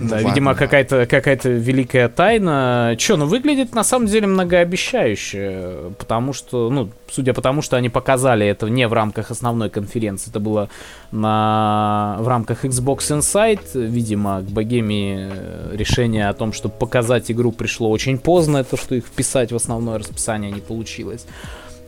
Да, 0.00 0.20
видимо, 0.20 0.54
какая-то 0.54 1.06
какая-то 1.06 1.48
великая 1.48 2.08
тайна. 2.08 2.94
Че, 2.98 3.16
ну 3.16 3.26
выглядит 3.26 3.74
на 3.74 3.82
самом 3.82 4.06
деле 4.06 4.26
многообещающе, 4.26 5.92
потому 5.98 6.32
что, 6.32 6.70
ну, 6.70 6.90
судя 7.10 7.34
по 7.34 7.42
тому, 7.42 7.62
что 7.62 7.76
они 7.76 7.88
показали 7.88 8.46
это 8.46 8.68
не 8.68 8.86
в 8.86 8.92
рамках 8.92 9.30
основной 9.30 9.70
конференции, 9.70 10.30
это 10.30 10.38
было 10.40 10.68
на 11.10 12.16
в 12.20 12.28
рамках 12.28 12.64
Xbox 12.64 12.98
Insight, 13.18 13.60
видимо, 13.74 14.40
к 14.40 14.44
Богеме 14.44 15.32
решение 15.72 16.28
о 16.28 16.34
том, 16.34 16.52
чтобы 16.52 16.74
показать 16.74 17.30
игру 17.30 17.50
пришло 17.50 17.90
очень 17.90 18.18
поздно, 18.18 18.58
это 18.58 18.76
что 18.76 18.94
их 18.94 19.04
вписать 19.04 19.50
в 19.52 19.56
основное 19.56 19.98
расписание 19.98 20.52
не 20.52 20.60
получилось. 20.60 21.26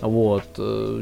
Вот. 0.01 0.45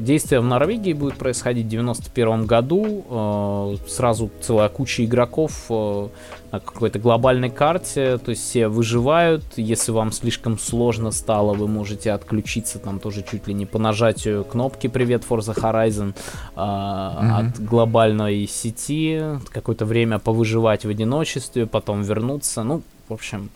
Действие 0.03 0.41
в 0.41 0.45
Норвегии 0.45 0.93
будет 0.93 1.15
происходить 1.17 1.67
в 1.67 1.69
91 1.69 2.47
году. 2.47 3.05
Э, 3.09 3.77
сразу 3.89 4.31
целая 4.41 4.69
куча 4.69 5.05
игроков 5.05 5.67
э, 5.71 6.09
на 6.53 6.61
какой-то 6.61 6.99
глобальной 6.99 7.51
карте. 7.51 8.19
То 8.19 8.31
есть 8.31 8.43
все 8.43 8.69
выживают. 8.69 9.45
Если 9.57 9.93
вам 9.93 10.13
слишком 10.13 10.59
сложно 10.59 11.11
стало, 11.11 11.55
вы 11.55 11.69
можете 11.69 12.13
отключиться 12.13 12.79
там 12.79 12.99
тоже 12.99 13.25
чуть 13.29 13.47
ли 13.47 13.55
не 13.55 13.67
по 13.67 13.79
нажатию 13.79 14.45
кнопки 14.45 14.87
«Привет, 14.89 15.25
Forza 15.29 15.55
Horizon» 15.55 16.15
mm-hmm. 16.57 17.51
от 17.51 17.61
глобальной 17.61 18.47
сети. 18.47 19.23
Какое-то 19.51 19.85
время 19.85 20.19
повыживать 20.19 20.85
в 20.85 20.89
одиночестве, 20.89 21.67
потом 21.67 22.03
вернуться. 22.03 22.63
Ну, 22.65 22.83
в 23.09 23.15
общем, 23.15 23.51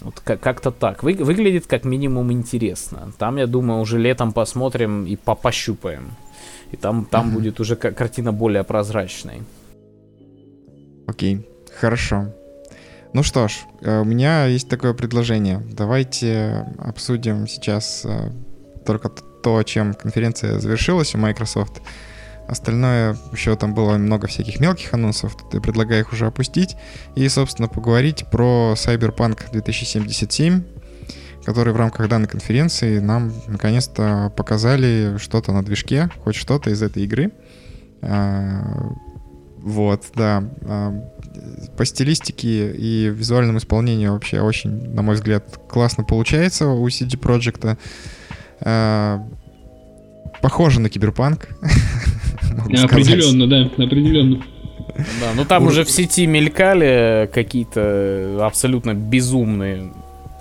вот 0.00 0.20
как-то 0.20 0.70
так. 0.70 1.02
Вы, 1.02 1.14
выглядит 1.14 1.66
как 1.66 1.84
минимум 1.84 2.32
интересно. 2.32 3.12
Там, 3.18 3.36
я 3.36 3.46
думаю, 3.46 3.80
уже 3.80 3.98
летом 3.98 4.32
посмотрим 4.32 5.06
и 5.06 5.16
по 5.16 5.34
пощупаем. 5.34 6.10
И 6.72 6.76
там, 6.76 7.04
там 7.04 7.28
mm-hmm. 7.28 7.32
будет 7.32 7.60
уже 7.60 7.76
картина 7.76 8.32
более 8.32 8.64
прозрачной. 8.64 9.42
Окей, 11.06 11.48
хорошо. 11.80 12.32
Ну 13.12 13.22
что 13.24 13.48
ж, 13.48 13.52
э, 13.80 14.00
у 14.00 14.04
меня 14.04 14.46
есть 14.46 14.68
такое 14.68 14.94
предложение. 14.94 15.60
Давайте 15.72 16.66
обсудим 16.78 17.48
сейчас 17.48 18.04
э, 18.04 18.30
только 18.86 19.08
то, 19.08 19.62
чем 19.64 19.94
конференция 19.94 20.60
завершилась 20.60 21.14
у 21.14 21.18
Microsoft. 21.18 21.82
Остальное 22.50 23.16
еще 23.30 23.54
там 23.54 23.74
было 23.74 23.96
много 23.96 24.26
всяких 24.26 24.58
мелких 24.58 24.92
анонсов. 24.92 25.36
Я 25.52 25.60
предлагаю 25.60 26.00
их 26.00 26.12
уже 26.12 26.26
опустить. 26.26 26.76
И, 27.14 27.28
собственно, 27.28 27.68
поговорить 27.68 28.26
про 28.28 28.74
Cyberpunk 28.76 29.52
2077. 29.52 30.62
которые 31.44 31.72
в 31.72 31.76
рамках 31.76 32.08
данной 32.08 32.28
конференции 32.28 32.98
нам 32.98 33.32
наконец-то 33.46 34.32
показали 34.36 35.16
что-то 35.18 35.52
на 35.52 35.64
движке, 35.64 36.10
хоть 36.22 36.34
что-то 36.34 36.70
из 36.70 36.82
этой 36.82 37.04
игры. 37.04 37.30
А, 38.02 38.90
вот, 39.58 40.06
да. 40.16 40.44
А, 40.62 40.92
по 41.76 41.84
стилистике 41.84 42.72
и 42.72 43.06
визуальному 43.06 43.58
исполнению 43.58 44.12
вообще 44.12 44.40
очень, 44.40 44.92
на 44.92 45.02
мой 45.02 45.14
взгляд, 45.14 45.56
классно 45.68 46.02
получается 46.02 46.66
у 46.66 46.86
CD 46.88 47.16
Projekt. 47.16 47.78
Похоже 50.42 50.80
на 50.80 50.88
киберпанк. 50.88 51.48
Определенно, 52.82 53.46
да, 53.46 53.84
определенно. 53.84 54.42
Да, 54.96 55.32
ну 55.34 55.44
там 55.44 55.66
уже 55.66 55.84
в 55.84 55.90
сети 55.90 56.26
мелькали 56.26 57.30
какие-то 57.32 58.38
абсолютно 58.44 58.94
безумные 58.94 59.92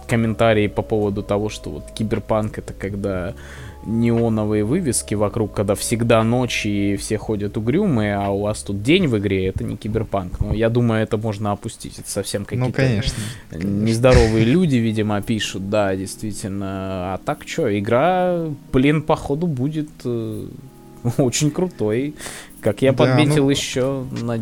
комментарии 0.07 0.67
по 0.67 0.81
поводу 0.81 1.23
того, 1.23 1.49
что 1.49 1.69
вот 1.69 1.91
киберпанк 1.91 2.57
это 2.57 2.73
когда 2.73 3.34
неоновые 3.89 4.63
вывески 4.63 5.15
вокруг, 5.15 5.53
когда 5.53 5.75
всегда 5.75 6.23
ночь 6.23 6.65
и 6.65 6.95
все 6.95 7.17
ходят 7.17 7.57
угрюмые, 7.57 8.15
а 8.15 8.29
у 8.29 8.41
вас 8.41 8.61
тут 8.63 8.83
день 8.83 9.07
в 9.07 9.17
игре, 9.17 9.47
это 9.47 9.63
не 9.63 9.75
киберпанк. 9.75 10.39
Но 10.39 10.53
я 10.53 10.69
думаю, 10.69 11.03
это 11.03 11.17
можно 11.17 11.51
опустить. 11.51 11.99
Это 11.99 12.09
совсем 12.09 12.45
какие-то 12.45 12.67
ну, 12.67 12.73
конечно, 12.73 13.13
конечно. 13.49 13.69
нездоровые 13.69 14.45
люди, 14.45 14.77
видимо, 14.77 15.21
пишут. 15.21 15.69
Да, 15.69 15.95
действительно. 15.95 17.13
А 17.13 17.19
так 17.23 17.47
что, 17.47 17.77
игра, 17.77 18.45
блин, 18.71 19.01
походу 19.01 19.47
будет 19.47 19.89
э, 20.05 20.45
очень 21.17 21.51
крутой. 21.51 22.15
Как 22.61 22.81
я 22.81 22.91
да, 22.91 22.97
подметил 22.97 23.45
ну... 23.45 23.49
еще 23.49 24.05
на 24.21 24.39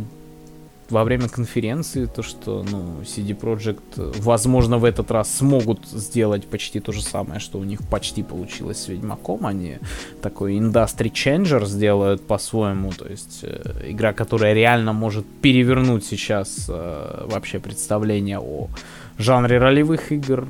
во 0.89 1.03
время 1.03 1.27
конференции, 1.27 2.05
то, 2.05 2.23
что, 2.23 2.63
ну, 2.69 3.01
CD 3.03 3.37
Projekt, 3.37 4.21
возможно, 4.21 4.77
в 4.77 4.85
этот 4.85 5.11
раз 5.11 5.33
смогут 5.33 5.85
сделать 5.87 6.47
почти 6.47 6.79
то 6.79 6.91
же 6.91 7.01
самое, 7.01 7.39
что 7.39 7.59
у 7.59 7.63
них 7.63 7.79
почти 7.89 8.23
получилось 8.23 8.83
с 8.83 8.87
Ведьмаком. 8.87 9.45
Они 9.45 9.77
такой 10.21 10.57
industry 10.57 11.11
changer 11.11 11.65
сделают 11.65 12.25
по-своему, 12.25 12.91
то 12.91 13.07
есть 13.07 13.39
э, 13.43 13.91
игра, 13.91 14.13
которая 14.13 14.53
реально 14.53 14.93
может 14.93 15.25
перевернуть 15.41 16.05
сейчас 16.05 16.65
э, 16.69 17.25
вообще 17.27 17.59
представление 17.59 18.39
о 18.39 18.69
жанре 19.17 19.57
ролевых 19.57 20.11
игр, 20.11 20.47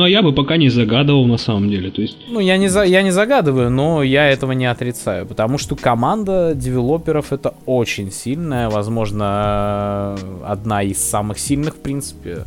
ну, 0.00 0.06
а 0.06 0.08
я 0.08 0.22
бы 0.22 0.32
пока 0.32 0.56
не 0.56 0.70
загадывал 0.70 1.26
на 1.26 1.36
самом 1.36 1.68
деле, 1.68 1.90
то 1.90 2.00
есть... 2.00 2.16
Ну, 2.30 2.40
я 2.40 2.56
не, 2.56 2.68
за, 2.68 2.84
я 2.84 3.02
не 3.02 3.10
загадываю, 3.10 3.70
но 3.70 4.02
я 4.02 4.30
этого 4.30 4.52
не 4.52 4.64
отрицаю, 4.64 5.26
потому 5.26 5.58
что 5.58 5.76
команда 5.76 6.54
девелоперов 6.54 7.34
это 7.34 7.52
очень 7.66 8.10
сильная, 8.10 8.70
возможно, 8.70 10.16
одна 10.42 10.82
из 10.82 10.98
самых 10.98 11.38
сильных, 11.38 11.74
в 11.74 11.80
принципе, 11.80 12.44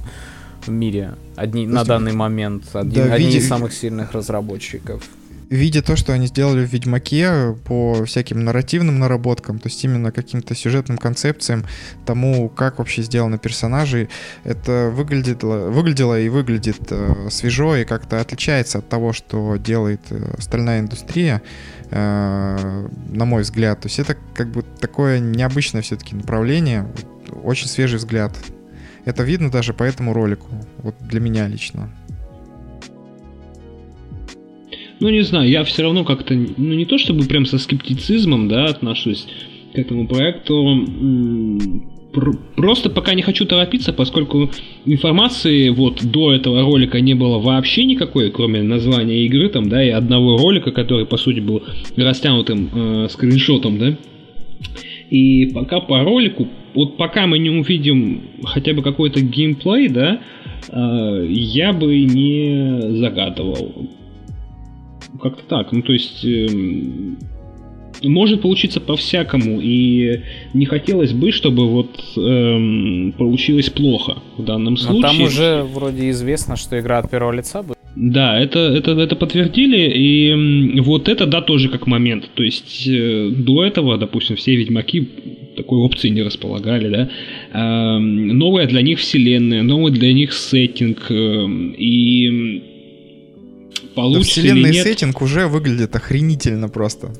в 0.66 0.72
мире, 0.72 1.14
одни, 1.36 1.68
на 1.68 1.84
данный 1.84 2.14
момент, 2.14 2.64
один, 2.74 3.08
да, 3.08 3.14
одни 3.14 3.28
виде... 3.28 3.38
из 3.38 3.48
самых 3.48 3.72
сильных 3.72 4.14
разработчиков 4.14 5.04
видя 5.50 5.82
то, 5.82 5.96
что 5.96 6.14
они 6.14 6.28
сделали 6.28 6.66
в 6.66 6.72
Ведьмаке 6.72 7.56
по 7.66 8.06
всяким 8.06 8.44
нарративным 8.44 9.00
наработкам, 9.00 9.60
то 9.60 9.70
есть 9.70 9.84
именно 9.84 10.12
каким-то 10.12 10.56
сюжетным 10.56 10.98
концепциям, 10.98 11.66
тому, 12.06 12.50
как 12.50 12.80
вообще 12.80 13.02
сделаны 13.04 13.38
персонажи, 13.38 14.10
это 14.44 14.92
выглядело, 14.94 15.70
выглядело 15.70 16.20
и 16.20 16.30
выглядит 16.30 16.80
э, 16.90 17.30
свежо 17.30 17.76
и 17.76 17.86
как-то 17.86 18.20
отличается 18.20 18.80
от 18.80 18.90
того, 18.90 19.14
что 19.14 19.58
делает 19.58 20.02
э, 20.10 20.36
остальная 20.38 20.80
индустрия, 20.80 21.42
э, 21.92 22.88
на 23.10 23.26
мой 23.26 23.44
взгляд. 23.44 23.82
То 23.82 23.88
есть 23.88 24.00
это 24.00 24.18
как 24.36 24.50
бы 24.52 24.64
такое 24.80 25.20
необычное 25.20 25.82
все-таки 25.82 26.16
направление, 26.16 26.88
очень 27.44 27.68
свежий 27.68 27.98
взгляд. 27.98 28.36
Это 29.06 29.24
видно 29.24 29.52
даже 29.52 29.74
по 29.74 29.84
этому 29.84 30.14
ролику, 30.14 30.48
вот 30.78 30.96
для 31.02 31.20
меня 31.20 31.48
лично. 31.48 31.90
Ну 35.00 35.10
не 35.10 35.22
знаю, 35.22 35.50
я 35.50 35.64
все 35.64 35.84
равно 35.84 36.04
как-то, 36.04 36.34
ну 36.34 36.74
не 36.74 36.86
то 36.86 36.98
чтобы 36.98 37.26
прям 37.26 37.46
со 37.46 37.58
скептицизмом, 37.58 38.48
да, 38.48 38.66
отношусь 38.66 39.28
к 39.74 39.78
этому 39.78 40.08
проекту. 40.08 40.88
Просто 42.56 42.92
пока 42.92 43.16
не 43.16 43.24
хочу 43.24 43.46
торопиться, 43.46 43.92
поскольку 43.92 44.52
информации 44.86 45.70
вот 45.70 46.04
до 46.04 46.32
этого 46.32 46.62
ролика 46.62 47.02
не 47.02 47.16
было 47.16 47.40
вообще 47.40 47.86
никакой, 47.86 48.30
кроме 48.30 48.62
названия 48.62 49.26
игры 49.26 49.50
там, 49.50 49.68
да, 49.68 49.84
и 49.84 49.90
одного 49.90 50.38
ролика, 50.38 50.72
который 50.72 51.08
по 51.08 51.18
сути 51.18 51.40
был 51.40 51.64
растянутым 51.98 52.70
э, 52.72 53.08
скриншотом, 53.10 53.80
да. 53.80 53.98
И 55.10 55.48
пока 55.48 55.80
по 55.80 56.04
ролику, 56.04 56.48
вот 56.76 56.98
пока 56.98 57.26
мы 57.26 57.40
не 57.40 57.50
увидим 57.50 58.22
хотя 58.44 58.74
бы 58.74 58.84
какой-то 58.84 59.20
геймплей, 59.20 59.90
да, 59.90 60.22
э, 60.70 61.26
я 61.30 61.74
бы 61.74 62.00
не 62.04 62.96
загадывал 63.00 63.90
как-то 65.22 65.44
так. 65.48 65.72
Ну, 65.72 65.82
то 65.82 65.94
есть... 65.94 66.24
Э, 66.26 66.48
может 68.02 68.42
получиться 68.42 68.82
по-всякому, 68.82 69.60
и 69.62 70.22
не 70.54 70.66
хотелось 70.66 71.14
бы, 71.14 71.32
чтобы 71.32 71.70
вот 71.70 72.04
эм, 72.18 73.14
получилось 73.18 73.70
плохо 73.70 74.18
в 74.38 74.44
данном 74.44 74.78
случае. 74.78 75.02
Но 75.02 75.08
там 75.08 75.22
уже 75.22 75.64
вроде 75.64 76.10
известно, 76.10 76.56
что 76.56 76.80
игра 76.80 77.00
от 77.00 77.10
первого 77.10 77.32
лица 77.32 77.64
будет. 77.64 77.78
Да, 77.96 78.40
это, 78.40 78.60
это, 78.60 78.92
это 78.92 79.16
подтвердили, 79.16 79.78
и 79.78 80.80
вот 80.82 81.08
это, 81.08 81.28
да, 81.28 81.42
тоже 81.42 81.70
как 81.70 81.86
момент. 81.86 82.30
То 82.34 82.44
есть 82.44 82.88
э, 82.88 83.30
до 83.30 83.64
этого, 83.64 83.98
допустим, 83.98 84.36
все 84.36 84.56
ведьмаки 84.56 85.08
такой 85.56 85.78
опции 85.78 86.10
не 86.10 86.24
располагали, 86.24 86.90
да. 86.90 87.10
Э, 87.54 88.00
новая 88.00 88.66
для 88.66 88.82
них 88.82 88.98
вселенная, 88.98 89.62
новый 89.62 89.92
для 89.92 90.12
них 90.12 90.34
сеттинг, 90.34 91.06
э, 91.10 91.46
и 91.78 92.64
получится 93.96 94.36
да 94.36 94.42
вселенный 94.42 94.70
или 94.70 94.76
нет. 94.76 94.84
сеттинг 94.84 95.22
уже 95.22 95.48
выглядит 95.48 95.96
охренительно 95.96 96.70
просто. 96.70 97.14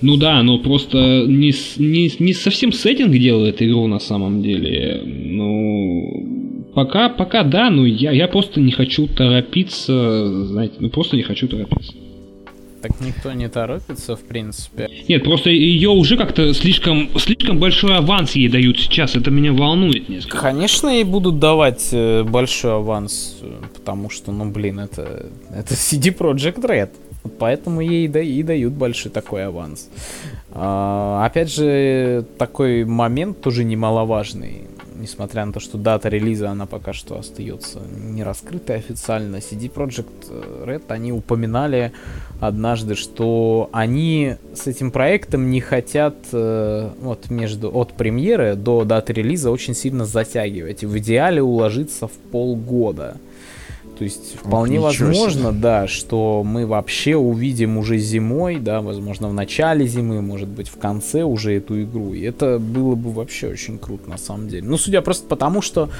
Ну 0.00 0.16
да, 0.16 0.42
но 0.42 0.58
просто 0.58 1.24
не, 1.26 1.52
не, 1.78 2.12
не 2.20 2.32
совсем 2.32 2.72
сеттинг 2.72 3.10
делает 3.12 3.60
игру 3.60 3.88
на 3.88 3.98
самом 3.98 4.42
деле. 4.42 5.02
Ну, 5.04 6.68
пока, 6.74 7.08
пока 7.08 7.42
да, 7.42 7.68
но 7.70 7.84
я, 7.84 8.12
я 8.12 8.28
просто 8.28 8.60
не 8.60 8.70
хочу 8.70 9.08
торопиться, 9.08 10.46
знаете, 10.46 10.76
ну 10.78 10.90
просто 10.90 11.16
не 11.16 11.24
хочу 11.24 11.48
торопиться. 11.48 11.94
Так 12.82 13.00
никто 13.00 13.32
не 13.32 13.48
торопится, 13.48 14.14
в 14.14 14.20
принципе. 14.20 14.88
Нет, 15.08 15.24
просто 15.24 15.50
ее 15.50 15.90
уже 15.90 16.16
как-то 16.16 16.54
слишком, 16.54 17.10
слишком 17.18 17.58
большой 17.58 17.96
аванс 17.96 18.32
ей 18.32 18.48
дают 18.48 18.78
сейчас. 18.78 19.16
Это 19.16 19.30
меня 19.30 19.52
волнует 19.52 20.08
несколько. 20.08 20.38
Конечно, 20.38 20.88
ей 20.88 21.04
будут 21.04 21.38
давать 21.38 21.88
э, 21.92 22.22
большой 22.22 22.74
аванс, 22.74 23.38
э, 23.40 23.62
потому 23.74 24.10
что, 24.10 24.30
ну 24.30 24.50
блин, 24.50 24.78
это, 24.78 25.26
это 25.52 25.74
CD 25.74 26.16
Project 26.16 26.60
Red. 26.62 26.90
Поэтому 27.38 27.80
ей 27.80 28.08
да, 28.08 28.20
и 28.20 28.42
дают 28.42 28.72
большой 28.74 29.10
такой 29.10 29.46
аванс. 29.46 29.88
А, 30.52 31.26
опять 31.26 31.52
же, 31.52 32.24
такой 32.38 32.84
момент 32.84 33.40
тоже 33.40 33.64
немаловажный 33.64 34.68
несмотря 34.98 35.44
на 35.44 35.52
то, 35.52 35.60
что 35.60 35.78
дата 35.78 36.08
релиза, 36.08 36.50
она 36.50 36.66
пока 36.66 36.92
что 36.92 37.18
остается 37.18 37.80
не 37.90 38.22
раскрытой 38.22 38.76
официально, 38.76 39.36
CD 39.36 39.72
Projekt 39.72 40.30
Red, 40.64 40.84
они 40.88 41.12
упоминали 41.12 41.92
однажды, 42.40 42.94
что 42.94 43.68
они 43.72 44.36
с 44.54 44.66
этим 44.66 44.90
проектом 44.90 45.50
не 45.50 45.60
хотят 45.60 46.14
э, 46.32 46.90
вот 47.00 47.30
между, 47.30 47.70
от 47.76 47.92
премьеры 47.92 48.54
до 48.54 48.84
даты 48.84 49.12
релиза 49.12 49.50
очень 49.50 49.74
сильно 49.74 50.04
затягивать. 50.04 50.84
В 50.84 50.98
идеале 50.98 51.42
уложиться 51.42 52.06
в 52.06 52.12
полгода. 52.12 53.16
То 53.98 54.04
есть 54.04 54.36
вполне 54.38 54.78
Ох, 54.78 54.86
возможно, 54.86 55.50
себе. 55.50 55.60
да, 55.60 55.88
что 55.88 56.44
мы 56.44 56.66
вообще 56.66 57.16
увидим 57.16 57.78
уже 57.78 57.98
зимой, 57.98 58.60
да, 58.60 58.80
возможно 58.80 59.28
в 59.28 59.34
начале 59.34 59.86
зимы, 59.88 60.22
может 60.22 60.48
быть 60.48 60.68
в 60.68 60.78
конце 60.78 61.24
уже 61.24 61.56
эту 61.56 61.82
игру. 61.82 62.14
И 62.14 62.22
это 62.22 62.60
было 62.60 62.94
бы 62.94 63.10
вообще 63.10 63.48
очень 63.48 63.76
круто 63.76 64.08
на 64.08 64.16
самом 64.16 64.48
деле. 64.48 64.68
Ну, 64.68 64.76
судя 64.78 65.02
просто 65.02 65.26
потому, 65.26 65.62
что 65.62 65.90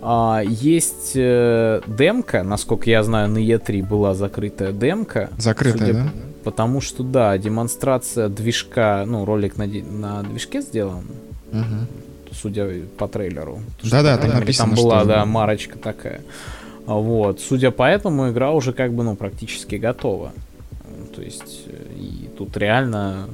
а, 0.00 0.42
есть 0.44 1.12
э, 1.14 1.82
демка, 1.86 2.42
насколько 2.42 2.88
я 2.88 3.02
знаю, 3.02 3.28
на 3.28 3.38
E3 3.38 3.86
была 3.86 4.14
закрытая 4.14 4.72
демка. 4.72 5.28
Закрытая, 5.36 5.88
судя, 5.88 5.92
да? 5.92 6.12
Потому 6.44 6.80
что, 6.80 7.02
да, 7.02 7.36
демонстрация 7.36 8.28
движка, 8.28 9.04
ну, 9.06 9.26
ролик 9.26 9.58
на, 9.58 9.66
на 9.66 10.22
движке 10.22 10.62
сделан. 10.62 11.04
Угу. 11.52 12.32
Судя 12.32 12.68
по 12.96 13.08
трейлеру. 13.08 13.60
Да-да, 13.84 14.16
там 14.16 14.30
написано, 14.30 14.74
Там 14.74 14.82
была, 14.82 15.00
что... 15.00 15.08
да, 15.08 15.26
марочка 15.26 15.78
такая. 15.78 16.22
Вот. 16.86 17.40
Судя 17.40 17.70
по 17.70 17.88
этому, 17.88 18.30
игра 18.30 18.52
уже 18.52 18.72
как 18.72 18.92
бы, 18.92 19.04
ну, 19.04 19.16
практически 19.16 19.76
готова. 19.76 20.32
То 21.14 21.22
есть, 21.22 21.66
э, 21.66 21.94
и 21.96 22.28
тут 22.36 22.56
реально 22.56 23.28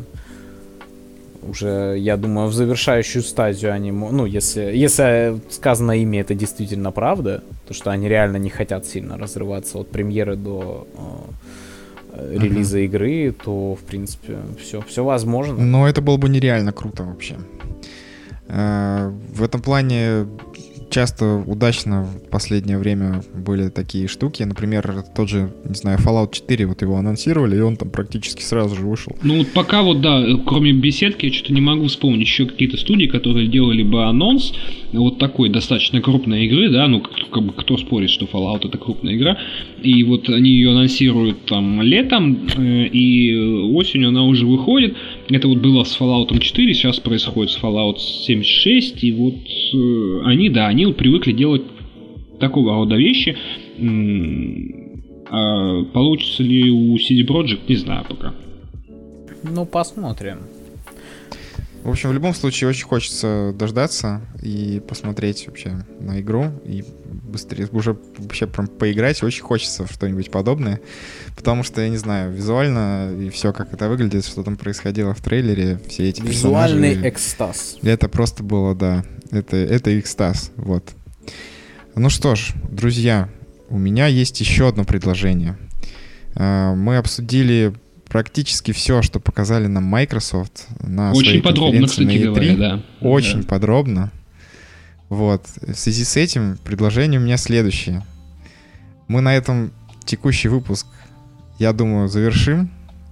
уже, 1.43 1.97
я 1.99 2.17
думаю, 2.17 2.49
в 2.49 2.53
завершающую 2.53 3.23
стадию 3.23 3.73
они, 3.73 3.91
ну, 3.91 4.27
если, 4.27 4.61
если 4.61 5.41
сказано 5.51 5.93
ими 5.93 6.19
это 6.19 6.35
действительно 6.35 6.91
правда, 6.91 7.43
то 7.67 7.75
что 7.75 7.91
они 7.91 8.09
реально 8.09 8.37
не 8.37 8.51
хотят 8.51 8.87
сильно 8.87 9.17
разрываться 9.17 9.79
от 9.79 9.89
премьеры 9.89 10.37
до 10.37 10.87
э, 12.13 12.37
релиза 12.37 12.81
uh-huh. 12.81 12.85
игры, 12.85 13.33
то, 13.33 13.75
в 13.75 13.81
принципе, 13.81 14.39
все, 14.61 14.83
все 14.83 15.05
возможно. 15.05 15.55
Но 15.55 15.89
это 15.89 16.03
было 16.03 16.17
бы 16.17 16.29
нереально 16.29 16.73
круто 16.73 17.05
вообще. 17.05 17.37
Э, 18.49 19.13
в 19.35 19.43
этом 19.43 19.63
плане 19.63 20.27
часто 20.91 21.43
удачно 21.47 22.03
в 22.03 22.31
последнее 22.31 22.79
время 22.79 23.23
были 23.35 23.69
такие 23.69 24.09
штуки. 24.09 24.43
Например, 24.43 25.05
тот 25.15 25.29
же, 25.29 25.53
не 25.65 25.75
знаю, 25.75 25.99
Fallout 25.99 26.33
4, 26.33 26.67
вот 26.67 26.83
его 26.83 26.97
анонсировали, 26.97 27.57
и 27.57 27.61
он 27.61 27.77
там 27.77 27.91
практически 27.91 28.43
сразу 28.43 28.77
же 28.77 28.83
вышел. 28.83 29.17
Ну 29.23 29.39
вот 29.39 29.49
пока 29.49 29.83
вот, 29.83 30.01
да, 30.01 30.25
кроме 30.47 30.73
беседки, 30.73 31.27
я 31.27 31.33
что-то 31.33 31.53
не 31.53 31.61
могу 31.61 31.87
вспомнить 31.87 32.27
еще 32.27 32.47
какие-то 32.47 32.77
студии, 32.77 33.07
которые 33.07 33.49
делали 33.49 33.83
бы 33.83 34.05
анонс 34.05 34.53
вот 34.93 35.19
такой 35.19 35.51
достаточно 35.51 36.01
крупной 36.01 36.47
игры, 36.47 36.71
да, 36.71 36.89
ну 36.89 37.01
как 37.01 37.43
бы 37.43 37.53
кто 37.53 37.77
спорит, 37.77 38.11
что 38.11 38.27
Fallout 38.27 38.67
это 38.67 38.79
крупная 38.79 39.15
игра, 39.15 39.39
и 39.83 40.03
вот 40.05 40.29
они 40.29 40.51
ее 40.51 40.71
анонсируют 40.73 41.45
там 41.45 41.83
летом, 41.83 42.39
э, 42.57 42.87
и 42.87 43.37
осенью 43.73 44.09
она 44.09 44.25
уже 44.25 44.47
выходит. 44.47 44.97
Это 45.31 45.47
вот 45.49 45.59
было 45.59 45.85
с 45.85 45.99
Fallout 46.01 46.37
4, 46.39 46.75
сейчас 46.75 47.01
происходит 47.01 47.53
с 47.53 47.63
Fallout 47.63 47.99
76, 47.99 49.05
и 49.05 49.13
вот 49.13 49.35
э, 49.35 50.21
они, 50.25 50.49
да, 50.49 50.69
они 50.69 50.87
привыкли 50.93 51.33
делать 51.33 51.63
такого 52.41 52.75
рода 52.75 52.97
вещи. 52.97 53.37
А 55.31 55.85
получится 55.93 56.43
ли 56.43 56.71
у 56.71 56.97
CD 56.97 57.27
Projekt, 57.27 57.61
не 57.69 57.77
знаю 57.77 58.07
пока. 58.09 58.35
Ну, 59.43 59.67
посмотрим. 59.67 60.39
В 61.89 61.91
общем, 61.91 62.11
в 62.11 62.13
любом 62.13 62.35
случае 62.35 62.69
очень 62.69 62.85
хочется 62.85 63.55
дождаться 63.59 64.21
и 64.43 64.83
посмотреть 64.87 65.47
вообще 65.47 65.87
на 66.01 66.21
игру 66.21 66.53
и 66.67 66.85
быстрее 67.07 67.67
уже 67.73 67.97
вообще 68.19 68.47
прям 68.47 68.67
поиграть. 68.67 69.23
Очень 69.23 69.43
хочется 69.43 69.87
что-нибудь 69.91 70.31
подобное, 70.31 70.81
потому 71.35 71.63
что 71.63 71.81
я 71.81 71.89
не 71.89 71.97
знаю 71.97 72.31
визуально 72.31 73.11
и 73.19 73.31
все 73.31 73.55
как 73.55 73.73
это 73.73 73.89
выглядит, 73.89 74.27
что 74.27 74.43
там 74.43 74.59
происходило 74.59 75.15
в 75.15 75.23
трейлере, 75.23 75.81
все 75.89 76.11
эти 76.11 76.21
Визуальный 76.21 76.91
персонажи. 76.91 77.09
экстаз. 77.09 77.79
Это 77.83 78.11
просто 78.11 78.43
было, 78.43 78.75
да, 78.75 79.03
это 79.31 79.57
это 79.57 79.99
экстаз, 79.99 80.53
вот. 80.57 80.91
Ну 81.95 82.11
что 82.11 82.35
ж, 82.35 82.53
друзья, 82.71 83.31
у 83.71 83.79
меня 83.79 84.09
есть 84.09 84.39
еще 84.41 84.69
одно 84.69 84.85
предложение. 84.85 85.57
А, 86.35 86.75
мы 86.75 86.99
обсудили 86.99 87.73
практически 88.09 88.73
все, 88.73 89.03
что 89.03 89.21
показали 89.21 89.67
нам 89.67 89.85
Microsoft 89.85 90.67
на 90.81 91.13
Очень 91.13 91.43
подробно, 91.43 91.87
кстати 91.87 92.07
на 92.07 92.11
E3. 92.11 92.25
говоря, 92.25 92.57
да. 92.57 92.83
Очень 93.01 93.43
да. 93.43 93.49
подробно. 93.49 94.11
Вот. 95.09 95.47
В 95.61 95.75
связи 95.75 96.05
с 96.05 96.17
этим 96.17 96.59
предложение 96.65 97.21
у 97.21 97.23
меня 97.23 97.37
следующее. 97.37 98.05
Мы 99.09 99.21
на 99.21 99.35
этом 99.35 99.73
текущий 100.05 100.49
выпуск, 100.49 100.87
я 101.59 101.73
думаю, 101.73 102.09
завершим, 102.09 102.71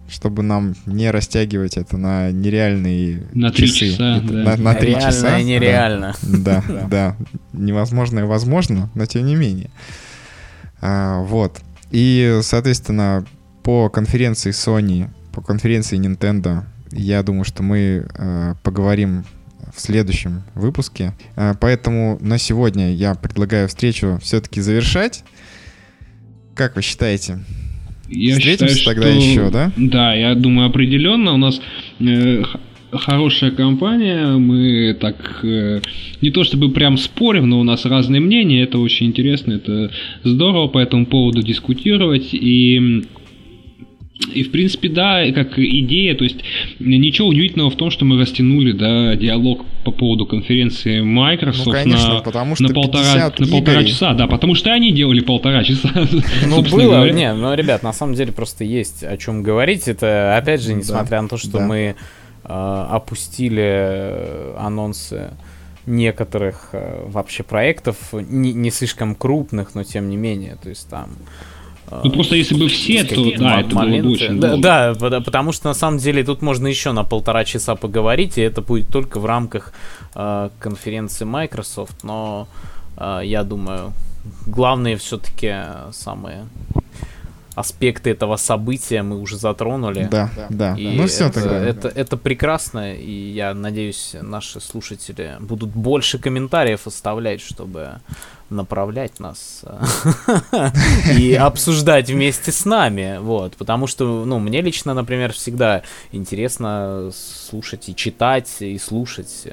чтобы 0.09 0.43
нам 0.43 0.74
не 0.86 1.10
растягивать 1.10 1.77
это 1.77 1.97
на 1.97 2.31
нереальные 2.31 3.27
на 3.32 3.51
часы. 3.51 3.90
часа. 3.90 4.18
Это, 4.18 4.27
Да. 4.28 4.44
на, 4.44 4.56
на 4.56 4.74
три 4.74 4.94
часа. 4.94 5.39
и 5.39 5.44
нереально. 5.44 6.14
Да, 6.23 6.62
да, 6.68 6.86
да. 6.89 7.16
Невозможное 7.52 8.24
возможно, 8.24 8.89
но 8.94 9.06
тем 9.06 9.27
не 9.27 9.35
менее. 9.35 9.70
А, 10.81 11.20
вот. 11.23 11.60
И, 11.90 12.40
соответственно, 12.43 13.24
по 13.66 13.88
конференции 13.90 14.52
Sony, 14.52 15.09
по 15.34 15.40
конференции 15.40 15.98
Nintendo, 15.98 16.60
я 16.93 17.24
думаю, 17.24 17.43
что 17.44 17.64
мы 17.64 18.06
э, 18.16 18.55
поговорим 18.62 19.24
в 19.74 19.80
следующем 19.80 20.44
выпуске. 20.55 21.14
Э, 21.34 21.52
поэтому 21.60 22.16
на 22.20 22.38
сегодня 22.38 22.94
я 22.94 23.16
предлагаю 23.16 23.66
встречу 23.66 24.20
все-таки 24.22 24.60
завершать. 24.60 25.24
Как 26.55 26.76
вы 26.76 26.82
считаете? 26.82 27.40
Я 28.09 28.36
Встретимся 28.36 28.76
считаю, 28.76 28.94
тогда 28.94 29.10
что- 29.10 29.20
еще, 29.20 29.51
да? 29.51 29.72
Да, 29.76 30.14
я 30.14 30.36
думаю, 30.36 30.68
определенно. 30.68 31.32
У 31.32 31.36
нас 31.36 31.60
э, 31.98 32.43
хорошая 32.93 33.51
компания. 33.51 34.28
Мы 34.36 34.94
так 34.94 35.40
э, 35.43 35.80
не 36.22 36.30
то 36.30 36.44
чтобы 36.44 36.70
прям 36.70 36.98
спорим, 36.98 37.48
но 37.48 37.59
у 37.59 37.64
нас 37.64 37.84
разные 37.84 38.20
мнения. 38.20 38.62
Это 38.62 38.78
очень 38.78 39.06
интересно, 39.09 39.55
это 39.55 39.90
здорово 40.22 40.68
по 40.68 40.78
этому 40.78 41.05
поводу 41.05 41.43
дискутировать. 41.43 42.28
И 42.32 43.02
и, 44.32 44.43
в 44.43 44.51
принципе, 44.51 44.88
да, 44.88 45.30
как 45.32 45.59
идея, 45.59 46.14
то 46.14 46.24
есть 46.24 46.36
ничего 46.78 47.28
удивительного 47.28 47.70
в 47.70 47.76
том, 47.76 47.90
что 47.90 48.05
мы 48.05 48.18
растянули, 48.18 48.72
да, 48.72 49.14
диалог 49.14 49.64
по 49.84 49.90
поводу 49.90 50.26
конференции 50.26 51.01
Microsoft 51.01 51.66
Ну, 51.66 51.72
конечно, 51.72 52.14
на, 52.14 52.20
потому 52.20 52.55
что 52.55 52.64
на 52.64 52.74
полтора, 52.74 53.12
50 53.12 53.40
на 53.40 53.47
полтора 53.47 53.80
игр. 53.80 53.90
часа, 53.90 54.14
да, 54.14 54.26
потому 54.26 54.55
что 54.55 54.72
они 54.72 54.93
делали 54.93 55.20
полтора 55.20 55.64
часа. 55.64 55.90
Ну, 56.47 56.62
было, 56.62 56.94
говоря. 56.94 57.12
не, 57.12 57.32
ну, 57.34 57.55
ребят, 57.55 57.82
на 57.82 57.93
самом 57.93 58.14
деле 58.14 58.32
просто 58.32 58.64
есть 58.64 59.05
о 59.05 59.16
чем 59.16 59.43
говорить. 59.43 59.86
Это, 59.86 60.36
опять 60.36 60.62
же, 60.62 60.72
несмотря 60.72 61.20
на 61.20 61.28
то, 61.28 61.36
что 61.36 61.59
да. 61.59 61.66
мы 61.66 61.76
э, 61.76 61.97
опустили 62.44 63.62
э, 63.62 64.55
анонсы 64.59 65.30
некоторых 65.86 66.70
э, 66.72 67.05
вообще 67.06 67.43
проектов, 67.43 67.97
не, 68.12 68.52
не 68.52 68.70
слишком 68.70 69.14
крупных, 69.14 69.74
но 69.74 69.84
тем 69.84 70.09
не 70.09 70.16
менее, 70.16 70.56
то 70.62 70.68
есть 70.68 70.88
там... 70.88 71.10
э, 71.10 71.55
Ну 71.90 72.10
просто 72.10 72.36
если 72.36 72.54
бы 72.54 72.68
все, 72.68 73.04
то 73.04 73.14
да, 73.38 73.60
это 73.60 73.68
было 73.70 73.80
бы 73.80 73.86
моменты. 73.86 74.08
очень 74.08 74.40
да, 74.40 74.56
долго. 74.56 75.10
да, 75.10 75.20
потому 75.20 75.52
что 75.52 75.68
на 75.68 75.74
самом 75.74 75.98
деле 75.98 76.24
тут 76.24 76.42
можно 76.42 76.66
еще 76.66 76.92
на 76.92 77.04
полтора 77.04 77.44
часа 77.44 77.74
поговорить, 77.76 78.38
и 78.38 78.42
это 78.42 78.60
будет 78.60 78.88
только 78.88 79.20
в 79.20 79.26
рамках 79.26 79.72
э, 80.14 80.50
конференции 80.58 81.24
Microsoft, 81.24 82.02
но 82.02 82.48
э, 82.96 83.20
я 83.24 83.44
думаю, 83.44 83.92
главные 84.46 84.96
все-таки 84.96 85.54
самые 85.92 86.46
аспекты 87.54 88.10
этого 88.10 88.36
события 88.36 89.02
мы 89.02 89.18
уже 89.18 89.38
затронули. 89.38 90.08
Да, 90.10 90.30
да. 90.50 90.76
И 90.76 90.96
Ну 90.96 91.06
все 91.06 91.26
это, 91.26 91.40
тогда. 91.40 91.64
это, 91.64 91.88
это 91.88 92.16
прекрасно, 92.18 92.94
и 92.94 93.30
я 93.30 93.54
надеюсь, 93.54 94.14
наши 94.20 94.60
слушатели 94.60 95.36
будут 95.40 95.70
больше 95.70 96.18
комментариев 96.18 96.86
оставлять, 96.86 97.40
чтобы 97.40 98.00
направлять 98.51 99.18
нас 99.20 99.62
э, 99.64 100.70
и 101.18 101.35
обсуждать 101.35 102.09
вместе 102.10 102.52
с 102.52 102.64
нами, 102.64 103.18
вот, 103.20 103.56
потому 103.56 103.86
что, 103.86 104.24
ну, 104.24 104.39
мне 104.39 104.60
лично, 104.60 104.94
например, 104.94 105.32
всегда 105.32 105.82
интересно 106.12 107.10
слушать 107.14 107.89
и 107.89 107.94
читать, 107.97 108.48
и 108.60 108.78
слушать, 108.78 109.47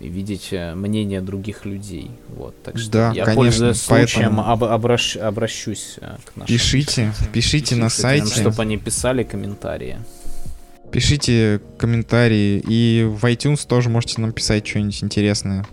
и 0.00 0.08
видеть 0.08 0.48
э, 0.52 0.74
мнение 0.74 1.20
других 1.20 1.64
людей, 1.64 2.10
вот, 2.28 2.54
так 2.62 2.78
что 2.78 2.90
Да, 2.90 3.06
я, 3.14 3.24
конечно, 3.24 3.34
пользуясь 3.34 3.82
случаем, 3.82 4.36
поэтому- 4.36 4.50
об- 4.52 4.64
обращ- 4.64 5.18
обращусь 5.18 5.96
э, 6.00 6.16
к 6.24 6.36
нашим 6.36 6.54
Пишите, 6.54 7.12
пишите 7.32 7.76
на 7.76 7.88
сайте. 7.88 8.40
чтобы 8.40 8.62
они 8.62 8.76
писали 8.76 9.22
комментарии. 9.22 9.98
Пишите 10.90 11.60
комментарии. 11.78 12.62
И 12.66 13.06
в 13.08 13.24
iTunes 13.26 13.66
тоже 13.66 13.88
можете 13.88 14.20
нам 14.20 14.32
писать 14.32 14.66
что-нибудь 14.66 15.02
интересное. 15.04 15.66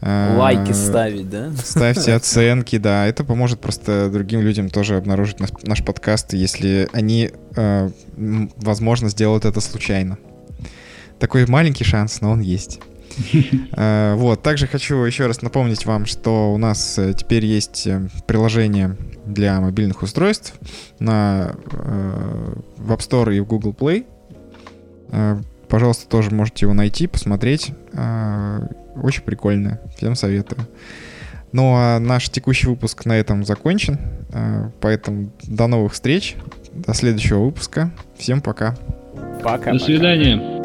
А, 0.00 0.36
Лайки 0.38 0.72
ставить, 0.72 1.28
да? 1.28 1.52
Ставьте 1.62 2.12
оценки, 2.14 2.78
да. 2.78 3.06
Это 3.06 3.24
поможет 3.24 3.60
просто 3.60 4.08
другим 4.10 4.40
людям 4.40 4.70
тоже 4.70 4.96
обнаружить 4.96 5.40
наш, 5.40 5.50
наш 5.64 5.84
подкаст, 5.84 6.32
если 6.32 6.88
они, 6.92 7.30
м, 7.56 8.50
возможно, 8.56 9.08
сделают 9.08 9.44
это 9.44 9.60
случайно. 9.60 10.18
Такой 11.18 11.46
маленький 11.46 11.84
шанс, 11.84 12.20
но 12.20 12.30
он 12.32 12.40
есть. 12.40 12.80
Э, 13.76 14.14
Вот, 14.16 14.42
также 14.42 14.66
хочу 14.66 14.96
еще 15.04 15.26
раз 15.26 15.42
напомнить 15.42 15.84
вам, 15.86 16.06
что 16.06 16.52
у 16.52 16.58
нас 16.58 16.98
э, 16.98 17.12
теперь 17.14 17.44
есть 17.44 17.86
э, 17.86 18.08
приложение 18.26 18.96
для 19.26 19.60
мобильных 19.60 20.02
устройств 20.02 20.54
на, 20.98 21.54
э, 21.70 22.54
в 22.78 22.90
App 22.92 22.98
Store 22.98 23.36
и 23.36 23.40
в 23.40 23.46
Google 23.46 23.72
Play. 23.78 24.06
Э, 25.12 25.36
пожалуйста, 25.68 26.08
тоже 26.08 26.30
можете 26.30 26.66
его 26.66 26.74
найти, 26.74 27.06
посмотреть. 27.06 27.72
Э, 27.92 28.66
очень 28.96 29.22
прикольно. 29.22 29.78
Всем 29.96 30.16
советую. 30.16 30.66
Ну 31.52 31.74
а 31.76 31.98
наш 31.98 32.30
текущий 32.30 32.66
выпуск 32.66 33.04
на 33.04 33.12
этом 33.12 33.44
закончен. 33.44 33.98
Э, 34.32 34.70
поэтому 34.80 35.30
до 35.44 35.66
новых 35.68 35.92
встреч. 35.92 36.36
До 36.72 36.94
следующего 36.94 37.44
выпуска. 37.44 37.90
Всем 38.16 38.40
пока. 38.40 38.74
Пока. 39.42 39.72
До 39.72 39.78
пока. 39.78 39.78
свидания. 39.78 40.62